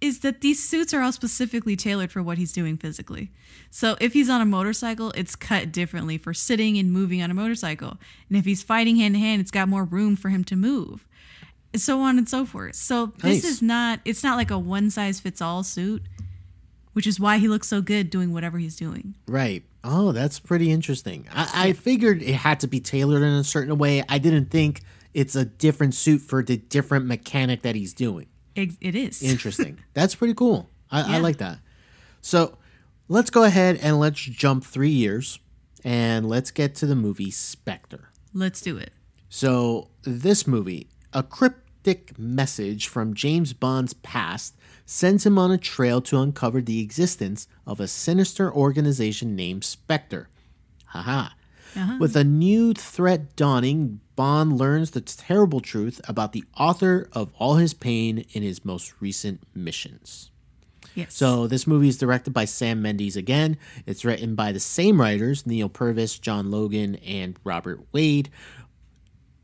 is 0.00 0.20
that 0.20 0.40
these 0.42 0.62
suits 0.62 0.92
are 0.92 1.00
all 1.00 1.12
specifically 1.12 1.76
tailored 1.76 2.12
for 2.12 2.22
what 2.22 2.36
he's 2.36 2.52
doing 2.52 2.76
physically. 2.76 3.30
So 3.70 3.96
if 4.00 4.12
he's 4.12 4.28
on 4.28 4.40
a 4.42 4.44
motorcycle, 4.44 5.12
it's 5.12 5.34
cut 5.34 5.72
differently 5.72 6.18
for 6.18 6.34
sitting 6.34 6.76
and 6.78 6.92
moving 6.92 7.22
on 7.22 7.30
a 7.30 7.34
motorcycle. 7.34 7.96
And 8.28 8.36
if 8.36 8.44
he's 8.44 8.62
fighting 8.62 8.96
hand 8.96 9.14
to 9.14 9.20
hand, 9.20 9.40
it's 9.40 9.50
got 9.50 9.68
more 9.68 9.84
room 9.84 10.16
for 10.16 10.28
him 10.28 10.44
to 10.44 10.56
move. 10.56 11.06
So 11.76 12.00
on 12.00 12.18
and 12.18 12.28
so 12.28 12.44
forth. 12.44 12.74
So 12.74 13.06
this 13.22 13.42
Nice. 13.42 13.44
is 13.44 13.62
not 13.62 14.00
it's 14.04 14.22
not 14.22 14.36
like 14.36 14.50
a 14.50 14.58
one 14.58 14.90
size 14.90 15.20
fits 15.20 15.40
all 15.40 15.62
suit, 15.64 16.02
which 16.94 17.06
is 17.06 17.20
why 17.20 17.38
he 17.38 17.46
looks 17.46 17.68
so 17.68 17.82
good 17.82 18.08
doing 18.08 18.32
whatever 18.32 18.58
he's 18.58 18.74
doing. 18.74 19.14
Right. 19.28 19.62
Oh, 19.84 20.12
that's 20.12 20.40
pretty 20.40 20.70
interesting. 20.70 21.28
I, 21.32 21.50
I 21.68 21.72
figured 21.74 22.22
it 22.22 22.34
had 22.34 22.60
to 22.60 22.66
be 22.66 22.80
tailored 22.80 23.22
in 23.22 23.32
a 23.32 23.44
certain 23.44 23.76
way. 23.76 24.02
I 24.08 24.18
didn't 24.18 24.50
think 24.50 24.80
it's 25.12 25.36
a 25.36 25.44
different 25.44 25.94
suit 25.94 26.22
for 26.22 26.42
the 26.42 26.56
different 26.56 27.06
mechanic 27.06 27.62
that 27.62 27.74
he's 27.74 27.92
doing. 27.92 28.26
It, 28.54 28.70
it 28.80 28.94
is. 28.94 29.22
Interesting. 29.22 29.78
that's 29.92 30.14
pretty 30.14 30.34
cool. 30.34 30.70
I, 30.90 31.16
I 31.16 31.18
like 31.18 31.38
that. 31.38 31.58
So 32.20 32.56
let's 33.08 33.30
go 33.30 33.44
ahead 33.44 33.78
and 33.82 34.00
let's 34.00 34.20
jump 34.20 34.64
three 34.64 34.90
years 34.90 35.38
and 35.84 36.28
let's 36.28 36.50
get 36.50 36.74
to 36.76 36.86
the 36.86 36.96
movie 36.96 37.30
Spectre. 37.30 38.08
Let's 38.32 38.60
do 38.60 38.76
it. 38.78 38.92
So, 39.28 39.88
this 40.02 40.46
movie, 40.46 40.88
a 41.12 41.22
cryptic 41.22 42.16
message 42.18 42.86
from 42.86 43.14
James 43.14 43.52
Bond's 43.52 43.92
past 43.92 44.56
sends 44.86 45.24
him 45.24 45.38
on 45.38 45.50
a 45.50 45.58
trail 45.58 46.00
to 46.02 46.20
uncover 46.20 46.60
the 46.60 46.80
existence 46.80 47.48
of 47.66 47.80
a 47.80 47.88
sinister 47.88 48.52
organization 48.52 49.34
named 49.34 49.64
Spectre. 49.64 50.28
Haha. 50.86 51.30
With 51.98 52.14
a 52.14 52.22
new 52.22 52.72
threat 52.72 53.34
dawning, 53.34 54.00
Bond 54.14 54.56
learns 54.56 54.92
the 54.92 55.00
terrible 55.00 55.60
truth 55.60 56.00
about 56.06 56.32
the 56.32 56.44
author 56.56 57.08
of 57.12 57.32
all 57.36 57.56
his 57.56 57.74
pain 57.74 58.24
in 58.32 58.44
his 58.44 58.64
most 58.64 58.94
recent 59.00 59.40
missions. 59.54 60.30
Yes. 60.94 61.14
So 61.14 61.48
this 61.48 61.66
movie 61.66 61.88
is 61.88 61.98
directed 61.98 62.32
by 62.32 62.44
Sam 62.44 62.80
Mendes 62.80 63.16
again. 63.16 63.56
It's 63.86 64.04
written 64.04 64.36
by 64.36 64.52
the 64.52 64.60
same 64.60 65.00
writers, 65.00 65.44
Neal 65.44 65.68
Purvis, 65.68 66.16
John 66.18 66.50
Logan, 66.50 66.94
and 66.96 67.36
Robert 67.42 67.80
Wade. 67.90 68.30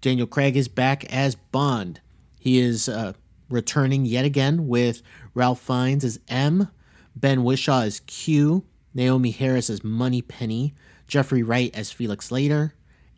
Daniel 0.00 0.28
Craig 0.28 0.56
is 0.56 0.68
back 0.68 1.04
as 1.12 1.34
Bond. 1.34 2.00
He 2.38 2.60
is 2.60 2.88
uh, 2.88 3.14
returning 3.48 4.06
yet 4.06 4.24
again 4.24 4.68
with 4.68 5.02
Ralph 5.40 5.58
Fiennes 5.62 6.04
as 6.04 6.20
M, 6.28 6.68
Ben 7.16 7.38
Whishaw 7.38 7.86
as 7.86 8.00
Q, 8.00 8.62
Naomie 8.94 9.34
Harris 9.34 9.70
as 9.70 9.82
Moneypenny, 9.82 10.74
Jeffrey 11.08 11.42
Wright 11.42 11.74
as 11.74 11.90
Felix 11.90 12.30
Leiter, 12.30 12.74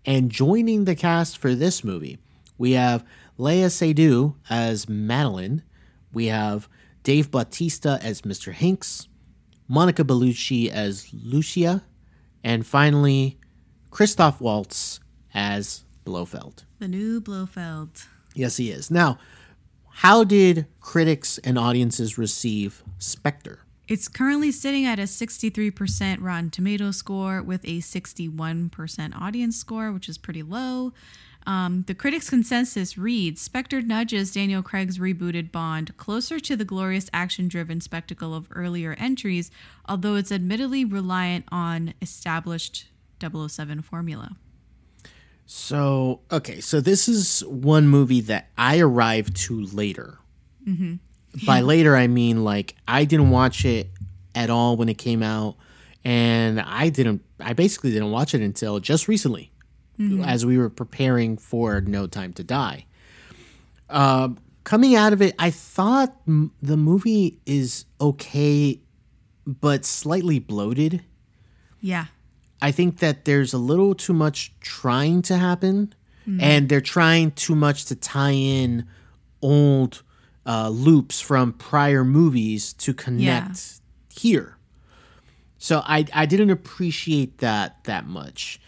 and 0.07 0.31
joining 0.31 0.85
the 0.85 0.95
cast 0.95 1.37
for 1.37 1.57
this 1.57 1.83
movie, 1.83 2.19
we 2.57 2.73
have 2.73 3.05
Léa 3.41 3.67
Seydoux 3.67 4.37
as 4.49 4.89
Madeleine, 4.89 5.65
we 6.13 6.27
have 6.27 6.69
Dave 7.03 7.29
Bautista 7.29 7.99
as 8.01 8.23
Mr. 8.23 8.55
Hinx, 8.55 9.09
Monica 9.67 10.05
Bellucci 10.05 10.69
as 10.69 11.13
Lucia, 11.13 11.83
and 12.45 12.65
finally 12.65 13.37
Christoph 13.91 14.41
Waltz 14.41 15.01
as 15.35 15.83
Blofeld. 16.05 16.67
the 16.79 16.87
new 16.87 17.21
Blofeld. 17.21 18.07
Yes, 18.33 18.59
he 18.59 18.71
is. 18.71 18.93
Now, 18.93 19.19
how 19.97 20.25
did 20.25 20.67
critics 20.81 21.39
and 21.39 21.59
audiences 21.59 22.19
receive 22.19 22.83
Spectre? 22.99 23.61
It's 23.89 24.09
currently 24.09 24.51
sitting 24.53 24.87
at 24.87 24.99
a 24.99 25.03
63% 25.03 26.19
Rotten 26.21 26.51
Tomato 26.51 26.93
score 26.93 27.43
with 27.43 27.65
a 27.65 27.79
61% 27.79 29.21
audience 29.21 29.57
score, 29.57 29.93
which 29.93 30.09
is 30.09 30.19
pretty 30.19 30.43
low. 30.43 30.93
Um, 31.47 31.85
the 31.87 31.95
critics' 31.95 32.31
consensus 32.31 32.97
reads 32.97 33.41
Spectre 33.43 33.83
nudges 33.83 34.33
Daniel 34.33 34.63
Craig's 34.63 34.99
rebooted 34.99 35.51
Bond 35.51 35.97
closer 35.97 36.39
to 36.39 36.57
the 36.57 36.65
glorious 36.65 37.11
action 37.13 37.49
driven 37.49 37.81
spectacle 37.81 38.35
of 38.35 38.47
earlier 38.53 38.95
entries, 38.99 39.51
although 39.87 40.15
it's 40.15 40.33
admittedly 40.33 40.85
reliant 40.85 41.45
on 41.51 41.95
established 42.01 42.87
007 43.21 43.83
formula. 43.83 44.37
So, 45.55 46.21
okay, 46.31 46.61
so 46.61 46.81
this 46.81 47.09
is 47.09 47.41
one 47.45 47.87
movie 47.87 48.23
that 48.23 48.49
I 48.57 48.79
arrived 48.81 49.37
to 49.43 49.61
later. 49.67 50.19
By 51.47 51.61
later, 51.61 51.95
I 51.95 52.07
mean 52.07 52.43
like 52.43 52.75
I 52.89 53.05
didn't 53.05 53.29
watch 53.29 53.67
it 53.67 53.91
at 54.35 54.49
all 54.49 54.79
when 54.79 54.89
it 54.89 54.97
came 54.97 55.23
out, 55.23 55.57
and 56.05 56.59
I 56.59 56.89
didn't. 56.89 57.23
I 57.39 57.53
basically 57.53 57.91
didn't 57.93 58.13
watch 58.13 58.35
it 58.35 58.41
until 58.41 58.81
just 58.81 59.09
recently, 59.09 59.53
as 60.25 60.47
we 60.47 60.57
were 60.57 60.71
preparing 60.71 61.37
for 61.37 61.83
No 61.83 62.07
Time 62.07 62.33
to 62.35 62.43
Die. 62.45 62.87
Um, 63.91 64.39
coming 64.65 64.95
out 64.95 65.13
of 65.13 65.21
it, 65.21 65.35
I 65.39 65.51
thought 65.51 66.17
m- 66.27 66.53
the 66.63 66.79
movie 66.79 67.41
is 67.45 67.85
okay, 68.01 68.81
but 69.47 69.85
slightly 69.85 70.39
bloated. 70.39 71.03
Yeah. 71.81 72.07
I 72.63 72.71
think 72.71 72.99
that 73.01 73.25
there's 73.25 73.53
a 73.53 73.59
little 73.59 73.95
too 73.95 74.13
much 74.15 74.53
trying 74.61 75.21
to 75.23 75.37
happen, 75.37 75.93
and 76.41 76.69
they're 76.69 76.81
trying 76.81 77.33
too 77.33 77.57
much 77.57 77.87
to 77.87 77.97
tie 77.97 78.31
in 78.31 78.87
old 79.43 80.03
uh, 80.47 80.69
loops 80.69 81.21
from 81.21 81.53
prior 81.53 82.05
movies 82.05 82.73
to 82.75 82.95
connect 82.95 83.81
here. 84.15 84.57
So 85.59 85.83
I 85.85 86.07
I 86.15 86.27
didn't 86.27 86.51
appreciate 86.51 87.39
that 87.39 87.83
that 87.85 88.07
much. 88.07 88.61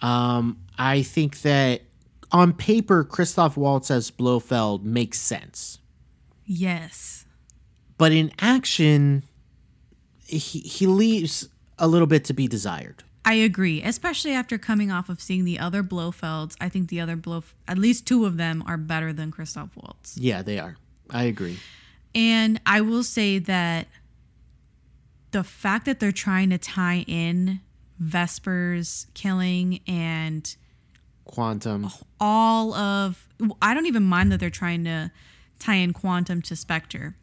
Um, 0.00 0.56
I 0.78 1.02
think 1.02 1.42
that 1.42 1.82
on 2.32 2.54
paper, 2.54 3.04
Christoph 3.04 3.56
Waltz 3.58 3.90
as 3.90 4.10
Blofeld 4.10 4.84
makes 4.84 5.20
sense, 5.20 5.78
Yes. 6.46 7.26
but 7.98 8.10
in 8.12 8.32
action, 8.40 9.22
he 10.26 10.60
he 10.60 10.86
leaves 10.86 11.48
a 11.78 11.86
little 11.86 12.06
bit 12.08 12.24
to 12.24 12.32
be 12.34 12.48
desired. 12.48 13.04
I 13.24 13.34
agree, 13.34 13.82
especially 13.82 14.32
after 14.32 14.58
coming 14.58 14.90
off 14.90 15.08
of 15.08 15.20
seeing 15.20 15.44
the 15.44 15.58
other 15.58 15.82
Blofelds. 15.82 16.56
I 16.60 16.68
think 16.68 16.88
the 16.88 17.00
other 17.00 17.16
Blow, 17.16 17.44
at 17.68 17.78
least 17.78 18.06
two 18.06 18.24
of 18.24 18.36
them, 18.36 18.64
are 18.66 18.76
better 18.76 19.12
than 19.12 19.30
Christoph 19.30 19.76
Waltz. 19.76 20.16
Yeah, 20.18 20.42
they 20.42 20.58
are. 20.58 20.76
I 21.08 21.24
agree. 21.24 21.58
And 22.14 22.60
I 22.66 22.80
will 22.80 23.04
say 23.04 23.38
that 23.38 23.86
the 25.30 25.44
fact 25.44 25.86
that 25.86 26.00
they're 26.00 26.12
trying 26.12 26.50
to 26.50 26.58
tie 26.58 27.04
in 27.06 27.60
Vesper's 27.98 29.06
killing 29.14 29.80
and 29.86 30.54
Quantum. 31.24 31.90
all 32.20 32.74
of 32.74 33.28
I 33.62 33.74
don't 33.74 33.86
even 33.86 34.02
mind 34.02 34.32
that 34.32 34.40
they're 34.40 34.50
trying 34.50 34.84
to 34.84 35.10
tie 35.58 35.76
in 35.76 35.92
Quantum 35.92 36.42
to 36.42 36.56
Spectre. 36.56 37.14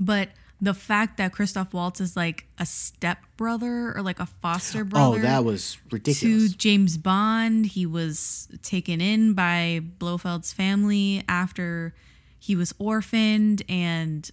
But 0.00 0.30
the 0.60 0.74
fact 0.74 1.18
that 1.18 1.32
Christoph 1.32 1.72
Waltz 1.72 2.00
is 2.00 2.16
like 2.16 2.46
a 2.58 2.66
step 2.66 3.18
brother 3.36 3.96
or 3.96 4.02
like 4.02 4.18
a 4.18 4.26
foster 4.26 4.80
oh, 4.80 4.84
brother 4.84 5.18
Oh, 5.18 5.22
that 5.22 5.44
was 5.44 5.78
ridiculous. 5.92 6.50
to. 6.52 6.58
James 6.58 6.96
Bond. 6.98 7.66
He 7.66 7.86
was 7.86 8.48
taken 8.62 9.00
in 9.00 9.34
by 9.34 9.80
Blofeld's 9.98 10.52
family 10.52 11.22
after 11.28 11.94
he 12.40 12.56
was 12.56 12.74
orphaned, 12.78 13.62
and 13.68 14.28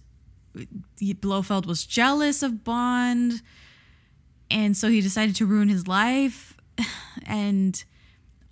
he- 0.98 1.12
Blofeld 1.12 1.66
was 1.66 1.84
jealous 1.86 2.42
of 2.42 2.64
Bond, 2.64 3.42
and 4.50 4.76
so 4.76 4.88
he 4.88 5.00
decided 5.00 5.36
to 5.36 5.46
ruin 5.46 5.68
his 5.68 5.86
life. 5.86 6.56
And 7.28 7.82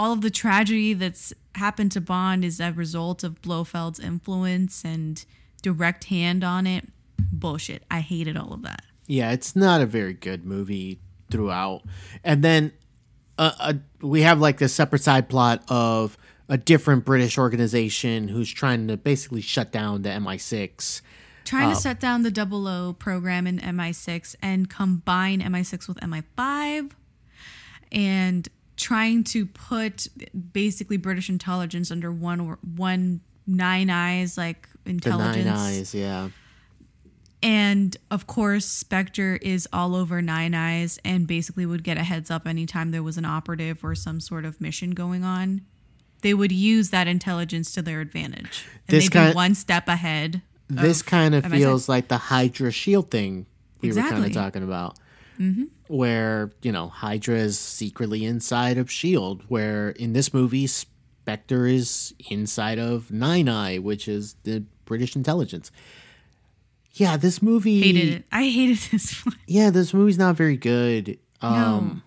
all 0.01 0.13
of 0.13 0.21
the 0.23 0.31
tragedy 0.31 0.95
that's 0.95 1.33
happened 1.55 1.93
to 1.93 2.01
Bond 2.01 2.45
is 2.45 2.59
a 2.59 2.73
result 2.73 3.23
of 3.23 3.41
Blofeld's 3.41 4.01
influence 4.01 4.85
and 4.85 5.25
direct 5.63 6.05
hand 6.05 6.43
on 6.43 6.67
it. 6.67 6.89
Bullshit. 7.19 7.85
I 7.91 8.01
hated 8.01 8.37
all 8.37 8.53
of 8.53 8.63
that. 8.63 8.83
Yeah, 9.07 9.33
it's 9.33 9.55
not 9.55 9.81
a 9.81 9.87
very 9.87 10.15
good 10.15 10.45
movie 10.45 10.99
throughout. 11.31 11.83
And 12.23 12.43
then 12.43 12.73
uh, 13.39 13.53
uh, 13.59 13.73
we 14.01 14.23
have 14.23 14.41
like 14.41 14.59
this 14.59 14.75
separate 14.75 15.03
side 15.03 15.29
plot 15.29 15.63
of 15.69 16.17
a 16.49 16.57
different 16.57 17.05
British 17.05 17.39
organization 17.39 18.29
who's 18.29 18.51
trying 18.53 18.89
to 18.89 18.97
basically 18.97 19.41
shut 19.41 19.73
down 19.73 20.03
the 20.03 20.11
MI6. 20.11 21.01
trying 21.45 21.69
Uh, 21.71 21.75
to 21.75 21.81
set 21.81 22.01
down 22.01 22.23
the 22.23 22.31
double 22.31 22.67
O 22.67 22.93
program 22.93 23.47
in 23.47 23.59
MI6 23.59 24.37
and 24.43 24.69
combine 24.71 25.41
MI6 25.41 25.89
with 25.89 25.99
MI5 25.99 26.91
and 27.93 28.49
trying 28.77 29.25
to 29.25 29.47
put 29.47 30.09
basically 30.53 30.97
British 30.97 31.29
intelligence 31.29 31.91
under 31.91 32.11
one 32.13 32.57
one 32.77 33.21
nine 33.47 33.91
eyes 33.91 34.37
like 34.37 34.69
intelligence. 34.85 35.47
Nine 35.47 35.57
Eyes, 35.57 35.95
yeah. 35.95 36.29
And 37.45 37.95
of 38.11 38.27
course, 38.27 38.65
Spectre 38.65 39.37
is 39.43 39.69
all 39.71 39.95
over 39.95 40.23
Nine 40.23 40.55
Eyes 40.55 40.99
and 41.05 41.27
basically 41.27 41.67
would 41.67 41.85
get 41.85 41.99
a 41.99 42.03
heads 42.03 42.31
up 42.31 42.47
anytime 42.47 42.91
there 42.91 43.03
was 43.03 43.19
an 43.19 43.27
operative 43.27 43.85
or 43.85 43.95
some 43.95 44.19
sort 44.19 44.47
of 44.47 44.63
mission 44.63 44.93
going 44.93 45.25
on. 45.25 45.61
They 46.23 46.33
would 46.33 46.53
use 46.53 46.89
that 46.89 47.07
intelligence 47.07 47.71
to 47.73 47.83
their 47.83 48.01
advantage. 48.01 48.65
And 48.89 48.97
This 48.97 49.05
they'd 49.05 49.13
kind- 49.13 49.33
be 49.33 49.37
one 49.37 49.55
step 49.55 49.89
ahead. 49.89 50.41
This 50.69 51.03
of 51.03 51.07
kind 51.07 51.35
of 51.35 51.45
feels 51.45 51.87
like 51.87 52.09
the 52.09 52.17
Hydra 52.17 52.73
shield 52.73 53.11
thing 53.11 53.45
we 53.83 53.93
were 53.93 54.01
kind 54.01 54.25
of 54.25 54.33
talking 54.33 54.63
about. 54.63 54.99
Mm-hmm. 55.39 55.65
Where, 55.89 56.51
you 56.63 56.73
know, 56.73 56.89
Hydra 56.89 57.37
is 57.37 57.59
secretly 57.59 58.25
inside 58.25 58.79
of 58.79 58.87
S.H.I.E.L.D., 58.89 59.45
where 59.49 59.91
in 59.91 60.15
this 60.15 60.33
movie, 60.33 60.67
Spectre 60.67 61.67
is 61.67 62.15
inside 62.31 62.79
of 62.79 63.11
Nine 63.11 63.51
Eye, 63.51 63.77
which 63.77 64.09
is 64.09 64.37
the 64.45 64.65
British 64.87 65.15
intelligence. 65.15 65.71
Yeah, 66.95 67.17
this 67.17 67.43
movie. 67.43 67.81
Hated 67.81 68.09
it. 68.15 68.25
I 68.33 68.45
hated 68.45 68.79
this 68.93 69.25
one. 69.27 69.37
Yeah, 69.47 69.71
this 69.71 69.93
movie's 69.93 70.19
not 70.19 70.37
very 70.37 70.57
good. 70.57 71.19
Um, 71.43 72.03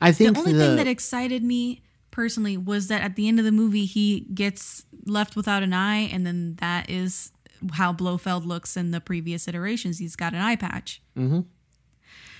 I 0.00 0.12
think 0.12 0.34
The 0.34 0.40
only 0.40 0.52
the, 0.54 0.58
thing 0.60 0.76
that 0.76 0.86
excited 0.86 1.42
me 1.44 1.82
personally 2.10 2.56
was 2.56 2.88
that 2.88 3.02
at 3.02 3.16
the 3.16 3.28
end 3.28 3.38
of 3.38 3.44
the 3.44 3.52
movie 3.52 3.84
he 3.84 4.20
gets 4.32 4.84
left 5.04 5.36
without 5.36 5.62
an 5.62 5.72
eye, 5.72 6.08
and 6.12 6.26
then 6.26 6.56
that 6.60 6.88
is 6.88 7.32
how 7.72 7.92
Blofeld 7.92 8.46
looks 8.46 8.76
in 8.76 8.92
the 8.92 9.00
previous 9.00 9.48
iterations. 9.48 9.98
He's 9.98 10.16
got 10.16 10.32
an 10.32 10.40
eye 10.40 10.56
patch. 10.56 11.02
Mm-hmm. 11.16 11.40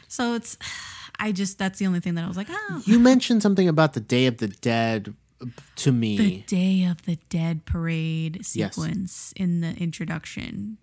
So 0.06 0.34
it's, 0.34 0.56
I 1.20 1.32
just 1.32 1.58
that's 1.58 1.78
the 1.80 1.86
only 1.86 2.00
thing 2.00 2.14
that 2.14 2.24
I 2.24 2.28
was 2.28 2.36
like, 2.36 2.46
oh, 2.50 2.82
you 2.86 2.98
mentioned 3.00 3.42
something 3.42 3.68
about 3.68 3.94
the 3.94 4.00
Day 4.00 4.26
of 4.26 4.38
the 4.38 4.48
Dead 4.48 5.14
to 5.76 5.92
me. 5.92 6.16
the 6.16 6.36
Day 6.46 6.84
of 6.84 7.02
the 7.02 7.16
Dead 7.28 7.64
parade 7.66 8.36
Yes. 8.54 8.74
sequence 8.76 9.32
in 9.36 9.60
the 9.60 9.74
introduction. 9.76 10.78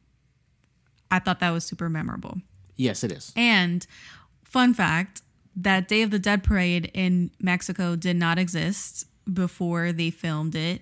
I 1.12 1.20
thought 1.20 1.40
that 1.40 1.52
was 1.52 1.66
super 1.66 1.90
memorable. 1.90 2.38
yes, 2.76 3.04
it 3.04 3.12
is. 3.12 3.32
And 3.36 3.86
fun 4.44 4.74
fact 4.74 5.22
that 5.56 5.88
Day 5.88 6.02
of 6.02 6.12
the 6.12 6.20
Dead 6.20 6.44
parade 6.44 6.92
in 6.94 7.32
Mexico 7.40 7.96
did 7.96 8.16
not 8.16 8.38
exist 8.38 9.08
before 9.32 9.92
they 9.92 10.10
filmed 10.10 10.56
it. 10.56 10.82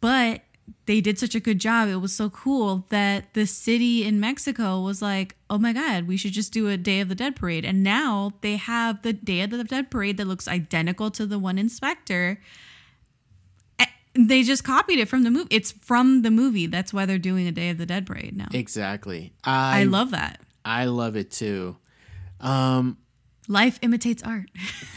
But 0.00 0.42
they 0.86 1.00
did 1.00 1.18
such 1.18 1.34
a 1.34 1.40
good 1.40 1.58
job. 1.58 1.88
It 1.88 1.96
was 1.96 2.14
so 2.14 2.30
cool 2.30 2.86
that 2.88 3.34
the 3.34 3.46
city 3.46 4.04
in 4.04 4.20
Mexico 4.20 4.80
was 4.80 5.02
like, 5.02 5.36
oh 5.50 5.58
my 5.58 5.72
God, 5.72 6.06
we 6.06 6.16
should 6.16 6.32
just 6.32 6.52
do 6.52 6.68
a 6.68 6.76
Day 6.76 7.00
of 7.00 7.08
the 7.08 7.14
Dead 7.14 7.36
parade. 7.36 7.64
And 7.64 7.82
now 7.82 8.32
they 8.40 8.56
have 8.56 9.02
the 9.02 9.12
Day 9.12 9.40
of 9.42 9.50
the 9.50 9.64
Dead 9.64 9.90
parade 9.90 10.16
that 10.16 10.26
looks 10.26 10.48
identical 10.48 11.10
to 11.12 11.26
the 11.26 11.38
one 11.38 11.58
in 11.58 11.68
Spectre. 11.68 12.40
They 14.14 14.42
just 14.42 14.62
copied 14.64 14.98
it 14.98 15.08
from 15.08 15.22
the 15.22 15.30
movie. 15.30 15.48
It's 15.50 15.72
from 15.72 16.22
the 16.22 16.30
movie. 16.30 16.66
That's 16.66 16.92
why 16.92 17.06
they're 17.06 17.18
doing 17.18 17.46
a 17.48 17.52
Day 17.52 17.70
of 17.70 17.78
the 17.78 17.86
Dead 17.86 18.06
parade 18.06 18.36
now. 18.36 18.48
Exactly. 18.52 19.32
I 19.44 19.80
I 19.80 19.84
love 19.84 20.10
that. 20.10 20.40
I 20.64 20.84
love 20.84 21.16
it 21.16 21.30
too. 21.30 21.76
Um, 22.40 22.98
Life 23.48 23.78
imitates 23.82 24.22
art. 24.22 24.50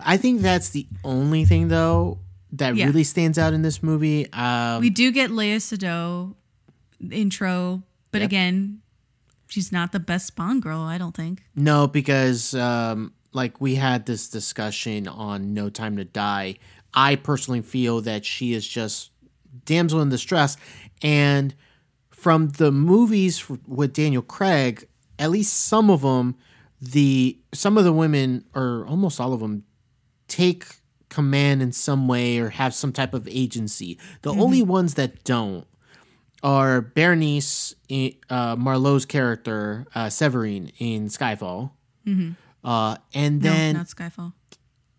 I 0.00 0.16
think 0.16 0.40
that's 0.42 0.70
the 0.70 0.86
only 1.04 1.44
thing 1.44 1.68
though 1.68 2.18
that 2.52 2.76
Yeah. 2.76 2.86
really 2.86 3.04
stands 3.04 3.38
out 3.38 3.52
in 3.52 3.62
this 3.62 3.82
movie. 3.82 4.30
Um, 4.32 4.80
We 4.80 4.90
do 4.90 5.10
get 5.10 5.30
Léa 5.30 5.56
Seydoux 5.56 6.34
intro, 7.10 7.82
but 8.12 8.20
Yep. 8.20 8.28
again, 8.28 8.80
she's 9.48 9.72
not 9.72 9.92
the 9.92 10.00
best 10.00 10.26
Spawn 10.28 10.60
girl, 10.60 10.80
I 10.80 10.98
don't 10.98 11.14
think. 11.16 11.42
no, 11.54 11.86
because 11.86 12.54
um, 12.54 13.12
like 13.32 13.60
we 13.60 13.74
had 13.76 14.06
this 14.06 14.28
discussion 14.28 15.08
on 15.08 15.54
No 15.54 15.68
Time 15.70 15.96
to 15.96 16.04
Die. 16.04 16.56
I 16.94 17.16
personally 17.16 17.62
feel 17.62 18.00
that 18.02 18.24
she 18.24 18.52
is 18.52 18.66
just 18.66 19.10
damsel 19.64 20.00
in 20.00 20.08
distress, 20.08 20.56
and 21.02 21.54
from 22.10 22.48
the 22.50 22.70
movies 22.72 23.44
with 23.66 23.92
Daniel 23.92 24.22
Craig, 24.22 24.86
at 25.18 25.30
least 25.30 25.52
some 25.54 25.90
of 25.90 26.02
them, 26.02 26.36
the 26.80 27.38
some 27.52 27.76
of 27.78 27.84
the 27.84 27.92
women 27.92 28.44
or 28.54 28.84
almost 28.86 29.20
all 29.20 29.32
of 29.32 29.40
them 29.40 29.64
take 30.28 30.64
command 31.08 31.62
in 31.62 31.70
some 31.72 32.08
way 32.08 32.38
or 32.38 32.48
have 32.50 32.74
some 32.74 32.92
type 32.92 33.14
of 33.14 33.28
agency. 33.28 33.98
The 34.22 34.30
only 34.32 34.62
ones 34.62 34.94
that 34.94 35.22
don't 35.24 35.66
are 36.42 36.82
Bérénice, 36.82 37.74
i- 37.90 38.16
uh, 38.28 38.56
Marlohe's 38.56 39.06
character, 39.06 39.86
uh, 39.94 40.10
Severine 40.10 40.72
in 40.78 41.06
Skyfall. 41.08 41.70
Uh, 42.64 42.96
and 43.14 43.40
then, 43.42 43.74
no, 43.74 43.80
not 43.80 43.86
Skyfall. 43.88 44.32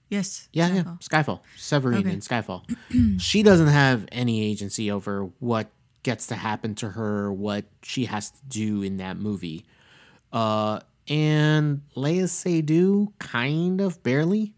Yes. 0.10 0.48
yeah, 0.53 0.68
yeah, 0.68 0.84
Skyfall. 0.84 1.02
Skyfall. 1.10 1.40
Severine 1.57 1.99
Okay. 1.99 2.11
in 2.14 2.19
Skyfall. 2.19 3.19
she 3.22 3.44
doesn't 3.44 3.68
have 3.68 4.06
any 4.11 4.41
agency 4.44 4.91
over 4.91 5.30
what 5.40 5.69
gets 6.03 6.27
to 6.27 6.36
happen 6.36 6.76
to 6.76 6.90
her, 6.90 7.34
what 7.34 7.65
she 7.82 8.06
has 8.06 8.30
to 8.30 8.38
do 8.48 8.82
in 8.84 8.98
that 8.98 9.18
movie. 9.18 9.65
Uh, 10.32 10.80
and 11.07 11.82
Léa 11.95 12.23
Seydoux, 12.26 13.11
kind 13.19 13.82
of 13.82 14.02
barely. 14.03 14.53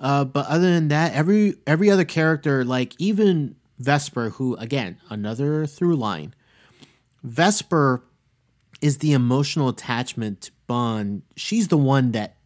Uh, 0.00 0.24
but 0.24 0.46
other 0.48 0.70
than 0.72 0.88
that, 0.88 1.14
every 1.14 1.54
every 1.66 1.88
other 1.90 2.04
character, 2.04 2.64
like 2.64 2.94
even 2.98 3.56
Vesper, 3.78 4.30
who 4.30 4.54
again 4.56 4.98
another 5.08 5.66
through 5.66 5.96
line, 5.96 6.34
Vesper 7.22 8.04
is 8.80 8.98
the 8.98 9.12
emotional 9.12 9.68
attachment 9.68 10.42
to 10.42 10.52
Bond. 10.66 11.22
She's 11.36 11.68
the 11.68 11.78
one 11.78 12.12
that 12.12 12.36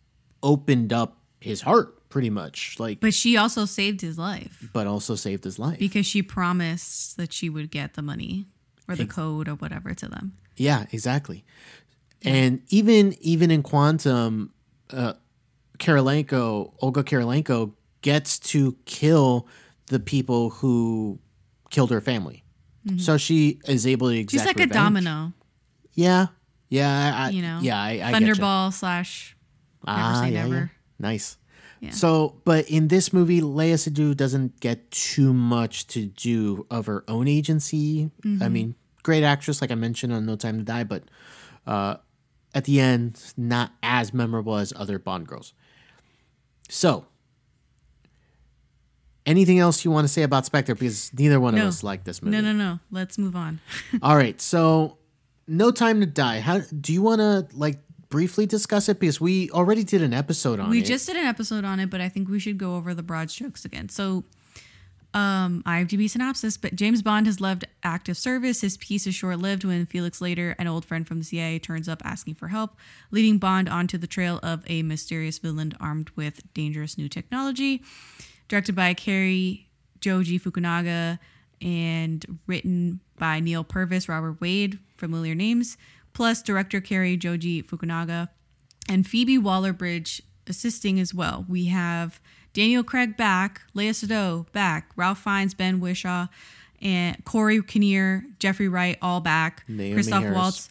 opened 0.43 0.93
up 0.93 1.17
his 1.41 1.63
heart, 1.63 1.98
pretty 2.09 2.31
much, 2.31 2.77
like, 2.79 3.01
But 3.01 3.13
she 3.15 3.37
also 3.37 3.65
saved 3.67 4.01
his 4.01 4.19
life 4.19 4.69
but 4.73 4.87
also 4.87 5.15
saved 5.15 5.45
his 5.45 5.59
life. 5.59 5.79
because 5.79 6.07
she 6.07 6.23
promised 6.23 7.17
that 7.17 7.33
she 7.33 7.49
would 7.51 7.71
get 7.71 7.95
the 7.95 8.03
money 8.03 8.47
or 8.89 8.97
the 8.97 9.05
code 9.07 9.49
or 9.49 9.55
whatever 9.55 9.93
to 9.95 10.09
them. 10.09 10.33
Yeah, 10.57 10.87
exactly. 10.93 11.45
And 12.25 12.63
even 12.71 13.15
even 13.21 13.51
in 13.51 13.63
Quantum, 13.63 14.53
uh, 14.91 15.13
Kurylenko, 15.79 16.73
Olga 16.81 17.05
Kurylenko 17.05 17.73
gets 18.03 18.39
to 18.41 18.77
kill 18.87 19.47
the 19.87 20.01
people 20.01 20.51
who 20.51 21.19
killed 21.71 21.91
her 21.91 22.01
family. 22.01 22.43
So 22.97 23.19
she 23.19 23.61
is 23.69 23.87
able 23.87 24.09
to 24.09 24.17
exact 24.17 24.49
Mm-hmm. 24.49 24.59
She's 24.61 24.61
like 24.61 24.71
a 24.71 24.73
domino, 24.73 25.33
Yeah, 25.93 26.29
yeah, 26.71 27.13
I, 27.27 27.29
you 27.31 27.43
know? 27.43 27.59
yeah. 27.61 27.79
I, 27.79 28.01
I. 28.03 28.13
Thunderball 28.15 28.73
slash 28.73 29.37
never 29.87 29.99
Ah, 30.01 30.21
say 30.25 30.33
yeah, 30.33 30.47
yeah. 30.47 30.67
Nice. 30.99 31.37
Yeah. 31.81 31.91
So, 31.91 32.41
but 32.45 32.69
in 32.69 32.89
this 32.89 33.13
movie, 33.13 33.41
Léa 33.41 33.75
Seydoux 33.75 34.17
doesn't 34.17 34.61
get 34.61 34.91
too 34.91 35.33
much 35.33 35.87
to 35.89 36.07
do 36.07 36.67
of 36.71 36.87
her 36.87 37.05
own 37.09 37.29
agency. 37.29 38.11
Mm-hmm. 38.23 38.43
I 38.43 38.49
mean, 38.49 38.75
great 39.03 39.23
actress, 39.23 39.61
like 39.61 39.71
I 39.71 39.75
mentioned 39.77 40.13
on 40.13 40.27
No 40.27 40.35
Time 40.37 40.59
to 40.59 40.65
Die, 40.65 40.85
but 40.85 41.05
uh, 41.67 41.97
at 42.55 42.65
the 42.65 42.81
end, 42.81 43.21
not 43.37 43.73
as 43.83 44.13
memorable 44.13 44.57
as 44.57 44.73
other 44.77 44.99
Bond 44.99 45.27
girls. 45.29 45.53
So, 46.69 47.07
anything 49.27 49.59
else 49.59 49.85
you 49.85 49.91
want 49.91 50.05
to 50.05 50.13
say 50.13 50.23
about 50.23 50.47
Spectre? 50.47 50.75
Because 50.75 51.13
neither 51.15 51.39
one 51.41 51.55
No. 51.55 51.63
of 51.63 51.69
us 51.69 51.83
like 51.83 52.05
this 52.05 52.23
movie. 52.23 52.37
No, 52.37 52.43
no, 52.43 52.53
no. 52.53 52.79
Let's 52.91 53.19
move 53.19 53.37
on. 53.37 53.61
All 54.03 54.17
right, 54.17 54.41
so 54.41 54.99
No 55.47 55.71
Time 55.71 56.01
to 56.01 56.07
Die. 56.07 56.41
How 56.41 56.61
do 56.61 56.93
you 56.93 57.03
want 57.03 57.21
to 57.21 57.47
like 57.57 57.79
briefly 58.09 58.47
discuss 58.47 58.89
it? 58.89 59.01
Because 59.01 59.21
we 59.21 59.51
already 59.51 59.85
did 59.85 60.03
an 60.03 60.13
episode 60.15 60.61
on 60.61 60.71
we 60.71 60.79
it. 60.79 60.81
We 60.81 60.87
just 60.87 61.07
did 61.07 61.17
an 61.17 61.27
episode 61.27 61.65
on 61.65 61.81
it, 61.81 61.91
but 61.91 62.01
I 62.01 62.09
think 62.09 62.29
we 62.29 62.39
should 62.39 62.59
go 62.59 62.77
over 62.77 62.95
the 62.95 63.03
broad 63.03 63.31
strokes 63.31 63.65
again. 63.65 63.89
So, 63.89 64.25
um, 65.15 65.63
IMDb 65.67 66.09
synopsis: 66.09 66.57
But 66.57 66.75
James 66.75 67.03
Bond 67.03 67.27
has 67.27 67.41
left 67.41 67.65
active 67.83 68.17
service. 68.17 68.61
His 68.61 68.77
peace 68.77 69.07
is 69.07 69.15
short-lived 69.15 69.65
when 69.65 69.87
Felix 69.87 70.21
Leiter, 70.21 70.55
an 70.59 70.67
old 70.67 70.85
friend 70.85 71.07
from 71.07 71.19
the 71.19 71.25
CIA, 71.25 71.59
turns 71.59 71.89
up 71.89 72.03
asking 72.05 72.35
for 72.35 72.49
help, 72.49 72.77
leading 73.11 73.39
Bond 73.39 73.69
onto 73.69 73.99
the 73.99 74.07
trail 74.07 74.39
of 74.43 74.65
a 74.67 74.83
mysterious 74.83 75.39
villain 75.39 75.73
armed 75.81 76.11
with 76.17 76.53
dangerous 76.55 76.99
new 76.99 77.09
technology. 77.09 77.83
Directed 78.49 78.75
by 78.75 78.95
Cary 78.95 79.69
Joji 80.01 80.39
Fukunaga 80.39 81.19
and 81.61 82.39
written 82.47 83.01
by 83.19 83.41
Neal 83.41 83.65
Purvis, 83.65 84.09
Robert 84.09 84.41
Wade, 84.41 84.79
familiar 84.97 85.35
names, 85.35 85.77
plus 86.19 86.43
director 86.43 86.81
Cary 86.81 87.17
Joji 87.17 87.63
Fukunaga 87.63 88.29
and 88.89 89.07
Phoebe 89.07 89.39
Waller 89.39 89.73
Bridge 89.73 90.21
assisting 90.49 90.99
as 90.99 91.15
well. 91.15 91.47
We 91.49 91.67
have 91.67 92.19
Daniel 92.53 92.83
Craig 92.83 93.17
back, 93.17 93.61
Léa 93.73 93.91
Seydoux 93.91 94.51
back, 94.51 94.91
Ralph 94.97 95.21
Fiennes, 95.21 95.55
Ben 95.55 95.79
Whishaw, 95.79 96.29
and 96.83 97.23
Rory 97.33 97.63
Kinnear, 97.63 98.25
Jeffrey 98.41 98.67
Wright 98.67 98.99
all 99.01 99.21
back, 99.21 99.65
Naomie 99.69 99.93
Christoph 99.93 100.23
Harris. 100.25 100.37
Waltz, 100.37 100.71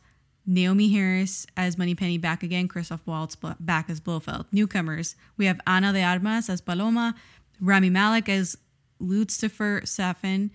Naomie 0.49 0.91
Harris 0.91 1.48
as 1.56 1.78
Moneypenny 1.78 2.18
back 2.18 2.44
again, 2.44 2.68
Christoph 2.68 3.07
Waltz 3.07 3.38
back 3.38 3.90
as 3.90 4.02
Blofeld. 4.02 4.48
Newcomers, 4.52 5.15
we 5.38 5.45
have 5.45 5.61
Ana 5.65 5.94
de 5.94 6.03
Armas 6.03 6.49
as 6.49 6.60
Paloma, 6.60 7.15
Rami 7.61 7.90
Malek 7.90 8.28
as 8.28 8.57
Lucifer 8.99 9.80
Safin, 9.86 10.52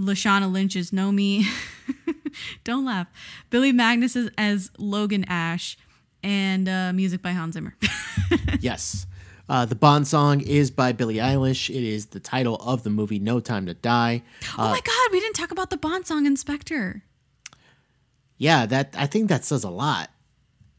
Lashana 0.00 0.50
Lynch 0.50 0.76
as 0.76 0.90
Nomi. 0.90 1.44
Don't 2.64 2.84
laugh. 2.84 3.08
Billy 3.50 3.72
Magnus 3.72 4.16
as, 4.16 4.30
as 4.38 4.70
Logan 4.78 5.24
Ash, 5.28 5.76
and 6.22 6.68
uh, 6.68 6.92
music 6.92 7.22
by 7.22 7.32
Hans 7.32 7.54
Zimmer. 7.54 7.76
yes. 8.60 9.06
Uh, 9.48 9.64
the 9.64 9.74
Bond 9.74 10.06
song 10.06 10.40
is 10.40 10.70
by 10.70 10.92
Billie 10.92 11.16
Eilish. 11.16 11.70
It 11.70 11.82
is 11.82 12.06
the 12.06 12.20
title 12.20 12.56
of 12.56 12.84
the 12.84 12.90
movie 12.90 13.18
No 13.18 13.40
Time 13.40 13.66
to 13.66 13.74
Die. 13.74 14.22
oh 14.56 14.70
my 14.70 14.80
God, 14.80 15.12
we 15.12 15.18
didn't 15.20 15.34
talk 15.34 15.50
about 15.50 15.70
the 15.70 15.76
Bond 15.76 16.06
song 16.06 16.24
in 16.24 16.36
Spectre. 16.36 17.02
Yeah, 18.38 18.64
that 18.66 18.94
I 18.96 19.06
think 19.06 19.28
that 19.28 19.44
says 19.44 19.64
a 19.64 19.70
lot. 19.70 20.10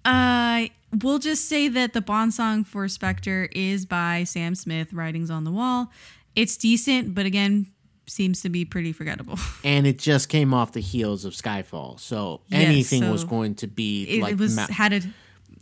Uh, 0.06 0.68
we'll 1.02 1.20
just 1.20 1.48
say 1.50 1.68
that 1.68 1.94
the 1.94 2.02
Bond 2.02 2.34
song 2.34 2.64
for 2.64 2.88
Spectre 2.88 3.50
is 3.52 3.86
by 3.86 4.24
Sam 4.24 4.56
Smith, 4.56 4.94
Writings 4.94 5.30
on 5.30 5.44
the 5.44 5.52
Wall. 5.52 5.92
It's 6.36 6.56
decent, 6.56 7.14
but 7.14 7.26
again, 7.26 7.68
seems 8.08 8.42
to 8.42 8.50
be 8.50 8.66
pretty 8.66 8.92
forgettable. 8.92 9.38
And 9.64 9.86
it 9.86 10.00
just 10.00 10.30
came 10.30 10.54
off 10.54 10.72
the 10.72 10.82
heels 10.82 11.26
of 11.26 11.34
Skyfall. 11.34 12.00
So 12.00 12.42
Yes, 12.48 12.68
anything 12.68 13.10
was 13.10 13.24
going 13.24 13.56
to 13.56 13.68
be 13.68 14.06
It, 14.06 14.22
like 14.22 14.34
it 14.34 14.40
was 14.40 14.56
ma- 14.56 14.68
had 14.68 14.94
a 14.94 15.02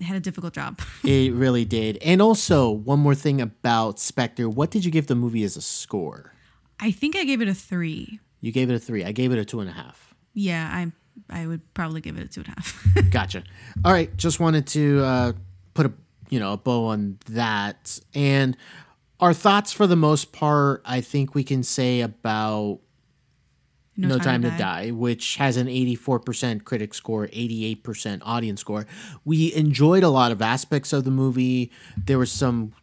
had 0.03 0.15
a 0.15 0.19
difficult 0.19 0.53
job. 0.53 0.79
it 1.03 1.33
really 1.33 1.65
did. 1.65 1.97
And 2.01 2.21
also, 2.21 2.69
one 2.69 2.99
more 2.99 3.15
thing 3.15 3.41
about 3.41 3.99
Spectre. 3.99 4.47
What 4.47 4.71
did 4.71 4.85
you 4.85 4.91
give 4.91 5.07
the 5.07 5.15
movie 5.15 5.43
as 5.43 5.57
a 5.57 5.61
score? 5.61 6.33
I 6.79 6.91
think 6.91 7.15
I 7.17 7.25
gave 7.25 7.41
it 7.41 7.49
a 7.49 7.53
three. 7.53 8.19
You 8.39 8.51
gave 8.53 8.69
it 8.69 8.75
a 8.75 8.79
three. 8.79 9.03
I 9.03 9.11
gave 9.11 9.33
it 9.33 9.37
a 9.39 9.43
two 9.43 9.59
and 9.59 9.69
a 9.69 9.73
half. 9.73 10.15
Yeah, 10.33 10.69
I 10.71 10.91
I 11.29 11.45
would 11.47 11.73
probably 11.73 11.99
give 12.01 12.17
it 12.17 12.23
a 12.23 12.27
two 12.27 12.41
and 12.41 12.49
a 12.49 12.51
half. 12.51 12.87
Gotcha. 13.11 13.43
All 13.83 13.91
right, 13.91 14.15
just 14.15 14.39
wanted 14.39 14.67
to 14.67 15.03
uh, 15.03 15.33
put 15.73 15.85
a 15.87 15.91
you 16.29 16.39
know 16.39 16.53
a 16.53 16.57
bow 16.57 16.85
on 16.85 17.17
that, 17.29 17.99
and 18.15 18.55
our 19.19 19.33
thoughts 19.33 19.71
for 19.71 19.87
the 19.87 19.95
most 19.95 20.31
part. 20.31 20.81
I 20.85 21.01
think 21.01 21.35
we 21.35 21.43
can 21.43 21.63
say 21.63 22.01
about 22.01 22.79
No, 23.97 24.17
Time, 24.17 24.43
to, 24.43 24.51
Die. 24.51 24.91
which 24.91 25.35
has 25.35 25.57
an 25.57 25.67
eighty-four 25.67 26.19
percent 26.21 26.63
critic 26.63 26.93
score, 26.93 27.27
eighty-eight 27.33 27.83
percent 27.83 28.21
audience 28.25 28.61
score. 28.61 28.85
We 29.25 29.53
enjoyed 29.53 30.03
a 30.03 30.09
lot 30.09 30.31
of 30.31 30.41
aspects 30.41 30.93
of 30.93 31.03
the 31.03 31.11
movie. 31.11 31.71
There 31.97 32.17
were 32.17 32.25
some 32.25 32.73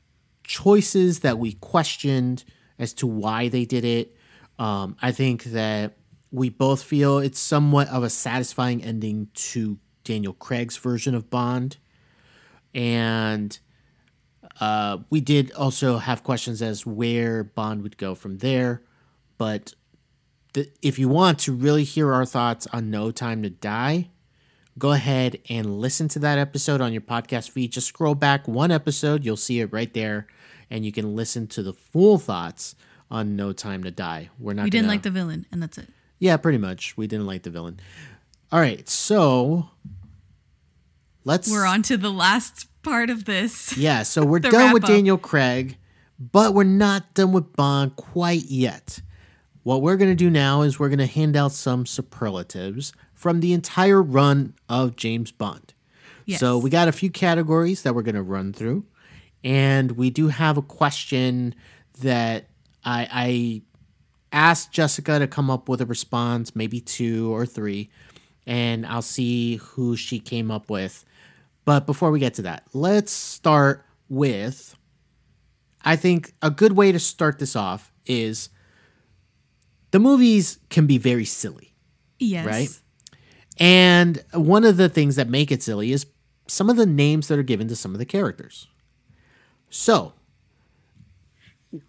choices 0.45 1.21
that 1.21 1.39
we 1.39 1.55
questioned 1.55 2.45
as 2.79 2.93
to 2.95 3.07
why 3.07 3.49
they 3.49 3.65
did 3.65 3.85
it. 3.85 4.15
Um, 4.59 4.97
I 5.01 5.13
think 5.13 5.45
that 5.45 5.97
we 6.31 6.51
both 6.51 6.83
feel 6.83 7.19
it's 7.19 7.39
somewhat 7.41 7.89
of 7.89 8.03
a 8.03 8.11
satisfying 8.11 8.85
ending 8.85 9.29
to 9.35 9.79
Daniel 10.05 10.35
Craig's 10.35 10.77
version 10.77 11.15
of 11.15 11.31
Bond. 11.31 11.79
And 12.75 13.59
uh, 14.61 14.99
we 15.11 15.21
did 15.21 15.53
also 15.53 15.99
have 15.99 16.23
questions 16.25 16.63
as 16.63 16.87
where 16.87 17.45
Bond 17.45 17.83
would 17.83 17.97
go 17.99 18.15
from 18.15 18.39
there. 18.39 18.83
But 19.39 19.75
the, 20.55 20.71
if 20.83 20.99
you 20.99 21.09
want 21.09 21.39
to 21.41 21.53
really 21.53 21.85
hear 21.85 22.13
our 22.13 22.25
thoughts 22.25 22.67
on 22.73 22.91
No 22.91 23.11
Time 23.11 23.43
to 23.43 23.51
Die, 23.51 24.09
go 24.79 24.93
ahead 24.93 25.39
and 25.51 25.79
listen 25.81 26.09
to 26.09 26.19
that 26.21 26.39
episode 26.39 26.81
on 26.81 26.93
your 26.93 27.03
podcast 27.03 27.51
feed. 27.51 27.73
Just 27.73 27.89
scroll 27.89 28.15
back 28.15 28.49
one 28.49 28.71
episode, 28.71 29.25
you'll 29.25 29.37
see 29.37 29.61
it 29.61 29.73
right 29.73 29.93
there, 29.93 30.27
and 30.71 30.85
you 30.85 30.93
can 30.93 31.15
listen 31.15 31.47
to 31.49 31.63
the 31.63 31.73
full 31.75 32.19
thoughts 32.19 32.75
on 33.11 33.37
No 33.37 33.53
Time 33.53 33.85
to 33.85 33.91
Die. 33.91 34.31
We're 34.39 34.55
not 34.55 34.65
We 34.65 34.71
didn't 34.71 34.85
gonna- 34.85 34.95
like 34.95 35.03
the 35.03 35.11
villain, 35.11 35.47
and 35.53 35.63
that's 35.63 35.77
it. 35.79 35.89
yeah, 36.19 36.37
pretty 36.39 36.59
much. 36.59 36.97
We 36.97 37.07
didn't 37.07 37.27
like 37.27 37.43
the 37.43 37.51
villain. 37.51 37.79
All 38.51 38.61
right, 38.61 38.89
so 38.89 39.69
let's. 41.25 41.51
We're 41.51 41.67
on 41.67 41.83
to 41.83 41.97
the 41.97 42.11
last 42.13 42.67
part 42.87 43.11
of 43.11 43.25
this. 43.25 43.77
Yeah, 43.77 44.03
so 44.05 44.25
we're 44.25 44.39
done 44.41 44.73
with 44.73 44.83
wrap-up. 44.83 44.89
Daniel 44.89 45.19
Craig, 45.19 45.77
but 46.19 46.55
we're 46.55 46.65
not 46.65 47.15
done 47.15 47.33
with 47.33 47.55
Bond 47.55 47.97
quite 47.97 48.45
yet. 48.45 49.01
What 49.63 49.83
we're 49.83 49.97
going 49.97 50.11
to 50.11 50.17
do 50.17 50.31
now 50.31 50.63
is 50.63 50.79
we're 50.79 50.89
going 50.89 51.01
to 51.01 51.07
hand 51.07 51.37
out 51.37 51.53
some 51.53 51.87
superlatives 51.87 52.93
from 53.15 53.41
the 53.41 53.53
entire 53.53 54.01
run 54.01 54.55
of 54.69 54.95
James 54.95 55.33
Bond. 55.33 55.75
Yes. 56.25 56.39
So 56.41 56.57
we 56.59 56.71
got 56.71 56.87
a 56.87 56.93
few 56.93 57.11
categories 57.11 57.83
that 57.83 57.95
we're 57.95 58.03
going 58.03 58.15
to 58.15 58.23
run 58.23 58.53
through, 58.53 58.85
and 59.43 59.93
we 59.93 60.11
do 60.11 60.29
have 60.29 60.57
a 60.57 60.63
question 60.63 61.55
that 62.01 62.47
I, 62.85 63.09
I 63.11 63.63
asked 64.33 64.71
Jessica 64.71 65.19
to 65.19 65.27
come 65.27 65.51
up 65.51 65.69
with 65.69 65.81
a 65.81 65.87
response, 65.87 66.55
maybe 66.55 66.81
two 66.81 67.35
or 67.35 67.47
three, 67.47 67.91
and 68.47 68.87
I'll 68.87 69.03
see 69.03 69.57
who 69.57 69.97
she 69.97 70.21
came 70.21 70.51
up 70.51 70.71
with. 70.71 71.05
But 71.67 71.85
before 71.85 72.11
we 72.11 72.21
get 72.21 72.35
to 72.35 72.43
that, 72.43 72.65
let's 72.73 73.13
start 73.13 73.85
with 74.09 74.77
I 75.87 75.95
think 75.95 76.35
a 76.43 76.51
good 76.51 76.73
way 76.73 76.91
to 76.91 76.99
start 76.99 77.39
this 77.39 77.55
off 77.55 77.93
is 78.07 78.49
the 79.93 80.01
movies 80.01 80.59
can 80.69 80.87
be 80.87 80.99
very 80.99 81.25
silly. 81.25 81.77
Yes. 82.19 82.45
Right? 82.45 82.81
And 83.59 84.25
one 84.33 84.65
of 84.65 84.79
the 84.79 84.89
things 84.89 85.15
that 85.15 85.29
make 85.29 85.53
it 85.53 85.63
silly 85.63 85.93
is 85.93 86.07
some 86.49 86.69
of 86.69 86.77
the 86.77 86.87
names 86.87 87.29
that 87.29 87.39
are 87.39 87.45
given 87.45 87.69
to 87.69 87.77
some 87.77 87.93
of 87.93 87.99
the 87.99 88.05
characters. 88.05 88.67
So, 89.71 90.13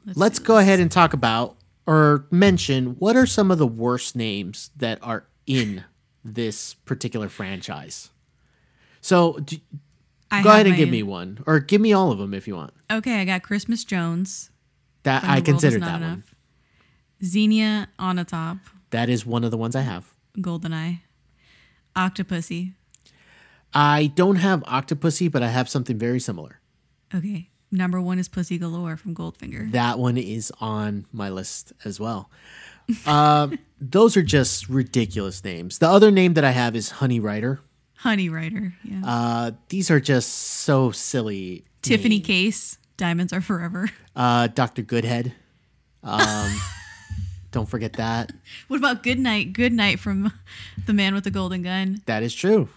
let's 0.06 0.38
do 0.40 0.46
go 0.46 0.58
ahead 0.58 0.80
and 0.80 0.92
talk 0.92 1.14
about 1.14 1.58
or 1.88 2.28
mention 2.30 2.98
what 3.00 3.16
are 3.16 3.26
some 3.26 3.50
of 3.50 3.58
the 3.58 3.68
worst 3.68 4.16
names 4.16 4.70
that 4.76 5.00
are 5.02 5.26
in 5.48 5.86
this 6.24 6.76
particular 6.76 7.30
franchise. 7.30 8.12
So, 9.08 9.38
do, 9.40 9.56
I 10.30 10.44
go 10.44 10.50
ahead 10.50 10.66
and 10.66 10.74
my- 10.74 10.78
give 10.78 10.90
me 10.90 11.02
one, 11.02 11.42
or 11.48 11.62
give 11.62 11.80
me 11.80 11.94
all 11.94 12.12
of 12.12 12.18
them 12.18 12.34
if 12.34 12.46
you 12.46 12.56
want. 12.58 12.74
Okay, 12.92 13.22
I 13.22 13.24
got 13.24 13.42
Christmas 13.42 13.86
Jones. 13.86 14.52
That 15.04 15.24
I 15.24 15.40
considered 15.40 15.82
that 15.82 16.02
one. 16.02 16.04
Enough. 16.04 16.36
Xenia 17.24 17.88
Onatopp. 17.98 18.60
That 18.90 19.08
is 19.08 19.26
one 19.26 19.46
of 19.46 19.52
the 19.52 19.56
ones 19.58 19.78
I 19.78 19.82
have. 19.82 20.14
Goldeneye. 20.38 21.00
Octopussy. 21.96 22.74
I 23.74 24.12
don't 24.14 24.36
have 24.36 24.62
Octopussy, 24.64 25.32
but 25.32 25.42
I 25.42 25.48
have 25.48 25.70
something 25.70 25.98
very 25.98 26.20
similar. 26.20 26.60
Okay. 27.16 27.50
Number 27.72 28.02
one 28.02 28.20
is 28.20 28.28
Pussy 28.28 28.58
Galore 28.58 28.98
from 28.98 29.16
Goldfinger. 29.16 29.72
That 29.72 30.00
one 30.00 30.18
is 30.18 30.52
on 30.60 31.06
my 31.14 31.30
list 31.30 31.72
as 31.86 31.98
well. 31.98 32.30
Uh, 33.06 33.50
those 33.80 34.18
are 34.18 34.22
just 34.24 34.68
ridiculous 34.68 35.46
names. 35.46 35.80
The 35.80 35.88
other 35.88 36.12
name 36.12 36.34
that 36.34 36.44
I 36.44 36.52
have 36.52 36.76
is 36.76 36.90
Honey 36.92 37.22
Ryder. 37.22 37.62
Honey 37.98 38.30
Ryder. 38.30 38.74
Yeah. 38.84 39.02
Uh, 39.06 39.52
these 39.70 39.90
are 39.92 40.00
just 40.00 40.30
so 40.30 40.92
silly. 40.92 41.66
Tiffany 41.82 42.18
names. 42.18 42.28
Case. 42.28 42.78
Diamonds 42.96 43.34
are 43.34 43.42
forever. 43.42 43.90
Uh, 44.16 44.48
Dr. 44.48 44.82
Goodhead. 44.84 45.34
Um, 46.04 46.60
don't 47.52 47.68
forget 47.68 47.94
that. 47.94 48.32
What 48.68 48.78
about 48.78 49.04
Goodnight? 49.04 49.54
Goodnight 49.54 50.00
from 50.00 50.32
The 50.86 50.94
Man 50.94 51.14
with 51.14 51.24
the 51.24 51.32
Golden 51.32 51.64
Gun. 51.64 52.02
That 52.06 52.24
is 52.24 52.34
true. 52.34 52.70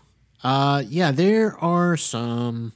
Uh, 0.43 0.83
yeah, 0.87 1.11
there 1.11 1.57
are 1.59 1.97
some 1.97 2.73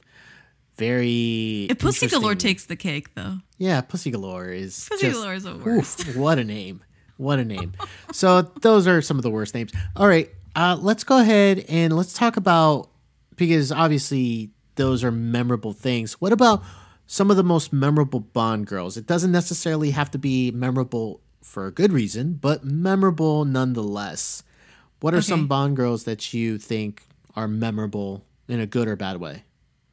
very. 0.77 1.67
If 1.69 1.79
Pussy 1.79 2.07
Galore 2.07 2.35
takes 2.35 2.65
the 2.65 2.75
cake, 2.75 3.13
though. 3.15 3.37
Yeah, 3.57 3.81
Pussy 3.81 4.11
Galore 4.11 4.49
is. 4.49 4.87
Pussy 4.89 5.07
just- 5.07 5.17
Galore 5.19 5.33
is 5.33 5.43
the 5.43 5.55
oof, 5.55 5.65
worst. 5.65 6.15
what 6.15 6.37
a 6.39 6.43
name. 6.43 6.83
What 7.17 7.39
a 7.39 7.45
name. 7.45 7.73
so 8.11 8.41
those 8.41 8.87
are 8.87 9.01
some 9.01 9.17
of 9.17 9.23
the 9.23 9.29
worst 9.29 9.55
names. 9.55 9.71
All 9.95 10.07
right. 10.07 10.29
Uh, 10.55 10.77
let's 10.79 11.03
go 11.03 11.19
ahead 11.19 11.65
and 11.67 11.95
let's 11.95 12.13
talk 12.13 12.37
about 12.37 12.89
because 13.35 13.71
obviously 13.71 14.51
those 14.75 15.03
are 15.03 15.11
memorable 15.11 15.73
things. 15.73 16.13
What 16.21 16.31
about 16.31 16.63
some 17.07 17.29
of 17.29 17.37
the 17.37 17.43
most 17.43 17.73
memorable 17.73 18.21
Bond 18.21 18.65
girls? 18.67 18.95
It 18.97 19.05
doesn't 19.05 19.31
necessarily 19.31 19.91
have 19.91 20.09
to 20.11 20.17
be 20.17 20.51
memorable 20.51 21.21
for 21.41 21.67
a 21.67 21.71
good 21.71 21.91
reason, 21.91 22.33
but 22.35 22.63
memorable 22.63 23.45
nonetheless. 23.45 24.43
What 25.01 25.13
are 25.13 25.21
some 25.21 25.47
Bond 25.47 25.75
girls 25.75 26.05
that 26.05 26.33
you 26.33 26.57
think 26.57 27.03
are 27.35 27.47
memorable 27.47 28.23
in 28.47 28.59
a 28.59 28.65
good 28.65 28.87
or 28.87 28.95
bad 28.95 29.17
way? 29.17 29.43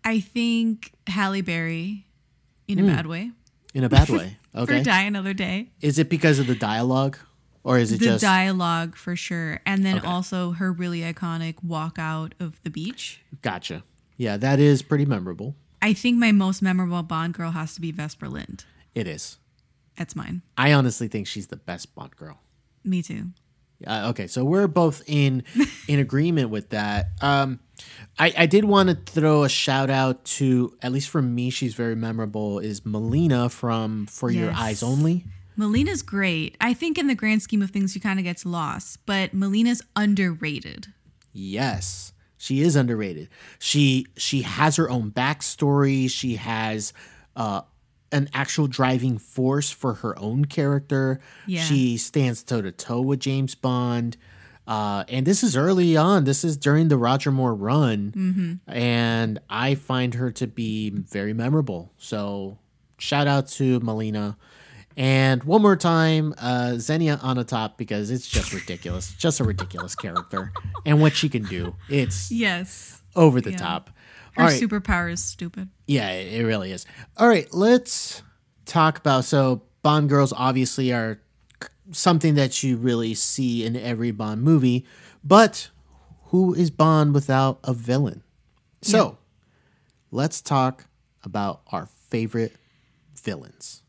I 0.05 0.21
think 0.21 0.93
Halle 1.07 1.43
Berry, 1.43 2.07
in 2.67 2.79
a 2.79 2.83
bad 2.85 3.07
way, 3.07 3.33
In 3.75 3.85
a 3.85 3.89
bad 3.89 4.09
way. 4.09 4.17
Okay. 4.17 4.37
for 4.53 4.59
Hmm. 4.59 4.73
Okay. 4.75 4.83
Die 4.83 5.03
Another 5.03 5.35
Day. 5.35 5.71
is 5.81 5.99
it 5.99 6.09
because 6.09 6.39
of 6.39 6.47
the 6.47 6.55
dialogue? 6.55 7.19
Or 7.65 7.79
is 7.79 7.93
it 7.93 8.01
the 8.01 8.07
just 8.07 8.23
dialogue 8.23 8.97
for 8.97 9.15
sure, 9.15 9.61
and 9.65 9.85
then 9.87 9.99
Okay. 9.99 10.07
also 10.07 10.51
her 10.53 10.73
really 10.73 11.01
iconic 11.03 11.63
walk 11.63 11.97
out 11.99 12.35
of 12.41 12.61
the 12.65 12.71
beach. 12.71 13.21
gotcha? 13.41 13.85
Yeah, 14.17 14.37
that 14.37 14.59
is 14.61 14.83
pretty 14.83 15.05
memorable. 15.05 15.55
I 15.81 15.93
think 15.95 16.19
my 16.19 16.33
most 16.33 16.61
memorable 16.63 17.03
Bond 17.03 17.35
girl 17.35 17.53
has 17.53 17.75
to 17.75 17.81
be 17.81 17.91
Vesper 17.93 18.29
Lynd. 18.29 18.65
It 18.95 19.07
is. 19.09 19.39
That's 19.97 20.15
mine. 20.17 20.43
I 20.57 20.73
honestly 20.73 21.09
think 21.09 21.27
she's 21.27 21.49
the 21.49 21.57
best 21.57 21.95
Bond 21.95 22.17
girl. 22.17 22.41
Me 22.85 23.03
too. 23.03 23.27
Uh, 23.87 24.09
okay, 24.11 24.27
so 24.29 24.45
we're 24.45 24.69
both 24.69 25.03
in 25.07 25.43
in 25.89 25.99
agreement 25.99 26.51
with 26.51 26.71
that. 26.71 27.09
Um, 27.21 27.59
I, 28.19 28.33
I 28.39 28.47
did 28.47 28.65
want 28.65 28.89
to 28.91 28.95
throw 28.95 29.43
a 29.43 29.49
shout 29.49 29.91
out 29.91 30.25
to 30.37 30.77
at 30.83 30.93
least 30.93 31.09
for 31.11 31.21
me, 31.23 31.51
she's 31.51 31.75
very 31.75 31.97
memorable. 31.97 32.59
Is 32.61 32.85
Melina 32.87 33.49
from 33.49 34.07
For 34.07 34.31
Your 34.31 34.53
Eyes 34.53 34.83
Only? 34.85 35.25
Melina's 35.57 36.03
great. 36.03 36.57
I 36.61 36.75
think 36.75 36.99
in 36.99 37.07
the 37.07 37.15
grand 37.15 37.43
scheme 37.43 37.63
of 37.63 37.71
things, 37.71 37.93
she 37.93 38.01
kind 38.01 38.19
of 38.19 38.25
gets 38.25 38.47
lost, 38.47 39.01
but 39.07 39.35
Melina's 39.35 39.83
underrated. 39.97 40.89
Yes, 41.33 42.13
she 42.37 42.61
is 42.61 42.77
underrated. 42.77 43.29
She 43.59 44.07
she 44.17 44.43
has 44.43 44.77
her 44.77 44.91
own 44.91 45.11
backstory. 45.11 46.11
She 46.11 46.37
has 46.37 46.93
uh, 47.37 47.63
an 48.11 48.29
actual 48.35 48.67
driving 48.67 49.19
force 49.19 49.71
for 49.71 49.95
her 49.95 50.19
own 50.19 50.45
character. 50.45 51.21
Yeah. 51.47 51.63
She 51.63 51.97
stands 51.97 52.43
toe 52.43 52.63
to 52.63 52.73
toe 52.73 53.01
with 53.01 53.21
James 53.21 53.55
Bond. 53.55 54.17
Uh, 54.67 55.03
and 55.09 55.27
this 55.27 55.43
is 55.43 55.57
early 55.57 55.97
on. 55.97 56.23
This 56.25 56.45
is 56.45 56.57
during 56.57 56.87
the 56.87 56.97
Roger 56.97 57.33
Moore 57.33 57.55
run, 57.55 58.61
and 58.69 59.41
I 59.51 59.75
find 59.75 60.15
her 60.15 60.31
to 60.33 60.47
be 60.47 60.91
very 60.91 61.33
memorable. 61.33 61.93
So, 61.99 62.59
shout 62.97 63.27
out 63.27 63.49
to 63.49 63.81
Melina. 63.81 64.37
And 64.97 65.43
one 65.45 65.63
more 65.63 65.77
time, 65.77 66.35
uh, 66.39 66.75
Xenia 66.79 67.19
on 67.23 67.37
the 67.37 67.45
top 67.45 67.79
because 67.79 68.11
it's 68.11 68.27
just 68.29 68.53
ridiculous. 68.53 69.13
just 69.15 69.41
a 69.41 69.45
ridiculous 69.45 69.95
character. 69.95 70.53
And 70.85 71.01
what 71.01 71.15
she 71.15 71.29
can 71.29 71.45
do, 71.45 71.75
it's 71.89 72.31
Yes. 72.31 73.03
over 73.17 73.41
the 73.41 73.53
Yeah. 73.53 73.57
top. 73.59 73.91
Her 74.37 74.45
right. 74.45 74.61
superpower 74.61 75.13
is 75.13 75.23
stupid. 75.23 75.69
Yeah, 75.87 76.11
it 76.11 76.41
it 76.41 76.45
really 76.47 76.73
is. 76.73 76.87
All 77.17 77.29
right, 77.29 77.47
let's 77.53 78.23
talk 78.65 78.99
about 78.99 79.25
so 79.25 79.63
Bond 79.83 80.09
girls 80.09 80.33
obviously 80.35 80.93
are 80.93 81.21
something 81.91 82.35
that 82.37 82.63
you 82.63 82.77
really 82.77 83.15
see 83.15 83.65
in 83.65 83.77
every 83.77 84.11
Bond 84.11 84.43
movie, 84.43 84.87
but 85.25 85.69
who 86.27 86.55
is 86.55 86.71
Bond 86.71 87.13
without 87.15 87.59
a 87.65 87.75
villain? 87.75 88.23
So, 88.81 89.19
let's 90.11 90.41
talk 90.41 90.87
about 91.23 91.61
our 91.71 91.87
favorite 91.87 92.57
villains. 93.21 93.82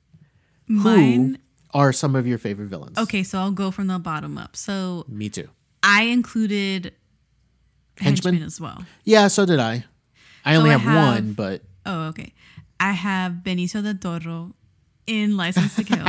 Mine. 0.68 1.38
Who 1.73 1.80
are 1.80 1.91
some 1.94 2.15
of 2.15 2.26
your 2.27 2.38
favorite 2.38 2.68
villains? 2.68 2.98
Okay, 2.98 3.23
so 3.23 3.40
I'll 3.40 3.52
go 3.52 3.72
from 3.72 3.88
the 3.88 3.99
bottom 3.99 4.38
up. 4.38 4.56
So 4.56 5.06
Me 5.07 5.30
too. 5.30 5.49
I 5.81 6.03
included 6.03 6.94
Henchmen? 7.98 8.35
henchmen 8.35 8.44
as 8.44 8.60
well. 8.61 8.85
Yeah, 9.03 9.27
so 9.27 9.45
did 9.45 9.60
I. 9.60 9.85
I 10.45 10.56
only 10.56 10.69
I 10.69 10.73
have, 10.73 10.81
have- 10.81 11.14
one, 11.15 11.34
but 11.34 11.61
Oh, 11.85 12.07
okay. 12.07 12.34
I 12.80 12.91
have 12.91 13.34
Benicio 13.44 13.81
del 13.84 13.95
Toro 13.95 14.53
in 15.07 15.35
License 15.38 15.76
to 15.76 15.84
Kill. 15.84 16.06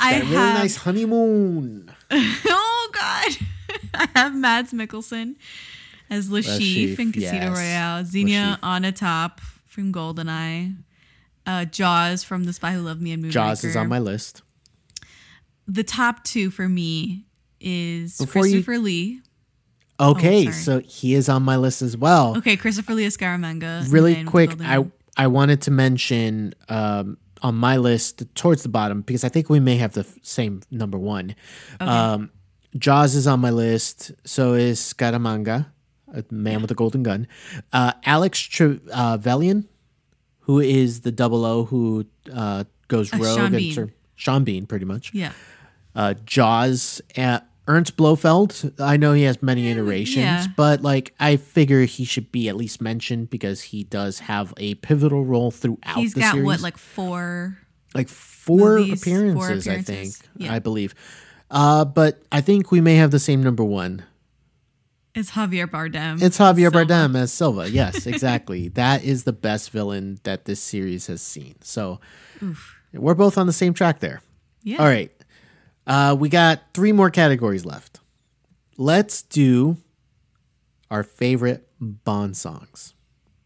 I 0.00 0.18
really 0.20 0.26
have 0.34 0.54
nice 0.58 0.76
honeymoon. 0.76 1.92
oh 2.10 2.90
god, 2.92 3.32
I 3.94 4.08
have 4.14 4.34
Mads 4.34 4.72
Mikkelsen 4.72 5.36
as 6.10 6.28
Chief 6.58 6.98
in 6.98 7.12
Casino 7.12 7.32
yes. 7.32 7.56
Royale. 7.56 7.98
Le 8.00 8.04
Xenia 8.06 8.58
Onatopp 8.62 9.38
from 9.66 9.92
Goldeneye. 9.92 10.74
Uh, 11.46 11.64
Jaws 11.64 12.22
from 12.22 12.44
The 12.44 12.52
Spy 12.52 12.72
Who 12.72 12.82
Loved 12.82 13.00
Me 13.02 13.12
and 13.12 13.24
Moonraker. 13.24 13.30
Jaws 13.30 13.64
is 13.64 13.76
on 13.76 13.88
my 13.88 13.98
list. 13.98 14.42
The 15.66 15.82
top 15.84 16.22
two 16.24 16.50
for 16.50 16.68
me 16.68 17.26
is 17.60 18.18
Before 18.18 18.46
you- 18.46 18.54
Christopher 18.62 18.78
Lee. 18.78 19.20
Okay, 20.00 20.48
Oh, 20.48 20.50
so 20.50 20.80
he 20.80 21.14
is 21.14 21.28
on 21.28 21.42
my 21.44 21.56
list 21.56 21.80
as 21.82 21.96
well. 21.96 22.36
Okay, 22.38 22.56
Christopher 22.56 22.94
Lee 22.94 23.04
as 23.04 23.16
Scaramanga. 23.16 23.90
really 23.92 24.24
quick 24.24 24.50
i 24.60 24.84
i 25.16 25.26
wanted 25.26 25.60
to 25.62 25.70
mention 25.70 26.54
um 26.68 27.18
on 27.42 27.54
my 27.54 27.76
list 27.76 28.22
towards 28.34 28.62
the 28.62 28.68
bottom 28.70 29.02
because 29.02 29.22
i 29.24 29.28
think 29.28 29.50
we 29.50 29.60
may 29.60 29.76
have 29.76 29.92
the 29.92 30.00
f- 30.00 30.16
same 30.22 30.62
number 30.70 30.96
one 30.98 31.34
um 31.80 32.30
jaws 32.78 33.14
is 33.14 33.26
on 33.26 33.38
my 33.38 33.50
list 33.50 34.10
so 34.24 34.54
is 34.54 34.80
scaramanga 34.80 35.66
a 36.14 36.24
man 36.30 36.62
with 36.62 36.70
a 36.70 36.74
golden 36.74 37.02
gun 37.02 37.26
uh 37.74 37.92
alec 38.06 38.32
trevelyan 38.32 39.68
who 40.42 40.60
is 40.60 41.00
the 41.00 41.10
double 41.12 41.44
o 41.44 41.64
who 41.64 42.06
uh 42.32 42.64
goes 42.88 43.12
Uh, 43.12 43.16
rogue 43.18 43.36
Sean 43.36 43.46
and 43.46 43.56
Bean. 43.56 43.74
sort- 43.74 43.90
sean 44.14 44.44
bean 44.44 44.66
pretty 44.66 44.84
much 44.84 45.12
yeah. 45.14 45.32
uh, 45.96 46.14
Jaws. 46.24 47.00
Uh, 47.16 47.40
Ernst 47.68 47.96
Blofeld. 47.96 48.72
I 48.80 48.96
know 48.96 49.12
he 49.12 49.22
has 49.22 49.40
many 49.40 49.68
iterations, 49.70 50.16
yeah. 50.24 50.46
but 50.56 50.82
like 50.82 51.14
I 51.20 51.36
figure 51.36 51.82
he 51.84 52.04
should 52.04 52.32
be 52.32 52.48
at 52.48 52.56
least 52.56 52.80
mentioned 52.82 53.30
because 53.30 53.62
he 53.62 53.84
does 53.84 54.18
have 54.20 54.52
a 54.56 54.74
pivotal 54.76 55.24
role 55.24 55.52
throughout 55.52 55.96
He's 55.96 56.14
the 56.14 56.20
got 56.22 56.32
series. 56.32 56.44
what, 56.44 56.60
like 56.60 56.76
four? 56.76 57.58
like 57.94 58.08
four 58.08 58.78
movies, 58.80 59.04
four 59.04 59.12
appearances, 59.14 59.68
I 59.68 59.80
think. 59.80 60.12
Yeah. 60.36 60.52
I 60.52 60.58
believe. 60.58 60.92
Uh, 61.52 61.84
but 61.84 62.20
I 62.32 62.40
think 62.40 62.72
we 62.72 62.80
may 62.80 62.96
have 62.96 63.12
the 63.12 63.20
same 63.20 63.40
number 63.44 63.62
one. 63.62 64.02
It's 65.14 65.32
Javier 65.32 65.66
Bardem. 65.66 66.22
It's 66.22 66.38
Javier 66.38 66.70
Silva. 66.72 66.86
Bardem 66.86 67.16
as 67.16 67.32
Silva. 67.32 67.70
Yes, 67.70 68.06
exactly. 68.06 68.68
that 68.68 69.04
is 69.04 69.24
the 69.24 69.32
best 69.32 69.70
villain 69.70 70.18
that 70.22 70.46
this 70.46 70.60
series 70.60 71.06
has 71.08 71.20
seen. 71.20 71.56
So 71.62 72.00
we're 72.94 73.14
both 73.14 73.36
on 73.36 73.46
the 73.46 73.52
same 73.52 73.74
track 73.74 74.00
there. 74.00 74.22
Yeah. 74.62 74.78
All 74.78 74.86
right. 74.86 75.10
Uh, 75.86 76.16
we 76.18 76.28
got 76.28 76.62
three 76.72 76.92
more 76.92 77.10
categories 77.10 77.64
left. 77.66 78.00
Let's 78.78 79.22
do 79.22 79.76
our 80.90 81.02
favorite 81.02 81.68
Bond 81.80 82.36
songs. 82.36 82.94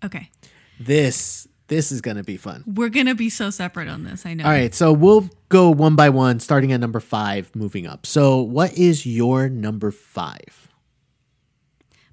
Okay. 0.04 0.30
This 0.78 1.48
this 1.68 1.90
is 1.90 2.00
gonna 2.00 2.22
be 2.22 2.36
fun. 2.36 2.62
We're 2.66 2.90
gonna 2.90 3.14
be 3.14 3.30
so 3.30 3.50
separate 3.50 3.88
on 3.88 4.04
this. 4.04 4.24
I 4.26 4.34
know. 4.34 4.44
All 4.44 4.50
right, 4.50 4.74
so 4.74 4.92
we'll 4.92 5.28
go 5.48 5.70
one 5.70 5.96
by 5.96 6.10
one, 6.10 6.38
starting 6.38 6.70
at 6.72 6.80
number 6.80 7.00
five, 7.00 7.50
moving 7.56 7.86
up. 7.86 8.06
So, 8.06 8.40
what 8.40 8.74
is 8.74 9.06
your 9.06 9.48
number 9.48 9.90
five? 9.90 10.65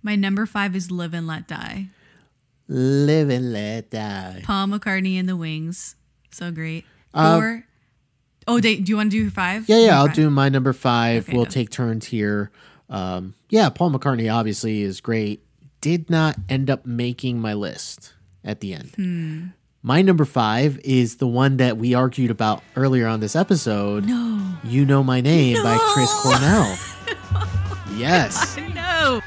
My 0.04 0.16
number 0.16 0.46
five 0.46 0.76
is 0.76 0.92
Live 0.92 1.14
and 1.14 1.26
Let 1.26 1.48
Die. 1.48 1.88
Live 2.68 3.30
and 3.30 3.52
let 3.54 3.90
die. 3.92 4.42
Paul 4.44 4.68
McCartney 4.68 5.20
and 5.20 5.28
the 5.28 5.36
Wings. 5.36 5.96
So 6.32 6.50
great. 6.52 6.86
Uh, 7.14 7.38
Four. 7.40 7.66
oh, 8.48 8.60
do 8.62 8.70
you 8.72 8.96
want 8.98 9.12
to 9.12 9.18
do 9.26 9.30
five? 9.30 9.68
Yeah, 9.68 9.78
yeah, 9.78 9.82
Number 9.88 9.96
I'll 10.00 10.06
five. 10.08 10.16
do 10.16 10.30
my 10.30 10.50
number 10.50 10.74
five. 10.74 11.24
Okay, 11.28 11.36
we'll 11.36 11.46
go. 11.46 11.52
take 11.52 11.70
turns 11.70 12.06
here. 12.08 12.52
Um, 12.90 13.36
yeah, 13.50 13.70
Paul 13.70 13.92
McCartney 13.92 14.34
obviously 14.34 14.82
is 14.82 15.02
great. 15.02 15.44
Did 15.82 16.10
not 16.10 16.38
end 16.48 16.70
up 16.70 16.86
making 16.86 17.40
my 17.42 17.54
list 17.54 18.14
at 18.46 18.62
the 18.62 18.74
end. 18.74 18.92
Hmm. 18.96 19.46
My 19.82 20.02
number 20.02 20.24
five 20.24 20.80
is 20.86 21.18
the 21.18 21.28
one 21.28 21.58
that 21.58 21.78
we 21.78 21.94
argued 21.94 22.32
about 22.32 22.64
earlier 22.78 23.08
on 23.08 23.20
this 23.20 23.36
episode. 23.36 24.06
No. 24.06 24.42
You 24.64 24.86
Know 24.86 25.04
My 25.04 25.20
Name 25.20 25.62
by 25.62 25.78
Chris 25.94 26.10
No. 26.14 26.22
Cornell. 26.22 26.78
yes. 27.98 28.56
No. 28.74 29.20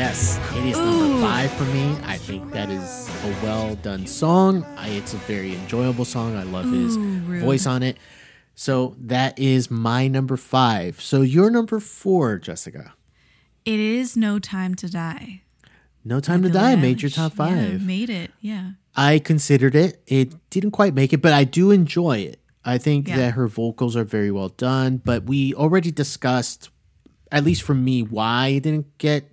Yes, 0.00 0.38
it 0.56 0.64
is 0.64 0.78
number 0.78 1.20
five 1.20 1.52
for 1.52 1.64
me. 1.66 1.94
I 2.06 2.16
think 2.16 2.52
that 2.52 2.70
is 2.70 3.10
a 3.22 3.28
well 3.44 3.74
done 3.74 4.06
song. 4.06 4.64
I, 4.78 4.88
it's 4.88 5.12
a 5.12 5.18
very 5.18 5.54
enjoyable 5.54 6.06
song. 6.06 6.34
I 6.38 6.42
love 6.44 6.72
his 6.72 6.96
Ooh, 6.96 7.40
voice 7.44 7.66
on 7.66 7.82
it. 7.82 7.98
So 8.54 8.96
that 8.98 9.38
is 9.38 9.70
my 9.70 10.08
number 10.08 10.38
five. 10.38 11.02
So 11.02 11.20
your 11.20 11.50
number 11.50 11.80
four, 11.80 12.38
Jessica. 12.38 12.94
It 13.66 13.78
is 13.78 14.16
No 14.16 14.38
Time 14.38 14.74
to 14.76 14.88
Die. 14.90 15.42
No 16.02 16.18
Time 16.18 16.42
to 16.44 16.48
Die 16.48 16.76
made 16.76 17.02
your 17.02 17.10
top 17.10 17.32
Yeah, 17.32 17.36
five. 17.36 17.82
made 17.86 18.08
it. 18.08 18.30
Yeah. 18.40 18.70
I 18.96 19.18
considered 19.18 19.74
it. 19.74 20.02
It 20.06 20.32
didn't 20.48 20.70
quite 20.70 20.94
make 20.94 21.12
it, 21.12 21.20
but 21.20 21.34
I 21.34 21.44
do 21.44 21.70
enjoy 21.70 22.20
it. 22.20 22.40
I 22.64 22.78
think 22.78 23.06
Yeah. 23.06 23.16
that 23.16 23.30
her 23.34 23.48
vocals 23.48 23.96
are 23.96 24.04
very 24.04 24.30
well 24.30 24.48
done, 24.48 25.02
but 25.04 25.24
we 25.24 25.52
already 25.52 25.90
discussed, 25.90 26.70
at 27.30 27.44
least 27.44 27.60
for 27.62 27.74
me, 27.74 28.02
why 28.02 28.48
it 28.48 28.62
didn't 28.62 28.96
get 28.96 29.29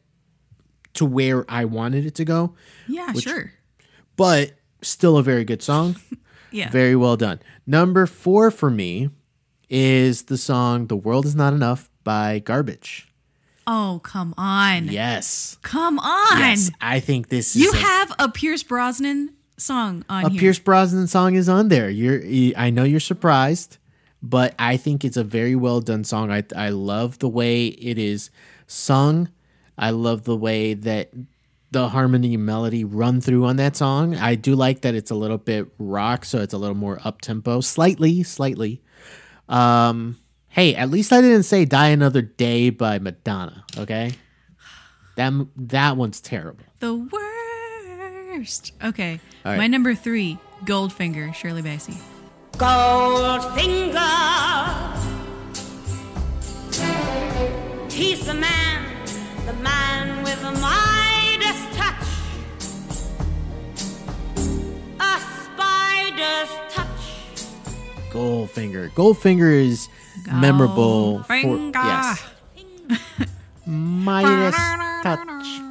to 0.98 1.06
where 1.06 1.45
I 1.49 1.65
wanted 1.65 2.06
it 2.06 2.15
to 2.15 2.26
go. 2.26 2.53
Yeah, 2.88 3.14
sure. 3.14 3.53
But 4.15 4.53
still 4.82 5.18
a 5.18 5.24
very 5.24 5.44
good 5.45 5.61
song. 5.64 5.95
Yeah. 6.49 6.69
Very 6.69 6.95
well 6.95 7.18
done. 7.18 7.40
Number 7.68 8.06
four 8.06 8.52
for 8.52 8.69
me 8.69 9.10
is 9.69 10.24
the 10.24 10.38
song 10.38 10.88
The 10.88 10.95
World 10.95 11.26
Is 11.26 11.36
Not 11.36 11.52
Enough 11.53 11.90
by 12.06 12.40
Garbage. 12.40 13.10
oh, 13.68 13.99
come 14.02 14.34
on. 14.38 14.88
Yes. 14.88 15.57
Come 15.61 15.99
on. 15.99 16.40
Yes. 16.40 16.72
I 16.80 17.02
think 17.02 17.28
this 17.28 17.53
You 17.53 17.68
is 17.68 17.74
a, 17.74 17.78
have 17.78 18.14
a 18.18 18.30
Pierce 18.30 18.64
Brosnan 18.64 19.34
song 19.57 20.06
on 20.07 20.22
you. 20.22 20.28
a 20.28 20.30
here. 20.32 20.40
Pierce 20.40 20.60
Brosnan 20.60 21.07
song 21.07 21.36
is 21.36 21.49
on 21.49 21.68
there. 21.68 21.90
You're 21.90 22.22
I 22.57 22.69
know 22.69 22.86
you're 22.86 23.02
surprised, 23.02 23.78
but 24.24 24.56
I 24.57 24.78
think 24.78 25.03
it's 25.03 25.18
a 25.18 25.26
very 25.26 25.56
well 25.56 25.82
done 25.82 26.06
song. 26.06 26.32
I 26.32 26.45
I 26.56 26.69
love 26.69 27.19
the 27.19 27.30
way 27.30 27.68
it 27.68 27.98
is 27.98 28.30
sung. 28.68 29.28
I 29.77 29.91
love 29.91 30.23
the 30.23 30.35
way 30.35 30.73
that 30.73 31.11
the 31.71 31.89
harmony 31.89 32.33
and 32.33 32.45
melody 32.45 32.83
run 32.83 33.19
through 33.21 33.45
on 33.45 33.57
that 33.57 33.75
song. 33.75 34.15
I 34.15 34.35
do 34.35 34.55
like 34.55 34.81
that 34.81 34.95
it's 34.95 35.11
a 35.11 35.15
little 35.15 35.37
bit 35.37 35.67
rock, 35.77 36.23
so 36.25 36.39
it's 36.39 36.53
a 36.53 36.57
little 36.57 36.75
more 36.77 36.99
up 37.03 37.21
tempo, 37.21 37.61
slightly, 37.61 38.23
slightly. 38.23 38.81
Um, 39.49 40.17
hey, 40.49 40.75
at 40.75 40.89
least 40.89 41.11
I 41.13 41.21
didn't 41.21 41.43
say 41.43 41.65
"Die 41.65 41.87
Another 41.87 42.21
Day" 42.21 42.69
by 42.69 42.99
Madonna. 42.99 43.65
Okay, 43.77 44.13
that 45.15 45.33
that 45.57 45.97
one's 45.97 46.21
terrible. 46.21 46.63
the 46.79 46.95
worst. 46.95 48.73
Okay. 48.83 49.19
All 49.45 49.51
right. 49.51 49.57
My 49.57 49.67
number 49.67 49.93
three, 49.95 50.37
Goldfinger, 50.65 51.33
Shirley 51.33 51.61
Bassey. 51.61 51.97
Goldfinger. 52.53 53.91
He's 57.91 58.25
the 58.25 58.33
man, 58.33 58.85
the 59.48 59.53
man 59.64 60.24
with 60.24 60.40
the 60.41 60.52
Midas 60.52 61.61
touch. 61.76 62.07
A 64.99 65.19
spider's 65.44 66.52
touch. 66.69 68.11
Goldfinger. 68.11 68.90
Goldfinger 68.91 69.52
is 69.52 69.88
memorable 70.32 71.24
for 71.24 71.34
yes. 71.36 72.24
Midas 73.65 74.56
touch. 75.03 75.61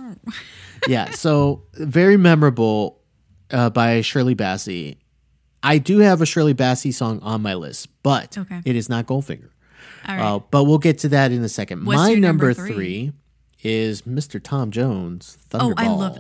Yeah, 0.89 1.11
so 1.11 1.63
very 1.75 2.17
memorable 2.17 2.99
uh, 3.51 3.71
by 3.71 4.01
Shirley 4.01 4.35
Bassey. 4.35 4.97
I 5.63 5.79
do 5.79 5.99
have 5.99 6.23
a 6.23 6.27
Shirley 6.27 6.55
Bassey 6.55 6.95
song 6.95 7.19
on 7.21 7.43
my 7.43 7.55
list, 7.55 7.89
but 8.03 8.39
Okay. 8.39 8.61
it 8.65 8.77
is 8.77 8.89
not 8.89 9.07
Goldfinger. 9.07 9.51
All 10.09 10.17
right. 10.17 10.21
Uh, 10.23 10.39
but 10.51 10.65
we'll 10.65 10.79
get 10.79 10.99
to 11.01 11.09
that 11.11 11.33
in 11.33 11.43
a 11.43 11.49
second. 11.49 11.85
What's 11.85 11.97
my 11.99 12.11
your 12.11 12.21
number, 12.21 12.47
number 12.47 12.55
three? 12.55 12.75
three? 12.75 13.13
Is 13.67 14.03
Mr. 14.03 14.41
Tom 14.43 14.71
Jones. 14.71 15.39
oh, 15.53 15.75
I 15.77 15.89
love 15.89 16.19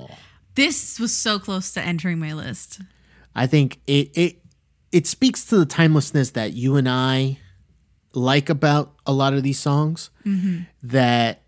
this. 0.56 0.98
Was 0.98 1.16
so 1.16 1.38
close 1.38 1.72
to 1.74 1.80
entering 1.80 2.18
my 2.18 2.32
list. 2.32 2.80
I 3.34 3.46
think 3.46 3.78
it 3.86 4.10
it 4.14 4.38
it 4.92 5.06
speaks 5.06 5.44
to 5.46 5.58
the 5.58 5.66
timelessness 5.66 6.30
that 6.32 6.54
you 6.54 6.76
and 6.76 6.88
I 6.88 7.38
like 8.14 8.48
about 8.48 8.94
a 9.06 9.12
lot 9.12 9.32
of 9.34 9.42
these 9.42 9.58
songs. 9.58 10.10
Mm-hmm. 10.26 10.62
That 10.82 11.42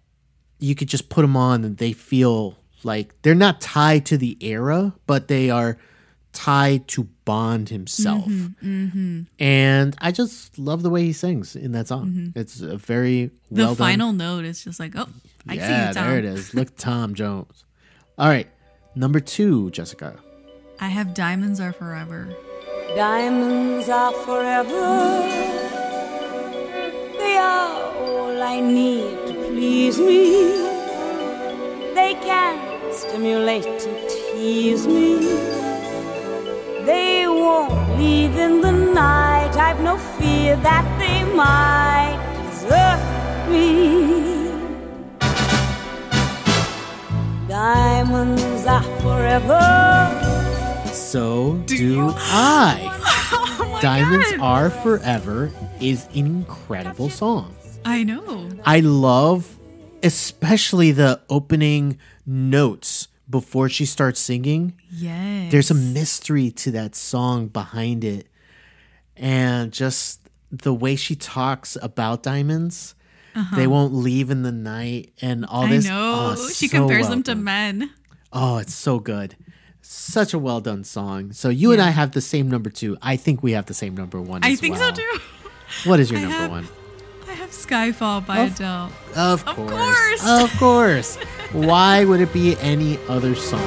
you 0.61 0.75
could 0.75 0.89
just 0.89 1.09
put 1.09 1.23
them 1.23 1.37
on 1.37 1.65
and 1.65 1.77
they 1.79 1.93
feel 1.93 2.59
like 2.85 3.21
they're 3.23 3.35
not 3.35 3.61
tied 3.61 4.07
to 4.07 4.17
the 4.19 4.37
era, 4.41 4.95
but 5.07 5.27
they 5.29 5.51
are 5.51 5.79
tied 6.33 6.87
to 6.89 7.09
Bond 7.25 7.69
himself. 7.71 8.25
Mm-hmm, 8.27 8.87
mm-hmm. 8.87 9.21
And 9.39 9.97
I 9.99 10.13
just 10.13 10.59
love 10.59 10.83
the 10.83 10.91
way 10.91 11.03
he 11.05 11.13
sings 11.13 11.57
in 11.57 11.73
that 11.73 11.89
song. 11.89 12.33
It's 12.37 12.61
a 12.61 12.77
very 12.77 13.31
The 13.51 13.63
well 13.63 13.75
done. 13.75 13.77
final 13.77 14.13
note 14.13 14.45
is 14.45 14.63
just 14.65 14.79
like, 14.81 14.93
oh, 14.97 15.09
I 15.49 15.55
see 15.55 15.59
yeah, 15.59 15.89
you, 15.89 15.95
Tom. 15.95 16.07
there 16.07 16.19
it 16.19 16.25
is. 16.25 16.55
Look, 16.55 16.77
Tom 16.77 17.15
Jones. 17.15 17.65
All 18.19 18.29
right, 18.29 18.49
number 18.95 19.21
two, 19.21 19.71
Jessica. 19.71 20.19
I 20.81 20.89
have 20.89 21.15
Diamonds 21.15 21.61
Are 21.61 21.73
Forever. 21.73 22.29
Diamonds 22.97 23.89
are 23.91 24.13
forever. 24.25 25.29
They 27.19 27.37
are 27.37 27.95
all 27.97 28.43
I 28.43 28.61
need 28.61 29.27
to 29.27 29.35
please 29.35 29.99
me. 29.99 30.53
They 31.95 32.15
can 32.15 32.93
stimulate 32.93 33.67
and 33.67 34.09
tease 34.09 34.87
me. 34.87 35.19
They 36.87 37.29
won't 37.29 37.99
leave 37.99 38.37
in 38.37 38.63
the 38.63 38.73
night. 38.73 39.55
I've 39.57 39.81
no 39.81 39.99
fear 39.99 40.57
that 40.57 40.87
they 40.99 41.23
might 41.35 42.19
desert 42.47 43.51
me. 43.51 44.48
Diamonds 47.49 48.67
are 48.67 48.83
forever. 49.01 50.93
So 50.93 51.55
do 51.67 52.13
I. 52.17 52.95
Oh 53.61 53.79
Diamonds 53.81 54.33
Are 54.41 54.71
Forever 54.71 55.51
is 55.81 56.07
an 56.15 56.27
incredible 56.27 57.11
song. 57.11 57.55
I 57.85 58.03
know. 58.05 58.49
I 58.65 58.81
love 58.81 59.59
especially 60.03 60.93
the 60.93 61.21
opening 61.31 61.99
notes 62.27 63.09
before 63.29 63.69
she 63.69 63.85
starts 63.85 64.21
singing. 64.21 64.75
Yes. 64.91 65.51
There's 65.53 65.71
a 65.71 65.75
mystery 65.75 66.51
to 66.53 66.71
that 66.73 66.95
song 66.95 67.49
behind 67.49 68.05
it. 68.05 68.27
And 69.17 69.73
just 69.73 70.21
the 70.51 70.75
way 70.75 70.97
she 70.97 71.15
talks 71.17 71.77
about 71.81 72.23
diamonds. 72.23 72.95
They 73.55 73.67
won't 73.67 73.95
leave 73.95 74.31
in 74.31 74.43
the 74.43 74.53
night 74.53 75.13
and 75.21 75.45
all 75.47 75.65
Uh-huh. 75.65 75.75
I 75.75 75.79
know. 75.79 76.35
Oh, 76.37 76.49
she 76.53 76.69
so 76.69 76.79
compares 76.79 77.03
well 77.03 77.11
them 77.11 77.23
to 77.25 77.35
done. 77.35 77.45
men. 77.45 77.91
Oh, 78.33 78.59
it's 78.59 78.75
so 78.75 78.99
good. 78.99 79.37
Such 79.81 80.35
a 80.35 80.39
well 80.39 80.61
done 80.61 80.85
song. 80.85 81.33
So 81.33 81.49
you 81.49 81.73
and 81.73 81.81
I 81.81 81.91
have 81.91 82.13
the 82.13 82.21
same 82.21 82.51
number 82.51 82.69
two. 82.71 82.97
I 83.01 83.17
think 83.17 83.43
we 83.43 83.53
have 83.53 83.67
the 83.67 83.75
same 83.75 83.97
number 83.97 84.21
one. 84.21 84.43
I 84.45 84.55
think 84.57 84.77
well. 84.77 84.95
so 84.95 85.03
too. 85.03 85.21
What 85.89 85.99
is 86.01 86.11
your 86.11 86.21
I 86.21 86.23
number 86.23 86.37
have- 86.39 86.51
one? 86.51 86.69
I 87.29 87.33
have 87.33 87.51
Skyfall 87.51 88.27
by 88.27 88.39
Of- 88.41 88.55
Adele. 88.55 88.91
Of 89.15 89.45
course. 89.45 89.59
Of 89.59 89.67
course. 89.69 90.23
course. 90.23 90.43
Of 90.53 90.59
course. 90.59 91.17
Why 91.53 92.05
would 92.05 92.21
it 92.21 92.33
be 92.33 92.57
any 92.59 92.99
other 93.09 93.35
song? 93.35 93.61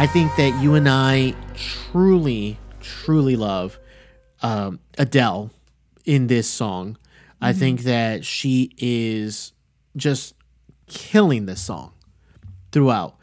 I 0.00 0.06
think 0.06 0.34
that 0.36 0.58
you 0.62 0.76
and 0.76 0.88
I 0.88 1.34
truly, 1.52 2.58
truly 2.80 3.36
love 3.36 3.78
um, 4.40 4.80
Adele 4.96 5.50
in 6.06 6.26
this 6.26 6.48
song. 6.48 6.96
I 7.38 7.52
think 7.52 7.82
that 7.82 8.24
she 8.24 8.72
is 8.78 9.52
just 9.94 10.36
killing 10.86 11.44
this 11.44 11.60
song 11.60 11.92
throughout. 12.72 13.16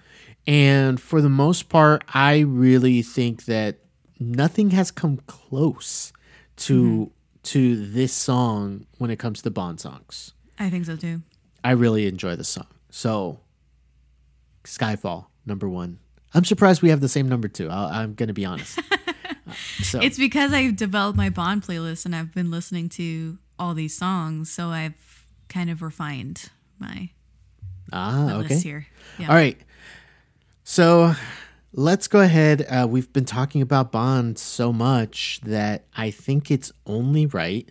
And 0.46 1.02
for 1.02 1.20
the 1.20 1.30
most 1.30 1.68
part, 1.68 2.04
I 2.14 2.42
really 2.42 3.02
think 3.02 3.46
that 3.46 3.80
nothing 4.20 4.70
has 4.70 4.92
come 4.92 5.18
close 5.26 6.14
to 6.58 7.12
to 7.42 7.88
this 7.88 8.14
song 8.14 8.86
when 9.00 9.10
it 9.10 9.18
comes 9.18 9.42
to 9.42 9.50
Bond 9.50 9.80
songs. 9.80 10.36
I 10.60 10.70
think 10.70 10.86
so 10.86 10.96
too. 10.96 11.24
I 11.64 11.72
really 11.72 12.06
enjoy 12.06 12.36
the 12.36 12.44
song. 12.44 12.68
So, 12.92 13.40
Skyfall 14.64 15.26
number 15.44 15.68
one. 15.68 15.98
I'm 16.38 16.46
surprised 16.46 16.84
we 16.84 16.90
have 16.90 17.02
the 17.02 17.10
same 17.10 17.28
number 17.28 17.48
too. 17.48 17.68
i 17.68 18.02
I'm 18.04 18.14
going 18.14 18.28
to 18.28 18.34
be 18.34 18.46
honest. 18.46 18.80
Uh, 19.48 19.54
so 19.84 20.02
It's 20.02 20.18
because 20.18 20.52
I've 20.52 20.76
developed 20.76 21.16
my 21.16 21.30
Bond 21.30 21.64
playlist 21.64 22.06
and 22.06 22.14
I've 22.14 22.34
been 22.34 22.52
listening 22.52 22.90
to 22.90 23.38
all 23.58 23.74
these 23.74 23.96
songs, 23.98 24.52
so 24.52 24.68
I've 24.68 25.26
kind 25.48 25.70
of 25.70 25.82
refined 25.82 26.50
my, 26.80 27.12
ah 27.94 28.34
okay. 28.40 28.50
list 28.50 28.64
here. 28.66 28.88
Yeah. 29.18 29.30
All 29.30 29.36
right. 29.36 29.58
So 30.66 31.14
let's 31.72 32.10
go 32.10 32.20
ahead. 32.20 32.68
Uh, 32.70 32.88
we've 32.90 33.12
been 33.14 33.24
talking 33.24 33.62
about 33.62 33.90
Bond 33.90 34.38
so 34.38 34.74
much 34.74 35.40
that 35.46 35.86
I 35.96 36.12
think 36.12 36.52
it's 36.52 36.74
only 36.86 37.26
right 37.26 37.70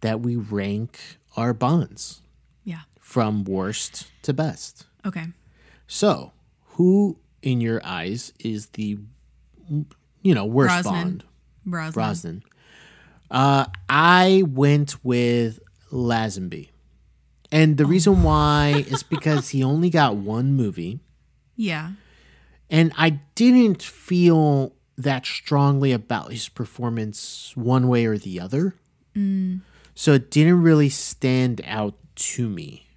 that 0.00 0.18
we 0.20 0.34
rank 0.34 0.98
our 1.36 1.54
Bonds 1.54 2.22
Yeah. 2.64 2.80
from 2.98 3.44
worst 3.44 4.08
to 4.22 4.32
best. 4.32 4.86
Okay. 5.06 5.26
So, 5.86 6.32
who 6.70 7.18
in 7.44 7.60
your 7.60 7.80
eyes 7.84 8.32
is 8.40 8.66
the 8.68 8.98
you 10.22 10.34
know 10.34 10.44
worst 10.46 10.82
Brosnan. 10.82 10.92
Bond? 11.02 11.24
Brosnan. 11.66 11.92
Brosnan. 11.92 12.42
Uh, 13.30 13.66
I 13.88 14.44
went 14.46 15.04
with 15.04 15.60
Lazenby, 15.92 16.70
and 17.52 17.76
the 17.76 17.86
reason 17.86 18.22
why 18.22 18.84
is 18.88 19.02
because 19.02 19.50
he 19.50 19.62
only 19.62 19.90
got 19.90 20.16
one 20.16 20.52
movie. 20.54 21.00
Yeah. 21.56 21.92
and 22.68 22.92
I 22.98 23.20
didn't 23.36 23.80
feel 23.82 24.74
that 24.98 25.24
strongly 25.24 25.92
about 25.92 26.32
his 26.32 26.48
performance 26.48 27.52
one 27.54 27.86
way 27.86 28.06
or 28.06 28.18
the 28.18 28.40
other. 28.40 28.74
So 29.94 30.14
it 30.14 30.30
didn't 30.32 30.60
really 30.62 30.88
stand 30.88 31.60
out 31.64 31.94
to 32.16 32.48
me. 32.48 32.88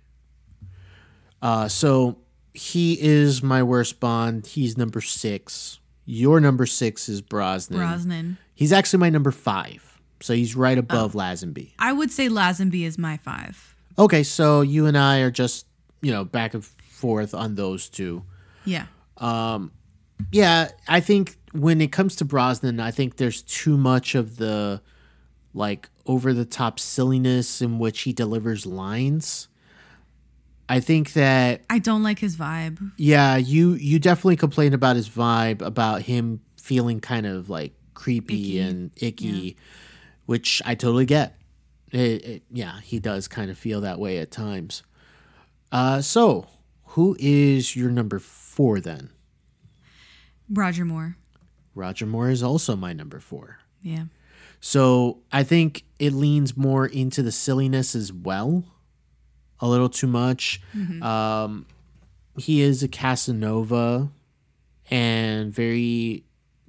Uh, 1.39 1.67
so 1.67 2.17
he 2.57 2.97
is 2.99 3.43
my 3.43 3.61
worst 3.61 3.99
Bond. 3.99 4.47
He's 4.47 4.77
number 4.77 4.99
six. 5.01 5.79
Your 6.05 6.39
number 6.39 6.65
six 6.65 7.07
is 7.07 7.21
Brosnan. 7.21 7.77
Brosnan. 7.79 8.37
He's 8.55 8.73
actually 8.73 8.99
my 8.99 9.09
number 9.09 9.31
five. 9.31 9.99
So 10.21 10.33
he's 10.33 10.55
right 10.55 10.77
above 10.77 11.13
Lazenby. 11.13 11.73
I 11.77 11.93
would 11.93 12.11
say 12.11 12.27
Lazenby 12.29 12.83
is 12.83 12.97
my 12.97 13.17
five. 13.17 13.75
Okay, 13.99 14.23
so 14.23 14.61
you 14.61 14.87
and 14.87 14.97
I 14.97 15.19
are 15.19 15.29
just, 15.29 15.67
you 16.01 16.11
know, 16.11 16.23
back 16.23 16.53
and 16.55 16.65
forth 16.65 17.35
on 17.35 17.55
those 17.55 17.89
two. 17.89 18.23
Yeah. 18.65 18.87
Um 19.17 19.71
Yeah, 20.31 20.69
I 20.87 20.99
think 20.99 21.37
when 21.51 21.81
it 21.81 21.91
comes 21.91 22.15
to 22.17 22.25
Brosnan, 22.25 22.79
I 22.79 22.89
think 22.91 23.17
there's 23.17 23.43
too 23.43 23.77
much 23.77 24.15
of 24.15 24.37
the 24.37 24.81
like 25.53 25.89
over 26.05 26.33
the 26.33 26.45
top 26.45 26.79
silliness 26.79 27.61
in 27.61 27.77
which 27.79 28.01
he 28.01 28.13
delivers 28.13 28.65
lines. 28.65 29.47
I 30.69 30.79
think 30.81 31.13
that 31.13 31.61
I 31.69 31.79
don't 31.79 32.03
like 32.03 32.19
his 32.19 32.35
vibe. 32.35 32.91
yeah, 32.97 33.37
you 33.37 33.73
you 33.73 33.99
definitely 33.99 34.35
complained 34.35 34.73
about 34.73 34.95
his 34.95 35.09
vibe, 35.09 35.61
about 35.61 36.01
him 36.03 36.41
feeling 36.57 36.99
kind 36.99 37.25
of 37.25 37.49
like 37.49 37.73
creepy 37.93 38.57
Icky. 38.57 38.59
and 38.59 38.91
icky, 38.97 39.57
which 40.25 40.61
I 40.65 40.75
totally 40.75 41.05
get. 41.05 41.39
It, 41.91 42.25
it, 42.25 42.43
yeah, 42.51 42.81
he 42.81 42.99
does 42.99 43.27
kind 43.29 43.49
of 43.49 43.57
feel 43.57 43.81
that 43.81 43.97
way 43.97 44.17
at 44.17 44.29
times. 44.29 44.83
Uh, 45.71 46.01
so 46.01 46.47
who 46.91 47.15
is 47.19 47.75
your 47.75 47.89
number 47.89 48.19
four 48.19 48.79
then? 48.81 49.09
Roger 50.49 50.83
Moore. 50.85 51.17
Roger 51.75 52.05
Moore 52.05 52.29
is 52.29 52.43
also 52.43 52.75
my 52.75 52.91
number 52.93 53.19
four. 53.19 53.59
Yeah. 53.81 54.05
So 54.59 55.19
I 55.31 55.43
think 55.43 55.83
it 55.99 56.11
leans 56.13 56.57
more 56.57 56.85
into 56.85 57.21
the 57.21 57.31
silliness 57.31 57.95
as 57.95 58.11
well, 58.11 58.65
a 59.59 59.67
little 59.67 59.89
too 59.89 60.07
much. 60.07 60.61
Um, 61.01 61.65
he 62.37 62.61
is 62.61 62.83
a 62.83 62.87
Casanova 62.87 64.09
and 64.91 65.53
very 65.53 66.23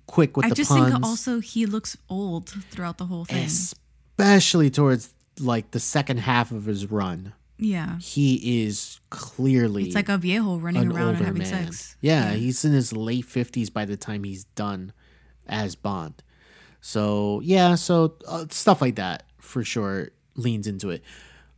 quick 0.06 0.36
with 0.36 0.47
I 0.47 0.48
the 0.51 0.55
just 0.55 0.70
puns, 0.70 0.90
think 0.93 1.05
also 1.05 1.40
he 1.40 1.66
looks 1.66 1.97
old 2.09 2.48
throughout 2.70 2.98
the 2.98 3.06
whole 3.06 3.24
thing. 3.24 3.44
especially 3.44 4.70
towards 4.70 5.12
like 5.39 5.70
the 5.73 5.81
second 5.81 6.19
half 6.19 6.51
of 6.51 6.65
his 6.65 6.90
run. 6.90 7.35
Yeah. 7.59 7.98
He 7.98 8.62
is 8.65 9.01
clearly 9.10 9.85
It's 9.86 9.94
like 9.94 10.09
a 10.09 10.16
viejo 10.16 10.56
running 10.59 10.90
around 10.93 11.16
and 11.16 11.24
having 11.27 11.43
man. 11.43 11.47
sex. 11.66 11.97
Yeah, 12.01 12.32
he's 12.32 12.65
in 12.65 12.73
his 12.73 12.93
late 12.93 13.24
fifties 13.24 13.69
by 13.69 13.85
the 13.85 13.97
time 13.97 14.24
he's 14.24 14.44
done 14.44 14.93
as 15.47 15.74
Bond. 15.77 16.23
So 16.81 17.40
yeah, 17.43 17.74
so 17.74 18.15
uh, 18.27 18.47
stuff 18.51 18.81
like 18.81 18.94
that 18.97 19.24
for 19.39 19.65
sure 19.65 20.10
leans 20.36 20.66
into 20.66 20.90
it. 20.90 21.02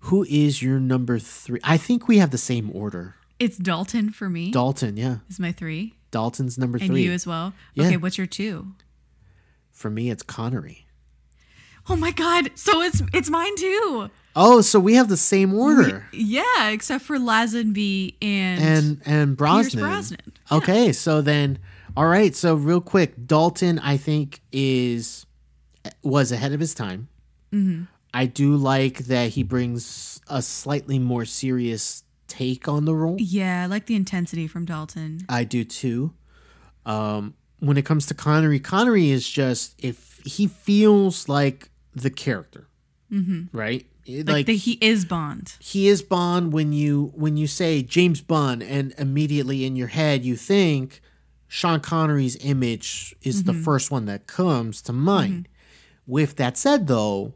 Who 0.04 0.24
is 0.28 0.62
your 0.62 0.80
number 0.80 1.18
three? 1.18 1.60
I 1.62 1.76
think 1.76 2.08
we 2.08 2.18
have 2.18 2.30
the 2.30 2.38
same 2.38 2.70
order. 2.74 3.16
It's 3.38 3.56
Dalton 3.56 4.10
for 4.10 4.28
me. 4.28 4.50
Dalton, 4.50 4.96
yeah, 4.96 5.18
is 5.28 5.38
my 5.40 5.52
three. 5.52 5.94
Dalton's 6.10 6.58
number 6.58 6.78
And 6.78 6.88
three. 6.88 7.02
you 7.04 7.12
as 7.12 7.26
well. 7.26 7.52
Yeah. 7.74 7.86
Okay, 7.86 7.96
what's 7.96 8.18
your 8.18 8.26
two? 8.26 8.72
for 9.70 9.88
me, 9.90 10.10
it's 10.10 10.22
Connery. 10.22 10.86
Oh 11.88 11.96
my 11.96 12.10
god. 12.10 12.50
So 12.54 12.82
it's 12.82 13.02
it's 13.14 13.30
mine 13.30 13.56
too. 13.56 14.10
Oh, 14.36 14.60
so 14.60 14.78
we 14.78 14.94
have 14.94 15.08
the 15.08 15.16
same 15.16 15.54
order. 15.54 16.06
Yeah, 16.12 16.68
except 16.68 17.04
for 17.04 17.16
Lazenby 17.18 18.14
and, 18.20 18.62
and 18.62 19.02
and 19.06 19.36
Brosnan. 19.36 19.82
Brosnan. 19.82 20.32
Okay, 20.52 20.92
so 20.92 21.20
then, 21.22 21.58
all 21.96 22.06
right. 22.06 22.34
So 22.36 22.54
real 22.54 22.80
quick, 22.82 23.26
Dalton, 23.26 23.78
I 23.78 23.96
think 23.96 24.40
is 24.52 25.24
was 26.02 26.30
ahead 26.30 26.52
of 26.52 26.60
his 26.60 26.74
time. 26.74 27.08
Mm-hmm. 27.52 27.84
I 28.12 28.26
do 28.26 28.56
like 28.56 28.98
that 29.06 29.30
he 29.30 29.42
brings 29.42 30.20
a 30.28 30.42
slightly 30.42 30.98
more 30.98 31.24
serious 31.24 32.04
take 32.26 32.68
on 32.68 32.84
the 32.84 32.94
role. 32.94 33.16
Yeah, 33.18 33.64
I 33.64 33.66
like 33.66 33.86
the 33.86 33.94
intensity 33.96 34.46
from 34.46 34.64
Dalton. 34.64 35.20
I 35.28 35.44
do 35.44 35.64
too. 35.64 36.12
Um, 36.86 37.34
when 37.58 37.76
it 37.76 37.84
comes 37.84 38.06
to 38.06 38.14
Connery, 38.14 38.58
Connery 38.58 39.10
is 39.10 39.28
just 39.28 39.74
if 39.78 40.20
he 40.24 40.46
feels 40.46 41.28
like 41.28 41.70
the 41.94 42.10
character, 42.10 42.68
mm-hmm. 43.12 43.56
right? 43.56 43.86
Like, 44.08 44.26
Like, 44.26 44.46
that 44.46 44.52
he 44.52 44.72
is 44.80 45.04
Bond. 45.04 45.54
he 45.60 45.86
is 45.86 46.02
Bond 46.02 46.52
when 46.52 46.72
you 46.72 47.12
when 47.14 47.36
you 47.36 47.46
say 47.46 47.82
James 47.82 48.20
Bond 48.20 48.62
and 48.62 48.94
immediately 48.98 49.64
in 49.64 49.76
your 49.76 49.88
head 49.88 50.24
you 50.24 50.36
think 50.36 51.00
Sean 51.46 51.80
Connery's 51.80 52.36
image 52.44 53.14
is 53.22 53.44
the 53.44 53.52
first 53.54 53.90
one 53.90 54.06
that 54.06 54.26
comes 54.26 54.82
to 54.82 54.92
mind. 54.92 55.48
With 56.06 56.36
that 56.36 56.56
said 56.56 56.86
though, 56.88 57.34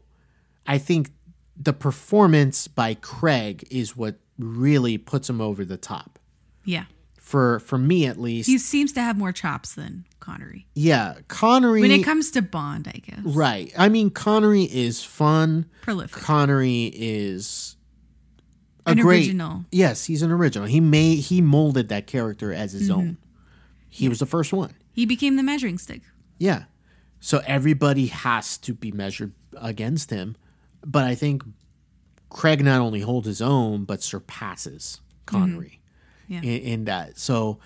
I 0.67 0.77
think 0.77 1.11
the 1.57 1.73
performance 1.73 2.67
by 2.67 2.95
Craig 2.95 3.67
is 3.71 3.95
what 3.95 4.15
really 4.37 4.97
puts 4.97 5.29
him 5.29 5.39
over 5.41 5.63
the 5.63 5.77
top. 5.77 6.19
Yeah. 6.63 6.85
For 7.19 7.59
for 7.59 7.77
me 7.77 8.05
at 8.05 8.19
least. 8.19 8.47
He 8.47 8.57
seems 8.57 8.91
to 8.93 9.01
have 9.01 9.17
more 9.17 9.31
chops 9.31 9.73
than 9.73 10.05
Connery. 10.19 10.67
yeah, 10.75 11.15
Connery 11.27 11.81
When 11.81 11.91
it 11.91 12.03
comes 12.03 12.31
to 12.31 12.41
Bond, 12.41 12.87
I 12.87 12.99
guess. 12.99 13.19
Right. 13.23 13.71
I 13.77 13.89
mean 13.89 14.09
Connery 14.09 14.63
is 14.63 15.03
fun. 15.03 15.65
Prolific. 15.81 16.21
Connery 16.21 16.91
is 16.93 17.75
a 18.85 18.91
An 18.91 18.97
great, 18.99 19.19
original. 19.25 19.65
Yes, 19.71 20.05
he's 20.05 20.21
an 20.21 20.31
original. 20.31 20.67
He 20.67 20.79
made 20.79 21.15
he 21.19 21.41
molded 21.41 21.89
that 21.89 22.05
character 22.07 22.53
as 22.53 22.73
his 22.73 22.89
Mm-hmm. 22.89 22.99
own. 22.99 23.17
He 23.89 24.09
was 24.09 24.19
the 24.19 24.25
first 24.25 24.51
one. 24.53 24.73
He 24.91 25.05
became 25.05 25.35
the 25.37 25.43
measuring 25.43 25.77
stick. 25.77 26.01
Yeah. 26.37 26.63
So 27.19 27.41
everybody 27.47 28.07
has 28.07 28.57
to 28.59 28.73
be 28.73 28.91
measured 28.91 29.31
against 29.57 30.09
him. 30.09 30.35
But 30.85 31.03
I 31.05 31.15
think 31.15 31.43
Craig 32.29 32.63
not 32.63 32.79
only 32.81 33.01
holds 33.01 33.27
his 33.27 33.41
own, 33.41 33.85
but 33.85 34.01
surpasses 34.03 35.01
Connery 35.25 35.81
Mm-hmm. 36.29 36.33
Yeah. 36.33 36.41
in, 36.41 36.61
in 36.61 36.85
that. 36.85 37.17
So 37.19 37.59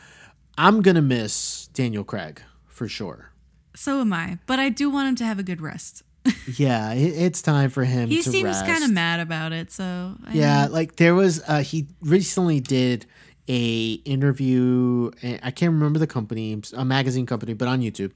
I'm 0.58 0.82
gonna 0.82 1.02
miss 1.02 1.68
Daniel 1.74 2.04
Craig 2.04 2.42
for 2.68 2.88
sure. 2.88 3.32
So 3.76 4.02
am 4.02 4.12
I. 4.12 4.38
But 4.48 4.60
I 4.60 4.70
do 4.70 4.90
want 4.90 5.08
him 5.10 5.16
to 5.18 5.26
have 5.26 5.40
a 5.40 5.44
good 5.44 5.62
rest. 5.62 6.04
Yeah, 6.58 6.92
it, 6.94 7.14
it's 7.16 7.42
time 7.42 7.70
for 7.70 7.84
him 7.86 8.10
He 8.10 8.22
to 8.22 8.32
seems 8.32 8.62
kind 8.64 8.84
of 8.84 8.92
mad 8.92 9.20
about 9.22 9.54
it. 9.54 9.72
So 9.72 10.16
I 10.26 10.34
Yeah, 10.34 10.66
know. 10.66 10.74
like 10.74 10.98
there 10.98 11.16
was 11.16 11.42
uh 11.48 11.62
he 11.62 11.88
recently 12.02 12.60
did 12.60 13.06
a 13.48 13.94
interview 14.06 15.12
and 15.22 15.40
I 15.42 15.52
can't 15.52 15.72
remember 15.74 15.98
the 16.00 16.08
company, 16.08 16.60
a 16.76 16.84
magazine 16.86 17.26
company, 17.26 17.54
but 17.54 17.68
on 17.68 17.82
YouTube. 17.82 18.12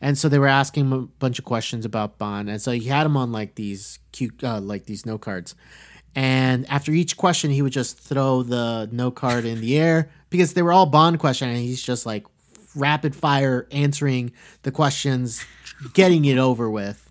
And 0.00 0.16
so 0.16 0.28
they 0.28 0.38
were 0.38 0.46
asking 0.46 0.86
him 0.86 0.92
a 0.92 1.02
bunch 1.02 1.38
of 1.38 1.44
questions 1.44 1.84
about 1.84 2.18
Bond, 2.18 2.48
and 2.48 2.60
so 2.60 2.72
he 2.72 2.84
had 2.84 3.06
him 3.06 3.16
on 3.16 3.32
like 3.32 3.54
these 3.54 3.98
cute, 4.12 4.42
uh, 4.42 4.60
like 4.60 4.86
these 4.86 5.04
note 5.06 5.20
cards. 5.20 5.54
And 6.14 6.68
after 6.68 6.92
each 6.92 7.16
question, 7.16 7.50
he 7.50 7.62
would 7.62 7.72
just 7.72 7.98
throw 7.98 8.42
the 8.42 8.88
note 8.90 9.14
card 9.14 9.44
in 9.44 9.60
the 9.60 9.78
air 9.78 10.10
because 10.30 10.54
they 10.54 10.62
were 10.62 10.72
all 10.72 10.86
Bond 10.86 11.18
questions, 11.18 11.50
and 11.56 11.58
he's 11.58 11.82
just 11.82 12.06
like 12.06 12.24
rapid 12.74 13.14
fire 13.14 13.66
answering 13.70 14.32
the 14.62 14.70
questions, 14.70 15.44
getting 15.94 16.24
it 16.24 16.38
over 16.38 16.70
with 16.70 17.10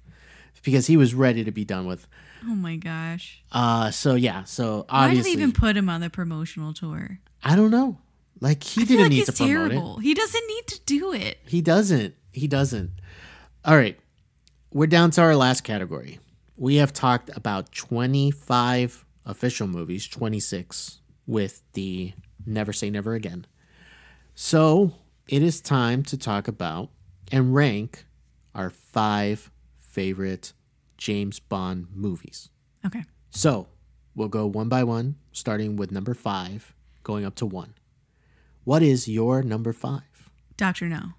because 0.64 0.88
he 0.88 0.98
was 0.98 1.14
ready 1.14 1.46
to 1.46 1.52
be 1.52 1.64
done 1.64 1.86
with. 1.86 2.08
Oh 2.44 2.56
my 2.56 2.76
gosh. 2.76 3.42
Uh, 3.52 3.92
so 3.92 4.16
yeah, 4.16 4.44
so 4.44 4.86
Why 4.90 5.08
did 5.08 5.18
obviously, 5.18 5.36
they 5.36 5.42
even 5.42 5.52
put 5.54 5.78
him 5.78 5.90
on 5.90 6.02
the 6.02 6.10
promotional 6.10 6.74
tour? 6.74 7.20
I 7.44 7.56
don't 7.56 7.72
know. 7.72 7.98
Like 8.40 8.64
he 8.64 8.82
I 8.82 8.86
didn't 8.86 9.04
like 9.04 9.10
need 9.12 9.26
to 9.26 9.32
promote 9.32 10.00
it. 10.00 10.04
He 10.04 10.14
doesn't 10.14 10.48
need 10.48 10.68
to 10.68 10.80
do 10.86 11.14
it. 11.14 11.40
He 11.48 11.62
doesn't. 11.62 12.16
He 12.38 12.48
doesn't. 12.48 12.92
All 13.66 13.76
right. 13.76 14.00
We're 14.72 14.88
down 14.88 15.12
to 15.12 15.22
our 15.22 15.36
last 15.36 15.64
category. 15.64 16.20
We 16.56 16.76
have 16.76 16.94
talked 16.94 17.36
about 17.36 17.72
25 17.72 19.06
official 19.26 19.68
movies, 19.68 20.08
26 20.08 21.00
with 21.26 21.64
the 21.74 22.14
Never 22.46 22.74
Say 22.74 22.90
Never 22.90 23.16
Again. 23.16 23.48
So 24.36 24.94
it 25.28 25.42
is 25.42 25.62
time 25.62 26.04
to 26.04 26.18
talk 26.18 26.48
about 26.48 26.90
and 27.32 27.56
rank 27.56 28.06
our 28.54 28.70
five 28.70 29.52
favorite 29.80 30.54
James 30.98 31.40
Bond 31.40 31.88
movies. 31.92 32.50
Okay. 32.86 33.04
So 33.32 33.68
we'll 34.16 34.28
go 34.28 34.46
one 34.46 34.70
by 34.70 34.84
one, 34.84 35.16
starting 35.32 35.76
with 35.76 35.92
number 35.92 36.14
five, 36.14 36.76
going 37.04 37.26
up 37.26 37.36
to 37.36 37.46
one. 37.46 37.74
What 38.64 38.84
is 38.84 39.08
your 39.08 39.42
number 39.42 39.74
five? 39.74 40.30
Doctor 40.56 40.88
No. 40.88 41.14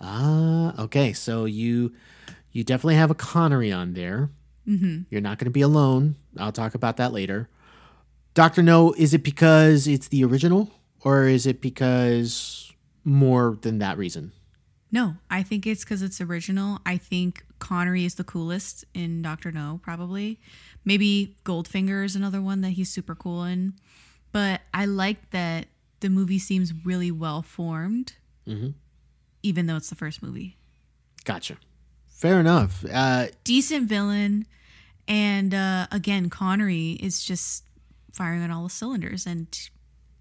Ah, 0.00 0.74
okay. 0.82 1.12
So 1.12 1.44
you 1.44 1.92
you 2.52 2.64
definitely 2.64 2.96
have 2.96 3.10
a 3.10 3.14
Connery 3.14 3.72
on 3.72 3.92
there. 3.92 4.30
Mm-hmm. 4.66 5.02
You're 5.10 5.20
not 5.20 5.38
going 5.38 5.46
to 5.46 5.50
be 5.50 5.60
alone. 5.62 6.16
I'll 6.38 6.52
talk 6.52 6.74
about 6.74 6.96
that 6.96 7.12
later. 7.12 7.48
Doctor 8.34 8.62
No, 8.62 8.92
is 8.92 9.14
it 9.14 9.22
because 9.22 9.86
it's 9.86 10.08
the 10.08 10.24
original, 10.24 10.70
or 11.02 11.24
is 11.24 11.46
it 11.46 11.60
because 11.60 12.72
more 13.04 13.58
than 13.62 13.78
that 13.78 13.98
reason? 13.98 14.32
No, 14.92 15.16
I 15.30 15.42
think 15.42 15.66
it's 15.66 15.84
because 15.84 16.02
it's 16.02 16.20
original. 16.20 16.80
I 16.84 16.96
think 16.96 17.44
Connery 17.58 18.04
is 18.04 18.16
the 18.16 18.24
coolest 18.24 18.84
in 18.94 19.22
Doctor 19.22 19.52
No, 19.52 19.80
probably. 19.82 20.40
Maybe 20.84 21.36
Goldfinger 21.44 22.04
is 22.04 22.16
another 22.16 22.40
one 22.40 22.60
that 22.62 22.70
he's 22.70 22.90
super 22.90 23.14
cool 23.14 23.44
in. 23.44 23.74
But 24.32 24.62
I 24.72 24.86
like 24.86 25.30
that 25.30 25.66
the 26.00 26.08
movie 26.08 26.38
seems 26.38 26.72
really 26.84 27.10
well 27.10 27.42
formed, 27.42 28.14
even 29.42 29.66
though 29.66 29.76
it's 29.76 29.88
the 29.90 29.94
first 29.96 30.22
movie. 30.22 30.56
Gotcha. 31.24 31.56
Fair 32.08 32.40
enough. 32.40 32.84
Uh, 32.92 33.26
Decent 33.44 33.88
villain, 33.88 34.46
and 35.08 35.54
uh, 35.54 35.86
again, 35.90 36.28
Connery 36.30 36.92
is 37.00 37.24
just 37.24 37.64
firing 38.12 38.42
on 38.42 38.50
all 38.50 38.64
the 38.64 38.70
cylinders, 38.70 39.26
and 39.26 39.46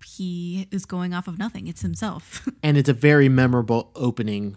he 0.06 0.68
is 0.72 0.86
going 0.86 1.14
off 1.14 1.28
of 1.28 1.38
nothing. 1.38 1.68
It's 1.68 1.82
himself. 1.82 2.48
and 2.64 2.78
it's 2.78 2.90
a 2.90 2.94
very 2.94 3.28
memorable 3.30 3.92
opening 3.96 4.56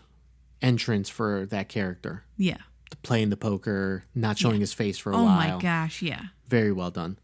entrance 0.61 1.09
for 1.09 1.47
that 1.47 1.69
character. 1.69 2.25
yeah. 2.37 2.59
Playing 3.03 3.31
the 3.31 3.39
poker, 3.39 4.05
not 4.15 4.37
showing 4.39 4.61
his 4.61 4.75
face 4.75 4.99
for 4.99 5.13
a 5.13 5.17
Oh 5.17 5.25
while. 5.25 5.51
Oh 5.53 5.55
my 5.57 5.59
gosh. 5.63 6.03
Yeah. 6.03 6.21
Very 6.47 6.71
well 6.73 6.91
done. 6.91 7.19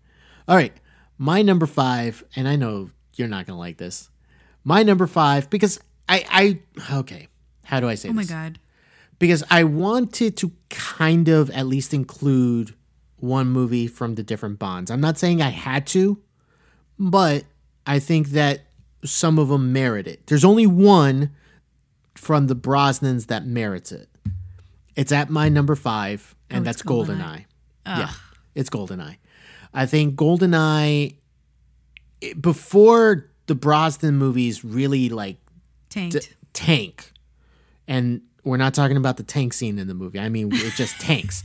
All 0.49 0.57
right. 0.57 0.73
My 1.19 1.43
number 1.43 1.67
five, 1.67 2.25
and 2.35 2.49
I 2.49 2.57
know 2.57 2.91
you're 3.17 3.29
not 3.29 3.47
going 3.47 3.55
to 3.55 3.61
like 3.61 3.77
this. 3.77 4.09
My 4.65 4.83
number 4.83 5.07
five, 5.07 5.51
because 5.51 5.79
I, 6.09 6.25
I, 6.81 6.99
okay. 6.99 7.29
How 7.65 7.81
do 7.81 7.89
I 7.89 7.95
say 7.97 8.09
Oh 8.09 8.13
my 8.13 8.23
this? 8.23 8.31
god. 8.31 8.59
Because 9.19 9.43
I 9.51 9.65
wanted 9.65 10.37
to 10.39 10.53
kind 10.71 11.29
of 11.29 11.51
at 11.51 11.67
least 11.67 11.93
include 11.93 12.75
one 13.17 13.49
movie 13.49 13.87
from 13.89 14.15
the 14.15 14.23
different 14.23 14.59
Bonds. 14.59 14.91
I'm 14.91 15.01
not 15.01 15.19
saying 15.19 15.43
I 15.43 15.51
had 15.51 15.87
to, 15.89 16.21
but 16.99 17.45
I 17.87 17.99
think 17.99 18.29
that 18.29 18.61
some 19.05 19.39
of 19.39 19.49
them 19.49 19.73
merit 19.73 20.07
it. 20.07 20.27
There's 20.29 20.45
only 20.45 20.67
one 20.67 21.31
from 22.15 22.47
the 22.47 22.57
Brosnans 22.57 23.27
that 23.27 23.45
merits 23.45 23.91
it. 23.93 24.09
It's 24.97 25.13
at 25.13 25.31
my 25.31 25.49
number 25.49 25.75
five, 25.77 26.35
oh, 26.51 26.57
and 26.57 26.61
Oh, 26.61 26.65
that's 26.65 26.83
Goldeneye. 26.83 27.45
GoldenEye. 27.87 27.99
Yeah, 27.99 28.11
it's 28.55 28.71
Goldeneye. 28.71 29.17
I 29.75 29.87
think 29.87 30.15
Goldeneye 30.17 31.17
it- 32.21 32.41
before 32.41 33.31
the 33.47 33.55
Brosnan 33.55 34.17
movies 34.17 34.65
really 34.65 35.09
like 35.09 35.39
Tanked. 35.89 36.21
t- 36.23 36.29
tank, 36.53 37.13
and 37.87 38.23
we're 38.45 38.57
not 38.57 38.75
talking 38.75 38.97
about 38.97 39.17
the 39.17 39.23
tank 39.23 39.53
scene 39.53 39.79
in 39.79 39.89
the 39.89 39.95
movie. 39.95 40.19
I 40.21 40.29
mean, 40.29 40.51
it 40.53 40.75
just 40.75 40.99
tanks. 41.01 41.45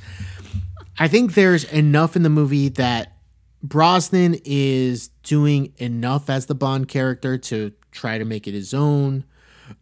I 1.00 1.08
think 1.08 1.34
there's 1.34 1.64
enough 1.66 2.16
in 2.16 2.24
the 2.24 2.30
movie 2.30 2.70
that 2.70 3.18
Brosnan 3.62 4.40
is 4.46 5.08
doing 5.24 5.74
enough 5.78 6.30
as 6.30 6.46
the 6.46 6.56
Bond 6.56 6.88
character 6.88 7.38
to 7.38 7.72
try 7.92 8.18
to 8.18 8.26
make 8.26 8.48
it 8.48 8.54
his 8.54 8.74
own. 8.74 9.24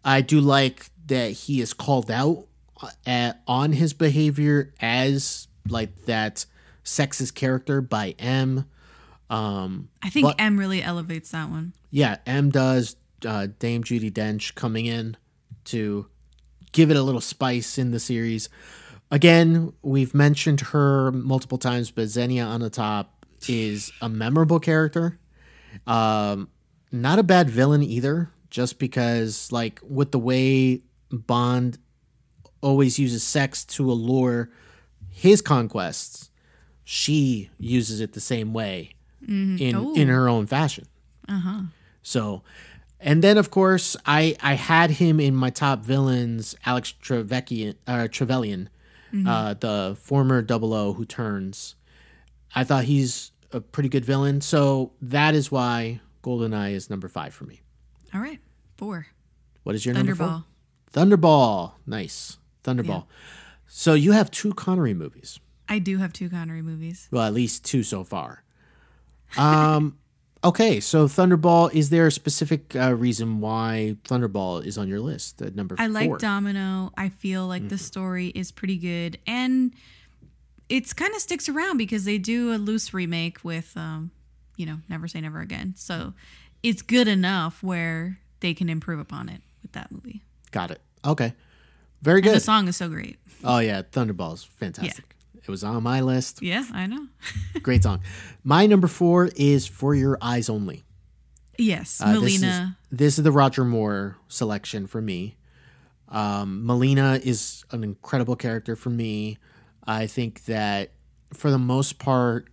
I 0.05 0.21
do 0.21 0.39
like 0.39 0.89
that 1.07 1.31
he 1.31 1.59
is 1.61 1.73
called 1.73 2.09
out 2.11 2.45
at, 3.05 3.41
on 3.47 3.73
his 3.73 3.93
behavior 3.93 4.73
as 4.79 5.47
like 5.67 6.05
that 6.05 6.45
sexist 6.85 7.35
character 7.35 7.81
by 7.81 8.15
M. 8.19 8.65
Um, 9.29 9.89
I 10.01 10.09
think 10.09 10.27
but- 10.27 10.35
M 10.39 10.57
really 10.57 10.81
elevates 10.83 11.31
that 11.31 11.49
one. 11.49 11.73
yeah, 11.89 12.17
M 12.25 12.49
does. 12.51 12.95
Uh, 13.25 13.47
Dame 13.59 13.83
Judi 13.83 14.11
Dench 14.11 14.55
coming 14.55 14.85
in 14.85 15.17
to 15.65 16.07
give 16.71 16.89
it 16.89 16.97
a 16.97 17.03
little 17.03 17.21
spice 17.21 17.77
in 17.77 17.91
the 17.91 17.99
series. 17.99 18.49
Again, 19.09 19.73
we've 19.81 20.13
mentioned 20.13 20.61
her 20.61 21.11
multiple 21.11 21.57
times, 21.57 21.91
but 21.91 22.07
Xenia 22.07 22.45
Onatopp 22.45 23.07
is 23.47 23.91
a 24.01 24.07
memorable 24.07 24.59
character. 24.59 25.19
Um, 25.85 26.49
not 26.91 27.19
a 27.19 27.23
bad 27.23 27.49
villain 27.49 27.83
either, 27.83 28.31
just 28.49 28.79
because, 28.79 29.51
like, 29.51 29.79
with 29.83 30.11
the 30.11 30.19
way 30.19 30.81
Bond 31.09 31.77
always 32.61 32.99
uses 32.99 33.23
sex 33.23 33.65
to 33.65 33.91
allure 33.91 34.49
his 35.09 35.41
conquests, 35.41 36.29
she 36.83 37.49
uses 37.59 37.99
it 38.01 38.13
the 38.13 38.21
same 38.21 38.53
way 38.53 38.91
in 39.27 39.93
in 39.95 40.07
her 40.07 40.27
own 40.27 40.47
fashion. 40.47 40.85
Uh 41.27 41.39
huh. 41.39 41.61
So, 42.01 42.43
and 43.01 43.23
then 43.23 43.37
of 43.37 43.51
course, 43.51 43.97
I 44.05 44.35
I 44.41 44.53
had 44.53 44.91
him 44.91 45.19
in 45.19 45.35
my 45.35 45.49
top 45.49 45.83
villains, 45.83 46.55
Alec 46.65 46.85
Trevelyan, 47.01 47.75
uh, 47.87 48.07
Trevelyan, 48.09 48.69
uh, 49.27 49.55
the 49.55 49.97
former 49.99 50.41
Double 50.41 50.73
O 50.73 50.93
who 50.93 51.05
turns. 51.05 51.75
I 52.55 52.63
thought 52.63 52.85
he's 52.85 53.31
a 53.51 53.59
pretty 53.61 53.89
good 53.89 54.05
villain, 54.05 54.41
so 54.41 54.91
that 55.01 55.35
is 55.35 55.51
why 55.51 56.01
Goldeneye 56.23 56.71
is 56.71 56.89
number 56.89 57.07
five 57.07 57.33
for 57.33 57.45
me. 57.45 57.61
All 58.13 58.21
right. 58.21 58.39
Four. 58.77 59.07
What 59.63 59.75
is 59.75 59.85
your 59.85 59.95
number 59.95 60.15
four? 60.15 60.27
Thunderball. 60.27 60.43
Thunderball, 60.93 61.71
nice 61.85 62.37
Thunderball. 62.63 63.05
So 63.67 63.93
you 63.93 64.11
have 64.11 64.29
two 64.31 64.53
Connery 64.53 64.93
movies. 64.93 65.39
I 65.69 65.79
do 65.79 65.97
have 65.97 66.11
two 66.11 66.29
Connery 66.29 66.61
movies. 66.61 67.07
Well, 67.11 67.23
at 67.23 67.33
least 67.33 67.63
two 67.63 67.83
so 67.83 68.03
far. 68.03 68.43
Um, 69.37 69.97
okay, 70.43 70.79
so 70.79 71.07
Thunderball. 71.07 71.73
Is 71.73 71.89
there 71.89 72.07
a 72.07 72.11
specific 72.11 72.75
uh, 72.75 72.93
reason 72.95 73.39
why 73.41 73.95
Thunderball 74.05 74.65
is 74.65 74.77
on 74.77 74.87
your 74.87 74.99
list 74.99 75.41
at 75.41 75.55
number 75.55 75.75
I 75.77 75.85
four? 75.87 75.93
like 75.93 76.17
Domino. 76.19 76.91
I 76.97 77.09
feel 77.09 77.47
like 77.47 77.61
Mm-hmm. 77.63 77.69
the 77.69 77.77
story 77.77 78.27
is 78.27 78.51
pretty 78.51 78.77
good, 78.77 79.17
and 79.27 79.73
it's 80.69 80.93
kind 80.93 81.13
of 81.13 81.21
sticks 81.21 81.49
around 81.49 81.77
because 81.77 82.05
they 82.05 82.17
do 82.17 82.53
a 82.53 82.57
loose 82.57 82.93
remake 82.93 83.43
with, 83.43 83.75
um, 83.75 84.11
you 84.55 84.65
know, 84.65 84.77
Never 84.89 85.07
Say 85.07 85.19
Never 85.21 85.39
Again. 85.41 85.73
So 85.75 86.13
it's 86.63 86.81
good 86.81 87.07
enough 87.07 87.61
where 87.61 88.19
they 88.39 88.53
can 88.53 88.69
improve 88.69 88.99
upon 88.99 89.27
it 89.29 89.41
with 89.61 89.73
that 89.73 89.91
movie. 89.91 90.21
Got 90.51 90.71
it. 90.71 90.81
Okay, 91.05 91.33
very 92.01 92.21
And 92.21 92.35
the 92.35 92.39
song 92.39 92.67
is 92.67 92.77
so 92.77 92.87
great. 92.89 93.17
Oh 93.43 93.59
yeah, 93.59 93.81
Thunderball's 93.81 94.43
fantastic. 94.43 95.15
It 95.43 95.49
was 95.49 95.63
on 95.63 95.81
my 95.83 96.01
list. 96.01 96.41
Yeah, 96.41 96.65
I 96.73 96.85
know. 96.87 97.07
Great 97.63 97.83
song. 97.83 98.01
My 98.43 98.65
number 98.67 98.87
four 98.87 99.29
is 99.35 99.67
"For 99.67 99.95
Your 99.95 100.17
Eyes 100.21 100.49
Only." 100.49 100.83
yes, 101.57 102.01
Uh, 102.01 102.19
this 102.19 102.35
is- 102.35 102.41
Melina. 102.41 102.77
This 102.91 103.17
is, 103.17 103.23
the 103.23 103.31
Roger 103.31 103.63
Moore 103.65 104.17
selection 104.27 104.87
for 104.87 105.01
me. 105.01 105.37
Um, 106.09 106.65
Melina 106.65 107.19
is 107.23 107.63
an 107.71 107.83
incredible 107.83 108.35
character 108.35 108.75
for 108.75 108.89
me. 108.89 109.37
I 109.85 110.07
think 110.07 110.45
that 110.45 110.91
for 111.33 111.49
the 111.51 111.57
most 111.59 111.99
part, 111.99 112.49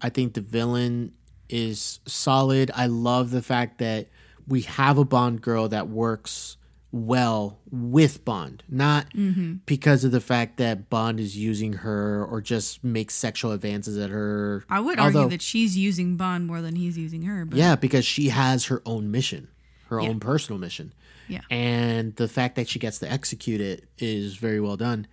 I 0.00 0.08
think 0.10 0.34
the 0.34 0.40
villain 0.40 1.12
is 1.48 2.00
solid. 2.06 2.70
I 2.74 2.86
love 2.86 3.30
the 3.30 3.42
fact 3.42 3.78
that 3.78 4.08
we 4.46 4.62
have 4.62 4.98
a 4.98 5.04
Bond 5.04 5.40
girl 5.40 5.68
that 5.68 5.88
works 5.88 6.56
well 6.90 7.58
with 7.70 8.24
Bond, 8.24 8.62
not 8.68 9.12
mm-hmm. 9.12 9.56
because 9.66 10.04
of 10.04 10.10
the 10.10 10.20
fact 10.20 10.56
that 10.56 10.88
Bond 10.88 11.20
is 11.20 11.36
using 11.36 11.74
her 11.74 12.24
or 12.24 12.40
just 12.40 12.82
makes 12.82 13.14
sexual 13.14 13.52
advances 13.52 13.98
at 13.98 14.10
her. 14.10 14.64
I 14.70 14.80
would 14.80 14.98
Although- 14.98 15.20
argue 15.20 15.36
that 15.36 15.42
she's 15.42 15.76
using 15.76 16.16
Bond 16.16 16.46
more 16.46 16.62
than 16.62 16.76
he's 16.76 16.96
using 16.96 17.22
her. 17.22 17.44
But 17.44 17.58
yeah, 17.58 17.76
because 17.76 18.06
she 18.06 18.30
has 18.30 18.66
her 18.66 18.80
own 18.86 19.10
mission, 19.10 19.48
her 19.88 20.00
Yeah. 20.00 20.08
own 20.08 20.20
personal 20.20 20.58
mission. 20.58 20.92
Yeah. 21.28 21.40
And 21.50 22.16
the 22.16 22.26
fact 22.28 22.56
that 22.56 22.68
she 22.70 22.78
gets 22.78 22.98
to 23.00 23.10
execute 23.12 23.60
it 23.60 23.84
is 23.98 24.36
very 24.36 24.60
well 24.60 24.78
done. 24.78 25.06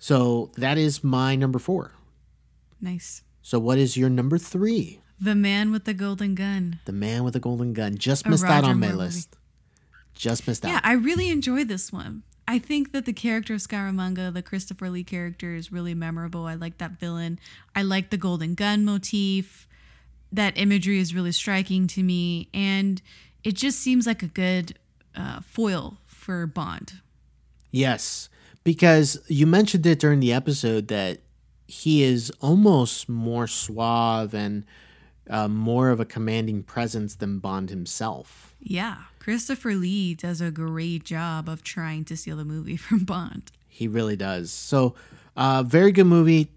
So 0.00 0.50
that 0.56 0.78
is 0.78 1.04
my 1.04 1.36
number 1.36 1.58
four. 1.60 1.92
nice. 2.80 3.22
So 3.40 3.58
what 3.58 3.76
is 3.78 3.96
your 3.96 4.08
number 4.08 4.38
three? 4.38 5.00
The 5.20 5.34
Man 5.34 5.70
with 5.70 5.84
the 5.84 5.92
Golden 5.94 6.34
Gun. 6.34 6.80
The 6.86 6.92
Man 6.92 7.22
with 7.24 7.34
the 7.34 7.40
Golden 7.40 7.72
Gun. 7.74 7.96
Just 7.98 8.26
A 8.26 8.30
missed 8.30 8.42
out 8.44 8.62
Roger 8.62 8.70
on 8.70 8.80
my 8.80 8.88
Moore 8.88 8.96
list. 8.96 9.36
Just 10.14 10.46
missed 10.46 10.64
out. 10.64 10.68
Yeah, 10.68 10.80
I 10.82 10.92
really 10.92 11.28
enjoyed 11.30 11.68
this 11.68 11.92
one. 11.92 12.22
I 12.46 12.58
think 12.58 12.92
that 12.92 13.06
the 13.06 13.12
character 13.12 13.54
of 13.54 13.60
Scaramanga, 13.60 14.32
the 14.32 14.42
Christopher 14.42 14.90
Lee 14.90 15.04
character, 15.04 15.54
is 15.54 15.72
really 15.72 15.94
memorable. 15.94 16.46
I 16.46 16.54
like 16.54 16.78
that 16.78 16.98
villain. 17.00 17.38
I 17.74 17.82
like 17.82 18.10
the 18.10 18.16
golden 18.16 18.54
gun 18.54 18.84
motif. 18.84 19.66
That 20.30 20.58
imagery 20.58 20.98
is 20.98 21.14
really 21.14 21.32
striking 21.32 21.86
to 21.88 22.02
me, 22.02 22.48
and 22.52 23.00
it 23.44 23.52
just 23.52 23.78
seems 23.78 24.06
like 24.06 24.22
a 24.22 24.28
good 24.28 24.78
uh, 25.14 25.40
foil 25.40 25.98
for 26.06 26.46
Bond. 26.46 27.00
Yes, 27.70 28.28
because 28.62 29.20
you 29.28 29.46
mentioned 29.46 29.86
it 29.86 29.98
during 29.98 30.20
the 30.20 30.32
episode 30.32 30.88
that 30.88 31.20
he 31.66 32.02
is 32.02 32.30
almost 32.40 33.08
more 33.08 33.46
suave 33.46 34.34
and 34.34 34.64
uh, 35.28 35.48
more 35.48 35.90
of 35.90 36.00
a 36.00 36.04
commanding 36.04 36.62
presence 36.62 37.14
than 37.14 37.38
Bond 37.38 37.70
himself. 37.70 38.54
Yeah, 38.60 38.96
Christopher 39.18 39.74
Lee 39.74 40.14
does 40.14 40.40
a 40.40 40.50
great 40.50 41.04
job 41.04 41.48
of 41.48 41.62
trying 41.62 42.04
to 42.06 42.16
steal 42.16 42.36
the 42.36 42.44
movie 42.44 42.76
from 42.78 43.04
Bond. 43.04 43.50
He 43.68 43.88
really 43.88 44.16
does. 44.16 44.52
So, 44.52 44.94
uh, 45.36 45.62
very 45.64 45.92
good 45.92 46.04
movie. 46.04 46.50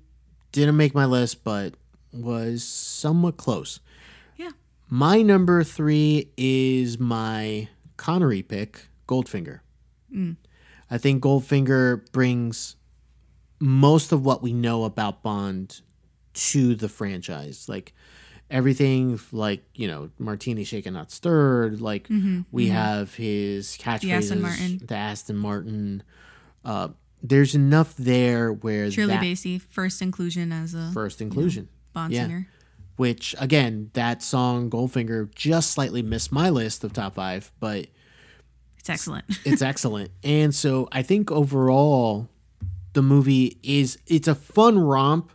Didn't 0.51 0.77
make 0.77 0.93
my 0.93 1.05
list, 1.05 1.43
but 1.43 1.73
was 2.13 2.63
somewhat 2.63 3.37
close. 3.37 3.79
Yeah. 4.37 4.51
My 4.89 5.21
number 5.21 5.63
three 5.63 6.29
is 6.37 6.99
my 6.99 7.69
Connery 7.97 8.41
pick, 8.41 8.87
Goldfinger. 9.07 9.59
I 10.89 10.97
think 10.97 11.21
Goldfinger 11.21 12.11
brings 12.11 12.75
most 13.59 14.11
of 14.11 14.25
what 14.25 14.41
we 14.41 14.53
know 14.53 14.83
about 14.83 15.21
Bond 15.21 15.81
to 16.33 16.75
the 16.75 16.89
franchise. 16.89 17.67
Like 17.67 17.93
everything, 18.49 19.19
like, 19.31 19.63
you 19.75 19.87
know, 19.87 20.09
Martini 20.19 20.63
shaken, 20.63 20.93
not 20.93 21.11
stirred. 21.11 21.81
Like 21.81 22.07
we 22.51 22.67
have 22.67 23.15
his 23.15 23.77
catchphrases, 23.77 24.11
Aston 24.11 24.41
Martin. 24.41 24.81
the 24.85 24.95
Aston 24.95 25.37
Martin. 25.37 26.03
Uh, 26.63 26.89
there's 27.23 27.55
enough 27.55 27.95
there 27.97 28.53
where 28.53 28.91
Shirley 28.91 29.13
that 29.13 29.23
Bassey, 29.23 29.61
first 29.61 30.01
inclusion 30.01 30.51
as 30.51 30.73
a 30.73 30.91
first 30.93 31.21
inclusion 31.21 31.67
Bond 31.93 32.13
yeah. 32.13 32.23
singer. 32.23 32.47
which 32.95 33.35
again 33.39 33.89
that 33.93 34.21
song 34.21 34.69
goldfinger 34.69 35.33
just 35.33 35.71
slightly 35.71 36.01
missed 36.03 36.31
my 36.31 36.49
list 36.49 36.83
of 36.83 36.93
top 36.93 37.15
five 37.15 37.51
but 37.59 37.87
It's 38.79 38.89
excellent. 38.89 39.25
it's 39.45 39.61
excellent. 39.61 40.11
And 40.23 40.53
so 40.55 40.87
I 40.91 41.01
think 41.01 41.31
overall 41.31 42.29
the 42.93 43.01
movie 43.01 43.57
is 43.63 43.97
it's 44.07 44.27
a 44.27 44.35
fun 44.35 44.79
romp 44.79 45.31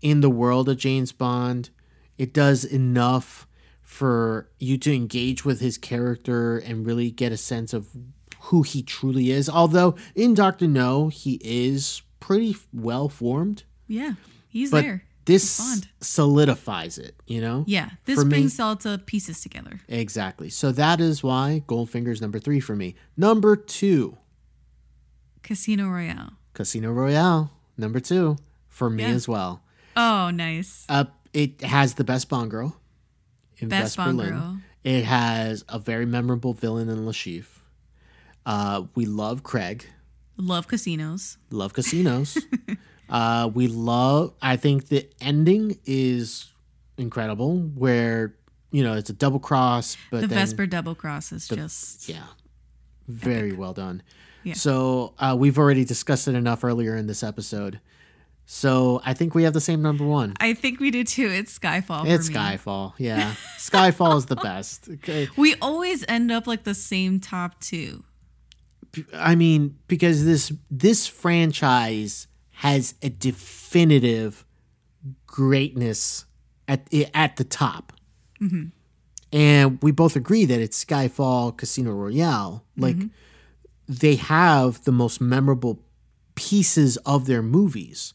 in 0.00 0.20
the 0.20 0.30
world 0.30 0.68
of 0.68 0.78
James 0.78 1.12
Bond. 1.12 1.70
It 2.18 2.34
does 2.34 2.64
enough 2.64 3.46
for 3.82 4.50
you 4.58 4.76
to 4.78 4.94
engage 4.94 5.44
with 5.44 5.60
his 5.60 5.78
character 5.78 6.58
and 6.58 6.84
really 6.86 7.10
get 7.10 7.32
a 7.32 7.36
sense 7.38 7.72
of 7.72 7.88
who 8.42 8.62
he 8.62 8.82
truly 8.82 9.30
is. 9.30 9.48
Although 9.48 9.94
in 10.14 10.34
Doctor 10.34 10.66
No, 10.68 11.08
he 11.08 11.40
is 11.42 12.02
pretty 12.20 12.56
well 12.72 13.08
formed, 13.08 13.62
yeah, 13.86 14.12
he's 14.48 14.70
but 14.70 14.82
there. 14.82 15.04
this 15.24 15.58
Bond. 15.58 15.88
solidifies 16.00 16.98
it, 16.98 17.14
you 17.26 17.40
know? 17.40 17.64
Yeah, 17.66 17.90
this 18.04 18.18
For 18.18 18.24
me- 18.24 18.30
brings 18.30 18.60
all 18.60 18.74
the 18.76 18.98
pieces 19.04 19.40
together. 19.40 19.80
Exactly. 19.88 20.50
So 20.50 20.70
that 20.72 21.00
is 21.00 21.22
why 21.22 21.62
Goldfinger's 21.66 22.20
number 22.20 22.38
3 22.38 22.60
for 22.60 22.76
me. 22.76 22.94
Number 23.16 23.56
2, 23.56 24.18
Casino 25.42 25.88
Royale. 25.88 26.32
Casino 26.54 26.90
Royale, 26.92 27.50
number 27.76 28.00
2 28.00 28.36
for 28.68 28.90
me 28.90 29.04
Yeah. 29.04 29.10
as 29.10 29.26
well. 29.28 29.62
Oh, 29.96 30.30
nice. 30.30 30.84
Uh, 30.88 31.06
it 31.38 31.60
has 31.60 31.94
the 31.94 32.02
best 32.02 32.28
Bond 32.28 32.50
girl 32.50 32.76
in 33.58 33.68
Best 33.68 33.96
Vesper 33.96 34.12
Bond 34.12 34.18
girl. 34.18 34.56
It 34.82 35.04
has 35.04 35.64
a 35.68 35.78
very 35.78 36.04
memorable 36.04 36.52
villain 36.52 36.88
in 36.88 37.06
Le 37.06 37.12
Chiffre. 37.12 37.60
Uh, 38.44 38.84
we 38.96 39.06
love 39.06 39.44
Craig. 39.44 39.86
Love 40.36 40.66
casinos. 40.66 41.38
Love 41.50 41.74
casinos. 41.74 42.38
uh, 43.08 43.48
we 43.54 43.68
love. 43.68 44.34
I 44.42 44.56
think 44.56 44.88
the 44.88 45.08
ending 45.20 45.78
is 45.84 46.48
incredible, 46.96 47.58
where 47.58 48.34
you 48.72 48.82
know 48.82 48.94
it's 48.94 49.10
a 49.10 49.12
double 49.12 49.38
cross, 49.38 49.96
but 50.10 50.22
the 50.22 50.26
Vesper 50.26 50.66
double 50.66 50.96
cross 50.96 51.30
is 51.30 51.46
just 51.46 52.08
yeah, 52.08 52.26
very 53.06 53.52
well 53.52 53.74
done. 53.74 54.02
Yeah. 54.42 54.54
So 54.54 55.14
uh, 55.20 55.36
we've 55.38 55.58
already 55.58 55.84
discussed 55.84 56.26
it 56.26 56.34
enough 56.34 56.64
earlier 56.64 56.96
in 56.96 57.06
this 57.06 57.22
episode. 57.22 57.80
So 58.50 59.02
I 59.04 59.12
think 59.12 59.34
we 59.34 59.42
have 59.42 59.52
the 59.52 59.60
same 59.60 59.82
number 59.82 60.06
one. 60.06 60.32
I 60.40 60.54
think 60.54 60.80
we 60.80 60.90
did 60.90 61.06
too. 61.06 61.28
It's 61.28 61.58
Skyfall. 61.58 62.06
It's 62.06 62.28
for 62.28 62.32
me. 62.32 62.38
Skyfall. 62.38 62.94
Yeah. 62.98 63.34
Skyfall 63.58 64.16
is 64.16 64.24
the 64.24 64.36
best. 64.36 64.88
Okay. 64.88 65.28
We 65.36 65.54
always 65.60 66.02
end 66.08 66.32
up 66.32 66.46
like 66.46 66.64
the 66.64 66.72
same 66.72 67.20
top 67.20 67.60
two. 67.60 68.04
I 69.12 69.34
mean, 69.34 69.76
because 69.86 70.24
this 70.24 70.50
this 70.70 71.06
franchise 71.06 72.26
has 72.52 72.94
a 73.02 73.10
definitive 73.10 74.46
greatness 75.26 76.24
at 76.66 76.88
at 77.12 77.36
the 77.36 77.44
top. 77.44 77.92
Mm-hmm. 78.40 78.68
And 79.30 79.78
we 79.82 79.90
both 79.90 80.16
agree 80.16 80.46
that 80.46 80.58
it's 80.58 80.82
Skyfall, 80.82 81.54
Casino 81.54 81.92
Royale. 81.92 82.64
Mm-hmm. 82.78 82.82
Like 82.82 83.10
they 83.86 84.16
have 84.16 84.84
the 84.84 84.92
most 84.92 85.20
memorable 85.20 85.82
pieces 86.34 86.96
of 87.04 87.26
their 87.26 87.42
movies. 87.42 88.14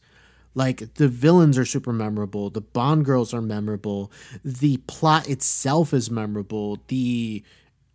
Like 0.55 0.93
the 0.95 1.07
villains 1.07 1.57
are 1.57 1.65
super 1.65 1.91
memorable, 1.91 2.49
the 2.51 2.61
Bond 2.61 3.05
girls 3.05 3.33
are 3.33 3.41
memorable, 3.41 4.11
the 4.45 4.77
plot 4.87 5.27
itself 5.27 5.93
is 5.93 6.11
memorable, 6.11 6.79
the 6.89 7.43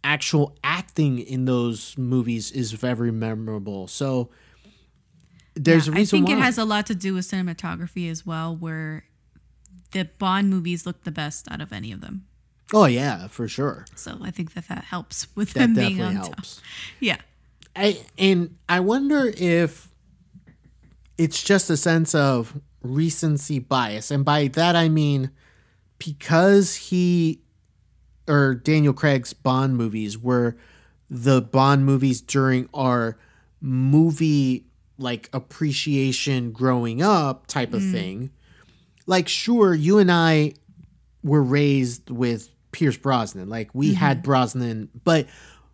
actual 0.02 0.56
acting 0.64 1.18
in 1.20 1.44
those 1.44 1.96
movies 1.96 2.50
is 2.50 2.72
very 2.72 3.12
memorable. 3.12 3.86
So 3.86 4.30
there's 5.54 5.86
Yeah, 5.86 5.92
a 5.92 5.96
reason 5.96 6.16
I 6.16 6.18
think 6.26 6.28
why. 6.28 6.34
it 6.34 6.44
has 6.44 6.58
a 6.58 6.64
lot 6.64 6.86
to 6.86 6.94
do 6.94 7.14
with 7.14 7.26
cinematography 7.30 8.10
as 8.10 8.26
well, 8.26 8.56
where 8.56 9.04
the 9.92 10.04
Bond 10.18 10.50
movies 10.50 10.84
look 10.86 11.04
the 11.04 11.10
best 11.12 11.48
out 11.50 11.60
of 11.60 11.72
any 11.72 11.92
of 11.92 12.00
them. 12.00 12.26
oh 12.74 12.84
yeah, 12.86 13.28
for 13.28 13.46
sure. 13.48 13.86
So 13.94 14.18
I 14.22 14.30
think 14.30 14.54
that 14.54 14.68
that 14.68 14.84
helps 14.84 15.28
with 15.36 15.52
That 15.54 15.60
them 15.60 15.74
being 15.74 16.02
on 16.02 16.16
top. 16.16 16.44
Yeah. 17.00 17.16
I 17.76 18.00
and 18.18 18.56
I 18.68 18.80
wonder 18.80 19.32
if 19.36 19.88
it's 21.18 21.42
just 21.42 21.68
a 21.68 21.76
sense 21.76 22.14
of 22.14 22.58
recency 22.82 23.58
bias, 23.58 24.10
and 24.10 24.24
by 24.24 24.48
that 24.48 24.76
I 24.76 24.88
mean 24.88 25.30
because 25.98 26.74
he 26.76 27.42
or 28.28 28.54
Daniel 28.54 28.92
Craig's 28.92 29.32
Bond 29.32 29.76
movies 29.76 30.16
were 30.18 30.56
the 31.10 31.40
Bond 31.40 31.84
movies 31.84 32.20
during 32.20 32.68
our 32.74 33.18
movie 33.60 34.66
like 34.98 35.30
appreciation 35.32 36.52
growing 36.52 37.02
up 37.02 37.46
type 37.46 37.72
of 37.72 37.82
mm. 37.82 37.92
thing. 37.92 38.30
Like, 39.06 39.28
sure, 39.28 39.74
you 39.74 39.98
and 39.98 40.12
I 40.12 40.52
were 41.22 41.42
raised 41.42 42.10
with 42.10 42.50
Pierce 42.72 42.96
Brosnan. 42.96 43.48
Like, 43.48 43.70
we 43.74 43.94
had 43.94 44.18
mm-hmm. 44.18 44.24
Brosnan, 44.24 44.90
but 45.04 45.26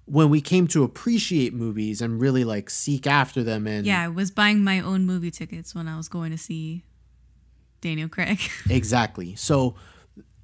when 0.07 0.31
we 0.31 0.41
came 0.41 0.67
to 0.69 0.85
appreciate 0.85 1.55
movies 1.55 2.01
and 2.01 2.21
really 2.21 2.45
like 2.45 2.71
seek 2.71 3.07
after 3.07 3.43
them 3.43 3.67
and 3.67 3.87
Yeah, 3.87 4.03
I 4.03 4.09
was 4.09 4.31
buying 4.31 4.63
my 4.63 4.81
own 4.81 5.07
movie 5.07 5.31
tickets 5.31 5.75
when 5.75 5.89
I 5.89 5.97
was 5.97 6.09
going 6.09 6.31
to 6.31 6.39
see 6.39 6.85
Daniel 7.81 8.09
Craig. 8.09 8.41
Exactly. 8.71 9.35
So 9.35 9.75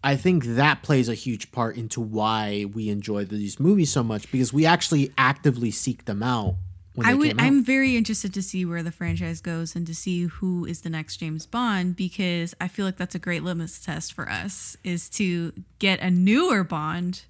I 0.02 0.16
think 0.16 0.44
that 0.44 0.82
plays 0.82 1.08
a 1.08 1.14
huge 1.14 1.52
part 1.52 1.76
into 1.76 2.00
why 2.00 2.66
we 2.72 2.88
enjoy 2.88 3.24
these 3.24 3.60
movies 3.60 3.92
so 3.92 4.02
much 4.02 4.30
because 4.32 4.52
we 4.52 4.64
actually 4.64 5.12
actively 5.18 5.70
seek 5.70 6.06
them 6.06 6.22
out 6.22 6.56
I 7.02 7.14
would. 7.14 7.40
I'm 7.40 7.64
very 7.64 7.96
interested 7.96 8.34
to 8.34 8.42
see 8.42 8.64
where 8.64 8.82
the 8.82 8.90
franchise 8.90 9.40
goes 9.40 9.76
and 9.76 9.86
to 9.86 9.94
see 9.94 10.24
who 10.24 10.64
is 10.64 10.80
the 10.80 10.90
next 10.90 11.18
James 11.18 11.46
Bond 11.46 11.96
because 11.96 12.54
I 12.60 12.68
feel 12.68 12.84
like 12.84 12.96
that's 12.96 13.14
a 13.14 13.18
great 13.18 13.42
litmus 13.42 13.80
test 13.80 14.12
for 14.12 14.28
us 14.28 14.76
is 14.82 15.08
to 15.10 15.52
get 15.78 16.00
a 16.00 16.10
newer 16.10 16.64
Bond, 16.64 17.22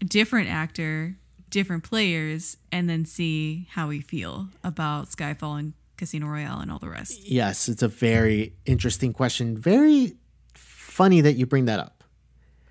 a 0.00 0.04
different 0.04 0.48
actor, 0.48 1.16
different 1.54 1.84
players, 1.84 2.56
and 2.72 2.90
then 2.90 3.04
see 3.06 3.66
how 3.70 3.86
we 3.88 4.00
feel 4.00 4.48
about 4.64 5.06
Skyfall 5.08 5.58
and 5.58 5.72
Casino 5.96 6.26
Royale 6.26 6.58
and 6.60 6.70
all 6.72 6.80
the 6.80 6.88
rest. 6.88 7.26
yes, 7.26 7.68
it's 7.68 7.82
a 7.82 7.88
very 7.88 8.54
interesting 8.66 9.12
question. 9.12 9.56
Very 9.56 10.16
funny 10.52 11.20
that 11.20 11.34
you 11.34 11.46
bring 11.46 11.64
that 11.66 11.78
up. 11.80 12.02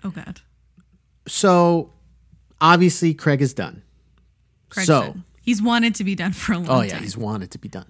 Oh 0.04 0.10
god. 0.10 0.42
So 1.26 1.92
obviously 2.60 3.14
Craig 3.14 3.40
is 3.40 3.54
done. 3.54 3.82
Craig 4.68 4.86
so 4.86 5.00
said. 5.00 5.22
he's 5.40 5.62
wanted 5.62 5.94
to 5.96 6.04
be 6.04 6.14
done 6.14 6.32
for 6.32 6.52
a 6.52 6.58
long 6.58 6.68
Oh 6.68 6.80
time. 6.80 6.88
yeah, 6.90 6.98
he's 6.98 7.16
wanted 7.16 7.50
to 7.52 7.58
be 7.58 7.68
done. 7.68 7.88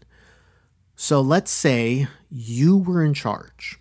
So 0.97 1.21
let's 1.21 1.51
say 1.51 2.07
you 2.31 2.79
were 2.79 3.05
in 3.05 3.15
charge. 3.15 3.81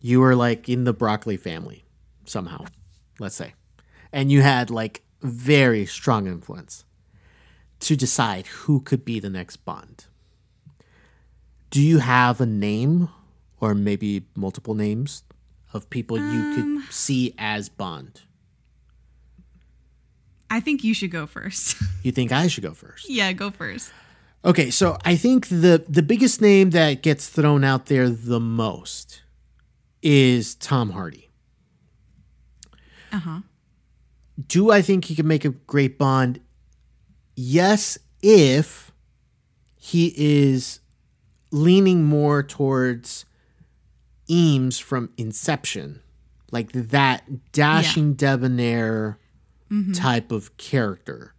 You 0.00 0.20
were 0.20 0.34
like 0.34 0.68
in 0.68 0.84
the 0.84 0.94
broccoli 0.94 1.36
family 1.36 1.84
somehow. 2.24 2.64
Let's 3.18 3.34
say. 3.34 3.52
And 4.12 4.32
you 4.32 4.40
had 4.40 4.70
like 4.70 5.02
very 5.22 5.84
strong 5.86 6.26
influence 6.26 6.84
to 7.80 7.96
decide 7.96 8.46
who 8.46 8.80
could 8.80 9.04
be 9.04 9.20
the 9.20 9.30
next 9.30 9.58
Bond. 9.64 10.06
Do 11.70 11.80
you 11.82 11.98
have 11.98 12.40
a 12.40 12.46
name 12.46 13.08
or 13.60 13.74
maybe 13.74 14.24
multiple 14.34 14.74
names 14.74 15.22
of 15.72 15.88
people 15.90 16.16
you 16.18 16.24
Um. 16.24 16.82
could 16.84 16.92
see 16.94 17.34
as 17.38 17.68
Bond? 17.68 18.22
I 20.50 20.60
think 20.60 20.82
you 20.82 20.94
should 20.94 21.10
go 21.10 21.26
first. 21.26 21.76
You 22.04 22.12
think 22.12 22.30
I 22.32 22.46
should 22.46 22.62
go 22.62 22.72
first? 22.74 23.10
yeah, 23.10 23.32
go 23.32 23.50
first. 23.50 23.92
Okay, 24.44 24.70
so 24.70 24.96
I 25.04 25.16
think 25.16 25.48
the 25.48 25.84
the 25.88 26.02
biggest 26.02 26.40
name 26.40 26.70
that 26.70 27.02
gets 27.02 27.28
thrown 27.28 27.64
out 27.64 27.86
there 27.86 28.08
the 28.08 28.38
most 28.40 29.22
is 30.00 30.54
Tom 30.54 30.90
Hardy. 30.90 31.28
Uh-huh. 33.12 33.40
Do 34.46 34.70
I 34.70 34.82
think 34.82 35.06
he 35.06 35.14
can 35.14 35.26
make 35.26 35.44
a 35.44 35.50
great 35.50 35.98
Bond? 35.98 36.40
Yes, 37.34 37.98
if 38.22 38.92
he 39.76 40.12
is 40.16 40.80
leaning 41.50 42.04
more 42.04 42.42
towards 42.42 43.24
Eames 44.28 44.78
from 44.78 45.10
Inception, 45.16 46.02
like 46.50 46.72
that 46.72 47.52
dashing 47.52 48.14
debonair 48.14 49.18
mm-hmm. 49.70 49.92
type 49.92 50.30
of 50.30 50.56
character. 50.56 51.34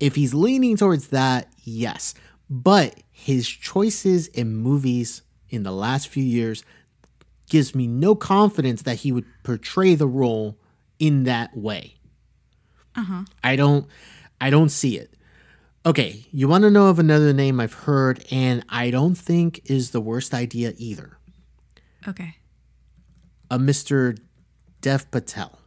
If 0.00 0.16
he's 0.16 0.34
leaning 0.34 0.76
towards 0.76 1.08
that, 1.08 1.52
yes. 1.62 2.14
But 2.50 3.00
his 3.10 3.46
choices 3.48 4.26
in 4.28 4.56
movies 4.56 5.22
in 5.48 5.62
the 5.62 5.72
last 5.72 6.08
few 6.08 6.24
years 6.24 6.64
gives 7.48 7.74
me 7.74 7.86
no 7.86 8.14
confidence 8.14 8.82
that 8.82 8.96
he 8.96 9.12
would 9.12 9.26
portray 9.42 9.94
the 9.94 10.08
role 10.08 10.58
in 10.98 11.24
that 11.24 11.56
way. 11.56 11.96
Uh-huh. 12.96 13.24
I 13.42 13.56
don't 13.56 13.86
I 14.40 14.50
don't 14.50 14.68
see 14.70 14.98
it. 14.98 15.14
Okay, 15.84 16.26
you 16.32 16.46
want 16.46 16.62
to 16.62 16.70
know 16.70 16.86
of 16.88 16.98
another 16.98 17.32
name 17.32 17.58
I've 17.58 17.72
heard 17.72 18.24
and 18.30 18.64
I 18.68 18.90
don't 18.90 19.16
think 19.16 19.60
is 19.64 19.90
the 19.90 20.00
worst 20.00 20.32
idea 20.34 20.74
either. 20.76 21.18
Okay. 22.06 22.36
A 23.50 23.58
Mr. 23.58 24.16
Dev 24.80 25.10
Patel. 25.10 25.58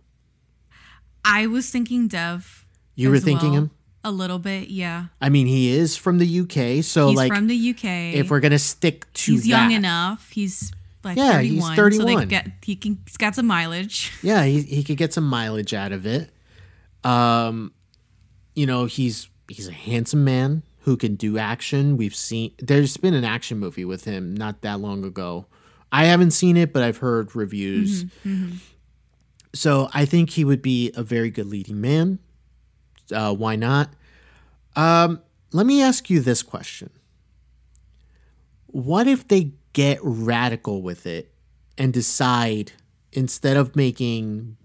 I 1.24 1.48
was 1.48 1.70
thinking 1.70 2.08
Dev. 2.08 2.66
You 2.96 3.10
were 3.10 3.20
thinking 3.20 3.52
well. 3.52 3.60
him? 3.64 3.72
A 4.04 4.12
little 4.12 4.38
bit, 4.40 4.70
yeah. 4.70 5.06
I 5.20 5.30
mean, 5.30 5.48
he 5.48 5.72
is 5.72 5.98
from 5.98 6.20
the 6.20 6.40
UK, 6.42 6.84
so 6.84 7.08
He's 7.10 7.18
like 7.18 7.34
from 7.34 7.48
the 7.48 7.70
UK. 7.72 8.14
if 8.16 8.30
we're 8.30 8.40
going 8.40 8.52
to 8.52 8.60
stick 8.60 9.12
to 9.14 9.32
he's 9.34 9.48
young 9.48 9.72
enough. 9.72 10.30
He's 10.30 10.72
like 11.04 11.18
Yeah, 11.18 11.42
he's 11.42 11.64
31, 11.64 11.76
So 11.76 11.82
31. 12.06 12.20
they 12.20 12.26
get 12.28 12.52
he 12.62 12.76
can 12.76 13.00
he's 13.06 13.18
got 13.18 13.34
some 13.36 13.48
mileage. 13.48 14.12
Yeah, 14.22 14.44
he 14.46 14.62
he 14.62 14.84
could 14.84 14.98
get 14.98 15.12
some 15.14 15.28
mileage 15.28 15.74
out 15.74 15.92
of 15.92 16.06
it. 16.06 16.30
Um, 17.06 17.72
you 18.56 18.66
know, 18.66 18.86
he's 18.86 19.30
he's 19.48 19.68
a 19.68 19.74
handsome 19.74 20.24
man 20.26 20.64
who 20.80 20.98
can 20.98 21.16
do 21.16 21.38
action. 21.38 21.98
We've 21.98 22.16
seen 22.16 22.54
there's 22.58 22.98
been 22.98 23.14
an 23.14 23.24
action 23.24 23.60
movie 23.60 23.86
with 23.86 24.06
him 24.06 24.36
not 24.36 24.62
that 24.62 24.80
long 24.80 25.06
ago. 25.06 25.46
I 25.92 26.06
haven't 26.06 26.32
seen 26.32 26.58
it, 26.58 26.74
but 26.74 26.84
I've 26.84 26.98
heard 26.98 27.36
reviews. 27.36 28.06
So 29.54 29.90
I 29.94 30.06
think 30.06 30.32
he 30.32 30.44
would 30.44 30.62
be 30.62 30.92
a 30.96 31.04
very 31.04 31.30
good 31.30 31.46
leading 31.46 31.80
man. 31.80 32.20
Uh, 33.12 33.34
why 33.34 33.56
not? 33.56 33.90
Um, 34.76 35.22
let 35.54 35.66
me 35.66 35.82
ask 35.82 36.10
you 36.10 36.20
this 36.20 36.42
question: 36.42 36.90
What 38.68 39.08
if 39.08 39.28
they 39.28 39.52
get 39.74 40.00
radical 40.02 40.82
with 40.82 41.06
it 41.06 41.32
and 41.78 41.94
decide 41.94 42.72
instead 43.12 43.58
of 43.58 43.76
making 43.76 44.58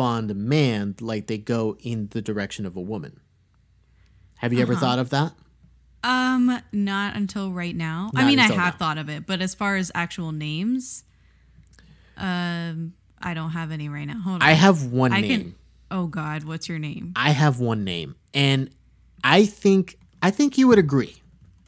Bond 0.00 0.30
a 0.30 0.34
man, 0.34 0.94
like 1.02 1.26
they 1.26 1.36
go 1.36 1.76
in 1.80 2.08
the 2.12 2.22
direction 2.22 2.64
of 2.64 2.74
a 2.74 2.80
woman? 2.80 3.20
Have 4.38 4.50
you 4.54 4.62
ever 4.62 4.74
thought 4.74 4.98
of 4.98 5.10
that? 5.10 5.34
Um, 6.02 6.62
not 6.72 7.16
until 7.16 7.52
right 7.52 7.76
now. 7.76 8.10
I 8.14 8.24
mean, 8.24 8.38
I 8.38 8.44
have 8.44 8.56
now. 8.56 8.78
thought 8.78 8.96
of 8.96 9.10
it, 9.10 9.26
but 9.26 9.42
as 9.42 9.54
far 9.54 9.76
as 9.76 9.92
actual 9.94 10.32
names, 10.32 11.04
um, 12.16 12.94
I 13.20 13.34
don't 13.34 13.50
have 13.50 13.72
any 13.72 13.90
right 13.90 14.06
now. 14.06 14.18
Hold 14.20 14.36
on. 14.36 14.42
I 14.42 14.52
have 14.52 14.86
one 14.86 15.12
I 15.12 15.20
name. 15.20 15.28
can. 15.42 15.54
Oh 15.90 16.06
God, 16.06 16.44
what's 16.44 16.66
your 16.66 16.78
name? 16.78 17.12
I 17.14 17.32
have 17.32 17.60
one 17.60 17.84
name, 17.84 18.16
and 18.32 18.70
I 19.22 19.44
think 19.44 19.98
I 20.22 20.30
think 20.30 20.56
you 20.56 20.66
would 20.68 20.78
agree. 20.78 21.20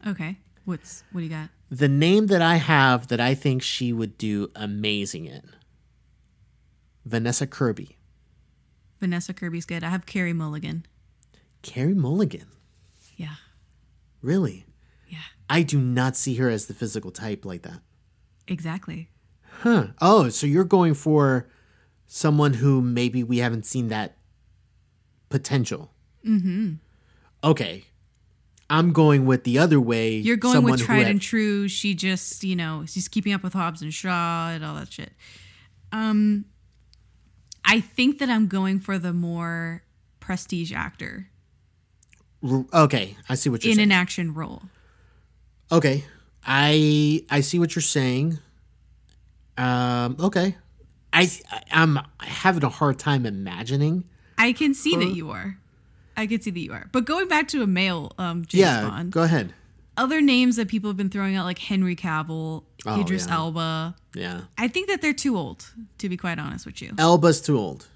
Okay, 0.06 0.38
what's 0.64 1.04
what 1.12 1.20
do 1.20 1.24
you 1.26 1.30
got? 1.30 1.50
The 1.70 1.88
name 1.88 2.28
that 2.28 2.40
I 2.40 2.56
have 2.56 3.08
that 3.08 3.20
I 3.20 3.34
think 3.34 3.62
she 3.62 3.92
would 3.92 4.16
do 4.16 4.50
amazing 4.56 5.26
in. 5.26 5.50
Vanessa 7.04 7.46
Kirby. 7.46 7.98
Vanessa 9.02 9.34
Kirby's 9.34 9.66
good. 9.66 9.82
I 9.82 9.90
have 9.90 10.06
Carey 10.06 10.32
Mulligan. 10.32 10.86
Carey 11.62 11.92
Mulligan. 11.94 12.46
Yeah, 13.16 13.34
Really? 14.22 14.64
yeah, 15.08 15.18
I 15.50 15.62
do 15.64 15.78
not 15.80 16.16
see 16.16 16.36
her 16.36 16.48
as 16.48 16.66
the 16.66 16.74
physical 16.74 17.10
type 17.10 17.44
like 17.44 17.62
that. 17.62 17.80
exactly. 18.46 19.08
Huh. 19.62 19.88
Oh, 20.00 20.28
so 20.28 20.46
you're 20.46 20.64
going 20.64 20.94
for 20.94 21.48
someone 22.06 22.54
who 22.54 22.80
maybe 22.80 23.22
we 23.24 23.38
haven't 23.38 23.66
seen 23.66 23.88
that 23.88 24.16
potential. 25.28 25.92
Mm-hmm. 26.26 26.74
Okay. 27.44 27.84
I'm 28.70 28.92
going 28.92 29.26
with 29.26 29.44
the 29.44 29.58
other 29.58 29.80
way. 29.80 30.16
You're 30.16 30.36
going 30.36 30.54
someone 30.54 30.72
with 30.72 30.80
tried 30.82 30.98
had- 30.98 31.06
and 31.08 31.20
true. 31.20 31.68
She 31.68 31.94
just, 31.94 32.42
you 32.44 32.56
know, 32.56 32.84
she's 32.86 33.06
keeping 33.08 33.32
up 33.32 33.42
with 33.42 33.52
Hobbs 33.52 33.82
and 33.82 33.92
Shaw 33.92 34.48
and 34.50 34.64
all 34.64 34.74
that 34.76 34.90
shit. 34.92 35.12
Um, 35.92 36.46
I 37.64 37.80
think 37.80 38.18
that 38.18 38.28
I'm 38.28 38.48
going 38.48 38.80
for 38.80 38.98
the 38.98 39.12
more 39.12 39.82
prestige 40.20 40.72
actor 40.72 41.28
Okay, 42.74 43.16
I 43.28 43.34
see 43.36 43.50
what 43.50 43.62
you're 43.62 43.72
saying. 43.72 43.72
in 43.72 43.76
saying. 43.76 43.88
an 43.88 43.92
action 43.92 44.34
role. 44.34 44.62
Okay. 45.70 46.04
I 46.44 47.24
I 47.30 47.40
see 47.40 47.58
what 47.58 47.74
you're 47.76 47.82
saying. 47.82 48.38
Um 49.56 50.16
okay. 50.18 50.56
I 51.12 51.30
I'm 51.70 52.00
having 52.18 52.64
a 52.64 52.68
hard 52.68 52.98
time 52.98 53.26
imagining. 53.26 54.04
I 54.38 54.52
can 54.52 54.74
see 54.74 54.96
that 54.96 55.14
you 55.14 55.30
are. 55.30 55.56
I 56.16 56.26
can 56.26 56.40
see 56.40 56.50
that 56.50 56.58
you 56.58 56.72
are. 56.72 56.88
But 56.90 57.04
going 57.04 57.28
back 57.28 57.48
to 57.48 57.62
a 57.62 57.66
male 57.66 58.12
um, 58.18 58.44
James 58.44 58.60
yeah, 58.60 58.88
Bond, 58.88 59.12
go 59.12 59.22
ahead. 59.22 59.54
Other 59.96 60.20
names 60.20 60.56
that 60.56 60.68
people 60.68 60.88
have 60.90 60.96
been 60.96 61.10
throwing 61.10 61.36
out, 61.36 61.44
like 61.44 61.58
Henry 61.58 61.94
Cavill, 61.96 62.64
Oh, 62.86 63.00
Idris 63.00 63.26
yeah. 63.26 63.34
Elba, 63.36 63.94
Yeah. 64.14 64.40
I 64.58 64.68
think 64.68 64.88
that 64.88 65.02
they're 65.02 65.12
too 65.12 65.36
old, 65.36 65.66
to 65.98 66.08
be 66.08 66.16
quite 66.16 66.38
honest 66.38 66.64
with 66.66 66.80
you. 66.82 66.92
Elba's 66.98 67.40
too 67.40 67.58
old. 67.58 67.86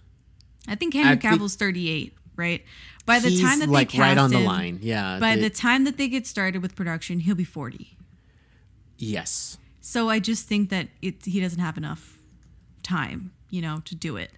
I 0.69 0.75
think 0.75 0.95
Henry 0.95 1.13
I 1.13 1.17
think- 1.17 1.41
Cavill's 1.41 1.57
38, 1.57 2.15
right? 2.37 2.63
By 3.07 3.19
the 3.21 3.41
time 3.41 3.61
that 3.61 3.69
like 3.69 3.89
they 3.91 3.99
cast 3.99 4.01
right 4.01 4.19
on 4.19 4.31
the 4.31 4.39
him, 4.39 4.45
line. 4.45 4.79
Yeah. 4.83 5.19
by 5.21 5.37
the- 5.37 5.43
the 5.43 5.51
time 5.51 5.85
that 5.85 5.97
they 5.97 6.09
get 6.09 6.27
started 6.27 6.61
with 6.63 6.75
production, 6.75 7.21
he'll 7.21 7.35
be 7.37 7.45
40. 7.45 7.97
yes. 8.99 9.59
So 9.81 10.09
I 10.11 10.19
just 10.19 10.49
think 10.49 10.71
that 10.71 10.89
it, 11.01 11.25
he 11.25 11.41
doesn't 11.41 11.61
have 11.61 11.77
enough 11.79 12.19
time, 12.83 13.31
you 13.51 13.63
know, 13.63 13.81
to 13.85 13.95
do 13.95 14.17
it. 14.17 14.33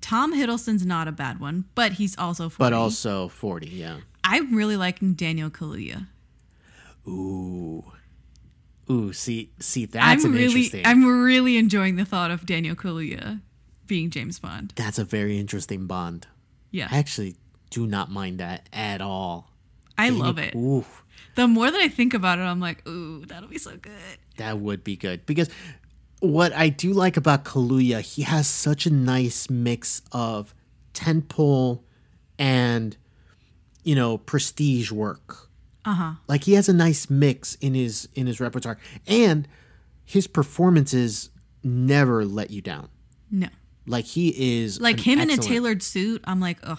Tom 0.00 0.32
Hiddleston's 0.34 0.86
not 0.86 1.08
a 1.08 1.12
bad 1.12 1.40
one, 1.40 1.66
but 1.74 1.92
he's 1.94 2.16
also 2.16 2.48
40. 2.48 2.56
But 2.58 2.72
also 2.72 3.28
40, 3.28 3.68
yeah. 3.68 3.98
I'm 4.24 4.54
really 4.54 4.78
liking 4.78 5.12
Daniel 5.12 5.50
Kaluuya. 5.50 6.06
Ooh. 7.06 7.84
Ooh, 8.90 9.12
see 9.12 9.50
see 9.58 9.86
that's 9.86 10.24
I'm 10.24 10.32
an 10.32 10.36
really 10.36 10.44
interesting. 10.44 10.86
I'm 10.86 11.22
really 11.22 11.56
enjoying 11.56 11.96
the 11.96 12.04
thought 12.04 12.30
of 12.30 12.44
Daniel 12.44 12.76
Kaluuya 12.76 13.40
being 13.86 14.10
James 14.10 14.38
Bond. 14.38 14.72
that's 14.76 14.98
a 14.98 15.04
very 15.04 15.38
interesting 15.38 15.86
bond. 15.86 16.26
Yeah. 16.70 16.88
I 16.90 16.98
actually 16.98 17.36
do 17.70 17.86
not 17.86 18.10
mind 18.10 18.38
that 18.40 18.68
at 18.72 19.00
all. 19.00 19.50
I 19.96 20.10
love 20.10 20.38
it. 20.38 20.54
Ooh. 20.54 20.84
The 21.34 21.46
more 21.46 21.70
that 21.70 21.80
I 21.80 21.88
think 21.88 22.14
about 22.14 22.38
it, 22.38 22.42
I'm 22.42 22.60
like, 22.60 22.86
ooh, 22.88 23.24
that'll 23.26 23.48
be 23.48 23.58
so 23.58 23.76
good. 23.76 23.92
That 24.36 24.58
would 24.58 24.84
be 24.84 24.96
good 24.96 25.24
because 25.26 25.48
what 26.20 26.52
I 26.52 26.68
do 26.68 26.92
like 26.92 27.16
about 27.16 27.44
Kaluuya, 27.44 28.00
he 28.00 28.22
has 28.22 28.46
such 28.46 28.86
a 28.86 28.90
nice 28.90 29.50
mix 29.50 30.02
of 30.12 30.54
tentpole 30.94 31.80
and 32.38 32.96
you 33.82 33.94
know 33.94 34.18
prestige 34.18 34.90
work. 34.90 35.48
Uh 35.84 35.94
huh. 35.94 36.12
Like 36.28 36.44
he 36.44 36.54
has 36.54 36.68
a 36.68 36.72
nice 36.72 37.10
mix 37.10 37.56
in 37.56 37.74
his 37.74 38.08
in 38.14 38.26
his 38.26 38.40
repertoire, 38.40 38.78
and 39.06 39.46
his 40.04 40.26
performances 40.26 41.30
never 41.62 42.24
let 42.24 42.50
you 42.50 42.60
down. 42.62 42.88
No. 43.30 43.48
Like 43.86 44.04
he 44.06 44.62
is 44.62 44.80
Like 44.80 45.00
him 45.00 45.18
in 45.20 45.30
a 45.30 45.36
tailored 45.36 45.82
suit, 45.82 46.22
I'm 46.24 46.40
like, 46.40 46.58
ugh. 46.62 46.78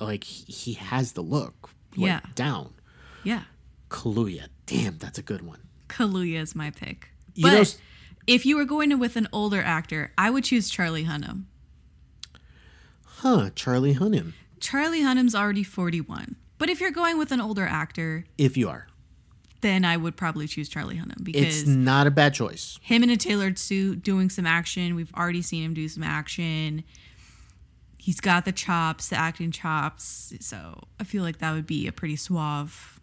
Like 0.00 0.24
he, 0.24 0.52
he 0.52 0.72
has 0.74 1.12
the 1.12 1.20
look 1.22 1.70
like, 1.96 2.06
Yeah. 2.08 2.20
down. 2.34 2.72
Yeah. 3.22 3.42
Kaluuya, 3.90 4.46
damn, 4.66 4.98
that's 4.98 5.18
a 5.18 5.22
good 5.22 5.42
one. 5.42 5.60
Kaluuya 5.88 6.40
is 6.40 6.54
my 6.54 6.70
pick. 6.70 7.10
You 7.34 7.42
but 7.42 7.52
know 7.52 7.64
if 8.26 8.46
you 8.46 8.56
were 8.56 8.64
going 8.64 8.96
with 8.98 9.16
an 9.16 9.28
older 9.32 9.60
actor, 9.62 10.12
I 10.16 10.30
would 10.30 10.44
choose 10.44 10.68
Charlie 10.70 11.04
Hunnam. 11.04 11.44
Huh, 13.04 13.50
Charlie 13.54 13.94
Hunnam, 13.94 14.32
Charlie 14.60 15.02
Hunnam's 15.02 15.34
already 15.34 15.62
41. 15.62 16.36
But 16.60 16.68
if 16.68 16.78
you're 16.78 16.90
going 16.90 17.16
with 17.16 17.32
an 17.32 17.40
older 17.40 17.66
actor, 17.66 18.26
if 18.36 18.54
you 18.58 18.68
are. 18.68 18.86
then 19.62 19.82
I 19.82 19.96
would 19.96 20.14
probably 20.14 20.46
choose 20.46 20.68
Charlie 20.68 20.96
Hunnam 20.96 21.24
because 21.24 21.62
It's 21.62 21.66
not 21.68 22.06
a 22.06 22.10
bad 22.10 22.34
choice. 22.34 22.78
him 22.82 23.02
in 23.02 23.08
a 23.08 23.16
tailored 23.16 23.58
suit 23.58 24.02
doing 24.02 24.28
some 24.28 24.44
action. 24.46 24.94
We've 24.94 25.12
already 25.14 25.40
seen 25.40 25.64
him 25.64 25.72
do 25.72 25.88
some 25.88 26.02
action. 26.02 26.84
He's 27.96 28.20
got 28.20 28.44
the 28.44 28.52
chops, 28.52 29.08
the 29.08 29.16
acting 29.16 29.50
chops. 29.52 30.34
So 30.40 30.84
I 31.00 31.04
feel 31.04 31.22
like 31.22 31.38
that 31.38 31.52
would 31.52 31.66
be 31.66 31.86
a 31.86 31.92
pretty 31.92 32.16
suave, 32.16 33.00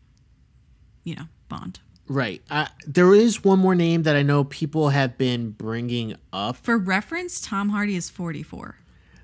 you 1.03 1.15
know, 1.15 1.25
Bond. 1.49 1.79
Right. 2.07 2.43
Uh, 2.51 2.67
there 2.85 3.13
is 3.15 3.43
one 3.43 3.57
more 3.57 3.73
name 3.73 4.03
that 4.03 4.15
I 4.15 4.21
know 4.21 4.43
people 4.43 4.89
have 4.89 5.17
been 5.17 5.49
bringing 5.49 6.15
up. 6.31 6.57
For 6.57 6.77
reference, 6.77 7.41
Tom 7.41 7.69
Hardy 7.69 7.95
is 7.95 8.07
44. 8.09 8.75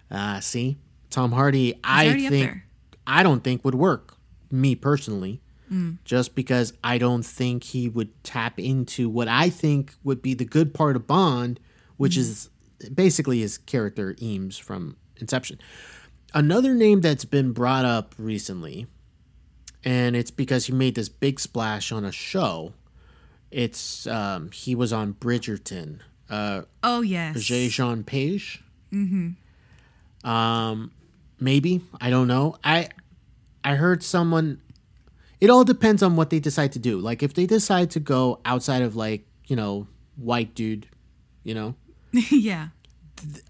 Uh, 0.10 0.40
see, 0.40 0.78
Tom 1.12 1.32
Hardy, 1.34 1.80
I 1.84 2.08
already 2.08 2.26
up 2.26 2.32
think. 2.32 2.58
I 3.06 3.22
don't 3.22 3.44
think 3.44 3.64
would 3.64 3.76
work. 3.76 4.13
Me 4.54 4.76
personally, 4.76 5.42
Mm. 5.72 5.98
just 6.06 6.36
because 6.36 6.74
I 6.84 6.98
don't 6.98 7.26
think 7.26 7.64
he 7.64 7.90
would 7.90 8.12
tap 8.24 8.60
into 8.60 9.10
what 9.10 9.28
I 9.28 9.50
think 9.50 9.96
would 10.04 10.22
be 10.22 10.34
the 10.36 10.46
good 10.46 10.74
part 10.74 10.96
of 10.96 11.08
Bond, 11.08 11.60
which 11.98 12.14
Mm. 12.16 12.20
is 12.20 12.50
basically 12.94 13.40
his 13.40 13.58
character 13.58 14.16
Eames 14.22 14.58
from 14.58 14.98
Inception. 15.18 15.58
Another 16.34 16.74
name 16.76 17.02
that's 17.02 17.26
been 17.26 17.52
brought 17.54 17.86
up 17.86 18.14
recently, 18.18 18.86
and 19.84 20.16
it's 20.16 20.32
because 20.32 20.66
he 20.68 20.74
made 20.74 20.96
this 20.96 21.10
big 21.10 21.40
splash 21.40 21.92
on 21.92 22.04
a 22.06 22.12
show. 22.12 22.74
It's 23.52 24.06
um, 24.08 24.52
he 24.52 24.76
was 24.76 24.92
on 24.94 25.14
Bridgerton. 25.14 26.00
Uh, 26.30 26.64
Oh, 26.84 27.02
yes. 27.02 27.38
Regé-Jean 27.38 28.04
Page. 28.04 28.62
Mm-hmm. 28.92 30.30
Um, 30.30 30.92
maybe 31.40 31.82
I 32.02 32.10
don't 32.10 32.28
know. 32.28 32.58
I 32.64 32.90
I 33.64 33.76
heard 33.76 34.04
someone. 34.04 34.62
It 35.40 35.50
all 35.50 35.64
depends 35.64 36.02
on 36.02 36.16
what 36.16 36.30
they 36.30 36.40
decide 36.40 36.72
to 36.74 36.80
do. 36.80 37.00
Like 37.00 37.22
if 37.24 37.34
they 37.34 37.46
decide 37.46 37.92
to 37.92 38.00
go 38.00 38.40
outside 38.46 38.82
of 38.82 38.96
like 38.96 39.26
you 39.48 39.56
know 39.56 39.88
white 40.16 40.56
dude, 40.56 40.88
you 41.44 41.54
know, 41.54 41.76
yeah. 42.32 42.70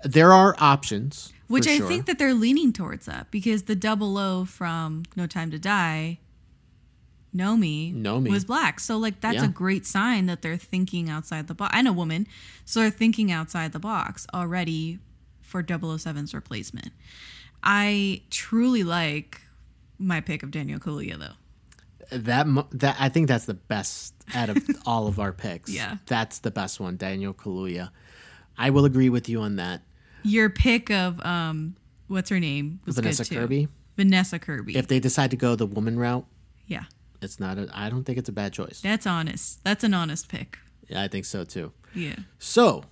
there 0.04 0.32
are 0.34 0.56
options. 0.60 1.32
Which 1.48 1.68
I 1.68 1.78
sure. 1.78 1.88
think 1.88 2.06
that 2.08 2.18
they're 2.18 2.34
leaning 2.34 2.74
towards 2.74 3.06
that 3.06 3.30
because 3.30 3.64
the 3.64 3.76
double 3.76 4.18
O 4.18 4.46
from 4.46 5.04
No 5.16 5.28
Time 5.28 5.52
to 5.52 5.60
Die, 5.60 6.18
Nomi, 7.36 7.94
Nomi. 7.96 8.30
was 8.30 8.46
black. 8.46 8.80
So 8.80 8.98
like 8.98 9.22
that's 9.22 9.36
Yeah. 9.36 9.46
a 9.46 9.50
great 9.50 9.86
sign 9.86 10.26
that 10.28 10.42
they're 10.42 10.58
thinking 10.58 11.10
outside 11.10 11.48
the 11.48 11.54
box. 11.54 11.76
And 11.76 11.88
a 11.88 11.94
woman, 11.94 12.28
so 12.66 12.80
they're 12.80 12.90
thinking 12.90 13.32
outside 13.32 13.72
the 13.72 13.80
box 13.80 14.26
already 14.34 15.00
for 15.42 15.62
007's 15.62 16.34
replacement. 16.34 16.90
I 17.62 18.22
truly 18.32 18.84
like 18.84 19.42
my 20.00 20.22
pick 20.22 20.44
of 20.44 20.52
Daniel 20.52 20.80
Kaluuya 20.80 21.20
though. 21.20 22.18
that 22.18 22.48
that 22.72 22.96
I 23.00 23.10
think 23.10 23.28
that's 23.28 23.46
the 23.46 23.54
best 23.54 24.14
out 24.34 24.50
of 24.50 24.58
all 24.86 25.08
of 25.08 25.20
our 25.20 25.32
picks. 25.32 25.70
Yeah. 25.70 25.98
that's 26.06 26.40
the 26.40 26.52
best 26.52 26.80
one, 26.80 26.98
Daniel 26.98 27.34
Kaluuya. 27.34 27.90
I 28.58 28.70
will 28.70 28.86
agree 28.86 29.10
with 29.10 29.28
you 29.30 29.42
on 29.42 29.56
that. 29.58 29.82
Your 30.24 30.50
pick 30.50 30.90
of 30.92 31.24
um 31.26 31.76
what's 32.08 32.30
her 32.30 32.40
name 32.40 32.80
was 32.86 32.96
Vanessa. 32.96 33.26
Kirby. 33.26 33.68
Vanessa 33.96 34.40
Kirby. 34.40 34.78
If 34.78 34.88
they 34.88 35.00
decide 35.00 35.32
to 35.32 35.38
go 35.38 35.56
the 35.56 35.66
woman 35.66 36.00
route, 36.00 36.26
yeah. 36.66 36.86
it's 37.22 37.40
not. 37.40 37.58
A, 37.58 37.70
I 37.74 37.90
don't 37.90 38.04
think 38.04 38.18
it's 38.18 38.30
a 38.30 38.34
bad 38.34 38.54
choice. 38.54 38.82
That's 38.82 39.06
honest. 39.06 39.64
That's 39.64 39.84
an 39.84 39.94
honest 39.94 40.30
pick. 40.30 40.58
Yeah, 40.90 41.04
I 41.04 41.08
think 41.08 41.26
so 41.26 41.44
too. 41.44 41.74
Yeah. 41.94 42.16
So, 42.40 42.86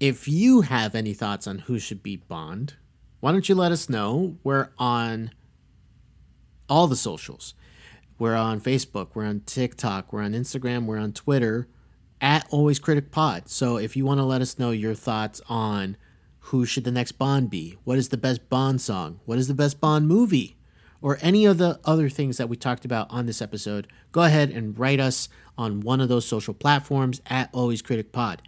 if 0.00 0.26
you 0.26 0.62
have 0.62 0.94
any 0.94 1.14
thoughts 1.14 1.46
on 1.46 1.60
who 1.60 1.78
should 1.78 2.02
be 2.02 2.16
Bond, 2.16 2.74
why 3.20 3.30
don't 3.32 3.48
you 3.48 3.54
let 3.54 3.70
us 3.70 3.88
know? 3.88 4.36
We're 4.42 4.70
on 4.78 5.30
all 6.72 6.86
the 6.86 6.96
socials. 6.96 7.52
We're 8.18 8.34
on 8.34 8.58
Facebook, 8.58 9.08
we're 9.12 9.26
on 9.26 9.40
TikTok, 9.40 10.10
we're 10.10 10.22
on 10.22 10.32
Instagram, 10.32 10.86
we're 10.86 10.96
on 10.96 11.12
Twitter 11.12 11.68
at 12.18 12.46
Always 12.48 12.78
Critic 12.78 13.10
Pod. 13.10 13.50
So 13.50 13.76
if 13.76 13.94
you 13.94 14.06
want 14.06 14.20
to 14.20 14.24
let 14.24 14.40
us 14.40 14.58
know 14.58 14.70
your 14.70 14.94
thoughts 14.94 15.42
on 15.50 15.98
who 16.46 16.64
should 16.64 16.84
the 16.84 16.90
next 16.90 17.12
Bond 17.12 17.50
be, 17.50 17.76
what 17.84 17.98
is 17.98 18.08
the 18.08 18.16
best 18.16 18.48
Bond 18.48 18.80
song, 18.80 19.20
what 19.26 19.36
is 19.36 19.48
the 19.48 19.54
best 19.54 19.82
Bond 19.82 20.08
movie, 20.08 20.56
or 21.02 21.18
any 21.20 21.44
of 21.44 21.58
the 21.58 21.78
other 21.84 22.08
things 22.08 22.38
that 22.38 22.48
we 22.48 22.56
talked 22.56 22.86
about 22.86 23.06
on 23.10 23.26
this 23.26 23.42
episode, 23.42 23.86
go 24.10 24.22
ahead 24.22 24.48
and 24.48 24.78
write 24.78 24.98
us 24.98 25.28
on 25.58 25.80
one 25.80 26.00
of 26.00 26.08
those 26.08 26.24
social 26.24 26.54
platforms 26.54 27.20
at 27.26 27.50
Always 27.52 27.82
Critic 27.82 28.12
Pod. 28.12 28.40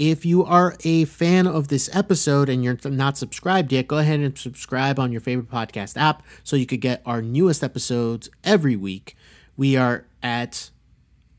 If 0.00 0.24
you 0.24 0.42
are 0.46 0.76
a 0.82 1.04
fan 1.04 1.46
of 1.46 1.68
this 1.68 1.90
episode 1.92 2.48
and 2.48 2.64
you're 2.64 2.78
not 2.86 3.18
subscribed 3.18 3.70
yet, 3.70 3.86
go 3.86 3.98
ahead 3.98 4.20
and 4.20 4.38
subscribe 4.38 4.98
on 4.98 5.12
your 5.12 5.20
favorite 5.20 5.50
podcast 5.50 5.94
app 5.98 6.22
so 6.42 6.56
you 6.56 6.64
could 6.64 6.80
get 6.80 7.02
our 7.04 7.20
newest 7.20 7.62
episodes 7.62 8.30
every 8.42 8.76
week. 8.76 9.14
We 9.58 9.76
are 9.76 10.06
at 10.22 10.70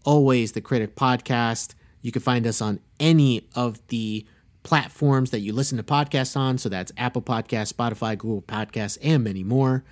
Always 0.06 0.52
the 0.52 0.62
Critic 0.62 0.96
Podcast. 0.96 1.74
You 2.04 2.12
can 2.12 2.22
find 2.22 2.46
us 2.46 2.62
on 2.62 2.82
any 3.00 3.50
of 3.56 3.82
the 3.88 4.28
platforms 4.62 5.32
that 5.32 5.40
you 5.40 5.54
listen 5.54 5.78
to 5.80 5.84
podcasts 5.84 6.38
on. 6.38 6.60
So 6.60 6.70
that's 6.70 6.92
Apple 6.98 7.24
Podcasts, 7.24 7.74
Spotify, 7.74 8.16
Google 8.16 8.44
Podcasts, 8.44 9.00
and 9.02 9.24
many 9.24 9.44
more. 9.44 9.84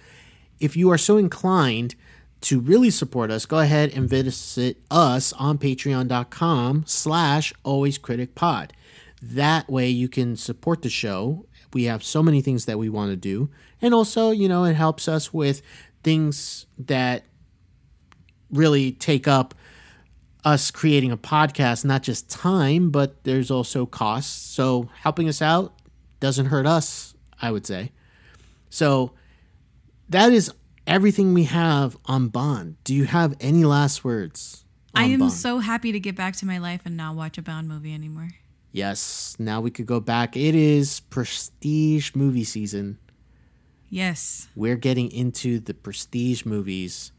If 0.59 0.77
you 0.77 0.91
are 0.91 0.97
so 0.99 1.17
inclined, 1.17 1.95
to 2.41 2.59
really 2.59 2.89
support 2.89 3.31
us, 3.31 3.45
go 3.45 3.59
ahead 3.59 3.91
and 3.93 4.09
visit 4.09 4.77
us 4.89 5.33
on 5.33 5.57
patreon.com 5.57 6.83
slash 6.87 7.53
alwayscriticpod. 7.65 8.71
That 9.21 9.69
way 9.69 9.89
you 9.89 10.07
can 10.07 10.37
support 10.37 10.81
the 10.81 10.89
show. 10.89 11.45
We 11.73 11.83
have 11.83 12.03
so 12.03 12.23
many 12.23 12.41
things 12.41 12.65
that 12.65 12.79
we 12.79 12.89
want 12.89 13.11
to 13.11 13.17
do. 13.17 13.49
And 13.81 13.93
also, 13.93 14.31
you 14.31 14.47
know, 14.47 14.63
it 14.63 14.75
helps 14.75 15.07
us 15.07 15.33
with 15.33 15.61
things 16.03 16.65
that 16.77 17.25
really 18.51 18.93
take 18.93 19.27
up 19.27 19.53
us 20.45 20.71
creating 20.71 21.11
a 21.11 21.17
podcast, 21.17 21.83
not 21.83 22.01
just 22.01 22.29
time, 22.29 22.89
but 22.89 23.23
there's 23.23 23.51
also 23.51 23.85
costs. 23.85 24.31
So 24.31 24.89
helping 25.01 25.27
us 25.27 25.41
out 25.41 25.73
doesn't 26.19 26.47
hurt 26.47 26.65
us, 26.65 27.13
I 27.41 27.51
would 27.51 27.65
say. 27.65 27.91
So 28.69 29.11
that 30.07 30.31
is 30.31 30.51
everything 30.89 31.33
we 31.35 31.43
have 31.45 31.95
on 32.05 32.27
Bond. 32.29 32.75
Do 32.83 32.95
you 32.95 33.05
have 33.05 33.35
any 33.39 33.63
last 33.63 34.03
words? 34.03 34.65
I 34.95 35.05
am 35.05 35.19
Bond? 35.19 35.31
so 35.31 35.59
happy 35.59 35.91
to 35.91 35.99
get 35.99 36.15
back 36.15 36.35
to 36.37 36.47
my 36.47 36.57
life 36.57 36.81
and 36.83 36.97
not 36.97 37.15
watch 37.15 37.37
a 37.37 37.43
Bond 37.43 37.69
movie 37.69 37.93
anymore. 37.93 38.29
Yes, 38.71 39.35
now 39.39 39.61
we 39.61 39.69
could 39.71 39.85
go 39.85 39.99
back. 39.99 40.35
It 40.35 40.55
is 40.55 40.99
prestige 40.99 42.15
movie 42.15 42.43
season. 42.43 42.97
Yes. 43.89 44.47
We're 44.55 44.75
getting 44.75 45.11
into 45.11 45.59
the 45.59 45.73
prestige 45.73 46.43
movies. 46.45 47.11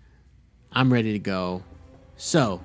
I'm 0.72 0.92
ready 0.92 1.12
to 1.12 1.18
go. 1.18 1.62
So, 2.16 2.60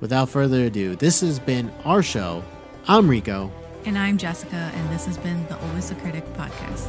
without 0.00 0.28
further 0.28 0.64
ado, 0.64 0.96
this 0.96 1.20
has 1.22 1.38
been 1.38 1.72
our 1.84 2.02
show. 2.02 2.44
I'm 2.86 3.08
Rico. 3.08 3.50
And 3.84 3.98
I'm 3.98 4.18
Jessica, 4.18 4.70
and 4.74 4.90
this 4.90 5.06
has 5.06 5.16
been 5.18 5.46
the 5.46 5.58
Always 5.58 5.88
the 5.88 5.94
Critic 5.96 6.24
podcast. 6.34 6.88